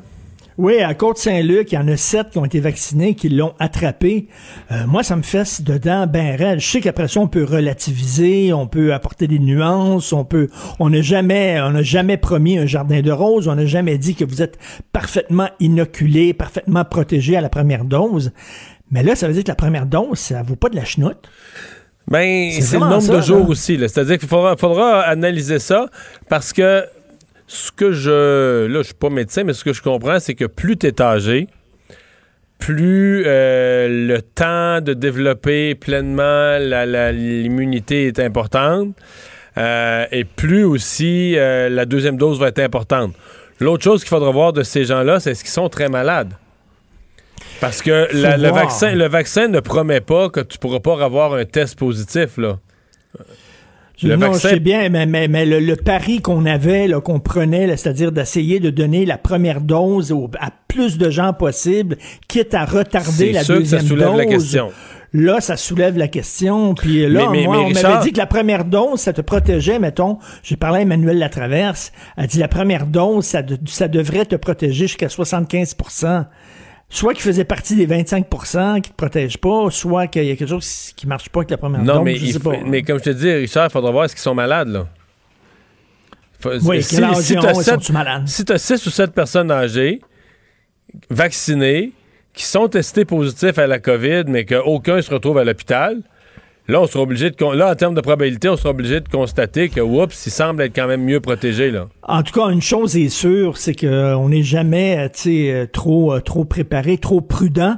Oui, 0.58 0.80
à 0.80 0.92
Côte-Saint-Luc, 0.92 1.70
il 1.70 1.76
y 1.76 1.78
en 1.78 1.86
a 1.86 1.96
sept 1.96 2.30
qui 2.30 2.38
ont 2.38 2.44
été 2.44 2.58
vaccinés, 2.58 3.14
qui 3.14 3.28
l'ont 3.28 3.54
attrapé. 3.60 4.26
Euh, 4.72 4.88
moi, 4.88 5.04
ça 5.04 5.14
me 5.14 5.22
fait 5.22 5.62
dedans 5.62 6.08
ben 6.08 6.34
raide. 6.34 6.58
Je 6.58 6.66
sais 6.66 6.80
qu'après 6.80 7.06
ça, 7.06 7.20
on 7.20 7.28
peut 7.28 7.44
relativiser, 7.44 8.52
on 8.52 8.66
peut 8.66 8.92
apporter 8.92 9.28
des 9.28 9.38
nuances, 9.38 10.12
on 10.12 10.24
peut, 10.24 10.48
on 10.80 10.90
n'a 10.90 11.00
jamais, 11.00 11.60
on 11.60 11.70
n'a 11.70 11.82
jamais 11.82 12.16
promis 12.16 12.58
un 12.58 12.66
jardin 12.66 13.02
de 13.02 13.12
roses, 13.12 13.46
on 13.46 13.54
n'a 13.54 13.66
jamais 13.66 13.98
dit 13.98 14.16
que 14.16 14.24
vous 14.24 14.42
êtes 14.42 14.58
parfaitement 14.92 15.48
inoculé, 15.60 16.32
parfaitement 16.32 16.84
protégé 16.84 17.36
à 17.36 17.40
la 17.40 17.50
première 17.50 17.84
dose. 17.84 18.32
Mais 18.90 19.02
là, 19.02 19.14
ça 19.16 19.26
veut 19.26 19.34
dire 19.34 19.44
que 19.44 19.48
la 19.48 19.54
première 19.54 19.86
dose, 19.86 20.18
ça 20.18 20.42
vaut 20.42 20.56
pas 20.56 20.68
de 20.68 20.76
la 20.76 20.84
chenoute. 20.84 21.18
Ben, 22.06 22.50
C'est 22.52 22.78
le 22.78 22.86
nombre 22.86 23.00
ça, 23.00 23.16
de 23.16 23.20
jours 23.20 23.44
là. 23.44 23.48
aussi. 23.48 23.76
C'est-à-dire 23.78 24.18
qu'il 24.18 24.28
faudra, 24.28 24.56
faudra 24.56 25.02
analyser 25.02 25.58
ça 25.58 25.86
parce 26.28 26.52
que 26.52 26.84
ce 27.46 27.70
que 27.72 27.92
je. 27.92 28.66
Là, 28.66 28.78
je 28.78 28.86
suis 28.86 28.94
pas 28.94 29.10
médecin, 29.10 29.44
mais 29.44 29.52
ce 29.52 29.64
que 29.64 29.72
je 29.72 29.82
comprends, 29.82 30.18
c'est 30.20 30.34
que 30.34 30.46
plus 30.46 30.76
tu 30.76 30.86
es 30.86 31.02
âgé, 31.02 31.48
plus 32.58 33.24
euh, 33.26 33.88
le 33.88 34.22
temps 34.22 34.80
de 34.80 34.94
développer 34.94 35.74
pleinement 35.74 36.58
l'immunité 36.58 38.06
est 38.06 38.18
importante 38.18 38.94
euh, 39.56 40.06
et 40.12 40.24
plus 40.24 40.64
aussi 40.64 41.34
euh, 41.36 41.68
la 41.68 41.84
deuxième 41.84 42.16
dose 42.16 42.38
va 42.38 42.48
être 42.48 42.58
importante. 42.58 43.14
L'autre 43.60 43.82
chose 43.82 44.02
qu'il 44.02 44.10
faudra 44.10 44.30
voir 44.30 44.52
de 44.52 44.62
ces 44.62 44.84
gens-là, 44.84 45.20
c'est 45.20 45.32
est-ce 45.32 45.42
qu'ils 45.42 45.52
sont 45.52 45.68
très 45.68 45.88
malades. 45.88 46.32
Parce 47.60 47.82
que 47.82 48.08
la- 48.12 48.36
le, 48.36 48.50
vaccin, 48.50 48.94
le 48.94 49.08
vaccin 49.08 49.48
ne 49.48 49.60
promet 49.60 50.00
pas 50.00 50.28
que 50.28 50.40
tu 50.40 50.58
pourras 50.58 50.80
pas 50.80 51.02
avoir 51.04 51.34
un 51.34 51.44
test 51.44 51.78
positif. 51.78 52.36
Là. 52.38 52.58
Le 54.00 54.14
non, 54.16 54.28
vaccin- 54.30 54.48
je 54.50 54.54
sais 54.54 54.60
bien, 54.60 54.88
mais, 54.90 55.06
mais, 55.06 55.26
mais 55.26 55.44
le, 55.44 55.58
le 55.58 55.74
pari 55.74 56.20
qu'on 56.20 56.46
avait, 56.46 56.88
qu'on 57.04 57.18
prenait, 57.18 57.76
c'est-à-dire 57.76 58.12
d'essayer 58.12 58.60
de 58.60 58.70
donner 58.70 59.04
la 59.04 59.18
première 59.18 59.60
dose 59.60 60.12
au- 60.12 60.30
à 60.40 60.50
plus 60.68 60.98
de 60.98 61.10
gens 61.10 61.32
possible, 61.32 61.96
quitte 62.28 62.54
à 62.54 62.64
retarder 62.64 63.32
la 63.32 63.42
sûr 63.42 63.58
que 63.58 63.64
ça 63.64 63.78
deuxième 63.78 63.88
soulève 63.88 64.08
dose. 64.10 64.16
la 64.18 64.26
question. 64.26 64.70
Là, 65.14 65.40
ça 65.40 65.56
soulève 65.56 65.96
la 65.98 66.06
question. 66.06 66.74
Puis 66.74 67.08
là, 67.08 67.28
Mais- 67.32 67.42
moi, 67.44 67.58
on 67.62 67.66
Richard- 67.66 67.90
m'avait 67.90 68.04
dit 68.04 68.12
que 68.12 68.18
la 68.18 68.26
première 68.26 68.64
dose, 68.64 69.00
ça 69.00 69.12
te 69.12 69.22
protégeait, 69.22 69.80
mettons. 69.80 70.18
J'ai 70.44 70.56
parlé 70.56 70.78
à 70.78 70.82
Emmanuel 70.82 71.18
Latraverse. 71.18 71.90
Elle 72.16 72.26
dit 72.28 72.38
la 72.38 72.46
première 72.48 72.86
dose, 72.86 73.24
ça, 73.24 73.42
de- 73.42 73.58
ça 73.66 73.88
devrait 73.88 74.26
te 74.26 74.36
protéger 74.36 74.86
jusqu'à 74.86 75.08
75 75.08 75.74
Soit 76.90 77.12
qu'il 77.12 77.22
faisait 77.22 77.44
partie 77.44 77.76
des 77.76 77.86
25% 77.86 78.80
qui 78.80 78.90
te 78.90 78.96
protègent 78.96 79.36
pas, 79.38 79.70
soit 79.70 80.06
qu'il 80.06 80.24
y 80.24 80.30
a 80.30 80.36
quelque 80.36 80.48
chose 80.48 80.92
qui 80.96 81.06
marche 81.06 81.28
pas 81.28 81.40
avec 81.40 81.50
la 81.50 81.58
première 81.58 81.82
Non, 81.82 82.02
mais, 82.02 82.16
je 82.16 82.24
il 82.24 82.32
sais 82.32 82.38
faut- 82.40 82.50
pas. 82.50 82.58
mais 82.64 82.82
comme 82.82 82.98
je 82.98 83.04
te 83.04 83.10
dis, 83.10 83.30
Richard, 83.30 83.66
il 83.66 83.70
faudra 83.70 83.90
voir 83.90 84.04
est-ce 84.06 84.14
qu'ils 84.14 84.22
sont 84.22 84.34
malades. 84.34 84.68
Là. 84.68 84.86
Faut- 86.40 86.50
Oui, 86.66 86.82
si 86.82 86.96
tu 86.96 87.04
as 87.04 88.58
6 88.58 88.86
ou 88.86 88.90
7 88.90 89.12
personnes 89.12 89.50
âgées, 89.50 90.00
vaccinées, 91.10 91.92
qui 92.32 92.44
sont 92.44 92.68
testées 92.68 93.04
positifs 93.04 93.58
à 93.58 93.66
la 93.66 93.80
COVID, 93.80 94.24
mais 94.28 94.44
qu'aucun 94.44 95.02
se 95.02 95.10
retrouve 95.12 95.38
à 95.38 95.44
l'hôpital, 95.44 96.00
là, 96.68 96.80
on 96.80 96.86
sera 96.86 97.02
obligé 97.02 97.30
de. 97.30 97.54
Là, 97.56 97.70
en 97.70 97.74
termes 97.74 97.94
de 97.94 98.00
probabilité, 98.00 98.48
on 98.48 98.56
sera 98.56 98.70
obligé 98.70 99.00
de 99.00 99.08
constater 99.08 99.68
que, 99.68 99.80
oups, 99.80 100.26
il 100.26 100.30
semble 100.30 100.62
être 100.62 100.74
quand 100.74 100.86
même 100.86 101.02
mieux 101.02 101.20
protégé. 101.20 101.70
Là. 101.70 101.88
En 102.02 102.22
tout 102.22 102.38
cas, 102.38 102.48
une 102.50 102.62
chose 102.62 102.96
est 102.96 103.08
sûre, 103.08 103.56
c'est 103.56 103.74
que 103.74 104.14
on 104.14 104.28
n'est 104.28 104.42
jamais, 104.42 104.98
euh, 104.98 105.08
tu 105.08 105.20
sais, 105.20 105.52
euh, 105.52 105.66
trop, 105.66 106.12
euh, 106.12 106.20
trop 106.20 106.44
préparé, 106.44 106.98
trop 106.98 107.20
prudent. 107.20 107.76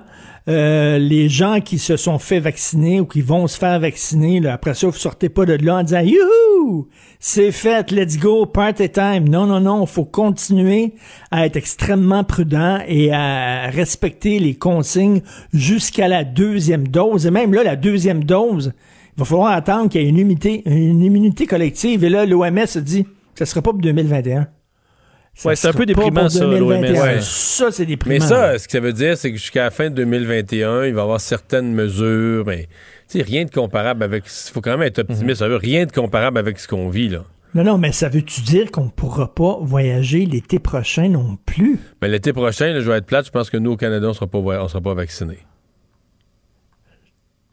Euh, 0.48 0.98
les 0.98 1.28
gens 1.28 1.60
qui 1.60 1.78
se 1.78 1.96
sont 1.96 2.18
fait 2.18 2.40
vacciner 2.40 3.00
ou 3.00 3.06
qui 3.06 3.20
vont 3.20 3.46
se 3.46 3.58
faire 3.58 3.78
vacciner, 3.78 4.40
là, 4.40 4.54
après 4.54 4.74
ça, 4.74 4.86
vous 4.86 4.92
sortez 4.94 5.28
pas 5.28 5.44
de 5.44 5.54
là 5.64 5.76
en 5.76 5.82
disant 5.82 6.00
Youhou! 6.00 6.88
C'est 7.18 7.52
fait, 7.52 7.90
let's 7.90 8.16
go, 8.16 8.46
party 8.46 8.88
time. 8.88 9.28
Non, 9.28 9.46
non, 9.46 9.60
non, 9.60 9.84
faut 9.84 10.06
continuer 10.06 10.94
à 11.30 11.44
être 11.44 11.56
extrêmement 11.56 12.24
prudent 12.24 12.78
et 12.88 13.12
à 13.12 13.68
respecter 13.70 14.38
les 14.38 14.54
consignes 14.54 15.20
jusqu'à 15.52 16.08
la 16.08 16.24
deuxième 16.24 16.88
dose. 16.88 17.26
Et 17.26 17.30
même 17.30 17.52
là, 17.52 17.62
la 17.62 17.76
deuxième 17.76 18.24
dose, 18.24 18.72
il 19.16 19.18
va 19.18 19.24
falloir 19.26 19.52
attendre 19.52 19.90
qu'il 19.90 20.00
y 20.00 20.04
ait 20.04 20.08
une 20.08 20.18
immunité, 20.18 20.62
une 20.64 21.02
immunité 21.02 21.46
collective. 21.46 22.04
Et 22.04 22.08
là, 22.08 22.24
l'OMS 22.24 22.80
dit, 22.82 23.06
ça 23.34 23.44
sera 23.44 23.60
pas 23.60 23.72
pour 23.72 23.80
2021. 23.80 24.48
Ouais, 25.44 25.56
c'est 25.56 25.68
un 25.68 25.72
peu 25.72 25.78
pas 25.80 25.84
déprimant, 25.86 26.28
ça, 26.28 26.40
2021. 26.40 26.92
l'OMS. 26.92 27.02
Ouais. 27.02 27.18
Ça, 27.20 27.70
c'est 27.70 27.86
déprimant. 27.86 28.14
Mais 28.14 28.20
ça, 28.20 28.58
ce 28.58 28.66
que 28.66 28.72
ça 28.72 28.80
veut 28.80 28.92
dire, 28.92 29.16
c'est 29.16 29.30
que 29.30 29.38
jusqu'à 29.38 29.64
la 29.64 29.70
fin 29.70 29.90
de 29.90 29.94
2021, 29.94 30.84
il 30.86 30.94
va 30.94 31.00
y 31.00 31.02
avoir 31.02 31.20
certaines 31.20 31.72
mesures, 31.72 32.44
mais 32.46 32.68
tu 33.08 33.18
sais, 33.18 33.22
rien 33.22 33.44
de 33.44 33.50
comparable 33.50 34.02
avec. 34.02 34.24
Il 34.26 34.52
faut 34.52 34.60
quand 34.60 34.72
même 34.72 34.82
être 34.82 34.98
optimiste. 35.00 35.38
Ça 35.38 35.48
veut 35.48 35.56
rien 35.56 35.86
de 35.86 35.92
comparable 35.92 36.38
avec 36.38 36.58
ce 36.58 36.68
qu'on 36.68 36.88
vit, 36.88 37.08
là. 37.08 37.24
Non, 37.54 37.64
non, 37.64 37.78
mais 37.78 37.90
ça 37.90 38.08
veut-tu 38.08 38.42
dire 38.42 38.70
qu'on 38.70 38.84
ne 38.84 38.90
pourra 38.90 39.34
pas 39.34 39.58
voyager 39.60 40.24
l'été 40.24 40.60
prochain 40.60 41.08
non 41.08 41.36
plus? 41.46 41.80
Mais 42.00 42.08
l'été 42.08 42.32
prochain, 42.32 42.72
là, 42.72 42.80
je 42.80 42.88
vais 42.88 42.98
être 42.98 43.06
plate, 43.06 43.26
je 43.26 43.32
pense 43.32 43.50
que 43.50 43.56
nous, 43.56 43.72
au 43.72 43.76
Canada, 43.76 44.08
on 44.08 44.12
sera 44.12 44.28
pas, 44.28 44.38
on 44.38 44.68
sera 44.68 44.80
pas 44.80 44.94
vaccinés. 44.94 45.40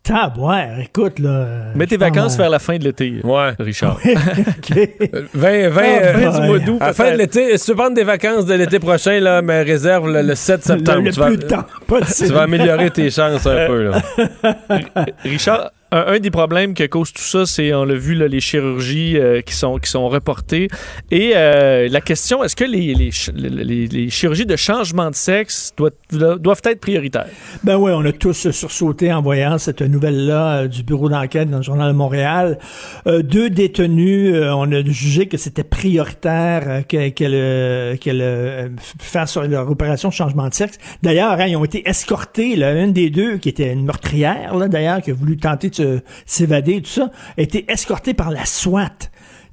Tabouère, 0.08 0.80
écoute, 0.80 1.20
là. 1.20 1.48
Mets 1.76 1.86
tes 1.86 1.98
vacances 1.98 2.36
euh, 2.36 2.38
vers 2.38 2.50
la 2.50 2.60
fin 2.60 2.78
de 2.78 2.84
l'été, 2.86 3.20
Ouais. 3.26 3.52
Richard. 3.60 4.00
OK. 4.06 4.90
20, 5.34 5.70
20, 5.70 5.82
Ah, 5.84 5.86
euh, 5.86 6.14
ben, 6.14 6.32
du 6.32 6.48
mois 6.48 6.60
d'août, 6.60 6.78
à 6.80 6.88
la 6.88 6.94
fin 6.94 7.12
de 7.12 7.18
l'été, 7.18 7.58
si 7.58 7.66
tu 7.66 7.72
veux 7.72 7.78
prendre 7.78 7.94
des 7.96 8.06
vacances 8.06 8.46
de 8.46 8.54
l'été 8.54 8.80
prochain, 8.80 9.20
là, 9.20 9.42
mais 9.42 9.64
réserve 9.64 10.10
le, 10.10 10.22
le 10.22 10.34
7 10.36 10.64
septembre. 10.64 11.00
Le, 11.00 11.06
le 11.06 11.12
tu, 11.12 11.20
vas, 11.20 11.28
plus 11.28 11.38
de 11.38 11.42
temps 11.48 11.66
tu 12.18 12.26
vas 12.28 12.42
améliorer 12.44 12.90
tes 12.90 13.10
chances 13.10 13.46
un 13.46 13.68
peu. 13.68 13.90
Là. 13.92 14.02
Richard, 15.24 15.72
un, 15.92 16.20
des 16.20 16.32
problèmes 16.32 16.74
que 16.74 16.86
cause 16.86 17.14
tout 17.14 17.22
ça, 17.22 17.46
c'est, 17.46 17.74
on 17.74 17.84
l'a 17.86 17.96
vu, 17.96 18.14
les 18.16 18.40
chirurgies 18.40 19.18
euh, 19.18 19.42
qui, 19.42 19.54
sont, 19.54 19.78
qui 19.78 19.90
sont 19.90 20.08
reportées. 20.10 20.68
Et 21.12 21.34
euh, 21.36 21.88
la 21.90 22.02
question, 22.02 22.44
est-ce 22.44 22.56
que 22.56 22.64
les, 22.66 22.94
les, 22.94 23.88
les- 23.88 24.10
chirurgies 24.10 24.46
de 24.46 24.56
changement 24.56 25.10
de 25.10 25.16
sexe 25.16 25.74
doivent, 25.78 26.40
doivent 26.40 26.62
être 26.66 26.80
prioritaires? 26.80 27.28
Ben 27.64 27.78
oui, 27.78 27.92
on 27.94 28.04
a 28.06 28.12
tous 28.12 28.50
sursauté 28.52 29.12
en 29.14 29.22
voyant 29.22 29.58
cette 29.58 29.82
nouvelle-là 29.82 30.58
euh, 30.64 30.68
du 30.68 30.84
bureau 30.84 31.10
d'enquête 31.10 31.50
dans 31.50 31.58
le 31.58 31.64
journal 31.64 31.92
de 31.92 31.98
Montréal. 31.98 32.58
Deux 33.06 33.50
détenus, 33.50 34.34
on 34.54 34.72
a 34.72 34.84
jugé 34.84 35.28
que 35.28 35.38
c'était 35.38 35.64
prioritaire 35.64 36.64
euh, 36.68 36.82
que- 36.82 37.10
qu'elle 37.10 37.32
euh, 37.34 37.96
qu'elle 37.98 38.22
euh, 38.22 38.68
f- 38.70 38.94
fasse 39.00 39.32
sur 39.32 39.44
leur 39.44 39.70
opération 39.70 40.10
de 40.10 40.14
changement 40.14 40.48
de 40.50 40.54
sexe. 40.54 40.78
D'ailleurs, 41.04 41.32
hein, 41.40 41.46
ils 41.48 41.56
ont 41.56 41.66
été 41.66 41.88
escortés. 41.88 42.56
Là, 42.56 42.74
une 42.74 42.94
des 42.94 43.10
deux, 43.10 43.38
qui 43.38 43.50
était 43.50 43.72
une 43.72 43.86
meurtrière, 43.86 44.56
d'ailleurs, 44.70 45.02
qui 45.02 45.12
a 45.12 45.14
voulu 45.14 45.38
tenter 45.38 45.70
de 45.70 45.76
se- 45.78 46.00
s'évader, 46.26 46.82
tout 46.82 46.90
ça, 46.90 47.12
a 47.38 47.42
été 47.42 47.66
escortée 47.72 48.14
par 48.14 48.32
la 48.32 48.46
SWAT. 48.46 48.90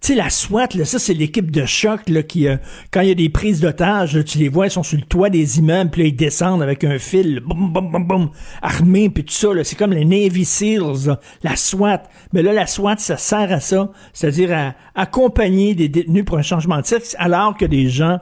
Tu 0.00 0.08
sais, 0.12 0.14
la 0.16 0.28
SWAT, 0.28 0.68
ça, 0.84 0.98
c'est 0.98 1.14
l'équipe 1.14 1.50
de 1.50 1.64
choc, 1.64 2.00
là, 2.10 2.22
qui, 2.22 2.46
euh, 2.46 2.58
quand 2.90 3.00
il 3.00 3.08
y 3.08 3.10
a 3.10 3.14
des 3.14 3.30
prises 3.30 3.60
d'otages, 3.62 4.22
tu 4.26 4.36
les 4.36 4.50
vois, 4.50 4.66
ils 4.66 4.70
sont 4.70 4.82
sur 4.82 4.98
le 4.98 5.04
toit 5.04 5.30
des 5.30 5.58
immeubles, 5.60 5.90
puis 5.90 6.02
là, 6.02 6.08
ils 6.08 6.16
descendent 6.16 6.62
avec 6.62 6.84
un 6.84 6.98
fil, 6.98 7.40
boum, 7.40 7.72
boum, 7.72 7.90
boum, 7.90 8.06
boum, 8.06 8.30
armés, 8.60 9.08
puis 9.08 9.24
tout 9.24 9.32
ça. 9.32 9.48
C'est 9.62 9.76
comme 9.78 9.94
les 9.94 10.04
Navy 10.04 10.44
SEALs, 10.44 11.16
la 11.42 11.56
SWAT. 11.56 12.02
Mais 12.34 12.42
là, 12.42 12.52
la 12.52 12.66
SWAT, 12.66 12.96
ça 12.98 13.16
sert 13.16 13.50
à 13.50 13.60
ça, 13.60 13.90
c'est-à-dire 14.12 14.52
à 14.52 14.74
accompagner 14.94 15.74
des 15.74 15.88
détenus 15.88 16.26
pour 16.26 16.36
un 16.36 16.42
changement 16.42 16.80
de 16.82 16.86
sexe, 16.86 17.16
alors 17.18 17.56
que 17.56 17.64
des 17.64 17.88
gens 17.88 18.18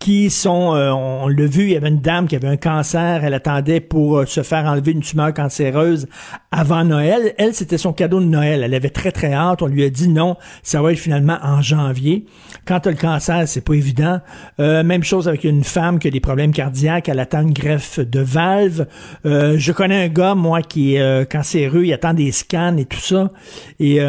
qui 0.00 0.30
sont, 0.30 0.74
euh, 0.74 0.90
on 0.90 1.28
l'a 1.28 1.46
vu, 1.46 1.64
il 1.64 1.70
y 1.72 1.76
avait 1.76 1.90
une 1.90 2.00
dame 2.00 2.26
qui 2.26 2.34
avait 2.34 2.48
un 2.48 2.56
cancer, 2.56 3.22
elle 3.22 3.34
attendait 3.34 3.80
pour 3.80 4.16
euh, 4.16 4.26
se 4.26 4.42
faire 4.42 4.64
enlever 4.64 4.92
une 4.92 5.02
tumeur 5.02 5.34
cancéreuse 5.34 6.08
avant 6.50 6.84
Noël. 6.84 7.34
Elle, 7.36 7.54
c'était 7.54 7.76
son 7.76 7.92
cadeau 7.92 8.18
de 8.18 8.24
Noël. 8.24 8.62
Elle 8.64 8.72
avait 8.72 8.88
très 8.88 9.12
très 9.12 9.34
hâte. 9.34 9.60
On 9.60 9.66
lui 9.66 9.84
a 9.84 9.90
dit 9.90 10.08
non, 10.08 10.36
ça 10.62 10.80
va 10.80 10.92
être 10.92 10.98
finalement 10.98 11.38
en 11.42 11.60
janvier. 11.60 12.24
Quand 12.64 12.80
t'as 12.80 12.90
le 12.90 12.96
cancer, 12.96 13.46
c'est 13.46 13.60
pas 13.60 13.74
évident. 13.74 14.20
Euh, 14.58 14.82
même 14.82 15.04
chose 15.04 15.28
avec 15.28 15.44
une 15.44 15.64
femme 15.64 15.98
qui 15.98 16.08
a 16.08 16.10
des 16.10 16.20
problèmes 16.20 16.52
cardiaques, 16.52 17.10
elle 17.10 17.20
attend 17.20 17.42
une 17.42 17.52
greffe 17.52 18.00
de 18.00 18.20
valve. 18.20 18.86
je 19.24 19.72
connais 19.72 20.04
un 20.04 20.08
gars, 20.08 20.34
moi, 20.34 20.62
qui 20.62 20.96
est 20.96 21.30
cancéreux, 21.30 21.84
il 21.84 21.92
attend 21.92 22.14
des 22.14 22.32
scans 22.32 22.76
et 22.78 22.86
tout 22.86 22.98
ça. 22.98 23.30
Et 23.78 24.00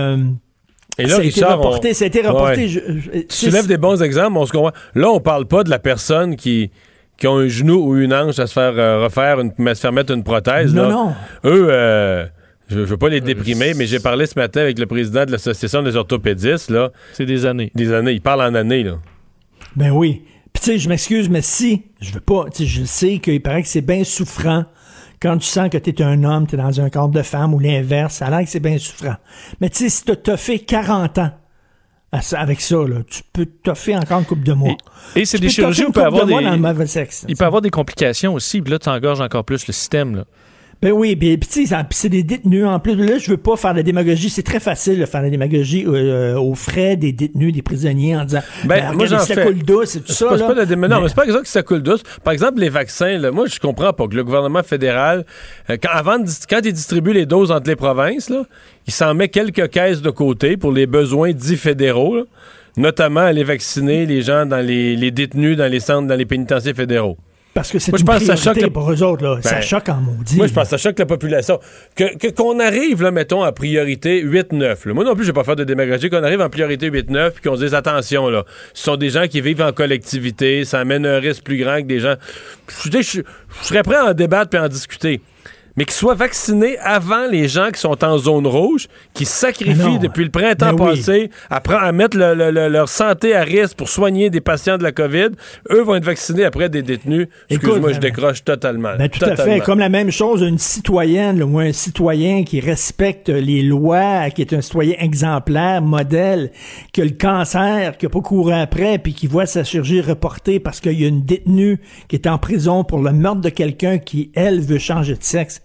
et 0.97 1.03
là, 1.03 1.09
ça 1.09 1.15
a 1.15 1.19
Richard, 1.19 1.49
été 1.51 1.57
reporté, 1.57 1.89
on... 1.89 1.93
ça 1.93 2.03
a 2.03 2.07
été 2.07 2.21
reporté. 2.21 2.61
Ouais. 2.61 2.67
Je- 2.67 2.79
je- 2.99 3.19
Tu 3.21 3.25
soulèves 3.35 3.67
des 3.67 3.77
bons 3.77 4.01
exemples, 4.03 4.37
on 4.37 4.45
se 4.45 4.51
comprend. 4.51 4.71
Là, 4.95 5.09
on 5.09 5.19
parle 5.19 5.45
pas 5.47 5.63
de 5.63 5.69
la 5.69 5.79
personne 5.79 6.35
qui, 6.35 6.69
qui 7.17 7.27
a 7.27 7.31
un 7.31 7.47
genou 7.47 7.75
ou 7.89 7.97
une 7.97 8.13
hanche 8.13 8.39
à 8.39 8.47
se 8.47 8.53
faire 8.53 8.73
euh, 8.77 9.03
refaire, 9.03 9.39
une, 9.39 9.67
à 9.67 9.75
se 9.75 9.81
faire 9.81 9.91
mettre 9.93 10.13
une 10.13 10.23
prothèse. 10.23 10.73
Non, 10.73 10.83
là. 10.83 10.89
non. 10.89 11.13
Eux, 11.45 11.67
euh, 11.69 12.25
je, 12.69 12.79
je 12.79 12.83
veux 12.83 12.97
pas 12.97 13.09
les 13.09 13.21
déprimer, 13.21 13.73
mais 13.73 13.85
j'ai 13.85 13.99
parlé 13.99 14.25
ce 14.25 14.37
matin 14.37 14.61
avec 14.61 14.79
le 14.79 14.85
président 14.85 15.25
de 15.25 15.31
l'association 15.31 15.81
des 15.83 15.95
orthopédistes. 15.95 16.69
Là. 16.69 16.91
C'est 17.13 17.25
des 17.25 17.45
années. 17.45 17.71
Des 17.75 17.93
années. 17.93 18.13
Il 18.13 18.21
parle 18.21 18.41
en 18.41 18.53
années. 18.53 18.83
Là. 18.83 18.97
Ben 19.75 19.91
oui. 19.91 20.23
Puis 20.53 20.61
tu 20.63 20.71
sais, 20.71 20.77
je 20.79 20.89
m'excuse, 20.89 21.29
mais 21.29 21.41
si, 21.41 21.83
je 22.01 22.11
veux 22.11 22.19
pas, 22.19 22.45
tu 22.53 22.63
sais, 22.63 22.65
je 22.65 22.83
sais 22.83 23.19
qu'il 23.19 23.41
paraît 23.41 23.61
que 23.61 23.69
c'est 23.69 23.79
bien 23.81 24.03
souffrant 24.03 24.65
quand 25.22 25.38
tu 25.38 25.45
sens 25.47 25.69
que 25.69 25.78
t'es 25.78 26.01
un 26.01 26.24
homme, 26.24 26.47
t'es 26.47 26.57
dans 26.57 26.82
un 26.82 26.89
corps 26.89 27.09
de 27.09 27.22
femme 27.22 27.53
ou 27.53 27.59
l'inverse, 27.59 28.15
ça 28.15 28.28
a 28.28 28.30
l'air 28.32 28.39
que 28.43 28.49
c'est 28.49 28.59
bien 28.59 28.78
souffrant. 28.78 29.15
Mais 29.59 29.69
tu 29.69 29.78
sais, 29.78 29.89
si 29.89 30.03
t'as- 30.05 30.15
t'as 30.15 30.38
fait 30.38 30.59
40 30.59 31.17
ans 31.19 31.32
avec 32.36 32.59
ça, 32.59 32.76
là, 32.76 32.97
tu 33.09 33.22
peux 33.32 33.45
t'as 33.63 33.76
fait 33.76 33.95
encore 33.95 34.19
une 34.19 34.26
coupe 34.26 34.43
de 34.43 34.51
mois. 34.53 34.76
Et 35.15 35.24
c'est 35.26 35.38
Tu 35.38 35.43
des 35.43 35.49
chirurgies 35.49 35.86
où 35.86 35.88
il 35.89 35.93
peut 35.93 36.03
avoir 36.03 36.26
des... 36.26 36.34
dans 36.34 36.51
le 36.51 36.57
mauvais 36.57 36.88
sexe. 36.88 37.26
Il 37.30 37.38
peut 37.38 37.45
avoir 37.45 37.61
des 37.61 37.69
complications 37.69 38.34
aussi, 38.34 38.61
puis 38.61 38.72
là, 38.72 38.80
tu 38.80 38.89
engorges 38.89 39.22
encore 39.22 39.45
plus 39.45 39.65
le 39.67 39.72
système. 39.74 40.15
Là. 40.17 40.26
Ben 40.82 40.91
oui, 40.93 41.15
ben, 41.15 41.38
puis 41.38 41.47
tu 41.47 41.67
sais, 41.67 41.75
c'est 41.91 42.09
des 42.09 42.23
détenus 42.23 42.65
en 42.65 42.79
plus. 42.79 42.95
Là, 42.95 43.19
je 43.19 43.29
veux 43.29 43.38
pas 43.38 43.55
faire 43.55 43.73
de 43.73 43.77
la 43.77 43.84
démagogie. 43.84 44.32
C'est 44.32 44.41
très 44.41 44.59
facile 44.59 44.97
de 44.99 45.05
faire 45.05 45.21
de 45.21 45.25
la 45.27 45.29
démagogie 45.29 45.86
euh, 45.88 46.36
aux 46.39 46.55
frais 46.55 46.95
des 46.95 47.11
détenus, 47.11 47.53
des 47.53 47.61
prisonniers, 47.61 48.15
en 48.15 48.25
disant 48.25 48.41
Ben, 48.63 48.89
ben, 48.89 48.93
moi, 48.93 49.05
j'en 49.05 49.19
ça 49.19 49.36
fais. 49.36 49.45
coule 49.45 49.59
douce 49.63 49.97
et 49.97 50.01
tout 50.01 50.11
ça. 50.11 50.25
pas, 50.29 50.38
là. 50.38 50.47
pas 50.47 50.53
de 50.55 50.59
la 50.61 50.65
dé- 50.65 50.75
mais 50.75 50.88
non, 50.88 50.95
Mais- 50.95 51.01
mais 51.03 51.09
c'est 51.09 51.15
pas 51.15 51.25
exemple 51.25 51.43
que 51.43 51.49
ça 51.49 51.61
coule 51.61 51.84
douce. 51.84 52.01
Par 52.23 52.34
exemple, 52.34 52.59
les 52.59 52.69
vaccins, 52.69 53.17
là, 53.19 53.29
moi, 53.29 53.45
je 53.45 53.59
comprends 53.59 53.93
pas 53.93 54.07
que 54.07 54.15
le 54.15 54.23
gouvernement 54.23 54.63
fédéral, 54.63 55.23
euh, 55.69 55.77
quand, 55.82 55.91
avant 55.93 56.17
de 56.17 56.25
quand 56.49 56.61
il 56.63 56.73
distribue 56.73 57.13
les 57.13 57.27
doses 57.27 57.51
entre 57.51 57.69
les 57.69 57.75
provinces, 57.75 58.32
là, 58.32 58.41
il 58.88 58.93
s'en 58.93 59.13
met 59.13 59.29
quelques 59.29 59.69
caisses 59.69 60.01
de 60.01 60.09
côté 60.09 60.57
pour 60.57 60.71
les 60.71 60.88
besoins 60.88 61.32
dits 61.32 61.57
fédéraux, 61.57 62.15
là, 62.15 62.23
notamment 62.77 63.19
aller 63.19 63.43
vacciner 63.43 64.07
les 64.07 64.23
gens 64.23 64.47
dans 64.47 64.65
les, 64.65 64.95
les 64.95 65.11
détenus 65.11 65.57
dans 65.57 65.69
les 65.71 65.79
centres, 65.79 66.07
dans 66.07 66.15
les 66.15 66.25
pénitenciers 66.25 66.73
fédéraux. 66.73 67.17
Parce 67.53 67.69
que 67.71 67.79
c'est 67.79 67.91
une 67.91 68.05
pense 68.05 68.19
que 68.19 68.25
ça 68.25 68.35
priorité 68.35 68.61
choque 68.61 68.73
pour 68.73 68.91
eux 68.91 69.03
autres. 69.03 69.23
Là. 69.23 69.39
ça 69.41 69.55
Ben, 69.55 69.61
choque 69.61 69.89
en 69.89 69.95
maudit. 69.95 70.37
Moi, 70.37 70.47
je 70.47 70.53
pense 70.53 70.63
que 70.63 70.69
ça 70.69 70.77
choque 70.77 70.97
la 70.97 71.05
population. 71.05 71.59
Que, 71.95 72.15
que- 72.17 72.27
qu'on 72.29 72.59
arrive, 72.61 73.03
là, 73.03 73.11
mettons, 73.11 73.43
à 73.43 73.51
priorité 73.51 74.23
8-9. 74.23 74.87
là. 74.87 74.93
Moi 74.93 75.03
non 75.03 75.15
plus, 75.15 75.23
je 75.25 75.29
vais 75.29 75.33
pas 75.33 75.43
faire 75.43 75.57
de 75.57 75.65
démagogie. 75.65 76.09
Qu'on 76.09 76.23
arrive 76.23 76.39
en 76.39 76.49
priorité 76.49 76.89
8-9 76.89 77.31
puis 77.31 77.41
qu'on 77.49 77.57
se 77.57 77.63
dise, 77.63 77.73
attention, 77.73 78.29
là, 78.29 78.45
ce 78.73 78.83
sont 78.83 78.95
des 78.95 79.09
gens 79.09 79.27
qui 79.27 79.41
vivent 79.41 79.61
en 79.61 79.73
collectivité, 79.73 80.63
ça 80.63 80.79
amène 80.79 81.05
un 81.05 81.19
risque 81.19 81.43
plus 81.43 81.57
grand 81.57 81.77
que 81.81 81.87
des 81.87 81.99
gens... 81.99 82.15
Je, 82.85 82.99
je 83.01 83.21
serais 83.61 83.83
prêt 83.83 83.97
à 83.97 84.05
en 84.05 84.13
débattre 84.13 84.49
puis 84.51 84.59
à 84.59 84.63
en 84.63 84.67
discuter. 84.69 85.19
Mais 85.78 85.86
qu'ils 85.86 85.93
soient 85.93 86.15
vaccinés 86.15 86.78
avant 86.80 87.28
les 87.28 87.47
gens 87.47 87.69
qui 87.72 87.80
sont 87.80 88.03
en 88.03 88.17
zone 88.17 88.45
rouge, 88.45 88.88
qui 89.13 89.26
sacrifient 89.26 89.74
non. 89.80 89.97
depuis 89.97 90.26
le 90.26 90.30
printemps 90.30 90.76
oui. 90.78 90.95
passé 90.97 91.30
à, 91.49 91.91
mettre 91.91 92.17
le- 92.17 92.34
le- 92.34 92.51
le- 92.51 92.67
leur 92.67 92.89
santé 92.89 93.34
à 93.36 93.43
risque 93.43 93.78
pour 93.78 93.88
soigner 93.88 94.30
des 94.30 94.41
patients 94.41 94.78
de 94.78 94.84
la 94.84 94.91
COVID, 94.91 95.30
eux 95.72 95.82
vont 95.82 95.95
être 95.95 96.03
vaccinés 96.03 96.43
après 96.43 96.67
des 96.69 96.82
détenus. 96.82 97.28
Excuse-moi, 97.49 97.93
je 97.93 97.99
décroche 97.99 98.43
totalement. 98.43 98.95
Ben, 98.97 99.07
tout 99.09 99.24
à 99.24 99.36
fait. 99.36 99.61
Comme 99.61 99.80
la 99.80 99.89
même 99.89 100.11
chose, 100.11 100.41
une 100.41 100.57
citoyenne 100.57 101.39
là, 101.39 101.45
ou 101.45 101.59
un 101.59 101.72
citoyen 101.72 102.43
qui 102.43 102.59
respecte 102.59 103.30
les 103.30 103.61
lois, 103.61 104.30
qui 104.30 104.41
est 104.41 104.53
un 104.53 104.61
citoyen 104.61 104.95
exemplaire, 104.99 105.82
modèle, 105.82 106.51
qui 106.91 107.01
a 107.01 107.05
le 107.05 107.11
cancer, 107.11 107.97
qui 107.97 108.05
a 108.05 108.09
pas 108.09 108.22
couru 108.22 108.53
après, 108.53 108.97
puis 108.97 109.13
qui 109.13 109.28
voit 109.28 109.45
sa 109.45 109.63
chirurgie 109.63 110.01
reportée 110.01 110.59
parce 110.59 110.80
qu'il 110.82 110.99
y 110.99 111.05
a 111.05 111.07
une 111.07 111.24
détenue 111.24 111.80
qui 112.07 112.15
est 112.15 112.28
en 112.28 112.38
prison 112.38 112.84
pour 112.84 112.99
le 112.99 113.11
meurtre 113.13 113.41
de 113.41 113.49
quelqu'un 113.49 113.97
qui, 113.97 114.32
elle, 114.36 114.59
veut 114.61 114.80
changer 114.80 115.13
de 115.15 115.24
sexe. 115.24 115.61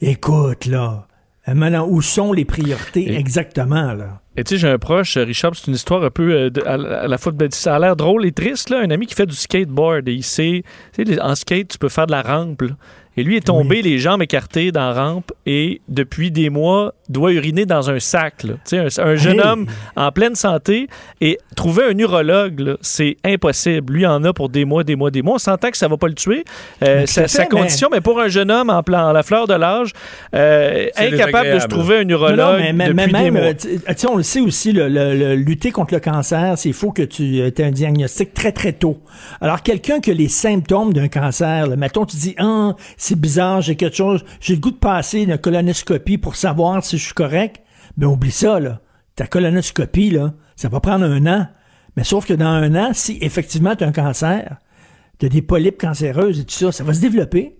Écoute, 0.00 0.66
là. 0.66 1.06
euh, 1.48 1.54
Maintenant, 1.54 1.86
où 1.88 2.02
sont 2.02 2.32
les 2.32 2.44
priorités 2.44 3.14
exactement, 3.16 3.92
là? 3.94 4.20
Et 4.36 4.44
tu 4.44 4.54
sais, 4.54 4.60
j'ai 4.60 4.68
un 4.68 4.78
proche, 4.78 5.16
euh, 5.16 5.24
Richard, 5.24 5.56
c'est 5.56 5.66
une 5.66 5.74
histoire 5.74 6.04
un 6.04 6.10
peu 6.10 6.30
euh, 6.32 6.50
de- 6.50 6.62
à, 6.64 6.76
la- 6.76 7.00
à 7.00 7.08
la 7.08 7.18
fois, 7.18 7.32
ben, 7.32 7.48
ça 7.50 7.74
a 7.74 7.78
l'air 7.80 7.96
drôle 7.96 8.24
et 8.26 8.32
triste, 8.32 8.70
là. 8.70 8.78
Un 8.80 8.90
ami 8.90 9.06
qui 9.06 9.14
fait 9.14 9.26
du 9.26 9.34
skateboard 9.34 10.08
et 10.08 10.12
il 10.14 10.22
sait, 10.22 10.62
tu 10.92 11.04
sais, 11.04 11.20
en 11.20 11.34
skate, 11.34 11.68
tu 11.68 11.78
peux 11.78 11.88
faire 11.88 12.06
de 12.06 12.12
la 12.12 12.22
rampe, 12.22 12.62
là. 12.62 12.70
Et 13.16 13.24
lui 13.24 13.36
est 13.36 13.46
tombé, 13.46 13.82
les 13.82 13.98
jambes 13.98 14.22
écartées 14.22 14.70
dans 14.70 14.90
la 14.90 14.92
rampe 14.92 15.32
et 15.44 15.80
depuis 15.88 16.30
des 16.30 16.50
mois, 16.50 16.94
doit 17.08 17.32
uriner 17.32 17.66
dans 17.66 17.90
un 17.90 17.98
sac, 18.00 18.44
là. 18.44 18.54
Tu 18.68 18.76
sais, 18.88 19.00
un, 19.00 19.04
un 19.06 19.14
jeune 19.16 19.40
Hey! 19.40 19.46
homme 19.46 19.66
en 19.96 20.12
pleine 20.12 20.34
santé 20.34 20.88
et 21.20 21.38
trouver 21.56 21.84
un 21.84 21.98
urologue, 21.98 22.76
c'est 22.80 23.16
impossible. 23.24 23.92
Lui 23.94 24.06
en 24.06 24.22
a 24.24 24.32
pour 24.32 24.48
des 24.48 24.64
mois, 24.64 24.84
des 24.84 24.96
mois, 24.96 25.10
des 25.10 25.22
mois. 25.22 25.34
On 25.36 25.38
s'entend 25.38 25.70
que 25.70 25.76
ça 25.76 25.88
va 25.88 25.96
pas 25.96 26.08
le 26.08 26.14
tuer, 26.14 26.44
euh, 26.82 27.06
sa, 27.06 27.22
mais- 27.42 27.48
condition, 27.48 27.88
mais... 27.90 28.00
pour 28.00 28.20
un 28.20 28.28
jeune 28.28 28.50
homme 28.50 28.70
en, 28.70 28.82
plan, 28.82 29.08
en 29.08 29.12
la 29.12 29.22
fleur 29.22 29.46
de 29.46 29.54
l'âge, 29.54 29.92
euh, 30.34 30.86
incapable 30.96 31.54
de 31.54 31.58
se 31.60 31.66
trouver 31.66 31.98
un 31.98 32.08
urologue 32.08 32.36
non, 32.38 32.58
mais, 32.58 32.72
mais- 32.72 32.84
depuis 32.88 32.96
mais 32.96 33.06
des 33.06 33.12
même, 33.12 33.34
mois. 33.34 33.42
euh, 33.42 33.54
tu 33.54 33.68
tu 33.78 33.94
sais, 33.96 34.08
on 34.08 34.16
le 34.16 34.22
sait 34.22 34.40
aussi, 34.40 34.72
le, 34.72 34.88
le- 34.88 35.14
le- 35.16 35.34
lutter 35.34 35.70
contre 35.70 35.94
le 35.94 36.00
cancer, 36.00 36.54
c'est 36.56 36.68
il 36.68 36.74
faut 36.74 36.92
que 36.92 37.02
tu 37.02 37.38
aies 37.38 37.62
un 37.62 37.70
diagnostic 37.70 38.34
très, 38.34 38.52
très 38.52 38.72
tôt. 38.72 39.00
Alors, 39.40 39.62
quelqu'un 39.62 40.00
qui 40.00 40.10
a 40.10 40.14
les 40.14 40.28
symptômes 40.28 40.92
d'un 40.92 41.08
cancer, 41.08 41.66
là, 41.66 41.76
mettons, 41.76 42.04
tu 42.06 42.16
dis, 42.16 42.34
ah, 42.38 42.74
c'est 42.96 43.18
bizarre, 43.18 43.60
j'ai 43.62 43.76
quelque 43.76 43.96
chose, 43.96 44.24
j'ai 44.40 44.54
le 44.54 44.60
goût 44.60 44.70
de 44.70 44.76
passer 44.76 45.20
une 45.20 45.38
colonoscopie 45.38 46.18
pour 46.18 46.36
savoir 46.36 46.84
si 46.84 46.97
je 46.98 47.04
suis 47.04 47.14
correct. 47.14 47.62
Ben, 47.96 48.06
oublie 48.06 48.30
ça, 48.30 48.60
là. 48.60 48.80
Ta 49.16 49.26
colonoscopie, 49.26 50.10
là, 50.10 50.34
ça 50.56 50.68
va 50.68 50.80
prendre 50.80 51.04
un 51.04 51.26
an. 51.26 51.48
Mais 51.96 52.04
sauf 52.04 52.26
que 52.26 52.34
dans 52.34 52.46
un 52.46 52.74
an, 52.76 52.90
si 52.92 53.18
effectivement 53.20 53.74
tu 53.74 53.84
as 53.84 53.88
un 53.88 53.92
cancer, 53.92 54.56
tu 55.18 55.26
as 55.26 55.28
des 55.28 55.42
polypes 55.42 55.80
cancéreuses 55.80 56.40
et 56.40 56.44
tout 56.44 56.54
ça, 56.54 56.70
ça 56.70 56.84
va 56.84 56.94
se 56.94 57.00
développer. 57.00 57.58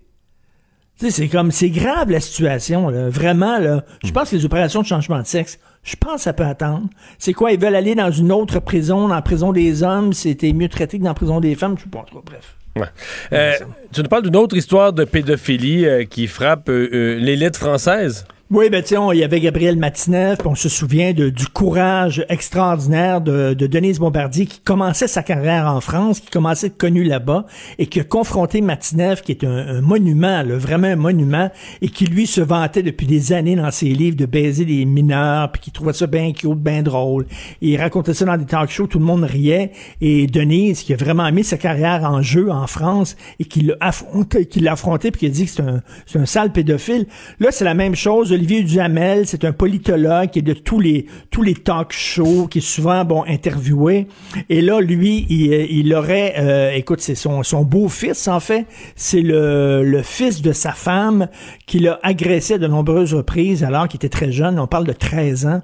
Tu 0.97 1.05
sais, 1.05 1.11
c'est 1.11 1.27
comme, 1.29 1.51
c'est 1.51 1.69
grave 1.69 2.11
la 2.11 2.19
situation, 2.19 2.89
là. 2.89 3.09
Vraiment, 3.09 3.57
là. 3.59 3.85
Je 4.03 4.11
pense 4.11 4.29
que 4.29 4.35
les 4.35 4.45
opérations 4.45 4.81
de 4.81 4.85
changement 4.85 5.19
de 5.19 5.25
sexe, 5.25 5.59
je 5.83 5.95
pense 5.95 6.15
que 6.15 6.21
ça 6.21 6.33
peut 6.33 6.45
attendre. 6.45 6.87
C'est 7.17 7.33
quoi, 7.33 7.51
ils 7.51 7.59
veulent 7.59 7.75
aller 7.75 7.95
dans 7.95 8.11
une 8.11 8.31
autre 8.31 8.59
prison, 8.59 9.07
dans 9.07 9.15
la 9.15 9.21
prison 9.21 9.53
des 9.53 9.83
hommes, 9.83 10.13
c'était 10.13 10.53
mieux 10.53 10.69
traité 10.69 10.97
que 10.97 11.03
dans 11.03 11.11
la 11.11 11.15
prison 11.15 11.39
des 11.39 11.55
femmes, 11.55 11.77
je 11.77 11.83
sais 11.83 11.89
pas 11.89 12.03
trop, 12.03 12.21
bref. 12.21 12.57
Ouais. 12.75 12.87
Euh, 13.33 13.53
tu 13.91 14.01
nous 14.01 14.09
parles 14.09 14.23
d'une 14.23 14.35
autre 14.35 14.55
histoire 14.55 14.93
de 14.93 15.03
pédophilie 15.03 15.85
euh, 15.85 16.05
qui 16.05 16.27
frappe 16.27 16.69
euh, 16.69 17.17
l'élite 17.17 17.57
française. 17.57 18.25
Oui, 18.51 18.71
ben 18.71 18.81
tu 18.81 18.95
il 18.95 19.19
y 19.19 19.23
avait 19.23 19.39
Gabriel 19.41 19.77
Matineff, 19.77 20.39
on 20.43 20.55
se 20.55 20.69
souvient 20.69 21.13
de- 21.13 21.29
du 21.29 21.45
courage 21.45 22.25
extraordinaire 22.29 23.21
de, 23.21 23.53
de 23.53 23.67
Denise 23.67 23.99
Bombardier 23.99 24.47
qui 24.47 24.59
commençait 24.59 25.07
sa 25.07 25.21
carrière 25.21 25.67
en 25.67 25.79
France, 25.81 26.19
qui 26.19 26.31
commençait 26.31 26.65
à 26.65 26.67
être 26.69 26.77
connu 26.79 27.03
là-bas, 27.03 27.45
et 27.77 27.85
qui 27.85 27.99
a 27.99 28.03
confronté 28.03 28.61
Matineff, 28.61 29.21
qui 29.21 29.33
est 29.33 29.43
un, 29.43 29.55
un 29.55 29.81
monument, 29.81 30.41
là, 30.41 30.57
vraiment 30.57 30.87
un 30.87 30.95
monument, 30.95 31.51
et 31.83 31.89
qui 31.89 32.05
lui 32.07 32.25
se 32.25 32.41
vantait 32.41 32.81
depuis 32.81 33.05
des 33.05 33.33
années 33.33 33.55
dans 33.55 33.69
ses 33.69 33.89
livres 33.89 34.17
de 34.17 34.25
baiser 34.25 34.65
des 34.65 34.83
mineurs, 34.83 35.51
puis 35.51 35.61
qui 35.61 35.69
trouvait 35.71 35.93
ça 35.93 36.07
bien 36.07 36.33
cute, 36.33 36.55
bien 36.57 36.81
drôle. 36.81 37.27
Et 37.61 37.69
il 37.73 37.77
racontait 37.77 38.15
ça 38.15 38.25
dans 38.25 38.35
des 38.35 38.45
talk 38.45 38.71
shows, 38.71 38.87
tout 38.87 38.97
le 38.97 39.05
monde 39.05 39.25
riait, 39.25 39.73
et 40.01 40.25
Denise, 40.25 40.81
qui 40.81 40.93
a 40.93 40.97
vraiment 40.97 41.31
mis 41.31 41.43
sa 41.43 41.57
carrière 41.57 42.03
en 42.03 42.23
jeu 42.23 42.49
en 42.49 42.65
France, 42.65 43.15
et 43.39 43.45
qui 43.45 43.61
l'a 43.61 43.75
affronté, 43.79 44.47
qui 44.47 44.59
l'a 44.59 44.73
puis 44.75 45.11
qui 45.19 45.25
a 45.27 45.29
dit 45.29 45.45
que 45.45 45.51
c'est 45.51 45.61
un, 45.61 45.83
un 46.15 46.25
sale 46.25 46.51
pédophile. 46.51 47.05
Là, 47.39 47.49
c'est 47.51 47.63
la 47.63 47.75
même 47.75 47.93
chose. 47.93 48.38
Olivier 48.39 48.63
Duhamel, 48.63 49.27
c'est 49.27 49.43
un 49.43 49.51
politologue 49.51 50.29
qui 50.29 50.39
est 50.39 50.43
de 50.43 50.53
tous 50.53 50.79
les 50.79 51.07
tous 51.29 51.41
les 51.41 51.55
talk 51.55 51.91
shows, 51.91 52.47
qui 52.47 52.59
est 52.59 52.61
souvent 52.61 53.03
bon 53.03 53.25
interviewé. 53.27 54.07
Et 54.47 54.61
là, 54.61 54.79
lui, 54.79 55.27
il, 55.29 55.93
aurait, 55.93 56.35
euh, 56.37 56.71
écoute, 56.71 57.01
c'est 57.01 57.15
son 57.15 57.43
beau-fils 57.65 58.29
en 58.29 58.39
fait, 58.39 58.65
c'est 58.95 59.19
le 59.21 60.01
fils 60.05 60.41
de 60.41 60.53
sa 60.53 60.71
femme 60.71 61.27
qui 61.67 61.79
l'a 61.79 61.99
agressé 62.01 62.57
de 62.57 62.67
nombreuses 62.67 63.13
reprises 63.13 63.65
alors 63.65 63.89
qu'il 63.89 63.97
était 63.97 64.07
très 64.07 64.31
jeune. 64.31 64.57
On 64.57 64.67
parle 64.67 64.87
de 64.87 64.93
13 64.93 65.45
ans. 65.45 65.61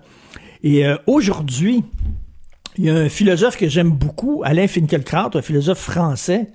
Et 0.62 0.86
euh, 0.86 0.98
aujourd'hui, 1.08 1.82
il 2.78 2.84
y 2.84 2.90
a 2.90 2.96
un 2.96 3.08
philosophe 3.08 3.56
que 3.56 3.70
j'aime 3.70 3.92
beaucoup, 3.92 4.42
Alain 4.44 4.68
Finkielkraut, 4.68 5.38
un 5.38 5.42
philosophe 5.42 5.80
français, 5.80 6.50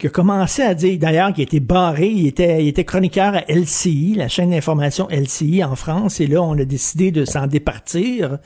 qui 0.00 0.06
a 0.06 0.10
commencé 0.10 0.62
à 0.62 0.74
dire, 0.74 0.98
d'ailleurs, 0.98 1.32
qui 1.32 1.42
a 1.42 1.44
été 1.44 1.60
barré, 1.60 2.08
il 2.08 2.26
était, 2.26 2.62
il 2.64 2.68
était 2.68 2.84
chroniqueur 2.84 3.34
à 3.34 3.42
LCI, 3.48 4.14
la 4.16 4.28
chaîne 4.28 4.50
d'information 4.50 5.06
LCI 5.10 5.62
en 5.62 5.76
France, 5.76 6.20
et 6.20 6.26
là, 6.26 6.42
on 6.42 6.58
a 6.58 6.64
décidé 6.64 7.10
de 7.12 7.24
s'en 7.24 7.46
départir. 7.46 8.38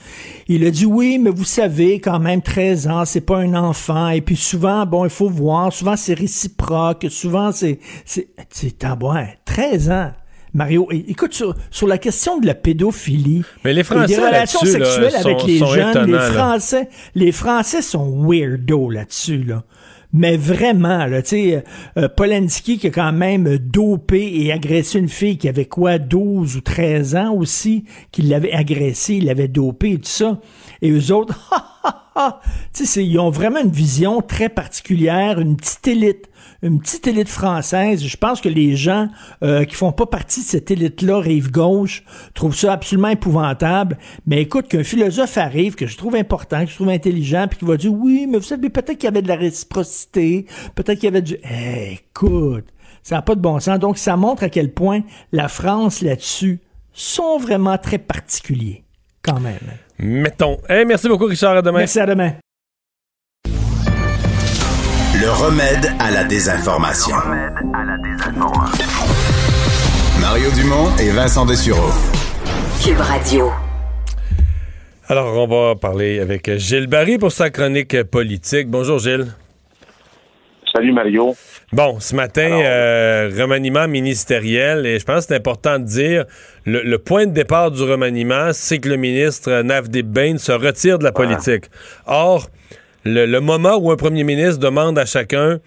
Il 0.49 0.67
a 0.67 0.71
dit, 0.71 0.85
oui, 0.85 1.19
mais 1.19 1.31
vous 1.31 1.45
savez, 1.45 2.01
quand 2.01 2.19
même, 2.19 2.43
13 2.43 2.89
ans, 2.89 3.05
c'est 3.05 3.21
pas 3.21 3.39
un 3.39 3.55
enfant, 3.55 4.09
et 4.09 4.21
puis 4.21 4.37
souvent, 4.37 4.85
bon, 4.85 5.05
il 5.05 5.11
faut 5.11 5.29
voir, 5.31 5.73
souvent 5.73 5.97
c'est 5.97 6.15
réciproque, 6.15 7.07
souvent 7.09 7.53
c'est, 7.53 7.79
c'est, 8.05 8.29
c'est, 8.51 8.85
ah, 8.85 8.99
ouais, 9.01 9.39
13 9.45 9.91
ans. 9.91 10.11
Mario, 10.55 10.89
écoute, 10.93 11.35
sur, 11.35 11.55
sur 11.71 11.89
la 11.89 11.99
question 11.99 12.39
de 12.39 12.47
la 12.47 12.55
pédophilie, 12.55 13.43
Mais 13.65 13.73
les 13.73 13.81
et 13.81 13.85
Français 13.85 14.07
des 14.17 14.23
relations 14.25 14.61
là, 14.63 14.71
sexuelles 14.71 15.11
sont- 15.11 15.29
avec 15.29 15.45
les 15.45 15.59
jeunes, 15.59 15.91
étonnants, 15.91 16.07
les 16.07 16.13
là. 16.13 16.31
Français, 16.31 16.89
les 17.17 17.33
Français 17.33 17.83
sont 17.83 18.25
weirdo 18.25 18.89
là-dessus, 18.91 19.43
là. 19.43 19.65
Mais 20.17 20.37
vraiment, 20.37 21.07
là, 21.07 21.23
tu 21.23 21.31
sais, 21.31 21.65
euh, 21.99 22.09
Polanski 22.09 22.79
qui 22.79 22.87
a 22.87 22.91
quand 22.91 23.13
même 23.13 23.59
dopé 23.59 24.45
et 24.45 24.53
agressé 24.53 25.01
une 25.01 25.09
fille 25.09 25.37
qui 25.39 25.49
avait 25.49 25.65
quoi, 25.65 25.99
12 25.99 26.57
ou 26.57 26.61
13 26.61 27.17
ans 27.17 27.35
aussi, 27.35 27.85
qui 28.13 28.23
l'avait 28.23 28.53
agressé, 28.53 29.15
il 29.15 29.25
l'avait 29.25 29.49
dopé 29.49 29.91
et 29.91 29.99
tout 29.99 30.05
ça. 30.05 30.41
Et 30.83 30.91
eux 30.93 31.13
autres, 31.13 31.51
tu 32.73 32.87
sais, 32.87 33.05
ils 33.05 33.19
ont 33.19 33.31
vraiment 33.31 33.61
une 33.61 33.73
vision 33.73 34.21
très 34.21 34.49
particulière, 34.49 35.41
une 35.41 35.57
petite 35.57 35.89
élite 35.89 36.31
une 36.65 36.81
petite 36.81 37.07
élite 37.07 37.29
française. 37.29 38.05
Je 38.05 38.17
pense 38.17 38.41
que 38.41 38.49
les 38.49 38.75
gens 38.75 39.09
euh, 39.43 39.65
qui 39.65 39.75
font 39.75 39.93
pas 39.93 40.07
partie 40.07 40.41
de 40.41 40.47
cette 40.47 40.71
élite-là, 40.71 41.21
rive 41.21 41.51
gauche, 41.51 42.03
trouvent 42.33 42.57
ça 42.57 42.73
absolument 42.73 43.09
épouvantable. 43.09 43.99
Mais 44.27 44.41
écoute, 44.41 44.69
qu'un 44.69 44.83
philosophe 44.83 45.37
arrive, 45.37 45.75
que 45.75 45.87
je 45.87 45.97
trouve 45.97 46.17
important, 46.17 46.65
que 46.65 46.71
je 46.71 46.75
trouve 46.75 46.89
intelligent, 46.89 47.47
puis 47.49 47.59
qui 47.59 47.65
va 47.67 47.77
dire 47.77 47.93
oui, 47.93 48.27
mais 48.29 48.39
vous 48.39 48.45
savez, 48.45 48.71
peut-être 48.71 48.97
qu'il 48.97 49.05
y 49.05 49.09
avait 49.09 49.23
de 49.23 49.29
la 49.29 49.37
réciprocité, 49.37 50.47
peut-être 50.75 50.99
qu'il 50.99 51.05
y 51.05 51.09
avait 51.09 51.23
du. 51.23 51.37
écoute, 51.93 52.65
ça 53.03 53.17
n'a 53.17 53.23
pas 53.23 53.35
de 53.35 53.41
bon 53.41 53.61
sens. 53.61 53.79
Donc, 53.79 53.99
ça 53.99 54.17
montre 54.17 54.43
à 54.43 54.49
quel 54.49 54.73
point 54.73 55.03
la 55.33 55.49
France 55.49 56.01
là-dessus 56.01 56.61
sont 56.95 57.39
vraiment 57.39 57.77
très 57.77 57.99
particuliers, 57.99 58.85
quand 59.21 59.39
même. 59.39 59.59
Mettons. 59.99 60.59
Hey, 60.69 60.87
merci 60.87 61.09
beaucoup, 61.09 61.27
Richard. 61.27 61.57
À 61.57 61.63
demain. 61.63 61.81
Merci 61.81 62.01
à 62.01 62.07
demain. 62.07 62.35
Le 65.25 65.31
remède 65.31 65.87
à 66.01 66.11
la 66.11 66.25
désinformation. 66.25 67.17
Mario 70.21 70.51
Dumont 70.51 70.95
et 71.01 71.09
Vincent 71.13 71.47
Dessureau. 71.47 71.89
Cube 72.85 73.01
Radio. 73.01 73.51
Alors, 75.09 75.35
on 75.39 75.47
va 75.47 75.77
parler 75.77 76.21
avec 76.21 76.55
Gilles 76.59 76.89
Barry 76.89 77.17
pour 77.17 77.33
sa 77.33 77.49
chronique 77.49 78.03
politique. 78.03 78.69
Bonjour, 78.69 78.99
Gilles. 78.99 79.29
Salut, 80.71 80.93
Mario. 80.93 81.35
Bon, 81.73 82.01
ce 82.01 82.15
matin, 82.15 82.61
euh, 82.61 83.31
remaniement 83.35 83.89
ministériel, 83.89 84.85
et 84.85 84.99
je 84.99 85.07
pense 85.07 85.21
que 85.21 85.29
c'est 85.29 85.37
important 85.37 85.79
de 85.79 85.85
dire, 85.85 86.27
le, 86.67 86.97
point 86.99 87.25
de 87.25 87.33
départ 87.33 87.71
du 87.71 87.83
remaniement, 87.83 88.51
c'est 88.53 88.79
que 88.79 88.91
le 88.91 88.97
ministre 88.97 89.63
Navdeep 89.63 90.05
Bain 90.05 90.37
se 90.37 90.53
retire 90.53 90.99
de 90.99 91.05
la 91.05 91.13
politique. 91.13 91.71
Or, 92.05 92.47
le, 93.05 93.39
moment 93.41 93.77
où 93.77 93.91
un 93.91 93.97
premier 93.97 94.25
ministre 94.25 94.61
demande 94.61 94.99
à 94.99 95.05
chacun 95.05 95.59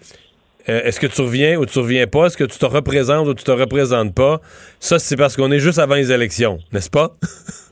euh, 0.68 0.80
est-ce 0.82 1.00
que 1.00 1.06
tu 1.06 1.22
reviens 1.22 1.56
ou 1.56 1.64
tu 1.64 1.78
reviens 1.78 2.06
pas, 2.06 2.26
est-ce 2.26 2.36
que 2.36 2.44
tu 2.44 2.58
te 2.58 2.66
représentes 2.66 3.26
ou 3.26 3.34
tu 3.34 3.44
te 3.44 3.50
représentes 3.50 4.14
pas, 4.14 4.38
ça 4.80 4.98
c'est 4.98 5.16
parce 5.16 5.36
qu'on 5.36 5.50
est 5.50 5.60
juste 5.60 5.78
avant 5.78 5.94
les 5.94 6.12
élections, 6.12 6.58
n'est-ce 6.72 6.90
pas? 6.90 7.08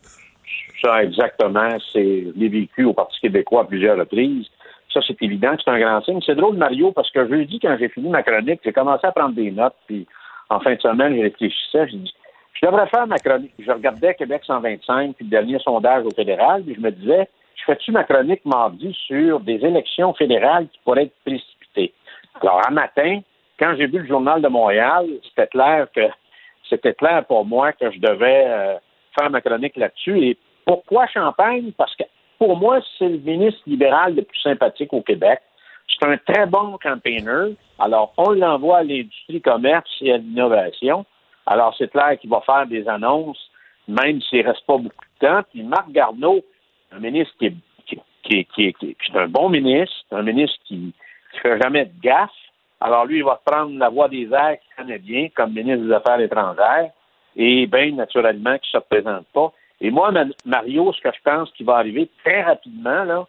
ça, 0.83 1.03
exactement. 1.03 1.69
C'est 1.93 2.25
vécu 2.37 2.85
au 2.85 2.95
Parti 2.95 3.19
québécois 3.21 3.63
à 3.63 3.65
plusieurs 3.65 3.99
reprises. 3.99 4.47
Ça, 4.93 5.01
c'est 5.07 5.21
évident 5.23 5.53
c'est 5.63 5.71
un 5.71 5.79
grand 5.79 6.03
signe. 6.03 6.21
C'est 6.25 6.37
drôle, 6.37 6.57
Mario, 6.57 6.93
parce 6.93 7.11
que 7.11 7.29
jeudi, 7.29 7.59
quand 7.61 7.77
j'ai 7.79 7.89
fini 7.89 8.09
ma 8.09 8.23
chronique, 8.23 8.61
j'ai 8.65 8.73
commencé 8.73 9.07
à 9.07 9.13
prendre 9.13 9.35
des 9.35 9.51
notes, 9.51 9.75
puis 9.87 10.07
en 10.49 10.61
fin 10.61 10.75
de 10.75 10.81
semaine, 10.81 11.17
je 11.17 11.23
réfléchissais, 11.23 11.89
j'ai 11.89 11.99
dit, 11.99 12.15
je 12.55 12.67
devrais 12.67 12.87
faire 12.87 13.07
ma 13.07 13.19
chronique. 13.19 13.53
Je 13.59 13.71
regardais 13.71 14.15
Québec 14.15 14.43
125, 14.47 15.17
puis 15.17 15.25
le 15.25 15.31
dernier 15.31 15.59
sondage 15.59 16.05
au 16.07 16.11
fédéral, 16.11 16.63
puis 16.63 16.75
je 16.75 16.81
me 16.81 16.91
disais, 16.91 17.29
je 17.29 17.36
fais-tu 17.67 17.93
ma 17.93 18.05
chronique 18.05 18.45
mardi 18.45 18.97
sur 19.07 19.41
des 19.41 19.65
élections 19.65 20.15
fédérales 20.15 20.69
qui 20.69 20.79
pourraient 20.85 21.05
être 21.05 21.19
précipitées? 21.25 21.93
Alors, 22.41 22.63
un 22.67 22.71
matin, 22.71 23.21
quand 23.59 23.75
j'ai 23.77 23.87
vu 23.87 23.99
le 23.99 24.07
journal 24.07 24.41
de 24.41 24.49
Montréal, 24.49 25.07
c'était 25.29 25.49
clair 25.49 25.89
que 25.95 26.03
c'était 26.69 26.95
clair 26.95 27.25
pour 27.27 27.45
moi 27.45 27.73
que 27.73 27.91
je 27.91 27.99
devais 27.99 28.45
euh, 28.47 28.75
faire 29.19 29.31
ma 29.31 29.41
chronique 29.41 29.77
là-dessus. 29.77 30.19
Et 30.19 30.39
pourquoi 30.65 31.07
Champagne? 31.07 31.73
Parce 31.77 31.95
que 31.97 32.05
pour 32.39 32.57
moi, 32.57 32.81
c'est 32.99 33.09
le 33.09 33.19
ministre 33.19 33.63
libéral 33.67 34.15
le 34.15 34.23
plus 34.23 34.41
sympathique 34.41 34.93
au 34.93 35.01
Québec. 35.01 35.41
C'est 35.89 36.07
un 36.07 36.17
très 36.19 36.47
bon 36.47 36.77
campaigner. 36.83 37.57
Alors, 37.79 38.13
on 38.17 38.31
l'envoie 38.33 38.79
à 38.79 38.83
l'industrie, 38.83 39.41
commerce 39.41 39.91
et 40.01 40.13
à 40.13 40.19
l'innovation. 40.19 41.07
Alors, 41.47 41.75
c'est 41.79 41.91
clair 41.91 42.19
qu'il 42.21 42.29
va 42.29 42.41
faire 42.41 42.67
des 42.67 42.87
annonces, 42.89 43.51
même 43.87 44.21
s'il 44.23 44.41
ne 44.45 44.49
reste 44.49 44.67
pas 44.67 44.77
beaucoup 44.77 45.05
de 45.21 45.27
temps. 45.27 45.43
Puis 45.53 45.63
Marc 45.63 45.91
Garneau, 45.93 46.43
un 46.97 47.01
ministre 47.01 47.35
qui 47.39 47.47
est, 47.47 48.45
qui, 48.45 48.65
est 48.65 49.17
un 49.17 49.29
bon 49.29 49.49
ministre, 49.49 49.95
un 50.11 50.23
ministre 50.23 50.59
qui 50.65 50.77
ne 50.77 51.41
fait 51.41 51.61
jamais 51.61 51.87
de 51.87 52.01
gaffe. 52.01 52.31
Alors 52.81 53.07
lui, 53.07 53.19
il 53.19 53.25
va 53.25 53.41
prendre 53.45 53.79
la 53.79 53.89
voie 53.89 54.09
des 54.09 54.29
airs 54.33 54.59
qu'il 54.61 54.77
connaît 54.77 54.99
bien 54.99 55.29
comme 55.35 55.53
ministre 55.53 55.87
des 55.87 55.93
Affaires 55.93 56.21
étrangères 56.21 56.91
et 57.37 57.67
bien 57.67 57.93
naturellement 57.93 58.59
qui 58.59 58.69
ne 58.69 58.73
se 58.73 58.77
représente 58.77 59.27
pas. 59.33 59.53
Et 59.81 59.91
moi, 59.91 60.11
Mario, 60.45 60.93
ce 60.93 61.01
que 61.01 61.15
je 61.15 61.23
pense 61.23 61.51
qui 61.53 61.65
va 61.65 61.77
arriver 61.77 62.09
très 62.25 62.43
rapidement, 62.43 63.05
là, 63.05 63.27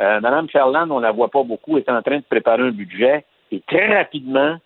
euh, 0.00 0.20
Mme 0.20 0.48
Ferland, 0.48 0.90
on 0.90 0.98
ne 0.98 1.02
la 1.02 1.10
voit 1.10 1.28
pas 1.28 1.42
beaucoup, 1.42 1.76
est 1.76 1.88
en 1.90 2.02
train 2.02 2.18
de 2.18 2.24
préparer 2.24 2.62
un 2.62 2.70
budget 2.70 3.24
et 3.50 3.60
très 3.66 3.96
rapidement, 3.96 4.58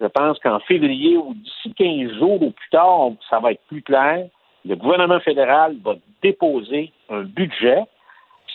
je 0.00 0.06
pense 0.06 0.38
qu'en 0.40 0.60
février 0.60 1.16
ou 1.16 1.34
d'ici 1.34 1.72
15 1.74 2.18
jours 2.18 2.42
ou 2.42 2.50
plus 2.50 2.68
tard, 2.70 3.10
ça 3.28 3.40
va 3.40 3.52
être 3.52 3.62
plus 3.68 3.82
clair. 3.82 4.28
Le 4.64 4.76
gouvernement 4.76 5.20
fédéral 5.20 5.76
va 5.82 5.94
déposer 6.22 6.92
un 7.08 7.22
budget. 7.22 7.82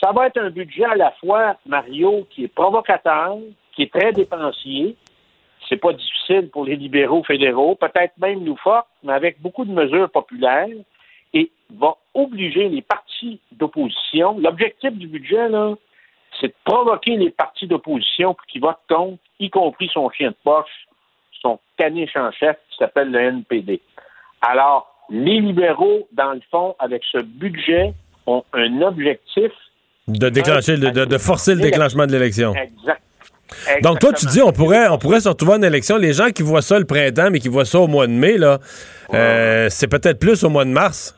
Ça 0.01 0.11
va 0.11 0.27
être 0.27 0.37
un 0.37 0.49
budget 0.49 0.85
à 0.85 0.95
la 0.95 1.11
fois, 1.19 1.57
Mario, 1.65 2.27
qui 2.31 2.45
est 2.45 2.47
provocateur, 2.47 3.37
qui 3.73 3.83
est 3.83 3.93
très 3.93 4.11
dépensier. 4.11 4.95
C'est 5.69 5.77
pas 5.77 5.93
difficile 5.93 6.49
pour 6.49 6.65
les 6.65 6.75
libéraux 6.75 7.23
fédéraux, 7.23 7.75
peut-être 7.75 8.17
même 8.17 8.43
forts, 8.57 8.87
mais 9.03 9.13
avec 9.13 9.39
beaucoup 9.41 9.63
de 9.63 9.71
mesures 9.71 10.09
populaires, 10.09 10.67
et 11.33 11.51
va 11.69 11.95
obliger 12.13 12.67
les 12.67 12.81
partis 12.81 13.39
d'opposition. 13.51 14.37
L'objectif 14.39 14.91
du 14.93 15.07
budget, 15.07 15.49
là, 15.49 15.75
c'est 16.39 16.47
de 16.47 16.55
provoquer 16.63 17.17
les 17.17 17.29
partis 17.29 17.67
d'opposition 17.67 18.33
pour 18.33 18.45
qu'ils 18.47 18.61
votent 18.61 18.79
contre, 18.89 19.19
y 19.39 19.49
compris 19.49 19.89
son 19.93 20.09
chien 20.09 20.29
de 20.29 20.35
poche, 20.43 20.87
son 21.41 21.59
caniche 21.77 22.15
en 22.15 22.31
chef 22.31 22.57
qui 22.69 22.77
s'appelle 22.77 23.11
le 23.11 23.19
NPD. 23.19 23.81
Alors, 24.41 24.91
les 25.09 25.39
libéraux, 25.39 26.07
dans 26.11 26.33
le 26.33 26.41
fond, 26.49 26.75
avec 26.79 27.03
ce 27.11 27.19
budget, 27.19 27.93
ont 28.25 28.43
un 28.53 28.81
objectif. 28.81 29.51
De 30.12 30.30
déclencher, 30.30 30.78
de, 30.78 31.18
forcer 31.18 31.55
le 31.55 31.62
déclenchement 31.62 32.05
de 32.05 32.12
l'élection. 32.12 32.53
Exact. 32.55 33.01
Donc, 33.84 33.99
toi, 33.99 34.14
tu 34.14 34.26
dis, 34.28 34.41
on 34.41 34.51
pourrait, 34.51 34.88
on 34.89 34.97
pourrait 34.97 35.20
se 35.20 35.30
retrouver 35.30 35.53
en 35.53 35.62
élection. 35.62 35.97
Les 35.97 36.14
gens 36.14 36.30
qui 36.30 36.41
voient 36.41 36.62
ça 36.62 36.80
le 36.80 36.86
printemps, 36.86 37.30
mais 37.32 37.39
qui 37.39 37.49
voient 37.49 37.66
ça 37.66 37.80
au 37.80 37.88
mois 37.88 38.07
de 38.07 38.12
mai, 38.12 38.38
là, 38.38 38.59
euh, 39.14 39.68
c'est 39.70 39.88
peut-être 39.88 40.20
plus 40.20 40.43
au 40.43 40.49
mois 40.49 40.66
de 40.66 40.70
mars. 40.70 41.18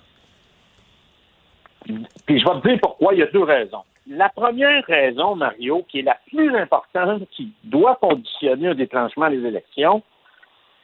Puis 1.85 2.39
je 2.39 2.45
vais 2.45 2.61
te 2.61 2.67
dire 2.67 2.79
pourquoi. 2.81 3.13
Il 3.13 3.19
y 3.19 3.23
a 3.23 3.27
deux 3.27 3.43
raisons. 3.43 3.83
La 4.07 4.29
première 4.29 4.83
raison, 4.85 5.35
Mario, 5.35 5.85
qui 5.89 5.99
est 5.99 6.03
la 6.03 6.17
plus 6.27 6.55
importante, 6.57 7.23
qui 7.31 7.53
doit 7.63 7.97
conditionner 8.01 8.69
un 8.69 8.75
déclenchement 8.75 9.29
des 9.29 9.45
élections, 9.45 10.01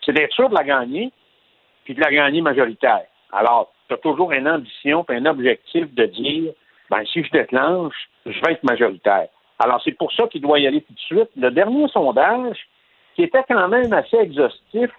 c'est 0.05 0.14
d'être 0.14 0.34
sûr 0.34 0.49
de 0.49 0.55
la 0.55 0.64
gagner, 0.64 1.12
puis 1.84 1.95
de 1.95 1.99
la 1.99 2.12
gagner 2.12 2.41
majoritaire. 2.41 3.03
Alors, 3.32 3.74
tu 3.88 3.93
as 3.93 3.97
toujours 3.97 4.32
une 4.32 4.47
ambition, 4.47 5.03
puis 5.03 5.18
un 5.18 5.26
objectif 5.26 5.93
de 5.93 6.05
dire, 6.05 6.53
ben, 6.89 7.05
si 7.05 7.23
je 7.23 7.31
déclenche, 7.31 7.95
je 8.25 8.39
vais 8.41 8.53
être 8.53 8.63
majoritaire. 8.63 9.27
Alors, 9.59 9.81
c'est 9.83 9.97
pour 9.97 10.11
ça 10.13 10.27
qu'il 10.27 10.41
doit 10.41 10.59
y 10.59 10.67
aller 10.67 10.81
tout 10.81 10.93
de 10.93 10.99
suite. 10.99 11.29
Le 11.35 11.51
dernier 11.51 11.87
sondage, 11.89 12.57
qui 13.15 13.23
était 13.23 13.43
quand 13.47 13.67
même 13.67 13.91
assez 13.93 14.17
exhaustif, 14.17 14.89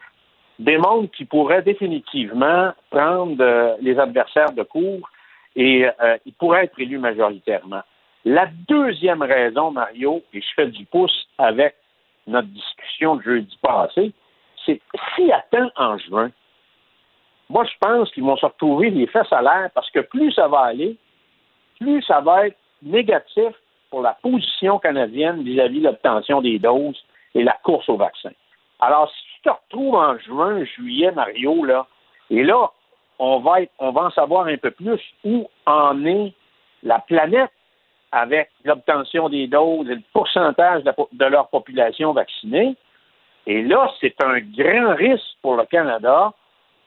démontre 0.59 1.11
qu'il 1.13 1.27
pourrait 1.27 1.63
définitivement 1.63 2.73
prendre 2.91 3.37
euh, 3.41 3.77
les 3.81 3.99
adversaires 3.99 4.53
de 4.53 4.63
cours 4.63 5.09
et 5.57 5.87
euh, 5.87 6.19
il 6.27 6.35
pourrait 6.35 6.65
être 6.65 6.79
élu 6.79 6.99
majoritairement. 6.99 7.81
La 8.25 8.47
deuxième 8.69 9.23
raison, 9.23 9.71
Mario, 9.71 10.23
et 10.35 10.41
je 10.43 10.47
fais 10.55 10.67
du 10.67 10.85
pouce 10.85 11.27
avec 11.39 11.75
notre 12.27 12.49
discussion 12.49 13.17
de 13.17 13.23
jeudi 13.23 13.59
passé, 13.63 14.13
c'est 14.67 14.81
si 15.17 15.33
attend 15.33 15.71
en 15.77 15.97
juin, 15.97 16.31
moi, 17.49 17.65
je 17.65 17.77
pense 17.81 18.11
qu'ils 18.13 18.23
vont 18.23 18.37
se 18.37 18.47
retrouver 18.47 18.91
les 18.91 19.07
fesses 19.09 19.33
à 19.33 19.43
l'air 19.43 19.71
parce 19.75 19.91
que 19.91 20.01
plus 20.01 20.33
ça 20.33 20.47
va 20.47 20.61
aller, 20.61 20.97
plus 21.81 22.03
ça 22.03 22.21
va 22.21 22.47
être 22.47 22.57
négatif 22.83 23.53
pour 23.91 24.03
la 24.03 24.17
position 24.23 24.79
canadienne 24.79 25.43
vis-à-vis 25.43 25.81
l'obtention 25.81 26.41
des 26.41 26.59
doses 26.59 27.03
et 27.35 27.43
la 27.43 27.59
course 27.65 27.89
au 27.89 27.97
vaccin. 27.97 28.31
Alors, 28.81 29.11
si 29.11 29.23
tu 29.35 29.43
te 29.43 29.51
retrouves 29.51 29.95
en 29.95 30.19
juin, 30.19 30.65
juillet, 30.65 31.11
Mario, 31.13 31.65
là, 31.65 31.87
et 32.31 32.43
là, 32.43 32.71
on 33.19 33.41
va, 33.41 33.63
être, 33.63 33.73
on 33.79 33.91
va 33.91 34.03
en 34.03 34.11
savoir 34.11 34.47
un 34.47 34.57
peu 34.57 34.71
plus 34.71 35.01
où 35.25 35.49
en 35.67 36.05
est 36.07 36.33
la 36.83 36.99
planète 37.01 37.51
avec 38.13 38.51
l'obtention 38.65 39.29
des 39.29 39.47
doses 39.47 39.89
et 39.91 39.97
le 39.97 40.03
pourcentage 40.13 40.85
de, 40.85 40.93
de 41.13 41.25
leur 41.25 41.49
population 41.49 42.13
vaccinée. 42.13 42.77
Et 43.47 43.63
là, 43.63 43.93
c'est 44.01 44.17
un 44.23 44.41
grand 44.41 44.95
risque 44.95 45.37
pour 45.43 45.57
le 45.57 45.65
Canada 45.67 46.33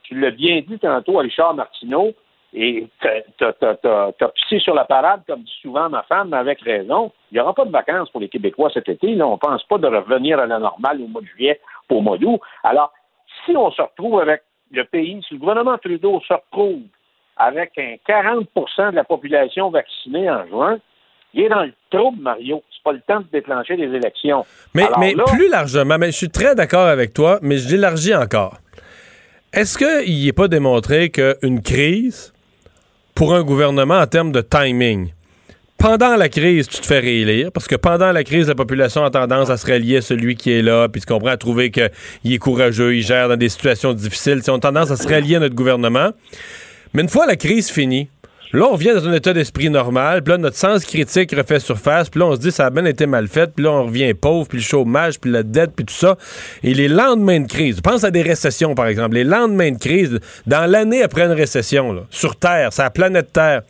tu 0.03 0.19
l'as 0.19 0.31
bien 0.31 0.61
dit 0.67 0.77
tantôt 0.79 1.19
à 1.19 1.23
Richard 1.23 1.55
Martineau, 1.55 2.13
et 2.53 2.87
tu 3.01 3.45
as, 3.45 4.27
pissé 4.35 4.59
sur 4.59 4.75
la 4.75 4.85
parade, 4.85 5.21
comme 5.27 5.41
dit 5.41 5.59
souvent 5.61 5.89
ma 5.89 6.03
femme, 6.03 6.29
mais 6.29 6.37
avec 6.37 6.61
raison. 6.61 7.11
Il 7.31 7.35
n'y 7.35 7.39
aura 7.39 7.53
pas 7.53 7.65
de 7.65 7.71
vacances 7.71 8.09
pour 8.11 8.21
les 8.21 8.29
Québécois 8.29 8.69
cet 8.73 8.89
été. 8.89 9.15
Là, 9.15 9.27
on 9.27 9.33
ne 9.33 9.37
pense 9.37 9.63
pas 9.63 9.79
de 9.79 9.87
revenir 9.87 10.39
à 10.39 10.45
la 10.45 10.59
normale 10.59 11.01
au 11.01 11.07
mois 11.07 11.21
de 11.21 11.27
juillet 11.27 11.59
pour 11.87 11.97
au 11.97 12.01
mois 12.01 12.17
d'août. 12.17 12.39
Alors, 12.63 12.93
si 13.45 13.57
on 13.57 13.71
se 13.71 13.81
retrouve 13.81 14.19
avec 14.19 14.43
le 14.71 14.83
pays, 14.85 15.21
si 15.27 15.33
le 15.33 15.39
gouvernement 15.39 15.77
Trudeau 15.79 16.21
se 16.27 16.33
retrouve 16.33 16.81
avec 17.37 17.71
un 17.77 17.95
40% 18.07 18.91
de 18.91 18.95
la 18.95 19.03
population 19.03 19.71
vaccinée 19.71 20.29
en 20.29 20.45
juin, 20.47 20.77
il 21.33 21.43
est 21.43 21.49
dans 21.49 21.63
le 21.63 21.73
trouble, 21.89 22.21
Mario. 22.21 22.61
C'est 22.69 22.83
pas 22.83 22.91
le 22.91 23.01
temps 23.01 23.21
de 23.21 23.27
déclencher 23.31 23.75
des 23.75 23.95
élections. 23.95 24.45
Mais, 24.75 24.83
Alors 24.83 24.99
mais 24.99 25.15
là, 25.15 25.23
plus 25.25 25.49
largement, 25.49 25.97
mais 25.97 26.07
je 26.07 26.17
suis 26.17 26.29
très 26.29 26.53
d'accord 26.53 26.87
avec 26.87 27.13
toi, 27.13 27.39
mais 27.41 27.57
je 27.57 27.69
l'élargis 27.69 28.15
encore. 28.15 28.57
Est-ce 29.51 29.77
qu'il 29.77 30.25
n'est 30.25 30.33
pas 30.33 30.47
démontré 30.47 31.09
qu'une 31.09 31.61
crise, 31.61 32.32
pour 33.15 33.33
un 33.33 33.43
gouvernement 33.43 33.99
en 33.99 34.07
termes 34.07 34.31
de 34.31 34.41
timing, 34.41 35.11
pendant 35.77 36.15
la 36.15 36.29
crise, 36.29 36.67
tu 36.69 36.79
te 36.79 36.85
fais 36.85 36.99
réélire, 36.99 37.51
parce 37.51 37.67
que 37.67 37.75
pendant 37.75 38.11
la 38.11 38.23
crise, 38.23 38.47
la 38.47 38.55
population 38.55 39.03
a 39.03 39.09
tendance 39.09 39.49
à 39.49 39.57
se 39.57 39.65
rallier 39.65 39.97
à 39.97 40.01
celui 40.01 40.35
qui 40.35 40.51
est 40.51 40.61
là, 40.61 40.87
puis 40.87 41.01
tu 41.01 41.07
comprends, 41.07 41.31
à 41.31 41.37
trouver 41.37 41.71
qu'il 41.71 41.91
est 42.33 42.37
courageux, 42.37 42.95
il 42.95 43.01
gère 43.01 43.27
dans 43.27 43.35
des 43.35 43.49
situations 43.49 43.93
difficiles. 43.93 44.41
Ils 44.41 44.49
ont 44.49 44.59
tendance 44.59 44.91
à 44.91 44.95
se 44.95 45.07
rallier 45.07 45.35
à 45.35 45.39
notre 45.39 45.55
gouvernement. 45.55 46.11
Mais 46.93 47.01
une 47.01 47.09
fois 47.09 47.25
la 47.25 47.35
crise 47.35 47.69
finie, 47.69 48.07
là, 48.59 48.67
on 48.69 48.73
revient 48.73 48.93
dans 48.93 49.07
un 49.07 49.13
état 49.13 49.33
d'esprit 49.33 49.69
normal, 49.69 50.23
puis 50.23 50.31
là, 50.31 50.37
notre 50.37 50.57
sens 50.57 50.85
critique 50.85 51.35
refait 51.35 51.59
surface, 51.59 52.09
puis 52.09 52.19
là, 52.19 52.27
on 52.27 52.35
se 52.35 52.39
dit, 52.39 52.51
ça 52.51 52.67
a 52.67 52.69
bien 52.69 52.85
été 52.85 53.05
mal 53.05 53.27
fait, 53.27 53.51
puis 53.53 53.65
là, 53.65 53.71
on 53.71 53.85
revient 53.85 54.13
pauvre, 54.13 54.47
puis 54.47 54.59
le 54.59 54.63
chômage, 54.63 55.19
puis 55.19 55.31
la 55.31 55.43
dette, 55.43 55.71
puis 55.75 55.85
tout 55.85 55.93
ça. 55.93 56.17
Et 56.63 56.73
les 56.73 56.87
lendemains 56.87 57.39
de 57.39 57.47
crise, 57.47 57.81
pense 57.81 58.03
à 58.03 58.11
des 58.11 58.21
récessions, 58.21 58.75
par 58.75 58.87
exemple, 58.87 59.15
les 59.15 59.23
lendemains 59.23 59.71
de 59.71 59.79
crise, 59.79 60.19
dans 60.45 60.69
l'année 60.69 61.03
après 61.03 61.23
une 61.23 61.31
récession, 61.31 62.05
sur 62.09 62.35
Terre, 62.35 62.71
sur 62.73 62.83
la 62.83 62.89
planète 62.89 63.31
Terre, 63.33 63.61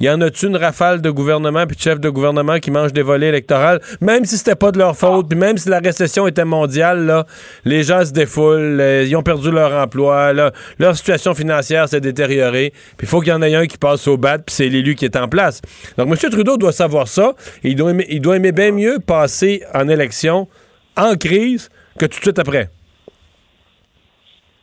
y 0.00 0.10
en 0.10 0.20
a-tu 0.20 0.46
une 0.46 0.56
rafale 0.56 1.00
de 1.00 1.10
gouvernement 1.10 1.66
puis 1.66 1.76
de 1.76 1.80
chefs 1.80 2.00
de 2.00 2.08
gouvernement 2.08 2.58
qui 2.58 2.70
mangent 2.70 2.92
des 2.92 3.02
volets 3.02 3.28
électorales, 3.28 3.80
même 4.00 4.24
si 4.24 4.36
c'était 4.36 4.54
pas 4.56 4.72
de 4.72 4.78
leur 4.78 4.96
faute, 4.96 5.28
puis 5.28 5.38
même 5.38 5.56
si 5.58 5.68
la 5.68 5.78
récession 5.78 6.26
était 6.26 6.44
mondiale, 6.44 7.06
là, 7.06 7.26
les 7.64 7.82
gens 7.82 8.04
se 8.04 8.12
défoulent, 8.12 8.80
euh, 8.80 9.04
ils 9.06 9.16
ont 9.16 9.22
perdu 9.22 9.50
leur 9.50 9.72
emploi, 9.72 10.32
là, 10.32 10.52
leur 10.78 10.96
situation 10.96 11.34
financière 11.34 11.88
s'est 11.88 12.00
détériorée, 12.00 12.72
puis 12.96 13.06
il 13.06 13.08
faut 13.08 13.20
qu'il 13.20 13.30
y 13.30 13.32
en 13.32 13.42
ait 13.42 13.54
un 13.54 13.66
qui 13.66 13.78
passe 13.78 14.06
au 14.08 14.16
bat, 14.16 14.38
puis 14.38 14.54
c'est 14.54 14.68
l'élu 14.68 14.94
qui 14.94 15.04
est 15.04 15.16
en 15.16 15.28
place. 15.28 15.62
Donc 15.96 16.08
M. 16.08 16.30
Trudeau 16.30 16.56
doit 16.56 16.72
savoir 16.72 17.08
ça, 17.08 17.34
et 17.64 17.70
il 17.70 17.76
doit 17.76 17.90
aimer, 17.90 18.06
il 18.08 18.20
doit 18.20 18.38
bien 18.38 18.72
mieux 18.72 18.98
passer 18.98 19.62
en 19.74 19.88
élection 19.88 20.48
en 20.96 21.14
crise 21.16 21.68
que 21.98 22.06
tout 22.06 22.18
de 22.18 22.24
suite 22.24 22.38
après. 22.38 22.68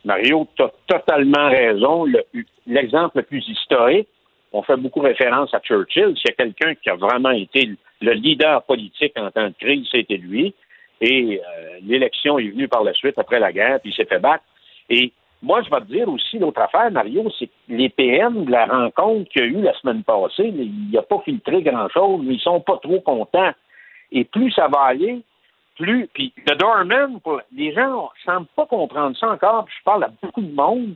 Mario, 0.04 0.46
tu 0.56 0.62
as 0.62 0.70
totalement 0.86 1.48
raison. 1.48 2.04
Le- 2.04 2.24
L'exemple 2.66 3.18
le, 3.18 3.22
plus 3.24 3.44
historique, 3.46 4.08
on 4.54 4.62
fait 4.62 4.76
beaucoup 4.76 5.00
référence 5.00 5.52
à 5.52 5.60
Churchill. 5.60 6.14
S'il 6.16 6.28
y 6.28 6.32
a 6.32 6.36
quelqu'un 6.44 6.74
qui 6.76 6.88
a 6.88 6.94
vraiment 6.94 7.30
été 7.30 7.70
le 8.00 8.12
leader 8.12 8.62
politique 8.62 9.12
en 9.18 9.30
temps 9.30 9.48
de 9.48 9.54
crise, 9.58 9.86
c'était 9.90 10.16
lui. 10.16 10.54
Et 11.00 11.40
euh, 11.40 11.78
l'élection 11.82 12.38
est 12.38 12.48
venue 12.48 12.68
par 12.68 12.84
la 12.84 12.92
suite 12.94 13.18
après 13.18 13.40
la 13.40 13.52
guerre, 13.52 13.80
puis 13.80 13.90
il 13.90 13.94
s'est 13.94 14.04
fait 14.04 14.20
battre. 14.20 14.44
Et 14.88 15.12
moi, 15.42 15.60
je 15.62 15.70
vais 15.70 15.80
te 15.80 15.92
dire 15.92 16.08
aussi 16.08 16.38
l'autre 16.38 16.60
affaire, 16.60 16.90
Mario, 16.92 17.28
c'est 17.38 17.50
les 17.68 17.88
PM 17.88 18.44
de 18.44 18.50
la 18.50 18.66
rencontre 18.66 19.28
qu'il 19.30 19.42
y 19.42 19.44
a 19.44 19.48
eu 19.48 19.60
la 19.62 19.74
semaine 19.74 20.04
passée, 20.04 20.46
il 20.56 20.90
n'a 20.92 21.02
pas 21.02 21.20
filtré 21.24 21.62
grand-chose, 21.62 22.20
mais 22.24 22.34
ils 22.34 22.40
sont 22.40 22.60
pas 22.60 22.78
trop 22.78 23.00
contents. 23.00 23.52
Et 24.12 24.24
plus 24.24 24.52
ça 24.52 24.68
va 24.68 24.82
aller, 24.82 25.20
plus. 25.76 26.06
Puis 26.14 26.32
le 26.46 26.54
doorman, 26.54 27.18
pour- 27.20 27.40
les 27.52 27.72
gens 27.74 28.04
ne 28.04 28.22
semblent 28.24 28.46
pas 28.54 28.66
comprendre 28.66 29.16
ça 29.18 29.30
encore. 29.30 29.64
Puis 29.64 29.74
je 29.80 29.84
parle 29.84 30.04
à 30.04 30.12
beaucoup 30.22 30.40
de 30.42 30.54
monde. 30.54 30.94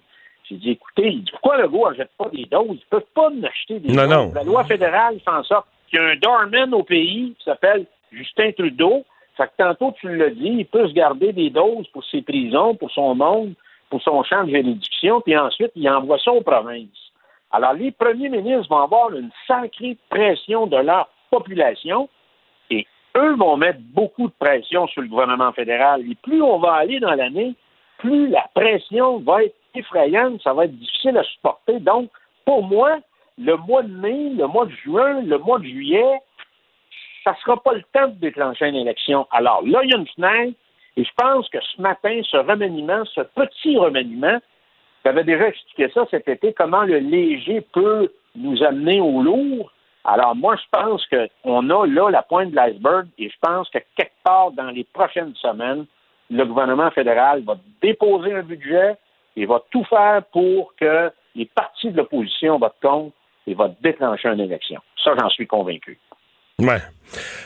J'ai 0.51 0.57
dit, 0.57 0.71
écoutez, 0.71 1.19
pourquoi 1.31 1.59
le 1.59 1.69
gars 1.69 1.91
n'achète 1.91 2.11
pas 2.17 2.29
des 2.31 2.45
doses? 2.47 2.67
Ils 2.71 2.75
ne 2.75 2.91
peuvent 2.91 3.07
pas 3.15 3.29
en 3.29 3.43
acheter 3.43 3.81
des 3.81 3.89
Non, 3.93 4.05
doses. 4.05 4.11
non. 4.11 4.33
La 4.35 4.45
loi 4.45 4.65
fédérale 4.65 5.21
fait 5.21 5.31
en 5.31 5.43
sorte 5.45 5.67
qu'il 5.91 5.99
y 5.99 6.03
a 6.03 6.07
un 6.07 6.17
doorman 6.17 6.73
au 6.75 6.83
pays 6.83 7.35
qui 7.39 7.45
s'appelle 7.45 7.87
Justin 8.13 8.53
Trudeau. 8.53 9.05
Fait 9.37 9.45
que 9.47 9.53
tantôt, 9.63 9.95
tu 10.01 10.15
l'as 10.17 10.31
dit, 10.31 10.57
il 10.59 10.67
peut 10.67 10.89
se 10.89 10.93
garder 10.95 11.33
des 11.33 11.51
doses 11.51 11.87
pour 11.89 12.05
ses 12.05 12.23
prisons, 12.23 12.75
pour 12.75 12.91
son 12.91 13.15
monde, 13.15 13.53
pour 13.91 14.03
son 14.03 14.23
champ 14.23 14.45
de 14.45 14.51
juridiction, 14.51 15.21
puis 15.21 15.37
ensuite, 15.37 15.71
il 15.77 15.89
envoie 15.89 16.19
ça 16.19 16.33
aux 16.33 16.41
provinces. 16.43 16.89
Alors, 17.51 17.73
les 17.75 17.91
premiers 17.93 18.29
ministres 18.29 18.69
vont 18.69 18.83
avoir 18.83 19.11
une 19.15 19.31
sacrée 19.47 19.97
pression 20.11 20.67
de 20.67 20.77
leur 20.77 21.09
population 21.31 22.09
et 22.71 22.87
eux 23.17 23.35
vont 23.37 23.57
mettre 23.57 23.79
beaucoup 23.95 24.27
de 24.29 24.33
pression 24.39 24.87
sur 24.89 25.01
le 25.03 25.09
gouvernement 25.09 25.53
fédéral. 25.53 26.03
Et 26.11 26.15
plus 26.17 26.43
on 26.43 26.59
va 26.59 26.75
aller 26.75 27.01
dans 27.01 27.15
l'année, 27.15 27.55
plus 27.99 28.29
la 28.29 28.47
pression 28.55 29.19
va 29.21 29.45
être 29.45 29.55
effrayante, 29.75 30.41
ça 30.43 30.53
va 30.53 30.65
être 30.65 30.77
difficile 30.77 31.17
à 31.19 31.25
supporter. 31.25 31.81
Donc, 31.81 32.11
pour 32.45 32.63
moi, 32.63 32.99
le 33.39 33.57
mois 33.57 33.83
de 33.83 33.93
mai, 33.93 34.31
le 34.37 34.47
mois 34.47 34.67
de 34.67 34.73
juin, 34.73 35.21
le 35.23 35.39
mois 35.39 35.59
de 35.59 35.65
juillet, 35.65 36.21
ça 37.25 37.33
ne 37.33 37.37
sera 37.37 37.63
pas 37.63 37.75
le 37.75 37.83
temps 37.93 38.09
de 38.09 38.15
déclencher 38.15 38.69
une 38.69 38.77
élection. 38.77 39.27
Alors 39.31 39.63
là, 39.67 39.81
il 39.85 39.91
y 39.91 39.95
a 39.95 39.99
une 39.99 40.09
fenêtre, 40.09 40.59
et 40.97 41.05
je 41.05 41.11
pense 41.17 41.49
que 41.49 41.59
ce 41.61 41.81
matin, 41.81 42.21
ce 42.29 42.37
remaniement, 42.37 43.05
ce 43.05 43.21
petit 43.21 43.77
remaniement, 43.77 44.39
j'avais 45.05 45.25
déjà 45.25 45.49
expliqué 45.49 45.89
ça 45.95 46.07
cet 46.11 46.29
été, 46.29 46.53
comment 46.53 46.83
le 46.83 46.99
léger 46.99 47.61
peut 47.61 48.13
nous 48.35 48.63
amener 48.63 49.01
au 49.01 49.23
lourd. 49.23 49.73
Alors 50.05 50.35
moi, 50.35 50.57
je 50.57 50.65
pense 50.71 51.07
qu'on 51.07 51.71
a 51.71 51.87
là 51.87 52.11
la 52.11 52.23
pointe 52.23 52.51
de 52.51 52.57
l'iceberg, 52.57 53.07
et 53.19 53.29
je 53.29 53.37
pense 53.41 53.69
que 53.71 53.79
quelque 53.97 54.13
part 54.25 54.51
dans 54.53 54.71
les 54.71 54.85
prochaines 54.85 55.35
semaines, 55.37 55.87
le 56.31 56.45
gouvernement 56.45 56.91
fédéral 56.91 57.43
va 57.43 57.57
déposer 57.81 58.35
un 58.35 58.43
budget 58.43 58.97
et 59.41 59.47
va 59.47 59.63
tout 59.71 59.85
faire 59.85 60.23
pour 60.33 60.75
que 60.77 61.11
les 61.35 61.47
partis 61.47 61.91
de 61.91 61.97
l'opposition 61.97 62.59
votent 62.59 62.75
contre 62.83 63.15
et 63.47 63.55
va 63.55 63.71
déclencher 63.81 64.29
une 64.29 64.41
élection. 64.41 64.81
Ça, 65.03 65.13
j'en 65.19 65.29
suis 65.31 65.47
convaincu. 65.47 65.99
Ouais. 66.61 66.79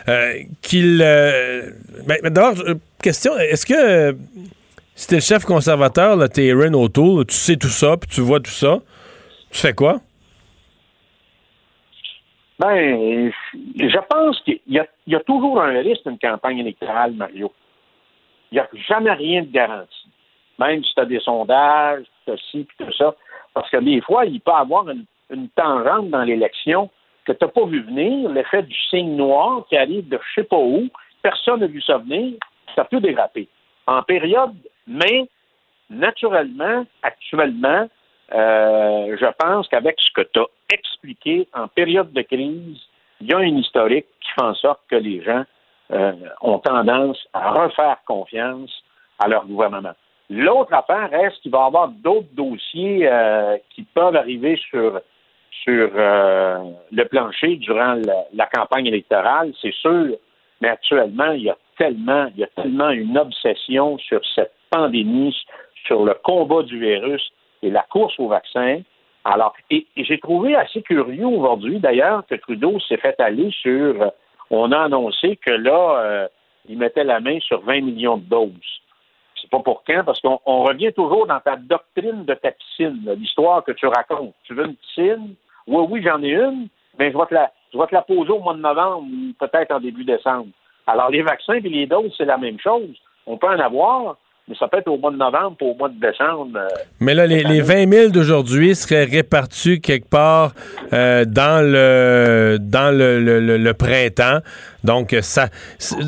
Euh, 0.08 0.34
qu'il. 0.62 1.00
euh, 1.02 1.70
ben, 2.06 2.18
D'abord, 2.22 2.54
euh, 2.66 2.74
question 3.02 3.36
est-ce 3.36 3.66
que 3.66 3.74
euh, 3.74 4.12
si 4.94 5.06
t'es 5.08 5.16
le 5.16 5.20
chef 5.20 5.44
conservateur, 5.44 6.16
là, 6.16 6.28
t'es 6.28 6.46
Erin 6.46 6.72
O'Toole, 6.74 7.26
tu 7.26 7.34
sais 7.34 7.56
tout 7.56 7.68
ça, 7.68 7.96
puis 7.98 8.08
tu 8.08 8.20
vois 8.22 8.40
tout 8.40 8.50
ça, 8.50 8.78
tu 9.50 9.58
fais 9.60 9.74
quoi? 9.74 10.00
Ben, 12.58 13.30
je 13.76 13.98
pense 14.08 14.40
qu'il 14.42 14.60
y, 14.68 14.78
a- 14.78 14.86
il 15.06 15.12
y 15.12 15.16
a 15.16 15.20
toujours 15.20 15.60
un 15.60 15.78
risque 15.80 16.06
d'une 16.06 16.18
campagne 16.18 16.58
électorale, 16.58 17.12
Mario. 17.12 17.52
Il 18.50 18.56
n'y 18.56 18.60
a 18.60 18.68
jamais 18.88 19.12
rien 19.12 19.42
de 19.42 19.50
garanti. 19.50 19.94
Même 20.58 20.82
si 20.84 20.94
tu 20.94 21.00
as 21.00 21.04
des 21.04 21.20
sondages, 21.20 22.04
tu 22.26 22.38
ci, 22.50 22.64
puis 22.64 22.86
tout 22.86 22.92
ça. 22.92 23.14
Parce 23.54 23.68
que 23.70 23.78
des 23.78 24.00
fois, 24.00 24.24
il 24.24 24.40
peut 24.40 24.52
y 24.52 24.54
avoir 24.54 24.86
une, 24.88 25.04
tangente 25.56 26.10
dans 26.10 26.22
l'élection 26.22 26.90
que 27.24 27.32
tu 27.32 27.38
n'as 27.42 27.50
pas 27.50 27.64
vu 27.64 27.82
venir, 27.82 28.28
l'effet 28.28 28.62
du 28.62 28.76
signe 28.90 29.16
noir 29.16 29.64
qui 29.68 29.76
arrive 29.78 30.06
de 30.08 30.18
je 30.18 30.40
sais 30.40 30.46
pas 30.46 30.58
où, 30.58 30.88
personne 31.22 31.60
n'a 31.60 31.66
vu 31.66 31.80
ça 31.80 31.96
venir, 31.98 32.34
ça 32.74 32.84
peut 32.84 33.00
déraper. 33.00 33.48
En 33.86 34.02
période, 34.02 34.54
mais 34.86 35.26
naturellement, 35.88 36.84
actuellement, 37.02 37.88
euh, 38.34 39.16
je 39.18 39.26
pense 39.38 39.68
qu'avec 39.68 39.96
ce 40.00 40.12
que 40.12 40.28
tu 40.32 40.40
as 40.40 40.46
expliqué 40.70 41.48
en 41.54 41.68
période 41.68 42.12
de 42.12 42.22
crise, 42.22 42.80
il 43.20 43.28
y 43.28 43.34
a 43.34 43.40
une 43.40 43.58
historique 43.58 44.06
qui 44.20 44.30
fait 44.32 44.42
en 44.42 44.54
sorte 44.54 44.80
que 44.88 44.96
les 44.96 45.22
gens 45.22 45.44
euh, 45.92 46.12
ont 46.40 46.58
tendance 46.58 47.18
à 47.32 47.50
refaire 47.50 47.98
confiance 48.06 48.70
à 49.18 49.28
leur 49.28 49.46
gouvernement. 49.46 49.92
L'autre 50.34 50.72
affaire 50.72 51.12
est 51.12 51.38
qu'il 51.42 51.50
va 51.50 51.64
y 51.64 51.66
avoir 51.66 51.88
d'autres 51.88 52.32
dossiers 52.32 53.06
euh, 53.06 53.58
qui 53.68 53.82
peuvent 53.82 54.16
arriver 54.16 54.58
sur, 54.70 54.98
sur 55.50 55.90
euh, 55.94 56.58
le 56.90 57.04
plancher 57.04 57.56
durant 57.56 58.00
la, 58.32 58.46
campagne 58.46 58.86
électorale, 58.86 59.52
c'est 59.60 59.74
sûr, 59.74 60.16
mais 60.62 60.68
actuellement, 60.68 61.32
il 61.32 61.42
y 61.42 61.50
a 61.50 61.56
tellement, 61.76 62.28
il 62.34 62.40
y 62.40 62.44
a 62.44 62.46
tellement 62.46 62.88
une 62.88 63.18
obsession 63.18 63.98
sur 63.98 64.22
cette 64.34 64.54
pandémie, 64.70 65.36
sur 65.86 66.02
le 66.02 66.14
combat 66.14 66.62
du 66.62 66.80
virus 66.80 67.30
et 67.62 67.68
la 67.68 67.82
course 67.82 68.18
au 68.18 68.28
vaccin. 68.28 68.80
Alors, 69.26 69.52
et, 69.68 69.86
j'ai 69.98 70.18
trouvé 70.18 70.54
assez 70.54 70.80
curieux 70.80 71.26
aujourd'hui, 71.26 71.78
d'ailleurs, 71.78 72.24
que 72.26 72.36
Trudeau 72.36 72.80
s'est 72.80 72.96
fait 72.96 73.20
aller 73.20 73.50
sur. 73.50 74.00
euh, 74.00 74.08
on 74.48 74.72
a 74.72 74.80
annoncé 74.80 75.36
que 75.36 75.50
là, 75.50 76.28
il 76.68 76.76
mettait 76.76 77.04
la 77.04 77.20
main 77.20 77.38
sur 77.40 77.62
20 77.62 77.80
millions 77.80 78.18
de 78.18 78.24
doses. 78.24 78.82
C'est 79.42 79.50
pas 79.50 79.58
pour 79.58 79.82
quand, 79.84 80.04
parce 80.06 80.20
qu'on 80.20 80.38
on 80.46 80.62
revient 80.62 80.92
toujours 80.92 81.26
dans 81.26 81.40
ta 81.40 81.56
doctrine 81.56 82.24
de 82.24 82.34
ta 82.34 82.52
piscine, 82.52 83.02
l'histoire 83.18 83.64
que 83.64 83.72
tu 83.72 83.86
racontes. 83.86 84.34
Tu 84.44 84.54
veux 84.54 84.66
une 84.66 84.76
piscine? 84.76 85.34
Oui, 85.66 85.84
oui, 85.90 86.02
j'en 86.04 86.22
ai 86.22 86.30
une, 86.30 86.68
mais 86.98 87.10
je 87.12 87.18
vais 87.18 87.26
te 87.26 87.34
la, 87.34 87.50
je 87.74 87.78
la 87.90 88.02
poser 88.02 88.30
au 88.30 88.38
mois 88.40 88.54
de 88.54 88.60
novembre 88.60 89.02
ou 89.10 89.32
peut-être 89.44 89.72
en 89.72 89.80
début 89.80 90.04
décembre. 90.04 90.46
Alors, 90.86 91.10
les 91.10 91.22
vaccins 91.22 91.54
et 91.54 91.60
les 91.60 91.86
doses, 91.86 92.12
c'est 92.16 92.24
la 92.24 92.38
même 92.38 92.58
chose. 92.60 92.90
On 93.26 93.36
peut 93.36 93.46
en 93.48 93.58
avoir, 93.60 94.16
mais 94.48 94.56
ça 94.56 94.66
peut 94.68 94.78
être 94.78 94.88
au 94.88 94.96
mois 94.98 95.12
de 95.12 95.16
novembre 95.16 95.56
ou 95.62 95.70
au 95.70 95.74
mois 95.74 95.88
de 95.88 96.00
décembre. 96.00 96.56
euh, 96.58 96.66
Mais 97.00 97.14
là, 97.14 97.26
les, 97.26 97.44
les 97.44 97.60
20 97.60 97.88
000 97.88 98.10
d'aujourd'hui 98.10 98.74
seraient 98.74 99.04
répartis 99.04 99.80
quelque 99.80 100.08
part 100.08 100.52
euh, 100.92 101.24
dans 101.24 101.64
le 101.64 102.58
dans 102.60 102.90
le- 102.96 103.20
le- 103.20 103.58
le 103.58 103.74
printemps. 103.74 104.40
Donc, 104.84 105.16
ça, 105.22 105.48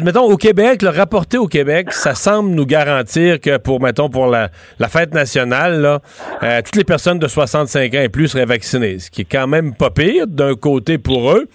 mettons, 0.03 0.23
au 0.25 0.37
Québec, 0.37 0.83
le 0.83 0.89
rapporté 0.89 1.39
au 1.39 1.47
Québec, 1.47 1.93
ça 1.93 2.15
semble 2.15 2.51
nous 2.51 2.67
garantir 2.67 3.41
que 3.41 3.57
pour, 3.57 3.81
mettons, 3.81 4.09
pour 4.09 4.27
la, 4.27 4.51
la 4.79 4.89
fête 4.89 5.15
nationale, 5.15 5.81
là, 5.81 6.01
euh, 6.43 6.61
toutes 6.65 6.77
les 6.77 6.85
personnes 6.85 7.19
de 7.19 7.29
65 7.29 7.95
ans 7.95 8.01
et 8.01 8.09
plus 8.09 8.29
seraient 8.29 8.45
vaccinées, 8.47 8.99
ce 8.99 9.11
qui 9.11 9.23
est 9.23 9.27
quand 9.31 9.47
même 9.47 9.75
pas 9.75 9.91
pire 9.91 10.27
d'un 10.27 10.55
côté 10.55 10.99
pour 10.99 11.31
eux. 11.33 11.47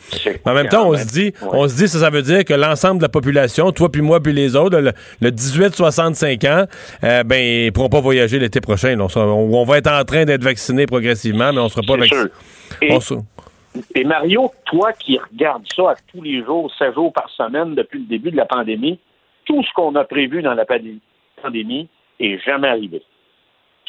Mais 0.45 0.51
en 0.51 0.53
même 0.53 0.69
temps, 0.69 0.87
on 0.89 0.97
se 0.97 1.05
dit, 1.05 1.33
on 1.51 1.67
se 1.67 1.75
dit, 1.75 1.87
ça, 1.87 1.99
ça 1.99 2.09
veut 2.09 2.21
dire 2.21 2.45
que 2.45 2.53
l'ensemble 2.53 2.97
de 2.97 3.03
la 3.03 3.09
population, 3.09 3.71
toi 3.71 3.91
puis 3.91 4.01
moi 4.01 4.21
puis 4.21 4.33
les 4.33 4.55
autres, 4.55 4.77
le, 4.79 4.91
le 5.21 5.31
18-65 5.31 6.47
ans, 6.49 6.65
euh, 7.03 7.23
ben, 7.23 7.65
ils 7.65 7.71
pourront 7.71 7.89
pas 7.89 8.01
voyager 8.01 8.39
l'été 8.39 8.61
prochain. 8.61 8.97
On, 8.99 9.09
sera- 9.09 9.25
on- 9.27 9.53
on 9.59 9.65
va 9.65 9.77
être 9.77 9.91
en 9.91 10.03
train 10.05 10.25
d'être 10.25 10.43
vaccinés 10.43 10.85
progressivement, 10.85 11.51
mais 11.53 11.59
on 11.59 11.69
sera 11.69 11.81
pas 11.85 11.97
vaccinés. 11.97 12.29
On 12.91 12.99
Et 13.95 14.03
Mario, 14.03 14.51
toi 14.65 14.93
qui 14.93 15.17
regardes 15.17 15.65
ça 15.73 15.91
à 15.91 15.95
tous 16.11 16.21
les 16.21 16.43
jours, 16.43 16.71
7 16.77 16.93
jours 16.93 17.13
par 17.13 17.29
semaine 17.29 17.75
depuis 17.75 17.99
le 17.99 18.05
début 18.05 18.31
de 18.31 18.37
la 18.37 18.45
pandémie, 18.45 18.99
tout 19.45 19.63
ce 19.63 19.71
qu'on 19.73 19.95
a 19.95 20.03
prévu 20.03 20.41
dans 20.41 20.53
la 20.53 20.65
pandé- 20.65 20.99
pandémie 21.41 21.87
est 22.19 22.37
jamais 22.39 22.67
arrivé. 22.67 23.01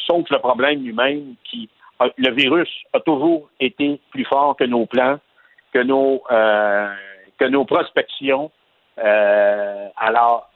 Sauf 0.06 0.28
le 0.30 0.38
problème 0.38 0.82
lui-même 0.82 1.34
qui 1.44 1.68
le 2.16 2.30
virus 2.30 2.68
a 2.94 3.00
toujours 3.00 3.50
été 3.60 4.00
plus 4.10 4.24
fort 4.24 4.56
que 4.56 4.64
nos 4.64 4.86
plans, 4.86 5.18
que 5.72 5.80
nos 5.80 6.22
euh, 6.30 6.92
que 7.38 7.44
nos 7.44 7.64
prospections. 7.64 8.50
Euh, 8.98 9.88
alors, 9.96 10.50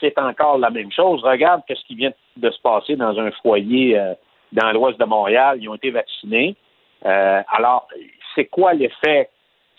c'est 0.00 0.18
encore 0.18 0.58
la 0.58 0.70
même 0.70 0.92
chose. 0.92 1.22
Regarde 1.22 1.62
ce 1.68 1.82
qui 1.86 1.94
vient 1.94 2.12
de 2.36 2.50
se 2.50 2.60
passer 2.60 2.96
dans 2.96 3.18
un 3.18 3.30
foyer 3.42 3.98
euh, 3.98 4.14
dans 4.52 4.70
l'ouest 4.72 4.98
de 4.98 5.04
Montréal. 5.04 5.58
Ils 5.60 5.68
ont 5.68 5.74
été 5.74 5.90
vaccinés. 5.90 6.56
Alors, 7.04 7.88
c'est 8.34 8.46
quoi 8.46 8.74
l'effet? 8.74 9.28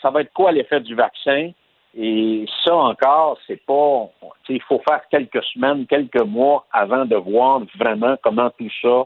Ça 0.02 0.10
va 0.10 0.22
être 0.22 0.34
quoi 0.34 0.52
l'effet 0.52 0.80
du 0.82 0.96
vaccin? 0.96 1.52
Et 1.96 2.46
ça 2.66 2.76
encore, 2.76 3.38
c'est 3.46 3.64
pas. 3.66 4.10
Il 4.50 4.62
faut 4.64 4.82
faire 4.88 5.02
quelques 5.12 5.44
semaines, 5.54 5.86
quelques 5.86 6.24
mois 6.24 6.66
avant 6.72 7.06
de 7.06 7.16
voir 7.16 7.62
vraiment 7.78 8.16
comment 8.24 8.50
tout 8.58 8.68
ça 8.82 9.06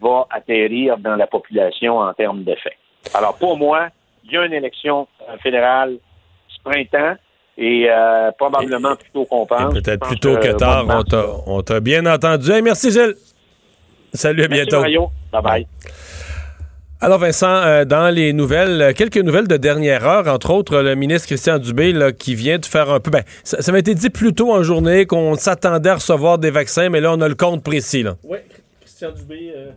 va 0.00 0.26
atterrir 0.30 0.96
dans 0.98 1.16
la 1.16 1.26
population 1.26 1.98
en 1.98 2.14
termes 2.14 2.44
d'effet. 2.44 2.76
Alors, 3.14 3.36
pour 3.36 3.56
moi, 3.58 3.88
il 4.24 4.32
y 4.32 4.36
a 4.36 4.44
une 4.46 4.52
élection 4.52 5.08
euh, 5.28 5.36
fédérale 5.42 5.96
ce 6.48 6.62
printemps 6.62 7.16
et 7.58 7.86
euh, 7.90 8.30
probablement 8.38 8.94
plus 8.96 9.10
tôt 9.10 9.24
qu'on 9.24 9.44
pense. 9.46 9.74
Peut-être 9.74 10.06
plus 10.06 10.20
tôt 10.20 10.36
que 10.36 10.52
tard. 10.52 10.84
On 10.88 11.02
t'a- 11.02 11.16
là. 11.16 11.26
on 11.46 11.62
t'a 11.62 11.80
bien 11.80 12.06
entendu. 12.06 12.50
Hey, 12.52 12.62
merci, 12.62 12.92
Gilles. 12.92 13.14
Salut, 14.12 14.44
à 14.44 14.48
Merci, 14.48 14.64
bientôt. 14.66 14.80
Mario. 14.80 15.10
Bye 15.32 15.42
bye. 15.42 15.66
Alors 17.02 17.18
Vincent, 17.18 17.46
euh, 17.48 17.86
dans 17.86 18.14
les 18.14 18.34
nouvelles, 18.34 18.82
euh, 18.82 18.92
quelques 18.92 19.16
nouvelles 19.16 19.48
de 19.48 19.56
dernière 19.56 20.06
heure, 20.06 20.28
entre 20.28 20.50
autres 20.50 20.82
le 20.82 20.94
ministre 20.94 21.28
Christian 21.28 21.58
Dubé 21.58 21.94
qui 22.18 22.34
vient 22.34 22.58
de 22.58 22.66
faire 22.66 22.90
un 22.90 23.00
peu... 23.00 23.10
Ben, 23.10 23.22
ça, 23.42 23.72
m'a 23.72 23.78
été 23.78 23.94
dit 23.94 24.10
plus 24.10 24.34
tôt 24.34 24.52
en 24.52 24.62
journée 24.62 25.06
qu'on 25.06 25.34
s'attendait 25.34 25.88
à 25.88 25.94
recevoir 25.94 26.36
des 26.36 26.50
vaccins, 26.50 26.90
mais 26.90 27.00
là 27.00 27.14
on 27.14 27.20
a 27.22 27.28
le 27.28 27.34
compte 27.34 27.64
précis. 27.64 28.04
Oui, 28.22 28.36
Christian 28.82 29.12
Dubé. 29.12 29.50
Euh, 29.56 29.70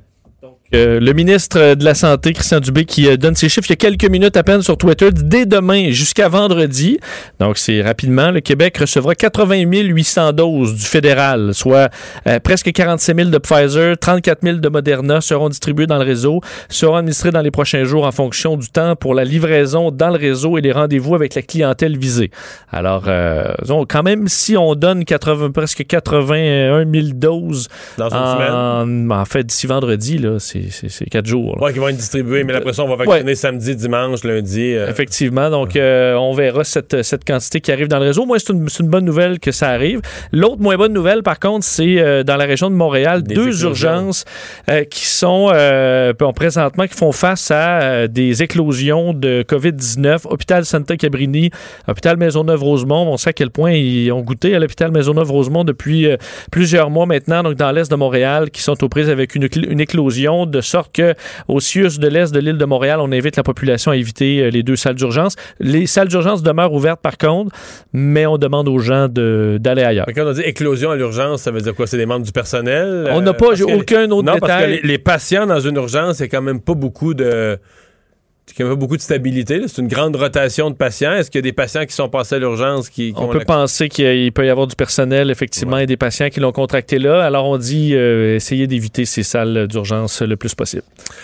le 0.74 1.12
ministre 1.14 1.76
de 1.76 1.86
la 1.86 1.94
Santé, 1.94 2.34
Christian 2.34 2.60
Dubé, 2.60 2.86
qui 2.86 3.08
euh, 3.08 3.16
donne 3.16 3.36
ses 3.36 3.48
chiffres 3.48 3.68
il 3.70 3.74
y 3.74 3.74
a 3.74 3.76
quelques 3.76 4.10
minutes 4.10 4.36
à 4.38 4.44
peine 4.44 4.62
sur 4.62 4.76
Twitter, 4.78 5.10
dès 5.12 5.46
demain 5.46 5.92
jusqu'à 5.92 6.28
vendredi. 6.30 7.00
Donc, 7.40 7.58
c'est 7.58 7.82
rapidement. 7.82 8.32
Le 8.32 8.40
Québec 8.40 8.78
recevra 8.78 9.14
80 9.14 9.62
800 9.62 10.34
doses 10.34 10.74
du 10.74 10.86
fédéral, 10.86 11.54
soit 11.54 11.90
euh, 12.28 12.40
presque 12.40 12.72
47 12.72 13.16
000 13.16 13.30
de 13.30 13.38
Pfizer, 13.38 13.98
34 13.98 14.40
000 14.42 14.58
de 14.58 14.70
Moderna 14.70 15.22
seront 15.22 15.50
distribués 15.50 15.86
dans 15.86 15.98
le 15.98 16.06
réseau, 16.06 16.42
seront 16.70 16.96
administrés 16.96 17.32
dans 17.32 17.42
les 17.42 17.52
prochains 17.52 17.84
jours 17.84 18.06
en 18.06 18.12
fonction 18.12 18.58
du 18.58 18.70
temps 18.70 18.96
pour 18.96 19.14
la 19.14 19.24
livraison 19.24 19.92
dans 19.92 20.10
le 20.10 20.18
réseau 20.18 20.58
et 20.58 20.62
les 20.62 20.72
rendez-vous 20.72 21.16
avec 21.16 21.36
la 21.36 21.42
clientèle 21.44 21.98
visée. 21.98 22.32
Alors, 22.72 23.04
euh, 23.08 23.54
disons, 23.62 23.86
quand 23.88 24.04
même, 24.04 24.28
si 24.28 24.58
on 24.58 24.76
donne 24.76 25.06
80, 25.06 25.52
presque 25.52 25.86
81 25.86 26.92
000 26.92 27.08
doses 27.14 27.68
Dans 27.98 28.10
une 28.10 29.12
en, 29.12 29.22
en 29.22 29.26
fait, 29.26 29.44
d'ici 29.44 29.68
vendredi, 29.68 30.18
là, 30.18 30.33
c'est 30.40 31.10
quatre 31.10 31.26
jours. 31.26 31.56
là. 31.56 31.64
Ouais, 31.66 31.74
qui 31.74 31.80
vont 31.80 31.88
être 31.88 31.98
distribués, 31.98 32.44
mais 32.44 32.54
après 32.54 32.74
ça, 32.74 32.84
on 32.84 32.96
va 32.96 33.04
vacciner 33.04 33.36
samedi, 33.36 33.76
dimanche, 33.76 34.24
lundi. 34.24 34.74
euh. 34.74 34.90
Effectivement, 34.90 35.50
donc 35.50 35.76
euh, 35.76 36.16
on 36.16 36.34
verra 36.34 36.64
cette, 36.64 37.04
cette 37.04 37.26
quantité 37.26 37.62
qui 37.62 37.72
arrive 37.72 37.88
dans 37.88 38.00
le 38.00 38.06
réseau. 38.06 38.26
Moi, 38.26 38.38
c'est 38.40 38.54
une, 38.54 38.88
bonne 38.88 39.06
nouvelle 39.06 39.40
que 39.40 39.52
ça 39.52 39.70
arrive. 39.70 40.02
L'autre 40.32 40.62
moins 40.62 40.76
bonne 40.78 40.94
nouvelle, 40.94 41.24
par 41.24 41.40
contre, 41.40 41.66
c'est 41.66 42.00
euh, 42.00 42.24
dans 42.24 42.36
la 42.38 42.46
région 42.46 42.70
de 42.70 42.76
Montréal, 42.76 43.24
Des 43.24 43.36
deux 43.36 43.64
urgences 43.64 44.26
qui 44.90 45.06
sont 45.06 45.52
présentement 46.36 46.88
qui 46.88 46.96
font 46.96 47.12
face 47.12 47.52
à 47.52 48.08
des 48.08 48.44
éclosions 48.44 49.14
de 49.14 49.44
COVID-19. 49.48 50.22
Hôpital 50.26 50.66
Santa 50.66 50.98
Cabrini, 50.98 51.52
hôpital 51.88 52.18
Maisonneuve-Rosemont. 52.18 53.08
On 53.12 53.18
sait 53.18 53.30
à 53.30 53.34
quel 53.34 53.50
point 53.50 53.72
ils 53.72 54.12
ont 54.12 54.22
goûté 54.22 54.56
à 54.56 54.60
l'hôpital 54.60 54.92
Maisonneuve-Rosemont 54.92 55.64
depuis 55.64 56.08
plusieurs 56.52 56.90
mois 56.90 57.06
maintenant, 57.06 57.44
donc 57.44 57.56
dans 57.56 57.72
l'est 57.72 57.90
de 57.90 57.96
Montréal, 57.96 58.50
qui 58.52 58.62
sont 58.62 58.82
aux 58.84 58.90
prises 58.90 59.10
avec 59.10 59.36
une, 59.36 59.48
une 59.56 59.80
éclosion, 59.80 60.23
de 60.52 60.62
sorte 60.62 60.94
que 60.94 61.14
au 61.48 61.60
CIUS 61.60 62.00
de 62.00 62.08
l'est 62.08 62.34
de 62.34 62.40
l'île 62.40 62.58
de 62.58 62.66
Montréal, 62.66 63.00
on 63.02 63.12
invite 63.12 63.36
la 63.38 63.44
population 63.44 63.92
à 63.92 63.96
éviter 63.98 64.40
euh, 64.44 64.50
les 64.50 64.64
deux 64.64 64.76
salles 64.76 64.96
d'urgence. 64.96 65.36
Les 65.60 65.86
salles 65.88 66.08
d'urgence 66.08 66.44
demeurent 66.44 66.74
ouvertes 66.74 67.02
par 67.02 67.18
contre, 67.18 67.56
mais 67.94 68.26
on 68.26 68.38
demande 68.38 68.68
aux 68.68 68.80
gens 68.80 69.08
d'aller 69.10 69.84
ailleurs. 69.84 70.06
Quand 70.16 70.26
on 70.28 70.32
dit 70.32 70.42
éclosion 70.42 70.92
à 70.92 70.96
l'urgence, 70.96 71.42
ça 71.42 71.52
veut 71.52 71.62
dire 71.62 71.76
quoi? 71.76 71.88
C'est 71.88 71.98
des 71.98 72.06
membres 72.06 72.26
du 72.26 72.32
personnel? 72.32 73.08
On 73.12 73.22
n'a 73.22 73.32
Euh, 73.32 73.34
pas 73.34 73.56
que- 73.56 73.64
aucun 73.64 74.10
autre 74.12 74.24
non, 74.24 74.38
parce 74.40 74.54
que 74.62 74.66
détail. 74.68 74.80
les, 74.84 74.88
les 74.88 74.98
patients 74.98 75.46
dans 75.46 75.60
une 75.60 75.76
urgence, 75.76 76.18
c'est 76.18 76.30
quand 76.30 76.42
même 76.42 76.60
pas 76.62 76.74
beaucoup 76.74 77.14
de... 77.14 77.58
Quand 78.58 78.66
même 78.66 78.74
pas 78.74 78.80
beaucoup 78.80 78.98
de 78.98 79.02
stabilité. 79.02 79.62
C'est 79.68 79.82
une 79.82 79.88
grande 79.88 80.16
rotation 80.16 80.70
de 80.70 80.76
patients. 80.76 81.14
Est-ce 81.14 81.32
qu'il 81.32 81.40
y 81.40 81.44
a 81.44 81.50
des 81.50 81.54
patients 81.54 81.86
qui 81.86 81.94
sont 81.96 82.10
passés 82.10 82.36
à 82.36 82.40
l'urgence 82.40 82.90
qui, 82.90 83.14
qui 83.14 83.20
On 83.20 83.28
peut 83.30 83.40
la- 83.40 83.46
penser 83.46 83.90
qu'il 83.90 84.32
peut 84.32 84.46
y 84.46 84.50
avoir 84.50 84.68
du 84.68 84.76
personnel, 84.76 85.32
effectivement, 85.32 85.78
et 85.78 85.86
des 85.88 85.98
patients 85.98 86.30
qui 86.30 86.40
l'ont 86.40 86.52
contracté 86.52 87.00
là. 87.00 87.24
Alors, 87.24 87.46
on 87.48 87.58
dit 87.58 87.96
euh, 87.96 88.36
essayer 88.36 88.68
d'éviter 88.68 89.06
ces 89.06 89.24
salles 89.24 89.68
d'urgence 89.68 90.22
le 90.22 90.36
plus 90.36 90.54
possible. 90.56 90.84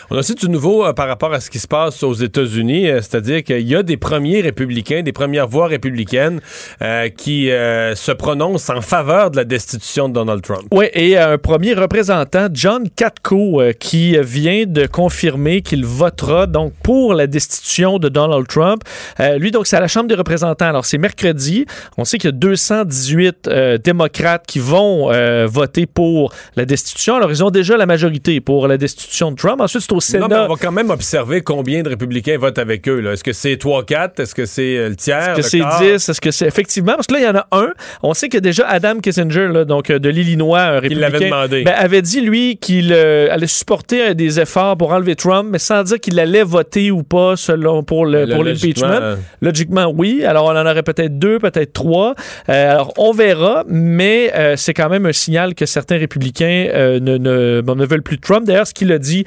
On 0.10 0.16
a 0.16 0.20
aussi 0.20 0.34
du 0.34 0.50
nouveau 0.50 0.86
euh, 0.86 0.94
par 0.94 1.08
rapport 1.08 1.34
à 1.34 1.40
ce 1.40 1.50
qui 1.50 1.60
se 1.60 1.68
passe 1.68 2.02
aux 2.04 2.14
États-Unis, 2.14 2.90
euh, 2.90 3.02
c'est-à-dire 3.02 3.44
qu'il 3.44 3.68
y 3.68 3.76
a 3.76 3.84
des 3.84 3.98
premiers 3.98 4.42
républicains, 4.42 5.04
des 5.04 5.12
premières 5.12 5.48
voix 5.48 5.68
républicaines 5.68 6.40
euh, 6.82 7.10
qui 7.10 7.48
se 7.50 8.12
prononcent 8.12 8.70
en 8.70 8.82
faveur 8.82 9.30
de 9.30 9.36
la 9.36 9.44
destitution 9.44 10.08
de 10.10 10.14
Donald 10.14 10.42
Trump. 10.42 10.64
Oui, 10.72 10.86
et 10.94 11.18
un 11.18 11.38
premier 11.38 11.74
représentant, 11.74 12.48
John 12.54 12.90
Katko, 12.90 13.62
qui 13.80 14.18
vient 14.22 14.64
de 14.66 14.88
confirmer 14.88 15.62
qu'il 15.62 15.86
votera 15.86 16.48
donc 16.48 16.74
pour 16.82 17.09
la 17.14 17.28
destitution 17.28 18.00
de 18.00 18.10
Donald 18.10 18.48
Trump. 18.48 18.84
Euh, 19.20 19.38
lui, 19.38 19.52
donc, 19.52 19.68
c'est 19.68 19.78
à 19.78 19.80
la 19.80 19.88
Chambre 19.88 20.08
des 20.08 20.16
représentants. 20.16 20.68
Alors, 20.68 20.86
c'est 20.86 20.98
mercredi. 20.98 21.66
On 21.98 22.06
sait 22.06 22.18
qu'il 22.18 22.30
y 22.30 22.34
a 22.34 22.38
218 22.38 23.48
euh, 23.48 23.78
démocrates 23.78 24.46
qui 24.48 24.60
vont 24.60 25.12
euh, 25.12 25.48
voter 25.50 25.86
pour 25.86 26.34
la 26.56 26.66
destitution. 26.66 27.16
Alors, 27.16 27.32
ils 27.32 27.44
ont 27.44 27.52
déjà 27.52 27.78
la 27.78 27.86
majorité 27.86 28.42
pour 28.42 28.68
la 28.68 28.78
destitution 28.78 29.32
de 29.32 29.38
Trump. 29.38 29.62
Ensuite, 29.62 29.84
c'est 29.84 29.94
au 29.94 30.00
Sénat. 30.00 30.28
Non, 30.28 30.36
mais 30.36 30.42
on 30.42 30.48
va 30.48 30.56
quand 30.60 30.72
même 30.72 30.90
observer 30.90 31.42
combien 31.42 31.84
de 31.84 31.90
républicains 31.90 32.38
votent 32.38 32.60
avec 32.60 32.88
eux. 32.88 33.06
Est-ce 33.12 33.24
que 33.24 33.34
c'est 33.34 33.56
3-4? 33.56 34.22
Est-ce 34.22 34.36
que 34.36 34.46
c'est 34.46 34.90
le 34.90 34.96
tiers? 34.96 35.30
Est-ce 35.30 35.36
que 35.36 35.42
c'est 35.42 35.60
quart? 35.60 35.82
10? 35.82 36.10
Est-ce 36.10 36.22
que 36.22 36.32
c'est 36.32 36.48
effectivement? 36.48 36.94
Parce 36.96 37.08
que 37.08 37.14
là, 37.14 37.20
il 37.20 37.26
y 37.26 37.30
en 37.30 37.36
a 37.36 37.48
un. 37.52 37.74
On 38.04 38.14
sait 38.14 38.30
que 38.30 38.38
déjà 38.38 38.68
Adam 38.68 39.00
Kissinger, 39.00 39.48
là, 39.48 39.66
donc 39.66 39.92
de 39.92 40.10
l'Illinois, 40.10 40.62
un 40.62 40.76
Il 40.78 40.80
républicain, 40.80 41.10
l'avait 41.10 41.26
demandé. 41.26 41.64
ben, 41.64 41.74
avait 41.76 42.02
dit, 42.02 42.22
lui, 42.22 42.58
qu'il 42.58 42.94
allait 42.94 43.48
supporter 43.48 44.14
des 44.16 44.40
efforts 44.40 44.78
pour 44.78 44.92
enlever 44.92 45.16
Trump, 45.16 45.50
mais 45.52 45.60
sans 45.60 45.84
dire 45.84 46.00
qu'il 46.00 46.20
allait 46.20 46.44
voter 46.44 46.92
ou 46.92 46.99
pas 47.04 47.36
selon 47.36 47.84
pour 47.84 48.06
le 48.06 48.26
Le- 48.26 48.34
pour 48.36 48.44
l'impeachment? 48.44 48.88
euh, 49.02 49.16
Logiquement, 49.42 49.94
oui. 49.96 50.24
Alors, 50.26 50.46
on 50.46 50.50
en 50.56 50.66
aurait 50.66 50.84
peut-être 50.84 51.18
deux, 51.20 51.40
peut-être 51.40 51.74
trois. 51.74 52.16
Euh, 52.50 52.72
alors, 52.72 52.94
on 52.98 53.12
verra, 53.12 53.64
mais 53.68 54.32
euh, 54.36 54.56
c'est 54.58 54.74
quand 54.74 54.90
même 54.90 55.06
un 55.06 55.14
signal 55.14 55.56
que 55.56 55.66
certains 55.66 55.98
républicains 55.98 56.68
euh, 56.74 57.00
ne, 57.00 57.18
ne, 57.18 57.86
veulent 57.86 58.02
plus 58.04 58.18
de 58.18 58.22
Trump. 58.22 58.46
D'ailleurs, 58.46 58.68
ce 58.68 58.74
qu'il 58.74 58.92
a 58.92 59.00
dit, 59.00 59.26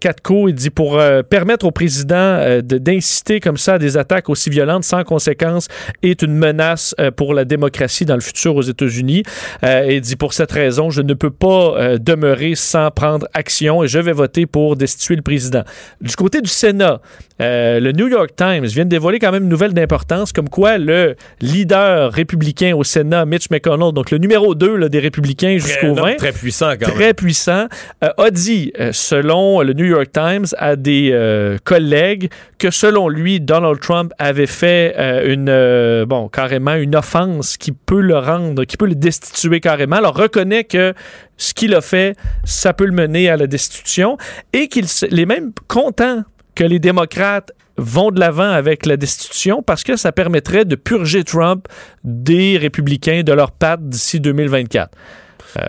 Katko, 0.00 0.48
il 0.48 0.54
dit 0.54 0.70
pour 0.70 1.00
permettre 1.28 1.66
au 1.66 1.70
président 1.70 2.60
de- 2.62 2.78
d'inciter 2.78 3.40
comme 3.40 3.56
ça 3.56 3.74
à 3.74 3.78
des 3.78 3.96
attaques 3.96 4.28
aussi 4.28 4.50
violentes 4.50 4.84
sans 4.84 5.04
conséquence 5.04 5.68
est 6.02 6.22
une 6.22 6.34
menace 6.34 6.94
pour 7.16 7.34
la 7.34 7.44
démocratie 7.44 8.04
dans 8.04 8.14
le 8.14 8.20
futur 8.20 8.56
aux 8.56 8.62
États-Unis. 8.62 9.22
Et 9.62 9.96
il 9.96 10.00
dit 10.00 10.16
pour 10.16 10.32
cette 10.32 10.52
raison, 10.52 10.90
je 10.90 11.02
ne 11.02 11.14
peux 11.14 11.30
pas 11.30 11.96
demeurer 11.98 12.54
sans 12.54 12.90
prendre 12.90 13.26
action 13.34 13.82
et 13.82 13.88
je 13.88 13.98
vais 13.98 14.12
voter 14.12 14.46
pour 14.46 14.76
destituer 14.76 15.16
le 15.16 15.22
président. 15.22 15.62
Du 16.00 16.14
côté 16.16 16.40
du 16.40 16.50
Sénat, 16.50 17.00
euh, 17.40 17.80
le 17.80 17.92
New 17.92 18.06
York 18.06 18.30
Times 18.36 18.64
vient 18.64 18.84
de 18.84 18.90
dévoiler 18.90 19.18
quand 19.18 19.32
même 19.32 19.44
une 19.44 19.48
nouvelle 19.48 19.74
d'importance, 19.74 20.32
comme 20.32 20.48
quoi 20.48 20.78
le 20.78 21.16
leader 21.40 22.12
républicain 22.12 22.74
au 22.76 22.84
Sénat, 22.84 23.24
Mitch 23.26 23.50
McConnell, 23.50 23.92
donc 23.92 24.12
le 24.12 24.18
numéro 24.18 24.54
2 24.54 24.76
là, 24.76 24.88
des 24.88 25.00
républicains 25.00 25.58
jusqu'au 25.58 25.86
un 25.86 25.90
homme 25.90 26.10
20, 26.10 26.16
très 26.16 26.32
puissant 26.32 26.70
quand 26.78 26.86
même. 26.86 26.96
très 26.96 27.14
puissant, 27.14 27.66
euh, 28.04 28.10
a 28.16 28.30
dit, 28.30 28.72
euh, 28.78 28.90
selon 28.92 29.62
le 29.62 29.72
New 29.72 29.84
York 29.84 30.10
Times, 30.12 30.46
à 30.58 30.76
des 30.76 31.10
euh, 31.12 31.58
collègues 31.64 32.30
que 32.58 32.70
selon 32.70 33.08
lui, 33.08 33.40
Donald 33.40 33.80
Trump 33.80 34.12
avait 34.18 34.46
fait 34.46 34.94
une, 35.26 36.04
bon, 36.06 36.28
carrément 36.28 36.74
une 36.74 36.96
offense 36.96 37.56
qui 37.56 37.72
peut 37.72 38.00
le 38.00 38.16
rendre, 38.16 38.64
qui 38.64 38.76
peut 38.76 38.86
le 38.86 38.94
destituer 38.94 39.60
carrément. 39.60 39.96
Alors 39.96 40.16
reconnaît 40.16 40.64
que 40.64 40.94
ce 41.36 41.52
qu'il 41.52 41.74
a 41.74 41.80
fait, 41.80 42.16
ça 42.44 42.72
peut 42.72 42.86
le 42.86 42.92
mener 42.92 43.28
à 43.28 43.36
la 43.36 43.46
destitution 43.46 44.16
et 44.52 44.68
qu'il 44.68 44.86
les 45.10 45.26
mêmes 45.26 45.52
contents 45.68 46.22
que 46.54 46.64
les 46.64 46.78
démocrates 46.78 47.52
vont 47.76 48.10
de 48.10 48.20
l'avant 48.20 48.50
avec 48.50 48.86
la 48.86 48.96
destitution 48.96 49.62
parce 49.62 49.82
que 49.82 49.96
ça 49.96 50.12
permettrait 50.12 50.64
de 50.64 50.76
purger 50.76 51.24
Trump 51.24 51.66
des 52.04 52.56
républicains 52.56 53.22
de 53.22 53.32
leur 53.32 53.50
patte 53.50 53.88
d'ici 53.88 54.20
2024. 54.20 54.96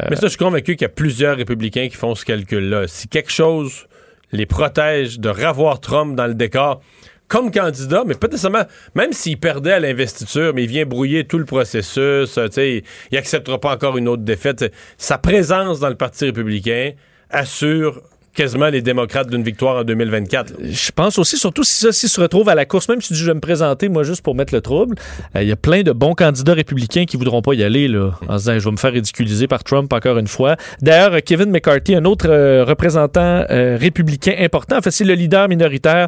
Mais 0.10 0.16
ça, 0.16 0.24
je 0.24 0.30
suis 0.30 0.38
convaincu 0.38 0.76
qu'il 0.76 0.82
y 0.82 0.86
a 0.86 0.90
plusieurs 0.90 1.38
républicains 1.38 1.88
qui 1.90 1.95
font 1.95 2.16
ce 2.16 2.26
calcul-là. 2.26 2.88
Si 2.88 3.07
quelque 3.07 3.32
chose 3.32 3.88
les 4.32 4.45
protège 4.45 5.20
de 5.20 5.30
revoir 5.30 5.80
Trump 5.80 6.16
dans 6.16 6.28
le 6.28 6.34
décor 6.34 6.82
comme 7.28 7.52
candidat, 7.52 8.03
mais 8.06 8.14
pas 8.14 8.28
nécessairement, 8.28 8.66
même 8.94 9.12
s'il 9.12 9.40
perdait 9.40 9.74
à 9.74 9.80
l'investiture, 9.80 10.53
mais 10.53 10.64
il 10.64 10.70
vient 10.70 10.86
brouiller 10.86 11.26
tout 11.26 11.40
le 11.40 11.45
processus, 11.45 12.38
euh, 12.38 12.48
il 12.57 12.84
n'acceptera 13.12 13.60
pas 13.60 13.74
encore 13.74 13.98
une 13.98 14.07
autre 14.07 14.22
défaite. 14.24 14.72
Sa 14.98 15.18
présence 15.18 15.80
dans 15.80 15.90
le 15.90 15.95
Parti 15.95 16.26
républicain 16.26 16.91
assure 17.32 18.02
quasiment 18.36 18.68
les 18.68 18.82
démocrates 18.82 19.30
d'une 19.30 19.44
victoire 19.44 19.78
en 19.78 19.84
2024. 19.84 20.53
Je 20.64 20.91
pense 20.91 21.18
aussi, 21.18 21.38
surtout 21.38 21.64
si 21.64 21.74
ça 21.74 21.91
s'il 21.91 22.10
se 22.10 22.22
retrouve 22.22 22.49
à 22.49 22.56
la 22.56 22.66
course, 22.66 22.90
même 22.90 23.02
si 23.02 23.07
tu 23.07 23.14
dis 23.14 23.20
je 23.20 23.26
vais 23.26 23.34
me 23.34 23.40
présenter, 23.40 23.90
moi, 23.90 24.03
juste 24.03 24.22
pour 24.22 24.36
mettre 24.36 24.53
le 24.53 24.62
trouble, 24.62 24.95
euh, 25.36 25.41
il 25.41 25.48
y 25.48 25.52
a 25.52 25.56
plein 25.56 25.82
de 25.82 25.91
bons 25.91 26.14
candidats 26.14 26.53
républicains 26.53 27.06
qui 27.06 27.18
voudront 27.18 27.41
pas 27.41 27.53
y 27.53 27.64
aller, 27.64 27.88
là, 27.88 28.12
en 28.28 28.38
se 28.38 28.44
disant 28.44 28.60
je 28.60 28.66
vais 28.66 28.72
me 28.72 28.78
faire 28.78 28.91
ridiculiser 28.91 29.48
par 29.48 29.64
Trump 29.64 29.91
encore 29.91 30.18
une 30.18 30.28
fois. 30.28 30.57
D'ailleurs, 30.82 31.14
euh, 31.14 31.20
Kevin 31.26 31.49
McCarthy, 31.49 31.95
un 31.95 32.06
autre 32.06 32.28
euh, 32.30 32.66
représentant 32.66 33.45
républicain 33.49 34.36
important, 34.40 34.78
en 34.78 34.91
c'est 34.91 35.03
le 35.03 35.14
leader 35.14 35.48
minoritaire 35.48 36.07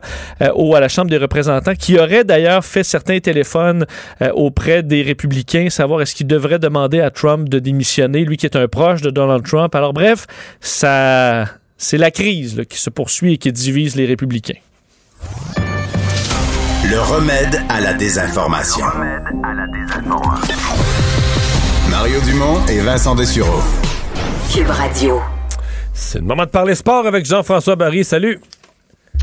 au, 0.55 0.75
à 0.75 0.79
la 0.79 0.89
Chambre 0.89 1.09
des 1.09 1.17
représentants, 1.17 1.73
qui 1.75 1.97
aurait 1.97 2.23
d'ailleurs 2.23 2.63
fait 2.63 2.83
certains 2.83 3.19
téléphones 3.19 3.85
auprès 4.33 4.83
des 4.83 5.01
républicains, 5.01 5.69
savoir 5.69 6.01
est-ce 6.01 6.15
qu'il 6.15 6.27
devrait 6.27 6.59
demander 6.59 6.99
à 6.99 7.09
Trump 7.09 7.49
de 7.49 7.59
démissionner, 7.59 8.25
lui 8.25 8.37
qui 8.37 8.45
est 8.45 8.55
un 8.55 8.67
proche 8.67 9.01
de 9.01 9.09
Donald 9.09 9.43
Trump. 9.45 9.73
Alors 9.75 9.93
bref, 9.93 10.27
ça, 10.59 11.45
c'est 11.77 11.97
la 11.97 12.11
crise 12.11 12.57
là, 12.57 12.65
qui 12.65 12.77
se 12.79 12.89
poursuit 12.89 13.33
et 13.33 13.37
qui 13.37 13.51
divise 13.51 13.95
les 13.95 14.05
républicains. 14.05 14.57
Le 16.89 16.99
remède 16.99 17.61
à 17.69 17.81
la 17.81 17.93
désinformation. 17.93 18.85
Mario 21.89 22.19
Dumont 22.21 22.65
et 22.67 22.79
Vincent 22.79 23.15
Dessureau. 23.15 23.61
Cube 24.53 24.69
Radio. 24.69 25.21
C'est 25.93 26.19
le 26.19 26.25
moment 26.25 26.45
de 26.45 26.49
parler 26.49 26.75
sport 26.75 27.05
avec 27.05 27.25
Jean-François 27.25 27.75
Barry. 27.75 28.03
Salut. 28.03 28.39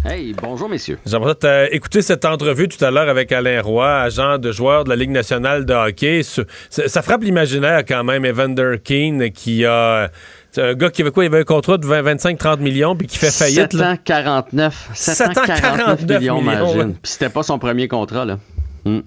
Hey, 0.04 0.34
bonjour 0.34 0.68
messieurs. 0.68 0.98
J'aimerais 1.06 1.34
t'as 1.34 1.70
écouté 1.70 2.02
cette 2.02 2.26
entrevue 2.26 2.68
tout 2.68 2.84
à 2.84 2.90
l'heure 2.90 3.08
avec 3.08 3.32
Alain 3.32 3.62
Roy, 3.62 3.88
agent 4.02 4.36
de 4.38 4.52
joueur 4.52 4.84
de 4.84 4.90
la 4.90 4.96
Ligue 4.96 5.10
nationale 5.10 5.64
de 5.64 5.72
hockey. 5.72 6.22
Ça, 6.22 6.42
ça 6.68 7.00
frappe 7.00 7.22
l'imaginaire 7.22 7.84
quand 7.88 8.04
même, 8.04 8.24
Evander 8.26 8.76
Keane, 8.84 9.30
qui 9.30 9.64
a... 9.64 10.10
C'est 10.54 10.62
un 10.62 10.74
gars 10.74 10.88
qui 10.88 11.02
avait 11.02 11.10
quoi? 11.10 11.24
Il 11.24 11.26
avait 11.26 11.40
un 11.40 11.44
contrat 11.44 11.78
de 11.78 11.84
25-30 11.84 12.60
millions 12.60 12.94
puis 12.94 13.08
qui 13.08 13.18
fait 13.18 13.32
faillite. 13.32 13.72
là. 13.72 13.96
749. 14.06 14.90
749 14.94 15.98
749 15.98 16.02
millions, 16.20 16.40
millions, 16.40 16.72
imagine. 16.72 16.94
Puis 17.02 17.10
c'était 17.12 17.28
pas 17.28 17.42
son 17.42 17.58
premier 17.58 17.88
contrat, 17.88 18.24
là. 18.24 18.38
Hmm. 18.84 19.00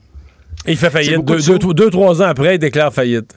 Il 0.66 0.76
fait 0.76 0.90
faillite. 0.90 1.24
Deux, 1.24 1.38
de 1.38 1.58
deux, 1.58 1.74
deux, 1.74 1.90
trois 1.90 2.22
ans 2.22 2.26
après, 2.26 2.56
il 2.56 2.60
déclare 2.60 2.94
faillite. 2.94 3.34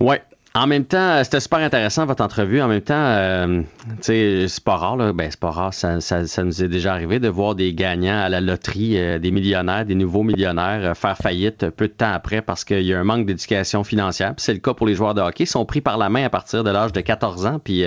Ouais. 0.00 0.22
En 0.54 0.66
même 0.66 0.84
temps, 0.84 0.98
euh, 0.98 1.24
c'était 1.24 1.40
super 1.40 1.60
intéressant 1.60 2.04
votre 2.04 2.22
entrevue. 2.22 2.60
En 2.60 2.68
même 2.68 2.82
temps, 2.82 2.92
euh, 2.94 3.62
c'est 4.02 4.46
pas 4.62 4.76
rare, 4.76 4.96
là. 4.98 5.14
Ben, 5.14 5.28
c'est 5.30 5.40
pas 5.40 5.50
rare. 5.50 5.72
Ça, 5.72 6.02
ça- 6.02 6.26
ça 6.26 6.44
nous 6.44 6.62
est 6.62 6.68
déjà 6.68 6.92
arrivé 6.92 7.18
de 7.20 7.28
voir 7.28 7.54
des 7.54 7.72
gagnants 7.72 8.20
à 8.20 8.28
la 8.28 8.42
loterie, 8.42 8.98
euh, 8.98 9.18
des 9.18 9.30
millionnaires, 9.30 9.86
des 9.86 9.94
nouveaux 9.94 10.22
millionnaires 10.24 10.80
euh, 10.84 10.94
faire 10.94 11.16
faillite 11.16 11.70
peu 11.70 11.88
de 11.88 11.92
temps 11.94 12.12
après 12.12 12.42
parce 12.42 12.64
qu'il 12.64 12.82
y 12.82 12.92
a 12.92 13.00
un 13.00 13.04
manque 13.04 13.24
d'éducation 13.24 13.82
financière. 13.82 14.34
C'est 14.36 14.52
le 14.52 14.58
cas 14.60 14.74
pour 14.74 14.86
les 14.86 14.94
joueurs 14.94 15.14
de 15.14 15.22
hockey. 15.22 15.44
Ils 15.44 15.46
sont 15.46 15.64
pris 15.64 15.80
par 15.80 15.96
la 15.96 16.10
main 16.10 16.24
à 16.24 16.30
partir 16.30 16.62
de 16.64 16.70
l'âge 16.70 16.92
de 16.92 17.00
14 17.00 17.46
ans. 17.46 17.58
Puis 17.58 17.84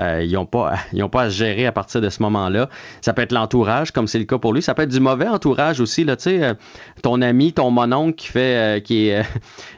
euh, 0.00 0.22
ils 0.24 0.32
n'ont 0.32 0.46
pas, 0.46 0.74
ils 0.92 1.02
ont 1.02 1.08
pas 1.08 1.22
à 1.22 1.30
se 1.30 1.36
gérer 1.36 1.66
à 1.66 1.72
partir 1.72 2.00
de 2.00 2.08
ce 2.08 2.22
moment-là. 2.22 2.68
Ça 3.00 3.12
peut 3.12 3.22
être 3.22 3.32
l'entourage, 3.32 3.90
comme 3.90 4.06
c'est 4.06 4.18
le 4.18 4.24
cas 4.24 4.38
pour 4.38 4.52
lui. 4.52 4.62
Ça 4.62 4.74
peut 4.74 4.82
être 4.82 4.90
du 4.90 5.00
mauvais 5.00 5.28
entourage 5.28 5.80
aussi. 5.80 6.04
Là, 6.04 6.16
tu 6.16 6.24
sais, 6.24 6.42
euh, 6.42 6.54
ton 7.02 7.22
ami, 7.22 7.52
ton 7.52 7.70
mononcle 7.70 8.14
qui 8.14 8.28
fait, 8.28 8.40
euh, 8.56 8.80
qui 8.80 9.08
est 9.08 9.18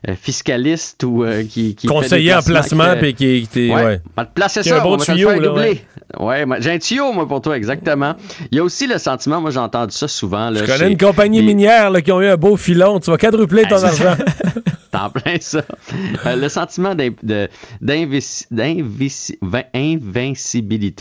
euh, 0.09 0.15
fiscaliste 0.21 1.05
ou 1.05 1.25
euh, 1.25 1.45
qui, 1.45 1.77
fait 1.81 1.89
Conseiller 1.89 2.35
en 2.35 2.43
placement 2.43 2.97
puis 2.99 3.15
qui... 3.15 3.49
Ouais. 3.55 3.75
ouais. 3.75 4.01
Te 4.17 4.33
placer 4.35 4.63
ça, 4.63 4.81
un 4.81 4.83
bon 4.83 4.97
tuyau, 4.97 5.39
là, 5.39 5.53
ouais. 5.53 6.47
J'ai 6.61 6.71
un 6.71 6.79
tuyau, 6.79 7.13
moi, 7.13 7.27
pour 7.29 7.41
toi, 7.41 7.57
exactement. 7.57 8.15
Il 8.51 8.59
y 8.59 8.61
a 8.61 8.65
aussi 8.65 8.87
le 8.87 8.99
sentiment, 8.99 9.41
moi, 9.41 9.51
j'ai 9.51 9.59
entendu 9.59 9.95
ça 9.95 10.09
souvent. 10.09 10.51
Là, 10.51 10.61
Je 10.61 10.65
connais 10.65 10.79
chez- 10.79 10.91
une 10.91 10.99
compagnie 10.99 11.43
minière 11.43 11.91
là, 11.91 12.01
qui 12.03 12.13
ont 12.13 12.21
eu 12.21 12.29
un 12.29 12.37
beau 12.37 12.57
filon. 12.57 13.01
Tu 13.01 13.11
vas 13.11 13.17
quadrupler 13.19 13.65
ton 13.65 13.83
Ah, 13.83 13.87
argent. 13.89 14.17
T'en 14.99 15.11
plein 15.11 15.37
ça. 15.41 15.63
Euh, 16.27 16.35
le 16.37 16.49
sentiment 16.49 16.95
d'in- 16.95 17.11
de- 17.23 17.49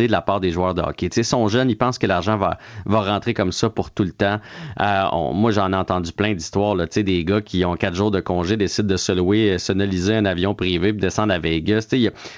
la 0.07 0.21
part 0.21 0.39
des 0.39 0.51
joueurs 0.51 0.73
de 0.75 0.81
hockey. 0.81 1.09
Tu 1.09 1.15
sais, 1.15 1.21
ils 1.21 1.25
sont 1.25 1.47
jeunes, 1.47 1.69
ils 1.69 1.75
pensent 1.77 1.97
que 1.97 2.05
l'argent 2.07 2.37
va, 2.37 2.57
va 2.85 3.01
rentrer 3.01 3.33
comme 3.33 3.51
ça 3.51 3.69
pour 3.69 3.89
tout 3.91 4.03
le 4.03 4.11
temps. 4.11 4.39
Euh, 4.79 5.03
moi, 5.33 5.51
j'en 5.51 5.73
ai 5.73 5.75
entendu 5.75 6.11
plein 6.11 6.33
d'histoires, 6.33 6.75
des 7.03 7.23
gars 7.25 7.41
qui 7.41 7.65
ont 7.65 7.75
quatre 7.75 7.95
jours 7.95 8.11
de 8.11 8.19
congé, 8.19 8.55
décident 8.57 8.87
de 8.87 8.97
se 8.97 9.11
louer, 9.11 9.53
euh, 9.53 9.57
sonoliser 9.57 10.15
un 10.15 10.25
avion 10.25 10.53
privé 10.53 10.93
puis 10.93 11.01
descendre 11.01 11.33
à 11.33 11.39
Vegas. 11.39 11.87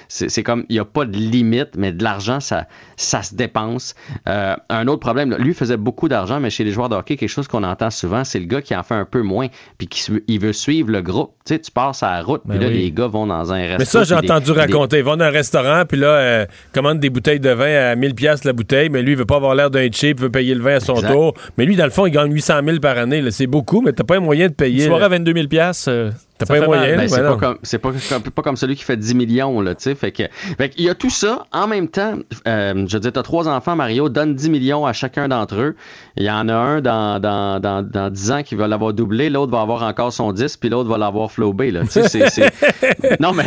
C'est 0.07 0.44
comme, 0.44 0.65
il 0.69 0.73
n'y 0.73 0.80
a 0.80 0.86
pas 0.86 1.06
de 1.06 1.18
limite, 1.18 1.72
mais 1.77 1.91
de 1.91 2.03
l'argent, 2.03 2.40
ça, 2.40 2.68
ça 2.95 3.22
se 3.23 3.36
dépense. 3.36 3.95
Un 4.26 4.88
autre 4.88 4.99
problème, 4.99 5.36
lui 5.38 5.53
faisait 5.53 5.77
beaucoup 5.77 6.07
d'argent, 6.07 6.40
mais 6.40 6.49
chez 6.49 6.64
les 6.64 6.72
joueurs 6.72 6.90
de 6.90 6.95
hockey, 6.95 7.18
quelque 7.18 7.30
chose 7.30 7.48
qu'on 7.48 7.64
entend 7.64 7.90
souvent, 7.90 8.23
c'est 8.23 8.40
le 8.40 8.45
gars 8.45 8.61
qui 8.61 8.76
en 8.76 8.84
fait 8.84 8.95
un 8.95 9.06
peu 9.06 9.22
moins, 9.22 9.48
puis 9.77 9.88
qui 9.88 10.11
il 10.27 10.40
veut 10.40 10.53
suivre 10.53 10.90
le 10.91 11.02
groupe. 11.02 11.34
Tu 11.49 11.55
sais, 11.55 11.61
tu 11.61 11.71
passes 11.71 12.03
à 12.03 12.11
la 12.11 12.21
route, 12.21 12.43
puis 12.47 12.59
Ben 12.59 12.63
là, 12.63 12.67
oui. 12.67 12.77
les 12.84 12.91
gars 12.91 13.07
vont 13.07 13.26
dans 13.26 13.51
un 13.51 13.57
restaurant. 13.57 13.77
Mais 13.80 13.85
ça, 13.85 14.03
j'ai 14.03 14.13
entendu 14.13 14.51
raconter. 14.51 14.99
Ils 14.99 15.03
vont 15.03 15.15
dans 15.17 15.26
un 15.26 15.31
restaurant, 15.31 15.84
puis 15.89 15.97
là, 15.97 16.07
euh, 16.07 16.45
commande 16.76 16.99
des 16.99 17.09
bouteilles 17.09 17.39
de 17.39 17.49
vin 17.49 17.89
à 17.91 17.95
1000 17.95 18.13
pièces 18.13 18.43
la 18.43 18.53
bouteille, 18.53 18.89
mais 18.89 19.01
lui, 19.01 19.13
il 19.13 19.17
veut 19.17 19.26
pas 19.26 19.38
avoir 19.38 19.55
l'air 19.55 19.71
d'un 19.71 19.88
cheap, 19.91 20.19
il 20.19 20.21
veut 20.26 20.30
payer 20.30 20.53
le 20.53 20.61
vin 20.61 20.76
à 20.76 20.80
son 20.80 20.93
Exact. 20.93 21.11
tour. 21.11 21.34
Mais 21.57 21.65
lui, 21.65 21.76
dans 21.76 21.85
le 21.85 21.89
fond, 21.89 22.05
il 22.05 22.11
gagne 22.11 22.31
800 22.31 22.59
000 22.63 22.80
par 22.80 22.99
année. 22.99 23.23
C'est 23.31 23.47
beaucoup, 23.47 23.81
mais 23.81 23.93
t'as 23.93 24.03
pas 24.03 24.17
un 24.17 24.19
moyen 24.19 24.47
de 24.47 24.53
payer. 24.53 24.84
Une 24.84 24.89
soirée 24.89 24.99
là. 24.99 25.05
à 25.07 25.09
22 25.09 25.34
000 25.34 25.47
euh, 25.88 26.11
T'as 26.40 26.45
pas 26.45 26.66
moyen, 26.66 26.95
Ben, 26.98 27.07
c'est 27.10 27.22
pas 27.22 27.36
comme 27.38 27.57
c'est 27.64 27.78
pas, 27.80 27.91
comme- 28.10 28.24
pas 28.24 28.41
comme 28.41 28.56
celui 28.56 28.76
qui 28.76 28.84
fait 28.84 28.98
10 28.98 29.14
millions 29.14 29.60
là, 29.61 29.76
tu 29.76 29.84
sais. 29.84 29.95
Fait 29.95 30.11
que, 30.11 30.24
fait 30.57 30.70
qu'il 30.70 30.86
y 30.86 30.90
a 30.90 30.95
tout 30.95 31.10
ça 31.10 31.45
en 31.52 31.68
même 31.68 31.88
temps. 31.90 32.14
euh, 32.48 32.86
je 32.88 32.94
veux 32.95 32.99
dire, 33.02 33.11
t'as 33.11 33.24
trois 33.24 33.48
enfants, 33.49 33.76
Mario, 33.76 34.07
donne 34.10 34.34
10 34.36 34.49
millions 34.49 34.86
à 34.86 34.94
chacun 34.94 35.28
d'entre 35.28 35.56
eux. 35.56 35.76
Il 36.18 36.24
y 36.26 36.32
en 36.32 36.48
a 36.49 36.53
un 36.53 36.82
dans, 36.82 37.20
dans, 37.20 37.60
dans, 37.60 37.82
dans 37.86 38.10
10 38.10 38.32
ans 38.32 38.44
qui 38.44 38.56
va 38.56 38.68
l'avoir 38.68 38.94
doublé, 38.94 39.30
l'autre 39.30 39.52
va 39.52 39.61
avoir 39.61 39.84
encore 39.84 40.14
son 40.14 40.32
10, 40.32 40.57
puis 40.57 40.70
l'autre 40.70 40.90
va 40.90 40.98
l'avoir 40.98 41.32
flobé 41.32 41.72
là. 41.72 41.82
Tu 41.82 42.02
sais, 42.03 42.30
c'est- 42.30 43.20
non 43.20 43.34
mais 43.34 43.45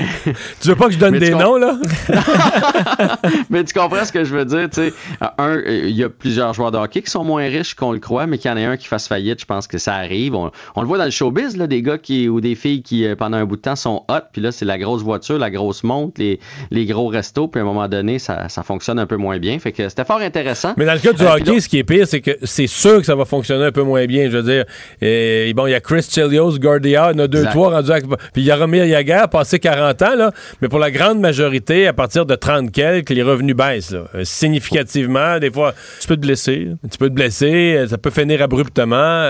Tu 0.61 0.69
veux 0.69 0.77
pas 0.77 0.87
que 0.87 0.93
je 0.93 0.99
donne 0.99 1.19
des 1.19 1.31
noms, 1.31 1.57
là? 1.57 1.79
mais 3.51 3.65
tu 3.65 3.75
comprends 3.75 4.05
ce 4.05 4.13
que 4.13 4.25
je 4.25 4.35
veux 4.35 4.45
dire, 4.45 4.69
tu 4.71 4.83
sais. 4.89 4.93
Un, 5.39 5.61
il 5.67 5.91
y 5.97 6.05
a 6.05 6.09
plusieurs 6.09 6.53
joueurs 6.55 6.71
de 6.71 6.79
hockey 6.79 7.03
qui 7.03 7.11
sont 7.11 7.25
moins 7.25 7.45
riches 7.45 7.75
qu'on 7.75 7.93
le 7.93 7.99
croit, 7.99 8.27
mais 8.27 8.39
qu'il 8.39 8.51
y 8.51 8.55
en 8.55 8.57
ait 8.57 8.65
un 8.65 8.77
qui 8.77 8.87
fasse 8.87 9.09
faillite, 9.09 9.41
je 9.41 9.47
pense 9.47 9.67
que 9.67 9.79
ça 9.79 9.95
arrive. 9.95 10.35
On, 10.35 10.51
on 10.75 10.81
le 10.83 10.87
voit 10.87 10.99
dans 10.99 11.05
le 11.05 11.11
showbiz, 11.11 11.57
là, 11.57 11.67
des 11.67 11.83
gars 11.83 11.99
qui, 11.99 12.29
ou 12.29 12.41
des 12.41 12.55
filles 12.55 12.82
qui, 12.83 13.07
euh, 13.07 13.17
pendant 13.17 13.37
un 13.39 13.45
bout 13.45 13.57
de 13.57 13.63
temps, 13.63 13.77
sont 13.77 14.05
hot, 14.09 14.15
puis 14.33 14.43
là, 14.43 14.53
c'est 14.53 14.65
la 14.65 14.79
grosse 14.79 15.03
voiture, 15.03 15.39
la 15.39 15.51
grosse 15.51 15.83
montre, 15.85 16.21
les, 16.21 16.39
les 16.71 16.85
gros 16.87 17.07
restos, 17.09 17.49
puis 17.49 17.61
à 17.61 17.63
un 17.63 17.67
moment 17.67 17.89
donné, 17.89 18.19
ça, 18.19 18.49
ça 18.49 18.63
fonctionne 18.63 18.99
un 18.99 19.07
peu 19.07 19.17
moins 19.17 19.39
bien. 19.39 19.59
Fait 19.59 19.73
que 19.73 19.89
c'était 19.89 20.05
fort 20.05 20.21
intéressant. 20.21 20.75
Mais 20.77 20.85
dans 20.85 20.95
le 20.95 20.99
cas 20.99 21.13
du 21.13 21.23
Euh, 21.23 21.35
hockey, 21.35 21.61
ce 21.61 21.69
qui 21.69 21.79
est 21.79 21.85
pire, 21.85 22.07
c'est 22.07 22.21
que 22.21 22.33
c'est 22.43 22.67
sûr 22.67 22.99
que 22.99 23.07
ça 23.07 23.15
va 23.15 23.25
fonctionner 23.25 23.65
un 23.65 23.73
peu 23.73 23.83
moins 23.83 24.07
bien. 24.07 24.29
Je 24.31 24.37
veux 24.39 24.43
dire, 24.43 24.65
et, 25.01 25.53
bon, 25.55 25.67
il 25.67 25.71
y 25.71 25.75
a 25.75 25.81
Chris 25.81 26.07
Chelios, 26.11 26.59
Guardia, 26.59 27.11
il 27.13 27.17
y 27.19 27.21
en 27.21 27.25
a 27.25 27.29
deux, 27.29 27.39
Exact. 27.39 27.51
trois 27.53 27.71
rendus 27.71 27.93
à... 27.93 27.99
Puis 28.33 28.43
Yaromir 28.43 28.85
Yager, 28.85 29.25
passé 29.31 29.59
40 29.59 30.03
ans, 30.03 30.15
là. 30.17 30.31
Mais 30.61 30.69
pour 30.69 30.79
la 30.79 30.91
grande 30.91 31.21
majorité, 31.21 31.87
à 31.87 31.93
partir 31.93 32.27
de 32.27 32.35
30 32.35 32.71
quelques, 32.73 33.11
les 33.11 33.23
revenus 33.23 33.57
baissent, 33.57 33.91
là. 33.93 34.05
Euh, 34.15 34.25
Significativement. 34.25 35.39
Des 35.39 35.51
fois, 35.51 35.75
Tu 36.01 36.09
peux 36.09 36.17
te 36.17 36.21
blesser. 36.21 36.69
tu 36.91 36.99
peux 36.99 37.09
te 37.09 37.15
blesser, 37.15 37.75
euh, 37.77 37.87
ça 37.89 37.99
peut 37.99 38.11
finir 38.11 38.43
abruptement. 38.43 39.23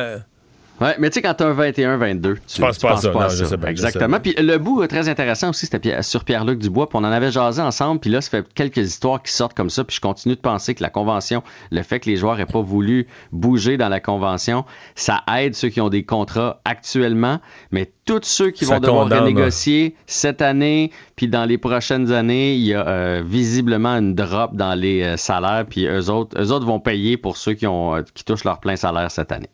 Ouais, 0.81 0.97
mais 0.99 1.11
tu 1.11 1.15
sais, 1.15 1.23
quand 1.23 1.35
t'as 1.35 1.47
un 1.47 1.55
21-22, 1.55 2.39
tu 2.47 2.61
penses 2.61 2.78
pas 2.78 2.94
à 2.94 2.97
ça. 2.97 3.12
Non, 3.12 3.28
je 3.28 3.36
ça. 3.36 3.47
sais 3.47 3.57
bien, 3.57 3.66
je 3.66 3.70
Exactement. 3.70 4.16
sais 4.16 4.32
Puis 4.32 4.35
le 4.44 4.59
bout 4.59 4.85
très 4.89 5.09
intéressant 5.09 5.51
aussi, 5.51 5.66
c'était 5.66 6.03
sur 6.03 6.24
Pierre-Luc 6.24 6.59
Dubois. 6.59 6.89
Puis 6.89 6.99
on 6.99 7.05
en 7.05 7.12
avait 7.12 7.31
jasé 7.31 7.62
ensemble. 7.62 8.01
Puis 8.01 8.11
là, 8.11 8.20
ça 8.20 8.31
fait 8.31 8.47
quelques 8.55 8.78
histoires 8.78 9.23
qui 9.23 9.32
sortent 9.32 9.55
comme 9.55 9.70
ça. 9.70 9.85
Puis 9.85 9.97
je 9.97 10.01
continue 10.01 10.35
de 10.35 10.40
penser 10.40 10.74
que 10.74 10.82
la 10.82 10.90
convention, 10.90 11.43
le 11.70 11.82
fait 11.82 12.01
que 12.01 12.11
les 12.11 12.16
joueurs 12.16 12.40
aient 12.40 12.47
pas 12.47 12.62
voulu 12.62 13.07
bouger 13.31 13.77
dans 13.77 13.89
la 13.89 14.01
convention, 14.01 14.65
ça 14.97 15.23
aide 15.36 15.55
ceux 15.55 15.69
qui 15.69 15.81
ont 15.81 15.89
des 15.89 16.05
contrats 16.05 16.61
actuellement. 16.65 17.39
Mais 17.70 17.93
tous 18.05 18.20
ceux 18.23 18.51
qui 18.51 18.65
Ça 18.65 18.74
vont 18.74 18.81
devoir 18.81 19.05
condamne, 19.05 19.20
renégocier 19.20 19.94
cette 20.07 20.43
année, 20.43 20.90
puis 21.15 21.28
dans 21.28 21.44
les 21.44 21.59
prochaines 21.59 22.11
années, 22.11 22.55
il 22.55 22.62
y 22.65 22.74
a 22.74 22.86
euh, 22.89 23.23
visiblement 23.24 23.90
une 23.90 24.15
drop 24.16 24.57
dans 24.57 24.74
les 24.74 25.03
euh, 25.03 25.16
salaires. 25.16 25.65
Puis 25.69 25.86
eux 25.86 26.11
autres, 26.11 26.36
eux 26.40 26.51
autres 26.51 26.66
vont 26.66 26.81
payer 26.81 27.16
pour 27.16 27.36
ceux 27.36 27.53
qui, 27.53 27.66
ont, 27.69 27.94
euh, 27.94 28.03
qui 28.15 28.24
touchent 28.24 28.44
leur 28.44 28.59
plein 28.59 28.74
salaire 28.74 29.11
cette 29.11 29.31
année. 29.31 29.49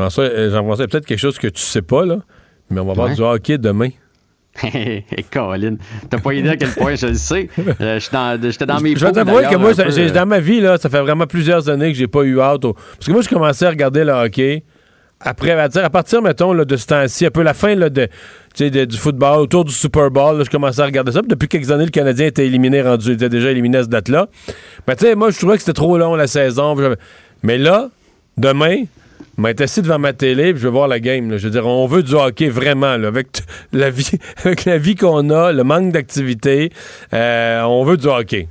François, 0.00 0.24
euh, 0.24 0.50
Jean-François, 0.50 0.86
peut-être 0.88 1.06
quelque 1.06 1.18
chose 1.18 1.38
que 1.38 1.48
tu 1.48 1.60
sais 1.62 1.82
pas, 1.82 2.04
là. 2.04 2.16
Mais 2.70 2.80
on 2.80 2.84
va 2.86 2.92
voir 2.94 3.08
Ouais. 3.08 3.14
du 3.14 3.22
hockey 3.22 3.58
demain. 3.58 3.88
Hé, 4.62 5.04
Colin, 5.32 5.76
t'as 6.08 6.18
pas 6.18 6.34
idée 6.34 6.48
à 6.50 6.56
quel 6.56 6.70
point 6.70 6.94
je 6.94 7.06
le 7.06 7.14
sais. 7.14 7.48
Euh, 7.80 7.98
J'étais 8.00 8.66
dans, 8.66 8.80
mes 8.80 8.96
Je 8.96 9.04
vais 9.06 9.12
t'avouer 9.12 9.44
que 9.44 9.56
moi, 9.56 9.72
peu, 9.74 9.82
euh, 9.82 10.10
dans 10.10 10.26
ma 10.26 10.40
vie, 10.40 10.60
là, 10.60 10.76
ça 10.78 10.88
fait 10.90 11.00
vraiment 11.00 11.26
plusieurs 11.26 11.68
années 11.68 11.92
que 11.92 11.98
j'ai 11.98 12.08
pas 12.08 12.22
eu 12.22 12.40
hâte. 12.40 12.64
au- 12.64 12.74
Parce 12.74 13.06
que 13.06 13.12
moi, 13.12 13.22
je 13.22 13.28
commençais 13.28 13.66
à 13.66 13.70
regarder 13.70 14.04
le 14.04 14.12
hockey. 14.12 14.64
Après, 15.22 15.50
à, 15.52 15.68
dire, 15.68 15.84
à 15.84 15.90
partir, 15.90 16.22
mettons, 16.22 16.52
là, 16.54 16.64
de 16.64 16.76
ce 16.76 16.86
temps-ci, 16.86 17.26
un 17.26 17.30
peu 17.30 17.42
la 17.42 17.52
fin 17.54 17.74
là, 17.74 17.90
de, 17.90 18.08
du 18.56 18.96
football, 18.96 19.40
autour 19.40 19.64
du 19.66 19.72
Super 19.72 20.10
Bowl, 20.10 20.38
là, 20.38 20.44
je 20.44 20.50
commençais 20.50 20.80
à 20.80 20.86
regarder 20.86 21.12
ça. 21.12 21.20
Puis 21.20 21.28
depuis 21.28 21.46
quelques 21.46 21.70
années, 21.70 21.84
le 21.84 21.90
Canadien 21.90 22.26
était 22.26 22.46
éliminé, 22.46 22.80
rendu, 22.82 23.12
était 23.12 23.28
déjà 23.28 23.50
éliminé 23.50 23.78
à 23.78 23.82
cette 23.82 23.90
date-là. 23.92 24.28
Mais 24.88 24.96
tu 24.96 25.04
sais, 25.04 25.14
moi, 25.14 25.30
je 25.30 25.38
trouvais 25.38 25.54
que 25.56 25.60
c'était 25.60 25.74
trop 25.74 25.96
long 25.98 26.16
la 26.16 26.26
saison. 26.26 26.74
Mais 27.42 27.58
là, 27.58 27.90
demain, 28.38 28.84
je 29.40 29.46
vais 29.46 29.50
être 29.52 29.60
assis 29.62 29.80
devant 29.80 29.98
ma 29.98 30.12
télé 30.12 30.52
puis 30.52 30.60
je 30.60 30.68
vais 30.68 30.72
voir 30.72 30.86
la 30.86 31.00
game. 31.00 31.30
là. 31.30 31.38
Je 31.38 31.44
veux 31.44 31.50
dire, 31.50 31.66
on 31.66 31.86
veut 31.86 32.02
du 32.02 32.14
hockey 32.14 32.48
vraiment, 32.48 32.96
là, 32.96 33.08
avec 33.08 33.28
la 33.72 33.90
vie, 33.90 34.10
avec 34.44 34.66
la 34.66 34.76
vie 34.78 34.96
qu'on 34.96 35.30
a, 35.30 35.52
le 35.52 35.64
manque 35.64 35.92
d'activité. 35.92 36.70
euh, 37.14 37.62
on 37.62 37.84
veut 37.84 37.96
du 37.96 38.06
hockey. 38.06 38.48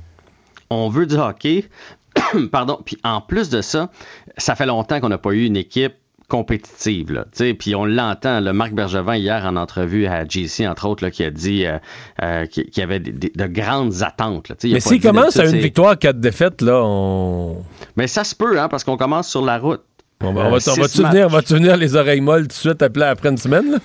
on 0.68 0.88
veut 0.88 1.06
du 1.06 1.14
hockey. 1.14 1.66
Pardon. 2.50 2.80
Puis 2.84 2.98
en 3.04 3.20
plus 3.20 3.50
de 3.50 3.60
ça, 3.60 3.90
ça 4.36 4.56
fait 4.56 4.66
longtemps 4.66 5.00
qu'on 5.00 5.08
n'a 5.10 5.18
pas 5.18 5.30
eu 5.30 5.44
une 5.44 5.56
équipe 5.56 5.94
compétitive. 6.30 7.12
Là, 7.12 7.26
puis 7.58 7.74
on 7.74 7.84
l'entend, 7.84 8.40
le 8.40 8.52
Marc 8.52 8.72
Bergevin 8.72 9.16
hier 9.16 9.44
en 9.44 9.56
entrevue 9.56 10.06
à 10.06 10.24
GC, 10.26 10.66
entre 10.66 10.88
autres, 10.88 11.04
là, 11.04 11.10
qui 11.10 11.24
a 11.24 11.30
dit 11.30 11.66
euh, 11.66 11.78
euh, 12.22 12.46
qu'il 12.46 12.70
y 12.76 12.80
avait 12.82 13.00
de 13.00 13.46
grandes 13.46 14.02
attentes. 14.02 14.48
là. 14.48 14.54
Mais 14.64 14.80
s'il 14.80 15.02
commence 15.02 15.36
à 15.38 15.44
une 15.46 15.58
victoire, 15.58 15.98
quatre 15.98 16.20
défaites, 16.20 16.62
là, 16.62 16.80
on. 16.82 17.64
Mais 17.96 18.06
ça 18.06 18.24
se 18.24 18.34
peut, 18.34 18.58
hein, 18.58 18.68
parce 18.68 18.84
qu'on 18.84 18.96
commence 18.96 19.28
sur 19.28 19.44
la 19.44 19.58
route. 19.58 19.82
On 20.22 20.32
va, 20.32 20.42
on 20.42 20.44
Euh, 20.54 20.58
va, 20.58 20.72
on 20.72 20.80
matchs. 20.80 20.96
venir, 20.96 21.28
va-tu 21.28 21.54
venir 21.54 21.76
les 21.76 21.96
oreilles 21.96 22.20
molles 22.20 22.42
tout 22.42 22.48
de 22.48 22.52
suite 22.52 22.82
après, 22.82 23.04
après 23.06 23.28
une 23.30 23.38
semaine? 23.38 23.70
Là? 23.72 23.78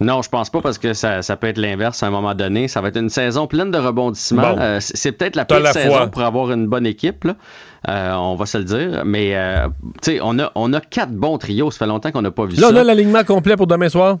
Non, 0.00 0.22
je 0.22 0.30
pense 0.30 0.48
pas 0.48 0.62
parce 0.62 0.78
que 0.78 0.94
ça, 0.94 1.20
ça 1.20 1.36
peut 1.36 1.48
être 1.48 1.58
l'inverse 1.58 2.02
à 2.02 2.06
un 2.06 2.10
moment 2.10 2.34
donné. 2.34 2.68
Ça 2.68 2.80
va 2.80 2.88
être 2.88 2.96
une 2.96 3.10
saison 3.10 3.46
pleine 3.46 3.70
de 3.70 3.76
rebondissements. 3.76 4.54
Bon. 4.54 4.58
Euh, 4.58 4.78
c'est 4.80 5.12
peut-être 5.12 5.36
la 5.36 5.44
pire 5.44 5.60
la 5.60 5.74
saison 5.74 5.92
foi. 5.94 6.06
pour 6.06 6.22
avoir 6.22 6.52
une 6.52 6.66
bonne 6.68 6.86
équipe. 6.86 7.24
là. 7.24 7.34
Euh, 7.88 8.12
on 8.14 8.34
va 8.34 8.46
se 8.46 8.56
le 8.56 8.64
dire. 8.64 9.02
Mais 9.04 9.36
euh, 9.36 9.66
tu 10.00 10.12
sais, 10.12 10.20
on 10.22 10.38
a, 10.38 10.52
on 10.54 10.72
a 10.72 10.80
quatre 10.80 11.12
bons 11.12 11.36
trios. 11.36 11.70
Ça 11.70 11.80
fait 11.80 11.86
longtemps 11.86 12.12
qu'on 12.12 12.22
n'a 12.22 12.30
pas 12.30 12.46
vu 12.46 12.54
Là, 12.56 12.68
ça. 12.68 12.72
on 12.72 12.76
a 12.76 12.84
l'alignement 12.84 13.24
complet 13.24 13.56
pour 13.56 13.66
demain 13.66 13.88
soir? 13.90 14.18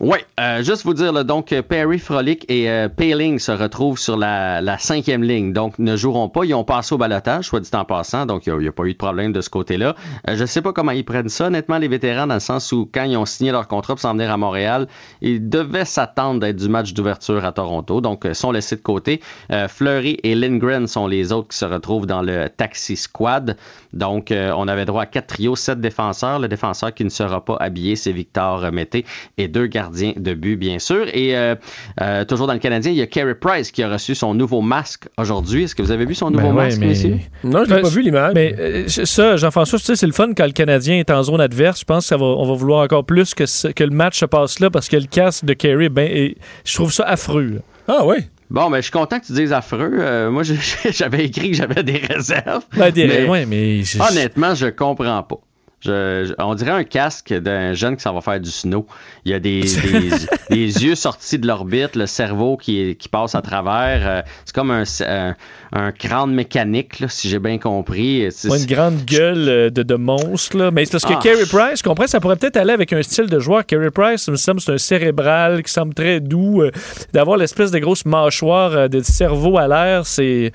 Oui, 0.00 0.18
euh, 0.40 0.62
juste 0.62 0.84
vous 0.84 0.94
dire, 0.94 1.12
là, 1.12 1.22
donc 1.22 1.52
euh, 1.52 1.60
Perry, 1.60 1.98
Frolic 1.98 2.46
et 2.48 2.70
euh, 2.70 2.88
Paling 2.88 3.38
se 3.38 3.52
retrouvent 3.52 3.98
sur 3.98 4.16
la, 4.16 4.78
cinquième 4.78 5.22
ligne. 5.22 5.52
Donc, 5.52 5.78
ne 5.78 5.96
joueront 5.96 6.30
pas. 6.30 6.44
Ils 6.44 6.54
ont 6.54 6.64
passé 6.64 6.94
au 6.94 6.98
balotage, 6.98 7.44
soit 7.44 7.60
dit 7.60 7.68
en 7.74 7.84
passant. 7.84 8.24
Donc, 8.24 8.46
il 8.46 8.56
n'y 8.56 8.68
a, 8.68 8.72
pas 8.72 8.84
eu 8.84 8.94
de 8.94 8.98
problème 8.98 9.32
de 9.32 9.42
ce 9.42 9.50
côté-là. 9.50 9.94
Euh, 10.28 10.34
je 10.34 10.40
ne 10.40 10.46
sais 10.46 10.62
pas 10.62 10.72
comment 10.72 10.92
ils 10.92 11.04
prennent 11.04 11.28
ça, 11.28 11.48
honnêtement, 11.48 11.76
les 11.76 11.88
vétérans, 11.88 12.26
dans 12.26 12.34
le 12.34 12.40
sens 12.40 12.72
où, 12.72 12.88
quand 12.92 13.04
ils 13.04 13.18
ont 13.18 13.26
signé 13.26 13.52
leur 13.52 13.68
contrat 13.68 13.92
pour 13.94 14.00
s'en 14.00 14.14
venir 14.14 14.30
à 14.30 14.38
Montréal, 14.38 14.88
ils 15.20 15.46
devaient 15.46 15.84
s'attendre 15.84 16.40
d'être 16.40 16.56
du 16.56 16.70
match 16.70 16.94
d'ouverture 16.94 17.44
à 17.44 17.52
Toronto. 17.52 18.00
Donc, 18.00 18.26
sont 18.32 18.50
laissés 18.50 18.76
de 18.76 18.82
côté. 18.82 19.20
Fleury 19.68 20.18
et 20.22 20.34
Lindgren 20.34 20.86
sont 20.86 21.06
les 21.06 21.32
autres 21.32 21.48
qui 21.48 21.58
se 21.58 21.66
retrouvent 21.66 22.06
dans 22.06 22.22
le 22.22 22.48
taxi 22.48 22.96
squad. 22.96 23.56
Donc, 23.92 24.32
on 24.32 24.68
avait 24.68 24.86
droit 24.86 25.02
à 25.02 25.06
quatre 25.06 25.26
trios, 25.28 25.54
sept 25.54 25.80
défenseurs. 25.80 26.38
Le 26.38 26.48
défenseur 26.48 26.94
qui 26.94 27.04
ne 27.04 27.10
sera 27.10 27.44
pas 27.44 27.56
habillé, 27.60 27.94
c'est 27.94 28.12
Victor 28.12 28.72
Mété 28.72 29.04
et 29.36 29.48
deux 29.48 29.66
gardiens 29.66 29.81
de 29.90 30.34
but, 30.34 30.56
bien 30.56 30.78
sûr. 30.78 31.06
Et 31.12 31.36
euh, 31.36 31.54
euh, 32.00 32.24
toujours 32.24 32.46
dans 32.46 32.52
le 32.52 32.58
Canadien, 32.58 32.92
il 32.92 32.98
y 32.98 33.02
a 33.02 33.06
Carey 33.06 33.34
Price 33.34 33.70
qui 33.70 33.82
a 33.82 33.88
reçu 33.90 34.14
son 34.14 34.34
nouveau 34.34 34.60
masque 34.60 35.08
aujourd'hui. 35.18 35.64
Est-ce 35.64 35.74
que 35.74 35.82
vous 35.82 35.90
avez 35.90 36.04
vu 36.06 36.14
son 36.14 36.30
nouveau 36.30 36.48
Ben 36.48 36.54
ouais, 36.54 36.64
masque, 36.66 36.78
mais- 36.80 36.86
messieurs? 36.88 37.18
Non, 37.44 37.64
je 37.64 37.70
l'ai 37.70 37.76
Ben, 37.76 37.82
pas 37.82 37.88
vu 37.88 38.02
l'image. 38.02 38.32
Mais 38.34 38.54
euh, 38.58 38.84
ça, 38.88 39.36
Jean-François, 39.36 39.78
tu 39.78 39.84
sais, 39.86 39.96
c'est 39.96 40.06
le 40.06 40.12
fun 40.12 40.30
quand 40.36 40.46
le 40.46 40.52
Canadien 40.52 40.98
est 40.98 41.10
en 41.10 41.22
zone 41.22 41.40
adverse. 41.40 41.80
Je 41.80 41.84
pense 41.84 42.08
qu'on 42.08 42.46
va 42.46 42.54
vouloir 42.54 42.82
encore 42.84 43.04
plus 43.04 43.34
que, 43.34 43.46
ce- 43.46 43.68
que 43.68 43.84
le 43.84 43.90
match 43.90 44.18
se 44.20 44.24
passe 44.26 44.60
là 44.60 44.70
parce 44.70 44.88
que 44.88 44.96
le 44.96 45.06
casque 45.06 45.44
de 45.44 45.54
Kerry, 45.54 45.88
ben, 45.88 46.32
je 46.64 46.74
trouve 46.74 46.92
ça 46.92 47.04
affreux. 47.04 47.42
là. 47.54 47.60
Ah 47.88 48.06
oui? 48.06 48.16
Bon, 48.50 48.68
ben, 48.68 48.76
je 48.76 48.82
suis 48.82 48.90
content 48.92 49.18
que 49.18 49.24
tu 49.24 49.32
dises 49.32 49.52
affreux. 49.52 49.92
Euh, 49.98 50.30
moi, 50.30 50.42
j'avais 50.90 51.24
écrit 51.24 51.50
que 51.52 51.56
j'avais 51.56 51.82
des 51.82 51.96
réserves. 51.98 52.62
Ben, 52.76 52.90
des- 52.90 53.06
Mais- 53.06 53.26
ouais, 53.26 53.46
mais 53.46 53.82
je- 53.82 53.98
Honnêtement, 53.98 54.54
je 54.54 54.66
comprends 54.66 55.22
pas. 55.22 55.36
Je- 55.84 56.26
je- 56.28 56.34
on 56.38 56.54
dirait 56.54 56.70
un 56.70 56.84
casque 56.84 57.32
d'un 57.34 57.72
jeune 57.72 57.96
qui 57.96 58.02
s'en 58.02 58.14
va 58.14 58.20
faire 58.20 58.38
du 58.38 58.50
snow. 58.50 58.86
Il 59.24 59.32
y 59.32 59.34
a 59.34 59.40
des, 59.40 59.62
des, 59.62 60.10
des 60.50 60.84
yeux 60.84 60.94
sortis 60.94 61.38
de 61.40 61.46
l'orbite, 61.46 61.96
le 61.96 62.06
cerveau 62.06 62.56
qui, 62.56 62.94
qui 62.96 63.08
passe 63.08 63.34
à 63.34 63.42
travers. 63.42 64.00
Euh, 64.06 64.22
c'est 64.44 64.54
comme 64.54 64.70
un, 64.70 64.84
un, 65.06 65.34
un 65.72 65.90
crâne 65.92 66.32
mécanique, 66.32 67.00
là, 67.00 67.08
si 67.08 67.28
j'ai 67.28 67.38
bien 67.40 67.58
compris. 67.58 68.28
Ouais, 68.44 68.60
une 68.60 68.66
grande 68.66 69.04
gueule 69.04 69.48
euh, 69.48 69.70
de, 69.70 69.82
de 69.82 69.94
monstre. 69.96 70.56
Là. 70.56 70.70
Mais 70.70 70.84
c'est 70.84 70.92
parce 70.92 71.04
que 71.04 71.14
Ah. 71.14 71.20
Carey 71.22 71.46
Price, 71.50 71.78
je 71.78 71.82
comprends, 71.82 72.06
ça 72.06 72.20
pourrait 72.20 72.36
peut-être 72.36 72.56
aller 72.58 72.72
avec 72.72 72.92
un 72.92 73.02
style 73.02 73.26
de 73.26 73.38
joueur. 73.40 73.66
Carey 73.66 73.90
Price, 73.90 74.22
ça 74.22 74.30
me 74.30 74.36
semble, 74.36 74.60
c'est 74.60 74.72
un 74.72 74.78
cérébral 74.78 75.62
qui 75.64 75.72
semble 75.72 75.94
très 75.94 76.20
doux. 76.20 76.62
euh, 76.62 76.70
D'avoir 77.12 77.36
l'espèce 77.36 77.70
de 77.72 77.78
grosse 77.80 78.04
mâchoire 78.04 78.72
euh, 78.72 78.88
de 78.88 79.00
cerveau 79.02 79.58
à 79.58 79.66
l'air, 79.66 80.06
c'est. 80.06 80.52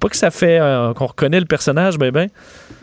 Pas 0.00 0.08
que 0.08 0.16
ça 0.16 0.32
fait 0.32 0.58
qu'on 0.96 1.06
reconnaît 1.06 1.38
le 1.38 1.46
personnage, 1.46 1.98
ben 1.98 2.10
ben. 2.10 2.28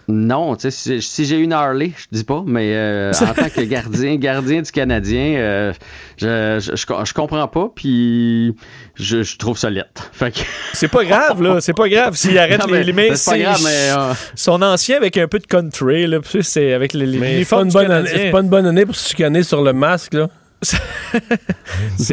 Non, 0.07 0.55
tu 0.55 0.69
sais, 0.69 0.71
si, 0.71 1.01
si 1.01 1.25
j'ai 1.25 1.37
une 1.37 1.53
Harley, 1.53 1.91
je 1.95 2.05
dis 2.11 2.23
pas, 2.23 2.43
mais 2.45 2.73
euh, 2.75 3.11
en 3.21 3.33
tant 3.33 3.49
que 3.49 3.61
gardien, 3.61 4.15
gardien 4.17 4.61
du 4.61 4.71
Canadien, 4.71 5.35
euh, 5.37 5.73
je, 6.17 6.59
je, 6.59 6.75
je, 6.75 7.05
je 7.05 7.13
comprends 7.13 7.47
pas, 7.47 7.69
puis 7.73 8.55
je, 8.95 9.23
je 9.23 9.37
trouve 9.37 9.57
ça 9.57 9.69
lettre. 9.69 10.09
Fait 10.11 10.31
que... 10.31 10.39
C'est 10.73 10.87
pas 10.89 11.05
grave, 11.05 11.41
là. 11.41 11.61
C'est 11.61 11.73
pas 11.75 11.87
grave 11.87 12.15
s'il 12.15 12.37
arrête 12.37 12.59
Non, 12.59 12.65
les, 12.67 12.71
mais 12.73 12.83
les 12.83 12.93
mains. 12.93 13.15
c'est 13.15 13.31
pas 13.31 13.37
grave, 13.37 13.61
mais, 13.63 13.91
euh, 13.91 14.13
Son 14.35 14.61
ancien 14.61 14.97
avec 14.97 15.17
un 15.17 15.27
peu 15.27 15.39
de 15.39 15.47
country, 15.47 16.07
là. 16.07 16.19
Puis 16.19 16.43
c'est 16.43 16.73
avec 16.73 16.93
les, 16.93 17.05
les 17.05 17.17
Mais 17.19 17.43
c'est 17.43 17.49
pas, 17.55 17.61
uniformes 17.61 17.63
une 17.63 17.67
du 17.69 17.73
bonne 17.73 17.91
année, 17.91 18.05
Canadien. 18.05 18.25
c'est 18.25 18.31
pas 18.31 18.41
une 18.41 18.49
bonne 18.49 18.65
année 18.65 18.85
pour 18.85 18.95
se 18.95 19.09
chicaner 19.09 19.43
sur 19.43 19.61
le 19.61 19.73
masque, 19.73 20.13
là. 20.15 20.27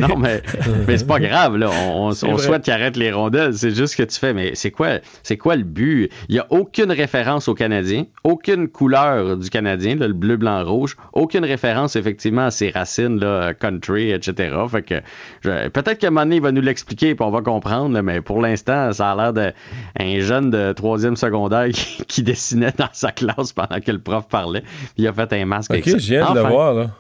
Non, 0.01 0.17
mais, 0.17 0.43
mais 0.87 0.99
c'est 0.99 1.07
pas 1.07 1.21
grave, 1.21 1.57
là. 1.57 1.71
On, 1.71 2.13
souhaite 2.13 2.63
qu'il 2.63 2.73
arrête 2.73 2.97
les 2.97 3.13
rondelles. 3.13 3.55
C'est 3.55 3.71
juste 3.71 3.93
ce 3.93 3.97
que 3.97 4.03
tu 4.03 4.19
fais. 4.19 4.33
Mais 4.33 4.53
c'est 4.55 4.71
quoi, 4.71 4.99
c'est 5.23 5.37
quoi 5.37 5.57
le 5.57 5.65
but? 5.65 6.11
Il 6.29 6.35
n'y 6.35 6.39
a 6.39 6.47
aucune 6.51 6.91
référence 6.91 7.49
au 7.49 7.55
Canadien, 7.55 8.05
aucune 8.25 8.69
couleur 8.69 9.37
du 9.37 9.51
Canadien, 9.51 9.97
là, 9.97 10.07
le 10.09 10.15
bleu, 10.15 10.37
blanc, 10.37 10.65
rouge, 10.65 10.97
aucune 11.13 11.45
référence, 11.45 11.97
effectivement, 11.97 12.47
à 12.47 12.51
ses 12.51 12.71
racines, 12.71 13.19
là, 13.21 13.55
country, 13.55 14.11
etc. 14.11 14.57
Fait 14.71 14.83
que, 14.83 14.95
je- 15.43 15.69
peut-être 15.69 15.99
qu'à 15.99 16.09
un 16.09 16.11
moment 16.11 16.23
donné, 16.25 16.37
il 16.37 16.43
va 16.43 16.53
nous 16.53 16.63
l'expliquer 16.63 17.11
et 17.11 17.17
on 17.21 17.31
va 17.31 17.43
comprendre, 17.43 17.95
là, 17.95 18.03
mais 18.03 18.21
pour 18.21 18.41
l'instant, 18.41 18.93
ça 18.93 19.13
a 19.13 19.17
l'air 19.17 19.33
d'un 19.33 20.21
jeune 20.21 20.51
de 20.51 20.73
troisième 20.73 21.17
secondaire 21.17 21.69
qui, 21.73 22.05
qui 22.07 22.23
dessinait 22.23 22.73
dans 22.77 22.89
sa 22.93 23.13
classe 23.13 23.53
pendant 23.53 23.81
que 23.81 23.91
le 23.93 23.99
prof 23.99 24.27
parlait. 24.29 24.63
Puis 24.63 24.93
il 24.99 25.09
a 25.09 25.13
fait 25.13 25.33
un 25.35 25.45
masque 25.45 25.71
avec 25.71 25.87
Ok, 25.87 25.93
ça. 25.93 25.99
je 25.99 26.09
viens 26.09 26.31
de 26.33 26.35
le 26.41 26.47
voir, 26.47 26.75
là. 26.75 26.91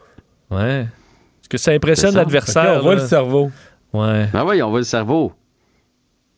Ouais. 0.50 0.86
Est-ce 1.50 1.56
que 1.56 1.58
ça 1.58 1.70
impressionne 1.72 2.14
l'adversaire? 2.14 2.76
On 2.78 2.82
voit 2.82 2.94
le 2.94 3.06
cerveau. 3.06 3.50
Ouais. 3.92 4.28
Ah 4.34 4.44
oui, 4.44 4.62
on 4.62 4.70
voit 4.70 4.80
le 4.80 4.84
cerveau. 4.84 5.32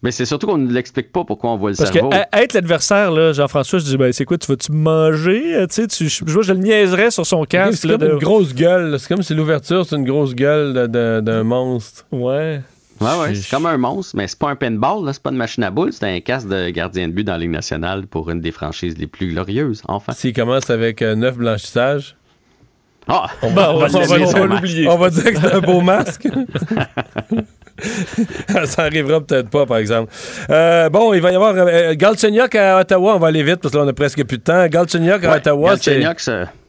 Mais 0.03 0.12
c'est 0.12 0.24
surtout 0.24 0.47
qu'on 0.47 0.57
ne 0.57 0.73
l'explique 0.73 1.12
pas 1.12 1.24
pourquoi 1.24 1.51
on 1.51 1.57
voit 1.59 1.70
le 1.73 1.77
Parce 1.77 1.91
cerveau. 1.93 2.09
que 2.09 2.16
à- 2.16 2.43
être 2.43 2.55
l'adversaire, 2.55 3.11
là, 3.11 3.32
Jean-François, 3.35 3.81
je 3.81 3.85
dis, 3.85 3.97
ben, 3.99 4.11
c'est 4.15 4.24
quoi, 4.24 4.39
tu 4.39 4.47
vas-tu 4.47 4.73
manger? 4.73 5.57
Euh, 5.57 5.66
Tu 5.66 5.74
sais, 5.74 5.87
tu- 5.89 6.09
je, 6.09 6.24
je 6.27 6.32
vois, 6.32 6.43
je 6.43 6.53
le 6.55 6.61
niaiserais 6.61 7.11
sur 7.11 7.27
son 7.27 7.45
casque. 7.45 7.81
C'est 7.82 7.89
comme 7.89 7.99
de- 8.01 8.12
une 8.12 8.19
grosse 8.19 8.55
gueule. 8.55 8.99
C'est 8.99 9.09
comme 9.09 9.23
si 9.23 9.35
l'ouverture, 9.35 9.85
c'est 9.85 9.97
une 9.97 10.05
grosse 10.07 10.35
gueule 10.35 10.73
de- 10.73 10.87
de- 10.87 11.20
d'un 11.20 11.43
monstre. 11.43 12.07
Ouais. 12.12 12.62
Ouais, 13.01 13.09
ouais, 13.20 13.35
c'est 13.35 13.51
comme 13.51 13.66
un 13.66 13.77
monstre, 13.78 14.15
mais 14.16 14.27
c'est 14.28 14.39
pas 14.39 14.51
un 14.51 14.57
pinball, 14.57 15.05
là, 15.05 15.12
c'est 15.15 15.23
pas 15.23 15.31
une 15.31 15.37
machine 15.37 15.65
à 15.65 15.70
boules, 15.70 15.91
c'est 15.93 16.05
un 16.05 16.20
casque 16.20 16.49
de 16.49 16.69
gardien 16.70 17.09
de 17.09 17.12
but 17.15 17.24
dans 17.24 17.32
la 17.32 17.39
Ligue 17.39 17.51
nationale 17.51 18.07
pour 18.07 18.31
une 18.31 18.41
des 18.43 18.53
franchises 18.53 18.97
les 18.99 19.07
plus 19.07 19.32
glorieuses, 19.32 19.82
enfin. 19.89 20.12
S'il 20.12 20.35
commence 20.35 20.69
avec 20.70 21.01
euh, 21.01 21.15
neuf 21.15 21.37
blanchissages. 21.39 22.15
Ah! 23.09 23.27
On 23.43 23.51
Bah, 23.52 23.70
on 23.74 23.78
va- 23.78 23.86
on 23.93 24.01
va- 24.24 24.40
on 24.40 24.44
l'oublier. 24.47 24.86
On 24.89 24.97
va 24.98 25.10
dire 25.10 25.24
que 25.32 25.40
c'est 25.40 25.52
un 25.55 25.60
beau 25.60 25.81
masque. 25.81 26.28
Ça 28.66 28.82
arrivera 28.82 29.20
peut-être 29.20 29.48
pas, 29.48 29.64
par 29.66 29.78
exemple. 29.78 30.12
Euh, 30.51 30.89
bon, 30.90 31.14
il 31.14 31.20
va 31.22 31.32
y 31.32 31.35
avoir 31.35 31.55
euh, 31.56 31.94
Galchenyuk 31.94 32.55
à 32.55 32.78
Ottawa. 32.81 33.16
On 33.16 33.18
va 33.18 33.28
aller 33.28 33.43
vite 33.43 33.56
parce 33.56 33.72
que 33.72 33.78
là, 33.78 33.85
on 33.85 33.89
a 33.89 33.93
presque 33.93 34.22
plus 34.24 34.39
de 34.39 34.43
temps. 34.43 34.66
Galchenyuk 34.66 35.24
à 35.24 35.31
Ouais, 35.31 35.36
Ottawa. 35.39 35.70
Galchenyuk, 35.70 36.18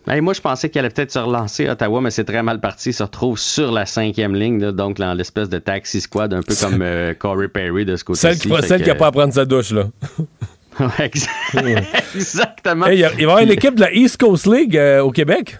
Hey, 0.07 0.19
moi, 0.19 0.33
je 0.33 0.41
pensais 0.41 0.69
qu'elle 0.69 0.85
allait 0.85 0.93
peut-être 0.93 1.11
se 1.11 1.19
relancer 1.19 1.67
à 1.67 1.73
Ottawa, 1.73 2.01
mais 2.01 2.09
c'est 2.09 2.23
très 2.23 2.41
mal 2.41 2.59
parti. 2.59 2.89
Il 2.89 2.93
se 2.93 3.03
retrouve 3.03 3.37
sur 3.37 3.71
la 3.71 3.85
cinquième 3.85 4.33
ligne, 4.35 4.59
là, 4.59 4.71
donc 4.71 4.97
dans 4.97 5.13
l'espèce 5.13 5.47
de 5.47 5.59
taxi 5.59 6.01
squad, 6.01 6.33
un 6.33 6.41
peu 6.41 6.55
comme 6.55 6.81
euh, 6.81 7.13
Corey 7.13 7.49
Perry 7.49 7.85
de 7.85 7.95
ce 7.95 8.03
côté-ci. 8.03 8.21
Celle 8.21 8.37
qui 8.39 8.67
celle 8.67 8.87
n'a 8.87 8.95
pas 8.95 9.07
à 9.07 9.11
prendre 9.11 9.33
sa 9.33 9.45
douche, 9.45 9.71
là. 9.71 9.83
Exactement. 12.15 12.87
Hey, 12.87 12.99
il 12.99 13.03
va 13.03 13.11
y 13.19 13.23
avoir 13.23 13.39
une 13.39 13.51
équipe 13.51 13.75
de 13.75 13.81
la 13.81 13.93
East 13.93 14.17
Coast 14.17 14.47
League 14.47 14.75
euh, 14.75 15.01
au 15.01 15.11
Québec. 15.11 15.59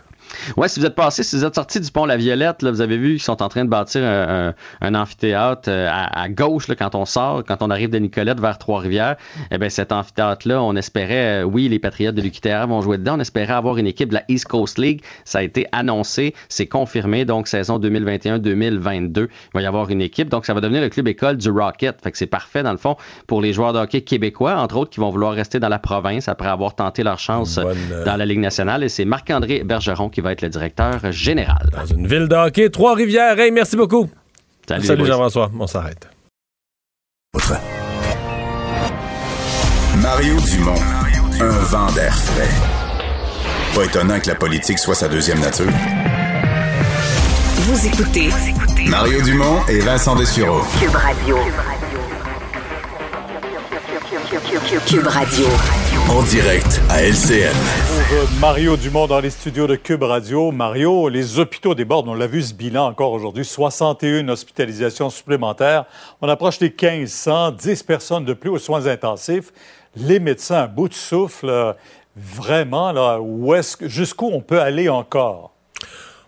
Ouais, 0.58 0.68
si 0.68 0.80
vous 0.80 0.86
êtes 0.86 0.96
passé, 0.96 1.24
si 1.24 1.36
vous 1.36 1.46
êtes 1.46 1.56
sorti 1.56 1.80
du 1.80 1.92
pont 1.92 2.06
La 2.06 2.18
Violette, 2.18 2.62
là, 2.62 2.72
vous 2.72 2.82
avez 2.82 2.98
vu 2.98 3.12
qu'ils 3.12 3.22
sont 3.22 3.42
en 3.42 3.50
train 3.50 3.64
de 3.66 3.70
bâtir 3.70 4.04
un, 4.04 4.50
un- 4.50 4.54
un 4.82 4.96
amphithéâtre 4.96 5.70
euh, 5.70 5.88
à, 5.90 6.22
à 6.22 6.30
gauche 6.30 6.68
là, 6.68 6.76
quand 6.76 6.96
on 6.96 7.06
sort, 7.06 7.44
quand 7.48 7.58
on 7.62 7.70
arrive 7.70 7.90
de 7.90 7.98
Nicolette 8.00 8.40
vers 8.40 8.58
Trois-Rivières. 8.58 9.16
Eh 9.52 9.58
bien, 9.58 9.70
cet 9.70 9.92
amphithéâtre-là, 9.92 10.62
on 10.62 10.76
espérait, 10.76 11.42
euh, 11.42 11.44
oui, 11.44 11.68
les 11.70 11.80
Patriotes 11.80 12.16
de 12.16 12.22
l'UQTR 12.22 12.68
vont 12.68 12.82
jouer 12.82 12.98
dedans. 12.98 13.16
On 13.18 13.20
espérait 13.20 13.54
avoir 13.54 13.78
une 13.78 13.88
équipe 13.88 14.10
de 14.10 14.16
la 14.16 14.24
East 14.28 14.46
Coast 14.46 14.78
League. 14.78 15.02
Ça 15.26 15.40
a 15.40 15.42
été 15.44 15.68
annoncé, 15.72 16.34
c'est 16.50 16.68
confirmé. 16.68 17.26
Donc, 17.26 17.48
saison 17.48 17.80
2021-2022, 17.80 19.20
il 19.22 19.30
va 19.54 19.62
y 19.62 19.66
avoir 19.66 19.90
une 19.90 20.02
équipe. 20.02 20.30
Donc, 20.30 20.46
ça 20.46 20.54
va 20.54 20.62
devenir 20.62 20.82
le 20.82 20.90
club 20.90 21.08
école 21.08 21.38
du 21.38 21.50
Rocket. 21.50 22.02
Fait 22.02 22.12
que 22.12 22.18
c'est 22.18 22.26
parfait, 22.28 22.64
dans 22.64 22.72
le 22.72 22.78
fond, 22.78 22.96
pour 23.28 23.42
les 23.42 23.54
joueurs 23.54 23.74
de 23.74 23.80
hockey 23.80 24.02
québécois, 24.02 24.56
entre 24.58 24.78
autres, 24.78 24.92
qui 24.92 25.00
vont 25.00 25.10
vouloir 25.10 25.34
rester 25.34 25.60
dans 25.60 25.70
la 25.70 25.80
province 25.80 26.28
après 26.28 26.48
avoir 26.50 26.76
tenté 26.76 27.04
leur 27.04 27.20
chance 27.20 27.58
euh, 27.58 27.64
Bonne, 27.64 28.04
dans 28.06 28.16
la 28.16 28.26
Ligue 28.26 28.40
nationale. 28.40 28.84
Et 28.84 28.90
c'est 28.90 29.06
Marc-André 29.06 29.64
Bergeron 29.64 30.10
qui 30.10 30.22
va 30.22 30.31
être 30.32 30.42
le 30.42 30.50
directeur 30.50 31.12
général. 31.12 31.70
Dans 31.72 31.86
une 31.86 32.08
ville 32.08 32.28
de 32.28 32.36
hockey, 32.36 32.70
Trois-Rivières. 32.70 33.40
Hey, 33.40 33.52
merci 33.52 33.76
beaucoup. 33.76 34.10
Salut, 34.68 34.86
Salut. 34.86 35.06
Jean-François. 35.06 35.52
On 35.60 35.68
s'arrête. 35.68 36.08
Mario 40.02 40.36
Dumont, 40.42 40.82
un 41.40 41.50
vent 41.66 41.92
d'air 41.92 42.14
frais. 42.16 42.50
Pas 43.76 43.86
étonnant 43.86 44.20
que 44.20 44.28
la 44.28 44.36
politique 44.36 44.80
soit 44.80 44.96
sa 44.96 45.08
deuxième 45.08 45.40
nature. 45.40 45.72
Vous 47.58 47.88
écoutez 47.88 48.30
Mario 48.88 49.22
Dumont 49.22 49.66
et 49.70 49.80
Vincent 49.80 50.16
Dessureau. 50.16 50.62
Cube 50.80 50.96
Radio. 50.96 51.36
Cube 51.38 51.54
Radio. 51.56 51.81
En 56.10 56.24
direct 56.24 56.82
à 56.90 57.04
LCN. 57.04 57.54
Pour 58.08 58.40
Mario 58.40 58.78
Dumont 58.78 59.06
dans 59.06 59.20
les 59.20 59.30
studios 59.30 59.68
de 59.68 59.76
Cube 59.76 60.04
Radio. 60.04 60.52
Mario, 60.54 61.10
les 61.10 61.38
hôpitaux 61.38 61.76
débordent. 61.76 62.08
On 62.08 62.14
l'a 62.14 62.28
vu 62.28 62.42
ce 62.42 62.54
bilan 62.54 62.88
encore 62.88 63.12
aujourd'hui. 63.12 63.44
61 63.44 64.30
hospitalisations 64.30 65.10
supplémentaires. 65.10 65.84
On 66.22 66.30
approche 66.30 66.60
des 66.60 66.70
1500, 66.70 67.52
10 67.52 67.84
personnes 67.84 68.24
de 68.24 68.34
plus 68.34 68.50
aux 68.50 68.58
soins 68.58 68.88
intensifs. 68.88 69.52
Les 69.98 70.22
médecins 70.22 70.60
à 70.60 70.68
bout 70.68 70.88
de 70.88 70.94
souffle. 70.94 71.50
euh, 71.50 71.74
vraiment, 72.16 72.94
là, 72.94 73.20
où 73.20 73.54
est-ce 73.54 73.76
que, 73.76 73.90
jusqu'où 73.90 74.30
on 74.32 74.40
peut 74.40 74.62
aller 74.62 74.88
encore? 74.88 75.51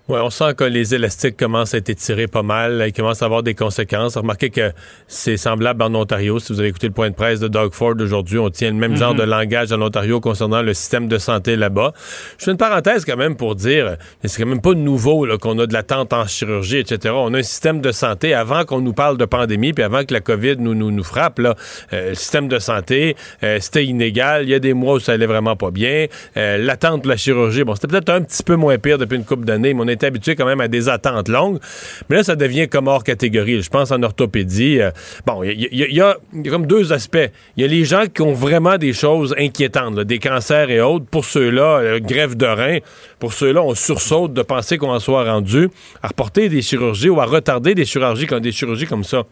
Oui, 0.09 0.19
on 0.21 0.29
sent 0.29 0.53
que 0.57 0.65
les 0.65 0.93
élastiques 0.93 1.37
commencent 1.37 1.73
à 1.73 1.77
être 1.77 1.89
étirés 1.89 2.27
pas 2.27 2.43
mal. 2.43 2.83
Ils 2.85 2.91
commencent 2.91 3.21
à 3.21 3.25
avoir 3.25 3.41
des 3.41 3.55
conséquences. 3.55 4.17
Remarquez 4.17 4.49
que 4.49 4.73
c'est 5.07 5.37
semblable 5.37 5.81
en 5.81 5.95
Ontario. 5.95 6.39
Si 6.39 6.51
vous 6.51 6.59
avez 6.59 6.67
écouté 6.67 6.87
le 6.87 6.93
point 6.93 7.09
de 7.09 7.15
presse 7.15 7.39
de 7.39 7.47
Doug 7.47 7.71
Ford 7.71 7.93
aujourd'hui, 7.97 8.37
on 8.37 8.49
tient 8.49 8.69
le 8.69 8.75
même 8.75 8.97
genre 8.97 9.13
Mhm. 9.13 9.19
de 9.19 9.23
langage 9.23 9.71
en 9.71 9.81
Ontario 9.81 10.19
concernant 10.19 10.61
le 10.61 10.73
système 10.73 11.07
de 11.07 11.17
santé 11.17 11.55
là-bas. 11.55 11.93
Je 12.37 12.43
fais 12.43 12.51
une 12.51 12.57
parenthèse 12.57 13.05
quand 13.05 13.15
même 13.15 13.37
pour 13.37 13.55
dire, 13.55 13.95
mais 14.21 14.27
c'est 14.27 14.43
quand 14.43 14.49
même 14.49 14.59
pas 14.59 14.73
nouveau 14.73 15.25
qu'on 15.39 15.57
a 15.59 15.67
de 15.67 15.71
l'attente 15.73 16.11
en 16.11 16.27
chirurgie, 16.27 16.79
etc. 16.79 17.13
On 17.17 17.33
a 17.33 17.37
un 17.37 17.43
système 17.43 17.79
de 17.79 17.93
santé 17.93 18.33
avant 18.33 18.65
qu'on 18.65 18.81
nous 18.81 18.93
parle 18.93 19.17
de 19.17 19.23
pandémie, 19.23 19.71
puis 19.71 19.85
avant 19.85 20.03
que 20.03 20.13
la 20.13 20.19
COVID 20.19 20.57
nous, 20.59 20.75
nous, 20.75 20.91
nous 20.91 21.03
frappe. 21.05 21.39
Là, 21.39 21.55
euh, 21.93 22.09
le 22.09 22.15
système 22.15 22.49
de 22.49 22.59
santé, 22.59 23.15
euh, 23.43 23.57
c'était 23.61 23.85
inégal. 23.85 24.43
Il 24.43 24.49
y 24.49 24.53
a 24.53 24.59
des 24.59 24.73
mois 24.73 24.95
où 24.95 24.99
ça 24.99 25.13
allait 25.13 25.27
vraiment 25.27 25.55
pas 25.55 25.71
bien. 25.71 26.07
Euh, 26.35 26.57
l'attente 26.57 27.05
de 27.05 27.07
la 27.07 27.15
chirurgie, 27.15 27.63
bon, 27.63 27.73
c'était 27.75 27.87
peut-être 27.87 28.09
un 28.09 28.21
petit 28.21 28.43
peu 28.43 28.57
moins 28.57 28.77
pire 28.77 28.97
depuis 28.97 29.15
une 29.15 29.23
couple 29.23 29.45
d'années, 29.45 29.73
mais 29.73 29.81
on 29.81 29.92
est 29.93 30.03
habitué 30.03 30.35
quand 30.35 30.45
même 30.45 30.61
à 30.61 30.67
des 30.67 30.89
attentes 30.89 31.29
longues. 31.29 31.59
Mais 32.09 32.17
là, 32.17 32.23
ça 32.23 32.35
devient 32.35 32.67
comme 32.67 32.87
hors 32.87 33.03
catégorie. 33.03 33.61
Je 33.61 33.69
pense 33.69 33.91
en 33.91 34.03
orthopédie. 34.03 34.79
bon, 35.25 35.43
il 35.43 35.67
y, 35.71 36.01
a- 36.01 36.17
comme 36.49 36.65
deux 36.67 36.91
aspects. 36.91 37.29
Il 37.57 37.61
y 37.61 37.65
a 37.65 37.67
les 37.67 37.85
gens 37.85 38.03
qui 38.13 38.21
ont 38.21 38.33
vraiment 38.33 38.77
des 38.77 38.93
choses 38.93 39.33
inquiétantes, 39.37 39.99
des 40.01 40.19
cancers 40.19 40.69
et 40.69 40.81
autres. 40.81 41.05
Pour 41.05 41.25
ceux-là, 41.25 41.77
euh, 41.79 41.99
grève 41.99 42.35
de 42.35 42.45
rein. 42.45 42.79
Pour 43.19 43.33
ceux-là, 43.33 43.61
on 43.63 43.75
sursaute 43.75 44.33
de 44.33 44.41
penser 44.41 44.77
qu'on 44.77 44.89
en 44.91 44.99
soit 44.99 45.23
rendu 45.23 45.69
à 46.01 46.09
reporter 46.09 46.49
des 46.49 46.61
chirurgies 46.61 47.09
ou 47.09 47.21
à 47.21 47.25
retarder 47.25 47.75
des 47.75 47.85
chirurgies 47.85 48.27
comme 48.27 48.41
des 48.41 48.51
chirurgies 48.51 48.87
comme 48.87 49.03
ça. 49.03 49.23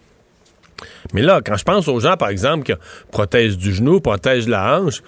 Mais 1.14 1.22
là, 1.22 1.42
quand 1.46 1.58
je 1.58 1.64
pense 1.64 1.88
aux 1.88 2.00
gens, 2.00 2.18
par 2.18 2.30
exemple, 2.30 2.64
qui 2.64 2.74
protègent 3.12 3.58
du 3.58 3.74
genou, 3.74 4.00
protègent 4.00 4.48
la 4.48 4.80
hanche, 4.80 5.02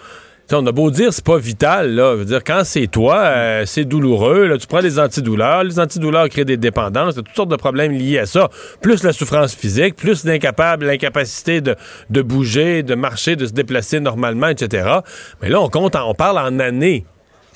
on 0.54 0.66
a 0.66 0.72
beau 0.72 0.92
dire 0.92 1.14
c'est 1.14 1.24
pas 1.24 1.38
vital, 1.38 1.96
là. 1.96 2.16
Quand 2.46 2.62
c'est 2.64 2.88
toi, 2.88 3.18
euh, 3.18 3.64
c'est 3.66 3.86
douloureux. 3.86 4.58
Tu 4.60 4.68
prends 4.68 4.82
des 4.82 5.00
antidouleurs. 5.00 5.64
Les 5.64 5.80
antidouleurs 5.80 6.30
créent 6.30 6.46
des 6.46 6.58
dépendances. 6.58 7.16
Toutes 7.16 7.36
sortes 7.36 7.50
de 7.50 7.56
problèmes 7.56 7.92
liés 7.92 8.20
à 8.20 8.26
ça. 8.26 8.50
Plus 8.82 9.04
la 9.04 9.14
souffrance 9.14 9.56
physique, 9.56 9.96
plus 9.96 10.26
l'incapable, 10.26 10.86
l'incapacité 10.86 11.62
de, 11.62 12.22
bouger, 12.22 12.84
de 12.84 12.96
marcher, 12.96 13.36
de 13.36 13.46
se 13.46 13.54
déplacer 13.54 14.00
normalement, 14.00 14.48
etc. 14.48 15.00
Mais 15.42 15.50
là, 15.50 15.62
on 15.62 15.70
compte, 15.70 15.96
on 15.96 16.14
parle 16.14 16.38
en 16.38 16.60
années 16.60 17.06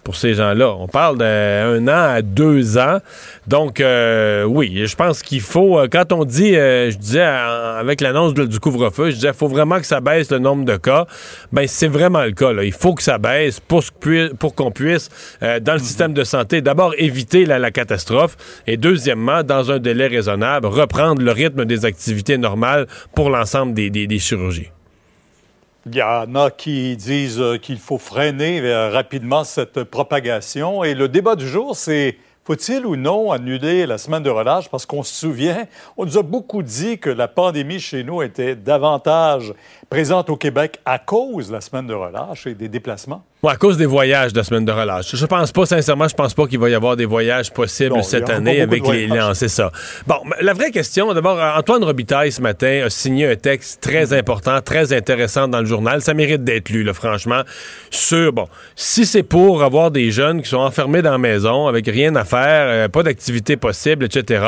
pour 0.07 0.15
ces 0.15 0.35
gens-là. 0.35 0.73
On 0.79 0.87
parle 0.87 1.17
d'un 1.17 1.85
an 1.89 2.13
à 2.15 2.21
deux 2.21 2.77
ans. 2.77 2.99
Donc, 3.45 3.81
euh, 3.81 4.45
oui, 4.45 4.83
je 4.85 4.95
pense 4.95 5.21
qu'il 5.21 5.41
faut, 5.41 5.77
euh, 5.77 5.89
quand 5.91 6.13
on 6.13 6.23
dit, 6.23 6.55
euh, 6.55 6.89
je 6.89 6.97
disais, 6.97 7.19
avec 7.19 7.99
l'annonce 7.99 8.33
du 8.33 8.57
couvre-feu, 8.61 9.09
je 9.09 9.15
disais, 9.15 9.27
il 9.27 9.33
faut 9.33 9.49
vraiment 9.49 9.79
que 9.79 9.85
ça 9.85 9.99
baisse 9.99 10.31
le 10.31 10.39
nombre 10.39 10.63
de 10.63 10.77
cas. 10.77 11.07
Ben, 11.51 11.67
c'est 11.67 11.89
vraiment 11.89 12.23
le 12.23 12.31
cas. 12.31 12.53
Là. 12.53 12.63
Il 12.63 12.71
faut 12.71 12.93
que 12.95 13.03
ça 13.03 13.17
baisse 13.17 13.59
pour, 13.59 13.83
pour 14.39 14.55
qu'on 14.55 14.71
puisse, 14.71 15.09
euh, 15.43 15.59
dans 15.59 15.73
le 15.73 15.79
système 15.79 16.13
de 16.13 16.23
santé, 16.23 16.61
d'abord 16.61 16.93
éviter 16.97 17.43
la, 17.45 17.59
la 17.59 17.71
catastrophe 17.71 18.37
et 18.65 18.77
deuxièmement, 18.77 19.43
dans 19.43 19.73
un 19.73 19.79
délai 19.79 20.07
raisonnable, 20.07 20.67
reprendre 20.67 21.21
le 21.21 21.31
rythme 21.33 21.65
des 21.65 21.83
activités 21.83 22.37
normales 22.37 22.87
pour 23.13 23.29
l'ensemble 23.29 23.73
des, 23.73 23.89
des- 23.89 24.07
des 24.07 24.19
chirurgies. 24.19 24.71
Il 25.89 25.95
y 25.95 26.03
en 26.03 26.35
a 26.35 26.51
qui 26.51 26.97
disent 26.97 27.39
euh, 27.39 27.57
qu'il 27.57 27.77
faut 27.77 27.97
freiner 27.97 28.59
euh, 28.59 28.89
rapidement 28.89 29.45
cette 29.45 29.83
propagation. 29.85 30.83
Et 30.83 30.93
le 30.93 31.07
débat 31.07 31.37
du 31.37 31.47
jour, 31.47 31.77
c'est 31.77 32.17
faut-il 32.43 32.85
ou 32.85 32.97
non 32.97 33.31
annuler 33.31 33.85
la 33.85 33.97
semaine 33.97 34.23
de 34.23 34.29
relâche? 34.29 34.67
Parce 34.69 34.85
qu'on 34.85 35.03
se 35.03 35.13
souvient, 35.13 35.65
on 35.95 36.05
nous 36.05 36.17
a 36.17 36.23
beaucoup 36.23 36.61
dit 36.61 36.97
que 36.97 37.09
la 37.09 37.29
pandémie 37.29 37.79
chez 37.79 38.03
nous 38.03 38.21
était 38.21 38.55
davantage 38.55 39.53
présente 39.89 40.29
au 40.29 40.35
Québec 40.35 40.79
à 40.85 40.99
cause 40.99 41.47
de 41.47 41.53
la 41.53 41.61
semaine 41.61 41.87
de 41.87 41.93
relâche 41.93 42.47
et 42.47 42.53
des 42.53 42.69
déplacements? 42.69 43.23
Ouais, 43.43 43.51
à 43.51 43.55
cause 43.55 43.77
des 43.77 43.85
voyages 43.85 44.33
de 44.33 44.39
la 44.39 44.43
semaine 44.43 44.65
de 44.65 44.71
relâche. 44.71 45.15
Je 45.15 45.25
pense 45.27 45.51
pas, 45.51 45.67
sincèrement, 45.67 46.07
je 46.07 46.15
pense 46.15 46.33
pas 46.33 46.47
qu'il 46.47 46.57
va 46.57 46.71
y 46.71 46.73
avoir 46.73 46.95
des 46.95 47.05
voyages 47.05 47.53
possibles 47.53 47.95
Non, 47.95 48.01
cette 48.01 48.31
année 48.31 48.61
avec 48.61 48.85
les. 48.87 49.05
Non, 49.05 49.35
c'est 49.35 49.47
ça. 49.47 49.71
Bon, 50.07 50.15
la 50.41 50.53
vraie 50.53 50.71
question, 50.71 51.13
d'abord, 51.13 51.39
Antoine 51.55 51.83
Robitaille, 51.83 52.31
ce 52.31 52.41
matin, 52.41 52.85
a 52.85 52.89
signé 52.89 53.27
un 53.27 53.35
texte 53.35 53.79
très 53.79 54.11
important, 54.11 54.59
très 54.61 54.91
intéressant 54.91 55.47
dans 55.47 55.59
le 55.59 55.67
journal. 55.67 56.01
Ça 56.01 56.15
mérite 56.15 56.43
d'être 56.43 56.69
lu, 56.69 56.81
là, 56.83 56.95
franchement. 56.95 57.41
Sur, 57.91 58.33
bon, 58.33 58.47
si 58.75 59.05
c'est 59.05 59.21
pour 59.21 59.61
avoir 59.61 59.91
des 59.91 60.09
jeunes 60.09 60.41
qui 60.41 60.49
sont 60.49 60.57
enfermés 60.57 61.03
dans 61.03 61.11
la 61.11 61.19
maison 61.19 61.67
avec 61.67 61.85
rien 61.85 62.15
à 62.15 62.25
faire, 62.25 62.65
euh, 62.67 62.87
pas 62.87 63.03
d'activité 63.03 63.55
possible, 63.55 64.05
etc., 64.05 64.43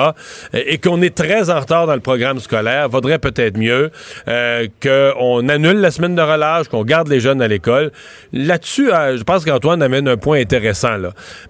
euh, 0.56 0.64
et 0.66 0.80
qu'on 0.80 1.04
est 1.04 1.16
très 1.16 1.52
en 1.52 1.60
retard 1.60 1.86
dans 1.86 1.94
le 1.94 2.00
programme 2.00 2.40
scolaire, 2.40 2.90
vaudrait 2.90 3.20
peut-être 3.20 3.56
mieux 3.56 3.92
euh, 4.28 4.68
qu'on 4.82 5.29
annule 5.48 5.78
la 5.78 5.92
semaine 5.92 6.16
de 6.16 6.22
relâche, 6.22 6.68
qu'on 6.68 6.84
garde 6.84 7.08
les 7.08 7.20
jeunes 7.20 7.42
à 7.42 7.48
l'école. 7.48 7.92
Là-dessus, 8.34 8.92
euh, 8.92 9.18
je 9.18 9.24
pense 9.24 9.46
qu'Antoine 9.46 9.82
amène 9.84 10.08
un 10.08 10.18
point 10.18 10.40
intéressant. 10.40 10.98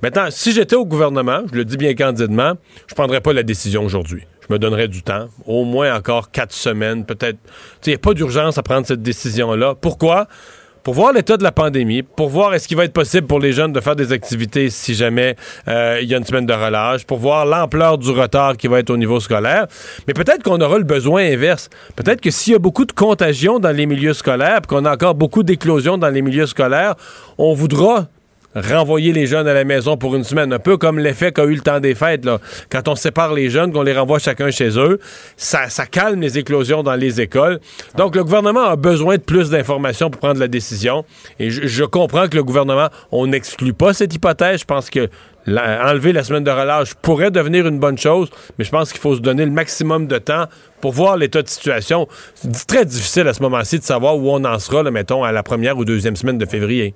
Maintenant, 0.03 0.27
si 0.29 0.51
j'étais 0.51 0.75
au 0.75 0.85
gouvernement, 0.85 1.41
je 1.51 1.57
le 1.57 1.65
dis 1.65 1.77
bien 1.77 1.93
candidement, 1.95 2.53
je 2.87 2.95
prendrais 2.95 3.21
pas 3.21 3.33
la 3.33 3.43
décision 3.43 3.83
aujourd'hui. 3.83 4.23
Je 4.47 4.53
me 4.53 4.59
donnerais 4.59 4.87
du 4.87 5.03
temps, 5.03 5.27
au 5.45 5.63
moins 5.63 5.95
encore 5.95 6.31
quatre 6.31 6.53
semaines, 6.53 7.05
peut-être. 7.05 7.37
Il 7.85 7.89
n'y 7.89 7.95
a 7.95 7.99
pas 7.99 8.13
d'urgence 8.13 8.57
à 8.57 8.63
prendre 8.63 8.85
cette 8.85 9.01
décision-là. 9.03 9.75
Pourquoi? 9.79 10.27
Pour 10.83 10.93
voir 10.93 11.13
l'état 11.13 11.35
de 11.35 11.43
la 11.43 11.51
pandémie, 11.51 12.03
pour 12.03 12.29
voir 12.29 12.53
est-ce 12.53 12.67
qu'il 12.67 12.77
va 12.77 12.85
être 12.85 12.93
possible 12.93 13.27
pour 13.27 13.39
les 13.39 13.51
jeunes 13.51 13.73
de 13.73 13.79
faire 13.79 13.95
des 13.95 14.11
activités 14.11 14.69
si 14.69 14.95
jamais 14.95 15.35
euh, 15.67 15.99
il 16.01 16.07
y 16.07 16.13
a 16.13 16.17
une 16.17 16.23
semaine 16.23 16.45
de 16.45 16.53
relâche, 16.53 17.05
pour 17.05 17.17
voir 17.17 17.45
l'ampleur 17.45 17.97
du 17.97 18.09
retard 18.11 18.55
qui 18.55 18.67
va 18.67 18.79
être 18.79 18.89
au 18.89 18.97
niveau 18.97 19.19
scolaire. 19.19 19.67
Mais 20.07 20.13
peut-être 20.13 20.43
qu'on 20.43 20.59
aura 20.61 20.77
le 20.77 20.85
besoin 20.85 21.23
inverse. 21.23 21.69
Peut-être 21.95 22.21
que 22.21 22.31
s'il 22.31 22.53
y 22.53 22.55
a 22.55 22.59
beaucoup 22.59 22.85
de 22.85 22.91
contagion 22.91 23.59
dans 23.59 23.75
les 23.75 23.85
milieux 23.85 24.13
scolaires, 24.13 24.61
qu'on 24.67 24.85
a 24.85 24.93
encore 24.93 25.15
beaucoup 25.15 25.43
d'éclosions 25.43 25.97
dans 25.97 26.09
les 26.09 26.21
milieux 26.21 26.47
scolaires, 26.47 26.95
on 27.37 27.53
voudra 27.53 28.07
renvoyer 28.55 29.13
les 29.13 29.27
jeunes 29.27 29.47
à 29.47 29.53
la 29.53 29.63
maison 29.63 29.97
pour 29.97 30.15
une 30.15 30.23
semaine, 30.23 30.51
un 30.53 30.59
peu 30.59 30.77
comme 30.77 30.99
l'effet 30.99 31.31
qu'a 31.31 31.45
eu 31.45 31.53
le 31.55 31.61
temps 31.61 31.79
des 31.79 31.95
fêtes. 31.95 32.27
Quand 32.69 32.87
on 32.87 32.95
sépare 32.95 33.33
les 33.33 33.49
jeunes, 33.49 33.71
qu'on 33.71 33.83
les 33.83 33.93
renvoie 33.93 34.19
chacun 34.19 34.51
chez 34.51 34.77
eux, 34.77 34.99
ça, 35.37 35.67
calme 35.85 36.21
les 36.21 36.37
éclosions 36.37 36.83
dans 36.83 36.95
les 36.95 37.21
écoles. 37.21 37.59
Donc 37.95 38.15
le 38.15 38.23
gouvernement 38.23 38.65
a 38.65 38.75
besoin 38.75 39.15
de 39.17 39.21
plus 39.21 39.49
d'informations 39.49 40.09
pour 40.09 40.19
prendre 40.19 40.39
la 40.39 40.47
décision. 40.47 41.05
Et 41.39 41.49
je, 41.49 41.83
comprends 41.83 42.27
que 42.27 42.35
le 42.35 42.43
gouvernement, 42.43 42.89
on 43.11 43.27
n'exclut 43.27 43.73
pas 43.73 43.93
cette 43.93 44.13
hypothèse. 44.13 44.61
Je 44.61 44.65
pense 44.65 44.89
que 44.89 45.09
la- 45.45 45.89
enlever 45.89 46.13
la 46.13 46.23
semaine 46.23 46.43
de 46.43 46.51
relâche 46.51 46.93
pourrait 46.95 47.31
devenir 47.31 47.67
une 47.67 47.79
bonne 47.79 47.97
chose, 47.97 48.29
mais 48.57 48.65
je 48.65 48.69
pense 48.69 48.91
qu'il 48.91 49.01
faut 49.01 49.15
se 49.15 49.21
donner 49.21 49.45
le 49.45 49.51
maximum 49.51 50.07
de 50.07 50.17
temps 50.17 50.45
pour 50.81 50.91
voir 50.91 51.17
l'état 51.17 51.41
de 51.41 51.47
situation. 51.47 52.07
C'est 52.35 52.67
très 52.67 52.85
difficile 52.85 53.27
à 53.27 53.33
ce 53.33 53.41
moment-ci 53.41 53.79
de 53.79 53.83
savoir 53.83 54.17
où 54.17 54.29
on 54.29 54.43
en 54.43 54.59
sera, 54.59 54.83
mettons, 54.91 55.23
à 55.23 55.31
la 55.31 55.43
première 55.43 55.77
ou 55.77 55.85
deuxième 55.85 56.15
semaine 56.15 56.37
de 56.37 56.45
février. 56.45 56.93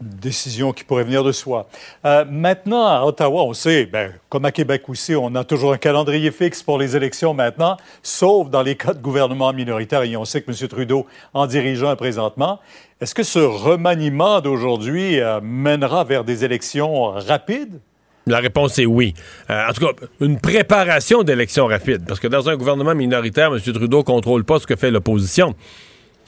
Décision 0.00 0.72
qui 0.72 0.84
pourrait 0.84 1.04
venir 1.04 1.24
de 1.24 1.32
soi. 1.32 1.68
Euh, 2.04 2.24
maintenant, 2.28 2.86
à 2.86 3.04
Ottawa, 3.04 3.44
on 3.44 3.52
sait, 3.52 3.86
ben, 3.86 4.12
comme 4.28 4.44
à 4.44 4.52
Québec 4.52 4.82
aussi, 4.88 5.14
on 5.14 5.34
a 5.34 5.44
toujours 5.44 5.72
un 5.72 5.78
calendrier 5.78 6.30
fixe 6.30 6.62
pour 6.62 6.78
les 6.78 6.96
élections 6.96 7.34
maintenant, 7.34 7.76
sauf 8.02 8.50
dans 8.50 8.62
les 8.62 8.76
cas 8.76 8.92
de 8.92 9.00
gouvernement 9.00 9.52
minoritaire, 9.52 10.02
et 10.02 10.16
on 10.16 10.24
sait 10.24 10.42
que 10.42 10.50
M. 10.50 10.68
Trudeau 10.68 11.06
en 11.34 11.46
dirige 11.46 11.82
un 11.82 11.96
présentement. 11.96 12.60
Est-ce 13.00 13.14
que 13.14 13.22
ce 13.22 13.38
remaniement 13.38 14.40
d'aujourd'hui 14.40 15.20
euh, 15.20 15.40
mènera 15.42 16.04
vers 16.04 16.24
des 16.24 16.44
élections 16.44 17.12
rapides? 17.12 17.80
La 18.28 18.40
réponse 18.40 18.78
est 18.80 18.86
oui. 18.86 19.14
Euh, 19.50 19.68
en 19.68 19.72
tout 19.72 19.86
cas, 19.86 19.92
une 20.20 20.40
préparation 20.40 21.22
d'élection 21.22 21.66
rapide. 21.66 22.04
Parce 22.08 22.18
que 22.18 22.26
dans 22.26 22.48
un 22.48 22.56
gouvernement 22.56 22.94
minoritaire, 22.94 23.52
M. 23.54 23.60
Trudeau 23.60 24.02
contrôle 24.02 24.44
pas 24.44 24.58
ce 24.58 24.66
que 24.66 24.74
fait 24.74 24.90
l'opposition. 24.90 25.54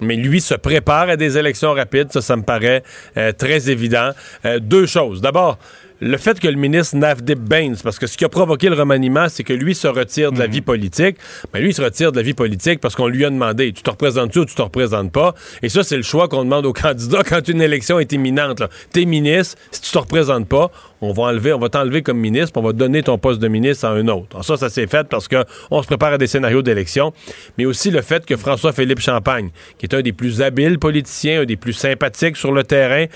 Mais 0.01 0.17
lui 0.17 0.41
se 0.41 0.55
prépare 0.55 1.09
à 1.09 1.17
des 1.17 1.39
élections 1.39 1.73
rapides, 1.73 2.13
ça, 2.13 2.21
ça 2.21 2.37
me 2.37 2.43
paraît 2.43 2.83
euh, 3.17 3.33
très 3.33 3.71
évident. 3.71 4.11
Euh, 4.45 4.59
deux 4.61 4.87
choses. 4.87 5.21
D'abord, 5.21 5.59
le 6.01 6.17
fait 6.17 6.39
que 6.39 6.47
le 6.47 6.55
ministre 6.55 6.97
Navdip 6.97 7.39
Baines, 7.41 7.77
parce 7.83 7.99
que 7.99 8.07
ce 8.07 8.17
qui 8.17 8.25
a 8.25 8.29
provoqué 8.29 8.69
le 8.69 8.77
remaniement, 8.77 9.29
c'est 9.29 9.43
que 9.43 9.53
lui 9.53 9.75
se 9.75 9.89
retire 9.89 10.31
de 10.33 10.39
la 10.39 10.47
vie 10.47 10.61
politique. 10.61 11.17
Mais 11.53 11.61
lui, 11.61 11.71
il 11.71 11.75
se 11.75 11.83
retire 11.83 12.13
de 12.13 12.17
la 12.17 12.23
vie 12.23 12.35
politique 12.35 12.81
parce 12.81 12.95
qu'on 12.95 13.09
lui 13.09 13.25
a 13.25 13.31
demandé, 13.31 13.73
tu 13.73 13.83
te 13.83 13.91
représentes-tu 13.91 14.41
ou 14.41 14.45
tu 14.45 14.55
te 14.55 14.63
représentes 14.63 15.13
pas? 15.13 15.35
Et 15.63 15.69
ça, 15.69 15.83
c'est 15.83 15.97
le 15.97 16.03
choix 16.03 16.29
qu'on 16.29 16.45
demande 16.45 16.67
aux 16.67 16.73
candidats 16.89 17.23
quand 17.25 17.47
une 17.49 17.61
élection 17.61 17.99
est 17.99 18.13
imminente. 18.13 18.63
T'es 18.93 19.05
ministre, 19.05 19.59
si 19.73 19.81
tu 19.81 19.91
te 19.91 19.99
représentes 19.99 20.49
pas, 20.49 20.71
on 21.01 21.13
va 21.13 21.25
enlever, 21.25 21.53
on 21.53 21.59
va 21.59 21.69
t'enlever 21.69 22.03
comme 22.03 22.19
ministre, 22.19 22.53
puis 22.53 22.61
on 22.61 22.67
va 22.67 22.73
donner 22.73 23.03
ton 23.03 23.19
poste 23.19 23.41
de 23.41 23.49
ministre 23.49 23.85
à 23.87 23.91
un 23.91 24.07
autre. 24.09 24.29
Alors 24.33 24.45
ça, 24.45 24.57
ça 24.57 24.69
s'est 24.69 24.87
fait 24.87 25.07
parce 25.09 25.29
que 25.29 25.45
on 25.71 25.83
se 25.83 25.87
prépare 25.87 26.13
à 26.13 26.19
des 26.19 26.27
scénarios 26.27 26.63
d'élection, 26.63 27.13
mais 27.57 27.67
aussi 27.67 27.91
le 27.91 28.03
fait 28.03 28.25
que 28.27 28.37
François-Philippe 28.37 29.01
Champagne, 29.01 29.51
qui 29.79 29.87
est 29.87 29.95
un 29.95 30.03
des 30.03 30.13
plus 30.13 30.43
habiles 30.43 30.79
politiciens, 30.79 31.43
un 31.43 31.45
des 31.45 31.57
plus 31.57 31.73
sympathiques 31.73 32.37
sur 32.37 32.53
le 32.53 32.65
terrain, 32.65 33.07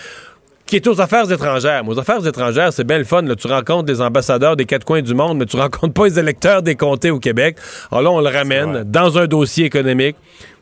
qui 0.72 0.76
est 0.76 0.86
aux 0.86 1.02
affaires 1.02 1.30
étrangères. 1.30 1.84
Mais 1.84 1.90
aux 1.90 1.98
affaires 1.98 2.26
étrangères, 2.26 2.72
c'est 2.72 2.84
bien 2.84 2.96
le 2.96 3.04
fun. 3.04 3.20
là. 3.20 3.36
Tu 3.36 3.46
rencontres 3.46 3.82
des 3.82 4.00
ambassadeurs 4.00 4.56
des 4.56 4.64
quatre 4.64 4.86
coins 4.86 5.02
du 5.02 5.12
monde, 5.12 5.36
mais 5.36 5.44
tu 5.44 5.56
rencontres 5.58 5.92
pas 5.92 6.06
les 6.06 6.18
électeurs 6.18 6.62
des 6.62 6.76
comtés 6.76 7.10
au 7.10 7.18
Québec. 7.18 7.58
Alors 7.90 8.02
là, 8.02 8.10
on 8.10 8.20
le 8.22 8.34
ramène 8.34 8.82
dans 8.84 9.18
un 9.18 9.26
dossier 9.26 9.66
économique 9.66 10.16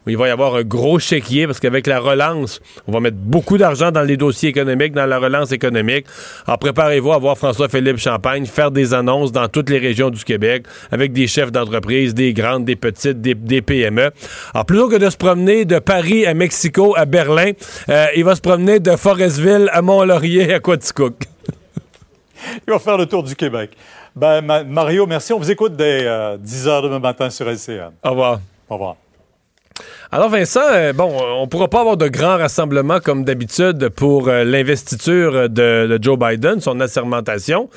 il 0.07 0.17
va 0.17 0.29
y 0.29 0.31
avoir 0.31 0.55
un 0.55 0.63
gros 0.63 0.99
chéquier 0.99 1.47
parce 1.47 1.61
qu'avec 1.61 1.87
la 1.87 2.01
relance, 2.01 2.61
on 2.87 2.93
va 2.93 3.01
mettre 3.01 3.19
beaucoup 3.19 3.59
d'argent 3.59 3.91
dans 3.91 4.03
les 4.03 4.17
dossiers 4.17 4.49
économiques, 4.49 4.93
dans 4.93 5.07
la 5.07 5.19
relance 5.19 5.53
économique. 5.53 6.07
Alors 6.47 6.59
préparez-vous 6.59 7.13
à 7.13 7.19
voir 7.19 7.37
François-Philippe 7.37 7.99
Champagne 7.99 8.47
faire 8.47 8.71
des 8.71 8.95
annonces 8.95 9.31
dans 9.31 9.49
toutes 9.49 9.69
les 9.69 9.79
régions 9.79 10.11
du 10.11 10.25
Québec 10.25 10.65
avec 10.91 11.13
des 11.13 11.27
chefs 11.27 11.53
d'entreprise, 11.53 12.15
des 12.15 12.33
grandes, 12.33 12.65
des 12.65 12.77
petites, 12.77 13.21
des, 13.21 13.35
des, 13.35 13.61
PME. 13.61 14.11
Alors 14.55 14.65
plutôt 14.65 14.89
que 14.89 14.97
de 14.97 15.11
se 15.11 15.17
promener 15.17 15.67
de 15.67 15.79
Paris 15.79 16.27
à 16.27 16.33
Mexico 16.33 16.95
à 16.97 17.05
Berlin, 17.05 17.53
euh, 17.89 18.07
il 18.17 18.25
va 18.25 18.35
se 18.35 18.41
promener 18.41 18.81
de 18.81 18.97
Forestville 18.97 19.69
à 19.73 19.83
Mont-Laurier 19.83 20.55
à 20.55 20.61
Quaticook. 20.61 21.25
il 22.67 22.73
va 22.73 22.79
faire 22.79 22.97
le 22.97 23.07
tour 23.07 23.23
du 23.23 23.37
Québec. 23.37 23.73
Ben, 24.17 24.41
Mario, 24.65 25.07
merci. 25.07 25.33
On 25.33 25.39
vous 25.39 25.51
écoute 25.51 25.77
dès 25.77 26.05
10 26.39 26.67
h 26.67 26.83
demain 26.83 26.99
matin 26.99 27.31
sur 27.31 27.49
LCN. 27.49 27.93
Au 28.03 28.11
revoir. 28.11 28.41
Au 28.69 28.75
revoir. 28.75 28.97
Alors 30.12 30.28
Vincent, 30.28 30.61
euh, 30.73 30.93
bon, 30.93 31.16
on 31.39 31.47
pourra 31.48 31.69
pas 31.69 31.81
avoir 31.81 31.97
de 31.97 32.09
grands 32.09 32.36
rassemblements 32.36 33.01
comme 33.01 33.24
d'habitude 33.24 33.89
pour 33.90 34.28
euh, 34.28 34.44
l'investiture 34.44 35.48
de, 35.48 35.86
de, 35.86 35.98
Joe 36.01 36.19
Biden, 36.19 36.61
son 36.61 36.81
assermentation 36.81 37.69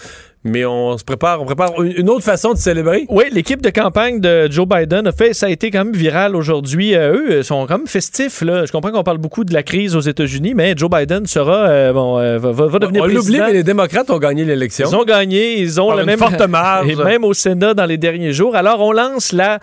mais 0.43 0.65
on 0.65 0.97
se 0.97 1.03
prépare, 1.03 1.41
on 1.41 1.45
prépare 1.45 1.81
une 1.81 2.09
autre 2.09 2.23
façon 2.23 2.53
de 2.53 2.57
célébrer. 2.57 3.05
Oui, 3.09 3.25
l'équipe 3.31 3.61
de 3.61 3.69
campagne 3.69 4.19
de 4.19 4.51
Joe 4.51 4.67
Biden 4.67 5.07
a 5.07 5.13
fait, 5.13 5.33
ça 5.33 5.45
a 5.45 5.49
été 5.49 5.71
quand 5.71 5.85
même 5.85 5.93
viral 5.93 6.35
aujourd'hui. 6.35 6.95
Euh, 6.95 7.13
eux 7.13 7.43
sont 7.43 7.65
quand 7.65 7.77
même 7.77 7.87
festifs. 7.87 8.41
Là. 8.41 8.65
Je 8.65 8.71
comprends 8.71 8.91
qu'on 8.91 9.03
parle 9.03 9.19
beaucoup 9.19 9.45
de 9.45 9.53
la 9.53 9.63
crise 9.63 9.95
aux 9.95 10.01
États-Unis, 10.01 10.53
mais 10.53 10.73
Joe 10.75 10.89
Biden 10.89 11.25
sera, 11.27 11.67
euh, 11.67 11.93
bon, 11.93 12.19
euh, 12.19 12.37
va, 12.39 12.51
va, 12.51 12.79
devenir 12.79 13.03
on 13.03 13.05
président. 13.05 13.21
On 13.21 13.37
l'oublie, 13.37 13.39
mais 13.39 13.53
les 13.53 13.63
démocrates 13.63 14.09
ont 14.09 14.19
gagné 14.19 14.43
l'élection. 14.43 14.89
Ils 14.89 14.95
ont 14.95 15.05
gagné, 15.05 15.59
ils 15.59 15.79
ont 15.79 15.93
la 15.95 16.03
même 16.03 16.19
forte 16.19 16.41
marge. 16.41 16.89
Et 16.89 16.95
même 16.95 17.23
au 17.23 17.33
Sénat 17.33 17.73
dans 17.73 17.85
les 17.85 17.97
derniers 17.97 18.33
jours. 18.33 18.55
Alors, 18.55 18.81
on 18.81 18.91
lance 18.91 19.31
la 19.31 19.59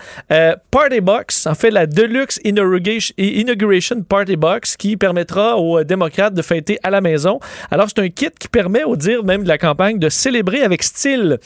Party 0.71 1.01
Box, 1.01 1.47
en 1.47 1.55
fait, 1.55 1.71
la 1.71 1.87
Deluxe 1.87 2.41
Inauguration 2.45 4.03
Party 4.09 4.37
Box, 4.37 4.77
qui 4.79 4.97
permettra 4.97 5.59
aux 5.59 5.85
démocrates 5.85 6.33
de 6.33 6.43
fêter 6.43 6.79
à 6.83 6.91
la 6.91 7.03
maison. 7.03 7.39
Alors, 7.71 7.87
c'est 7.89 8.01
un 8.01 8.09
kit 8.09 8.31
qui 8.39 8.49
permet, 8.49 8.85
au 8.85 8.97
dire 8.97 9.25
même 9.25 9.43
de 9.43 9.49
la 9.49 9.59
campagne, 9.59 9.99
de 9.99 10.09
célébrer 10.09 10.63
avec 10.63 10.70
style 10.79 11.41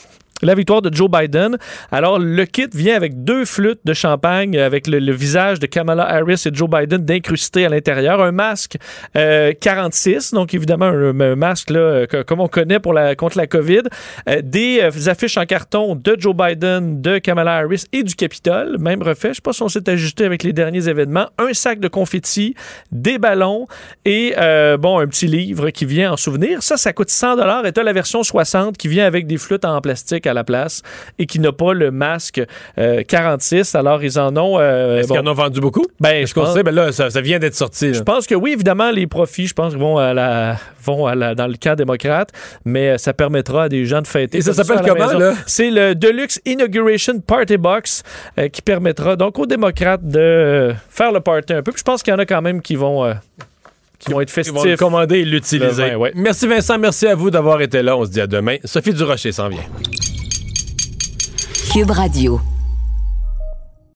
la 0.45 0.55
victoire 0.55 0.83
de 0.83 0.95
Joe 0.95 1.11
Biden. 1.11 1.57
Alors, 1.91 2.19
le 2.19 2.45
kit 2.45 2.69
vient 2.73 2.97
avec 2.97 3.25
deux 3.25 3.45
flûtes 3.45 3.81
de 3.85 3.95
champagne 3.95 4.59
avec 4.59 4.87
le, 4.87 5.13
visage 5.13 5.59
de 5.61 5.67
Kamala 5.67 6.05
Harris 6.05 6.43
et 6.47 6.55
Joe 6.55 6.69
Biden 6.69 7.05
d'incrusté 7.05 7.65
à 7.65 7.69
l'intérieur. 7.69 8.21
Un 8.21 8.33
masque 8.33 8.77
46, 9.15 10.33
euh, 10.33 10.37
donc 10.37 10.55
évidemment 10.55 10.87
un, 10.87 11.37
masque 11.37 11.71
là, 11.71 12.07
comme 12.27 12.41
on 12.41 12.49
connaît 12.49 12.81
pour 12.81 12.93
la, 12.93 13.15
contre 13.15 13.39
la 13.39 13.47
COVID. 13.47 13.83
Euh, 14.29 14.41
des 14.43 14.81
euh, 14.81 15.11
affiches 15.11 15.37
en 15.37 15.47
carton 15.47 15.95
de 15.95 16.17
Joe 16.19 16.35
Biden, 16.35 17.01
de 17.01 17.19
Kamala 17.19 17.57
Harris 17.57 17.85
et 17.93 18.03
du 18.03 18.15
Capitole. 18.15 18.79
Même 18.79 19.03
refait. 19.03 19.29
Je 19.29 19.31
ne 19.31 19.35
sais 19.35 19.43
pas 19.43 19.53
si 19.53 19.63
on 19.63 19.69
s'est 19.69 19.89
ajusté 19.89 20.25
avec 20.25 20.43
les 20.43 20.53
derniers 20.53 20.89
événements. 20.89 21.29
Un 21.39 21.53
sac 21.55 21.81
de 21.81 21.89
confettis, 21.89 22.55
des 22.93 23.19
ballons 23.19 23.67
et 24.05 24.35
bon, 24.79 24.99
un 24.99 25.07
petit 25.07 25.27
livre 25.27 25.71
qui 25.71 25.85
vient 25.85 26.13
en 26.13 26.17
souvenir. 26.17 26.63
Ça, 26.63 26.77
ça 26.77 26.93
coûte 26.93 27.11
100 27.11 27.65
Et 27.65 27.73
tu 27.73 27.81
as 27.81 27.83
la 27.83 27.93
version 27.93 28.23
60 28.23 28.77
qui 28.77 28.89
vient 28.89 29.07
avec 29.07 29.27
des 29.27 29.39
flûtes 29.39 29.65
en 29.65 29.81
plastique 29.81 30.27
la 30.35 30.45
place 30.45 30.83
et 31.19 31.27
qui 31.27 31.39
n'a 31.41 31.53
pas 31.53 31.73
le 31.73 31.91
masque 31.91 32.43
46. 32.77 33.75
Euh, 33.75 33.79
Alors, 33.79 34.03
ils 34.03 34.19
en 34.19 34.37
ont. 34.37 34.59
Euh, 34.59 34.99
Est-ce 34.99 35.09
qu'ils 35.09 35.21
en 35.21 35.27
ont 35.27 35.35
vendu 35.35 35.61
beaucoup? 35.61 35.87
Ben, 36.01 36.27
je 36.27 36.33
pense. 36.35 36.55
Ben 36.55 36.75
là, 36.75 36.93
ça, 36.93 37.09
vient 37.21 37.39
d'être 37.39 37.55
sorti. 37.55 37.95
Je 37.95 38.03
pense 38.03 38.27
que 38.27 38.35
oui, 38.35 38.53
évidemment, 38.53 38.91
les 38.91 39.07
profits, 39.07 39.47
je 39.47 39.55
pense, 39.55 39.75
vont, 39.75 39.99
à 39.99 40.15
la, 40.15 40.57
vont 40.83 41.07
à 41.07 41.15
la, 41.15 41.35
dans 41.35 41.47
le 41.47 41.55
camp 41.61 41.77
démocrate, 41.77 42.31
mais 42.65 42.91
euh, 42.91 42.99
ça 42.99 43.13
permettra 43.13 43.65
à 43.65 43.69
des 43.69 43.85
gens 43.87 44.03
de 44.03 44.07
fêter. 44.07 44.39
Et 44.39 44.43
ça 44.43 44.53
s'appelle 44.53 44.83
comment, 44.87 45.13
là? 45.13 45.35
C'est 45.47 45.71
le 45.71 45.95
Deluxe 45.95 46.41
Inauguration 46.45 47.21
Party 47.21 47.57
Box 47.57 48.03
qui 48.53 48.63
permettra 48.63 49.17
donc 49.17 49.39
aux 49.39 49.47
démocrates 49.47 50.07
de 50.07 50.75
faire 50.89 51.13
le 51.13 51.21
party 51.21 51.53
un 51.53 51.63
peu. 51.63 51.73
Puis 51.73 51.81
je 51.81 51.85
pense 51.85 52.03
qu'il 52.03 52.13
y 52.13 52.15
en 52.15 52.19
a 52.19 52.27
quand 52.27 52.43
même 52.43 52.61
qui 52.61 52.77
vont 52.77 53.15
qui 53.99 54.13
vont 54.13 54.21
être 54.21 54.31
festifs. 54.31 54.55
Ils 54.55 54.59
vont 54.59 54.65
le 54.65 54.77
commander 54.77 55.19
et 55.19 55.25
l'utiliser. 55.25 55.97
Merci 56.15 56.47
Vincent, 56.47 56.79
merci 56.79 57.07
à 57.07 57.15
vous 57.15 57.31
d'avoir 57.31 57.61
été 57.61 57.83
là. 57.83 57.97
On 57.97 58.05
se 58.05 58.11
dit 58.11 58.21
à 58.21 58.27
demain. 58.27 58.57
Sophie 58.65 58.93
Durocher 58.93 59.33
s'en 59.33 59.49
vient. 59.49 59.65
Cube 61.75 61.91
Radio. 61.91 62.41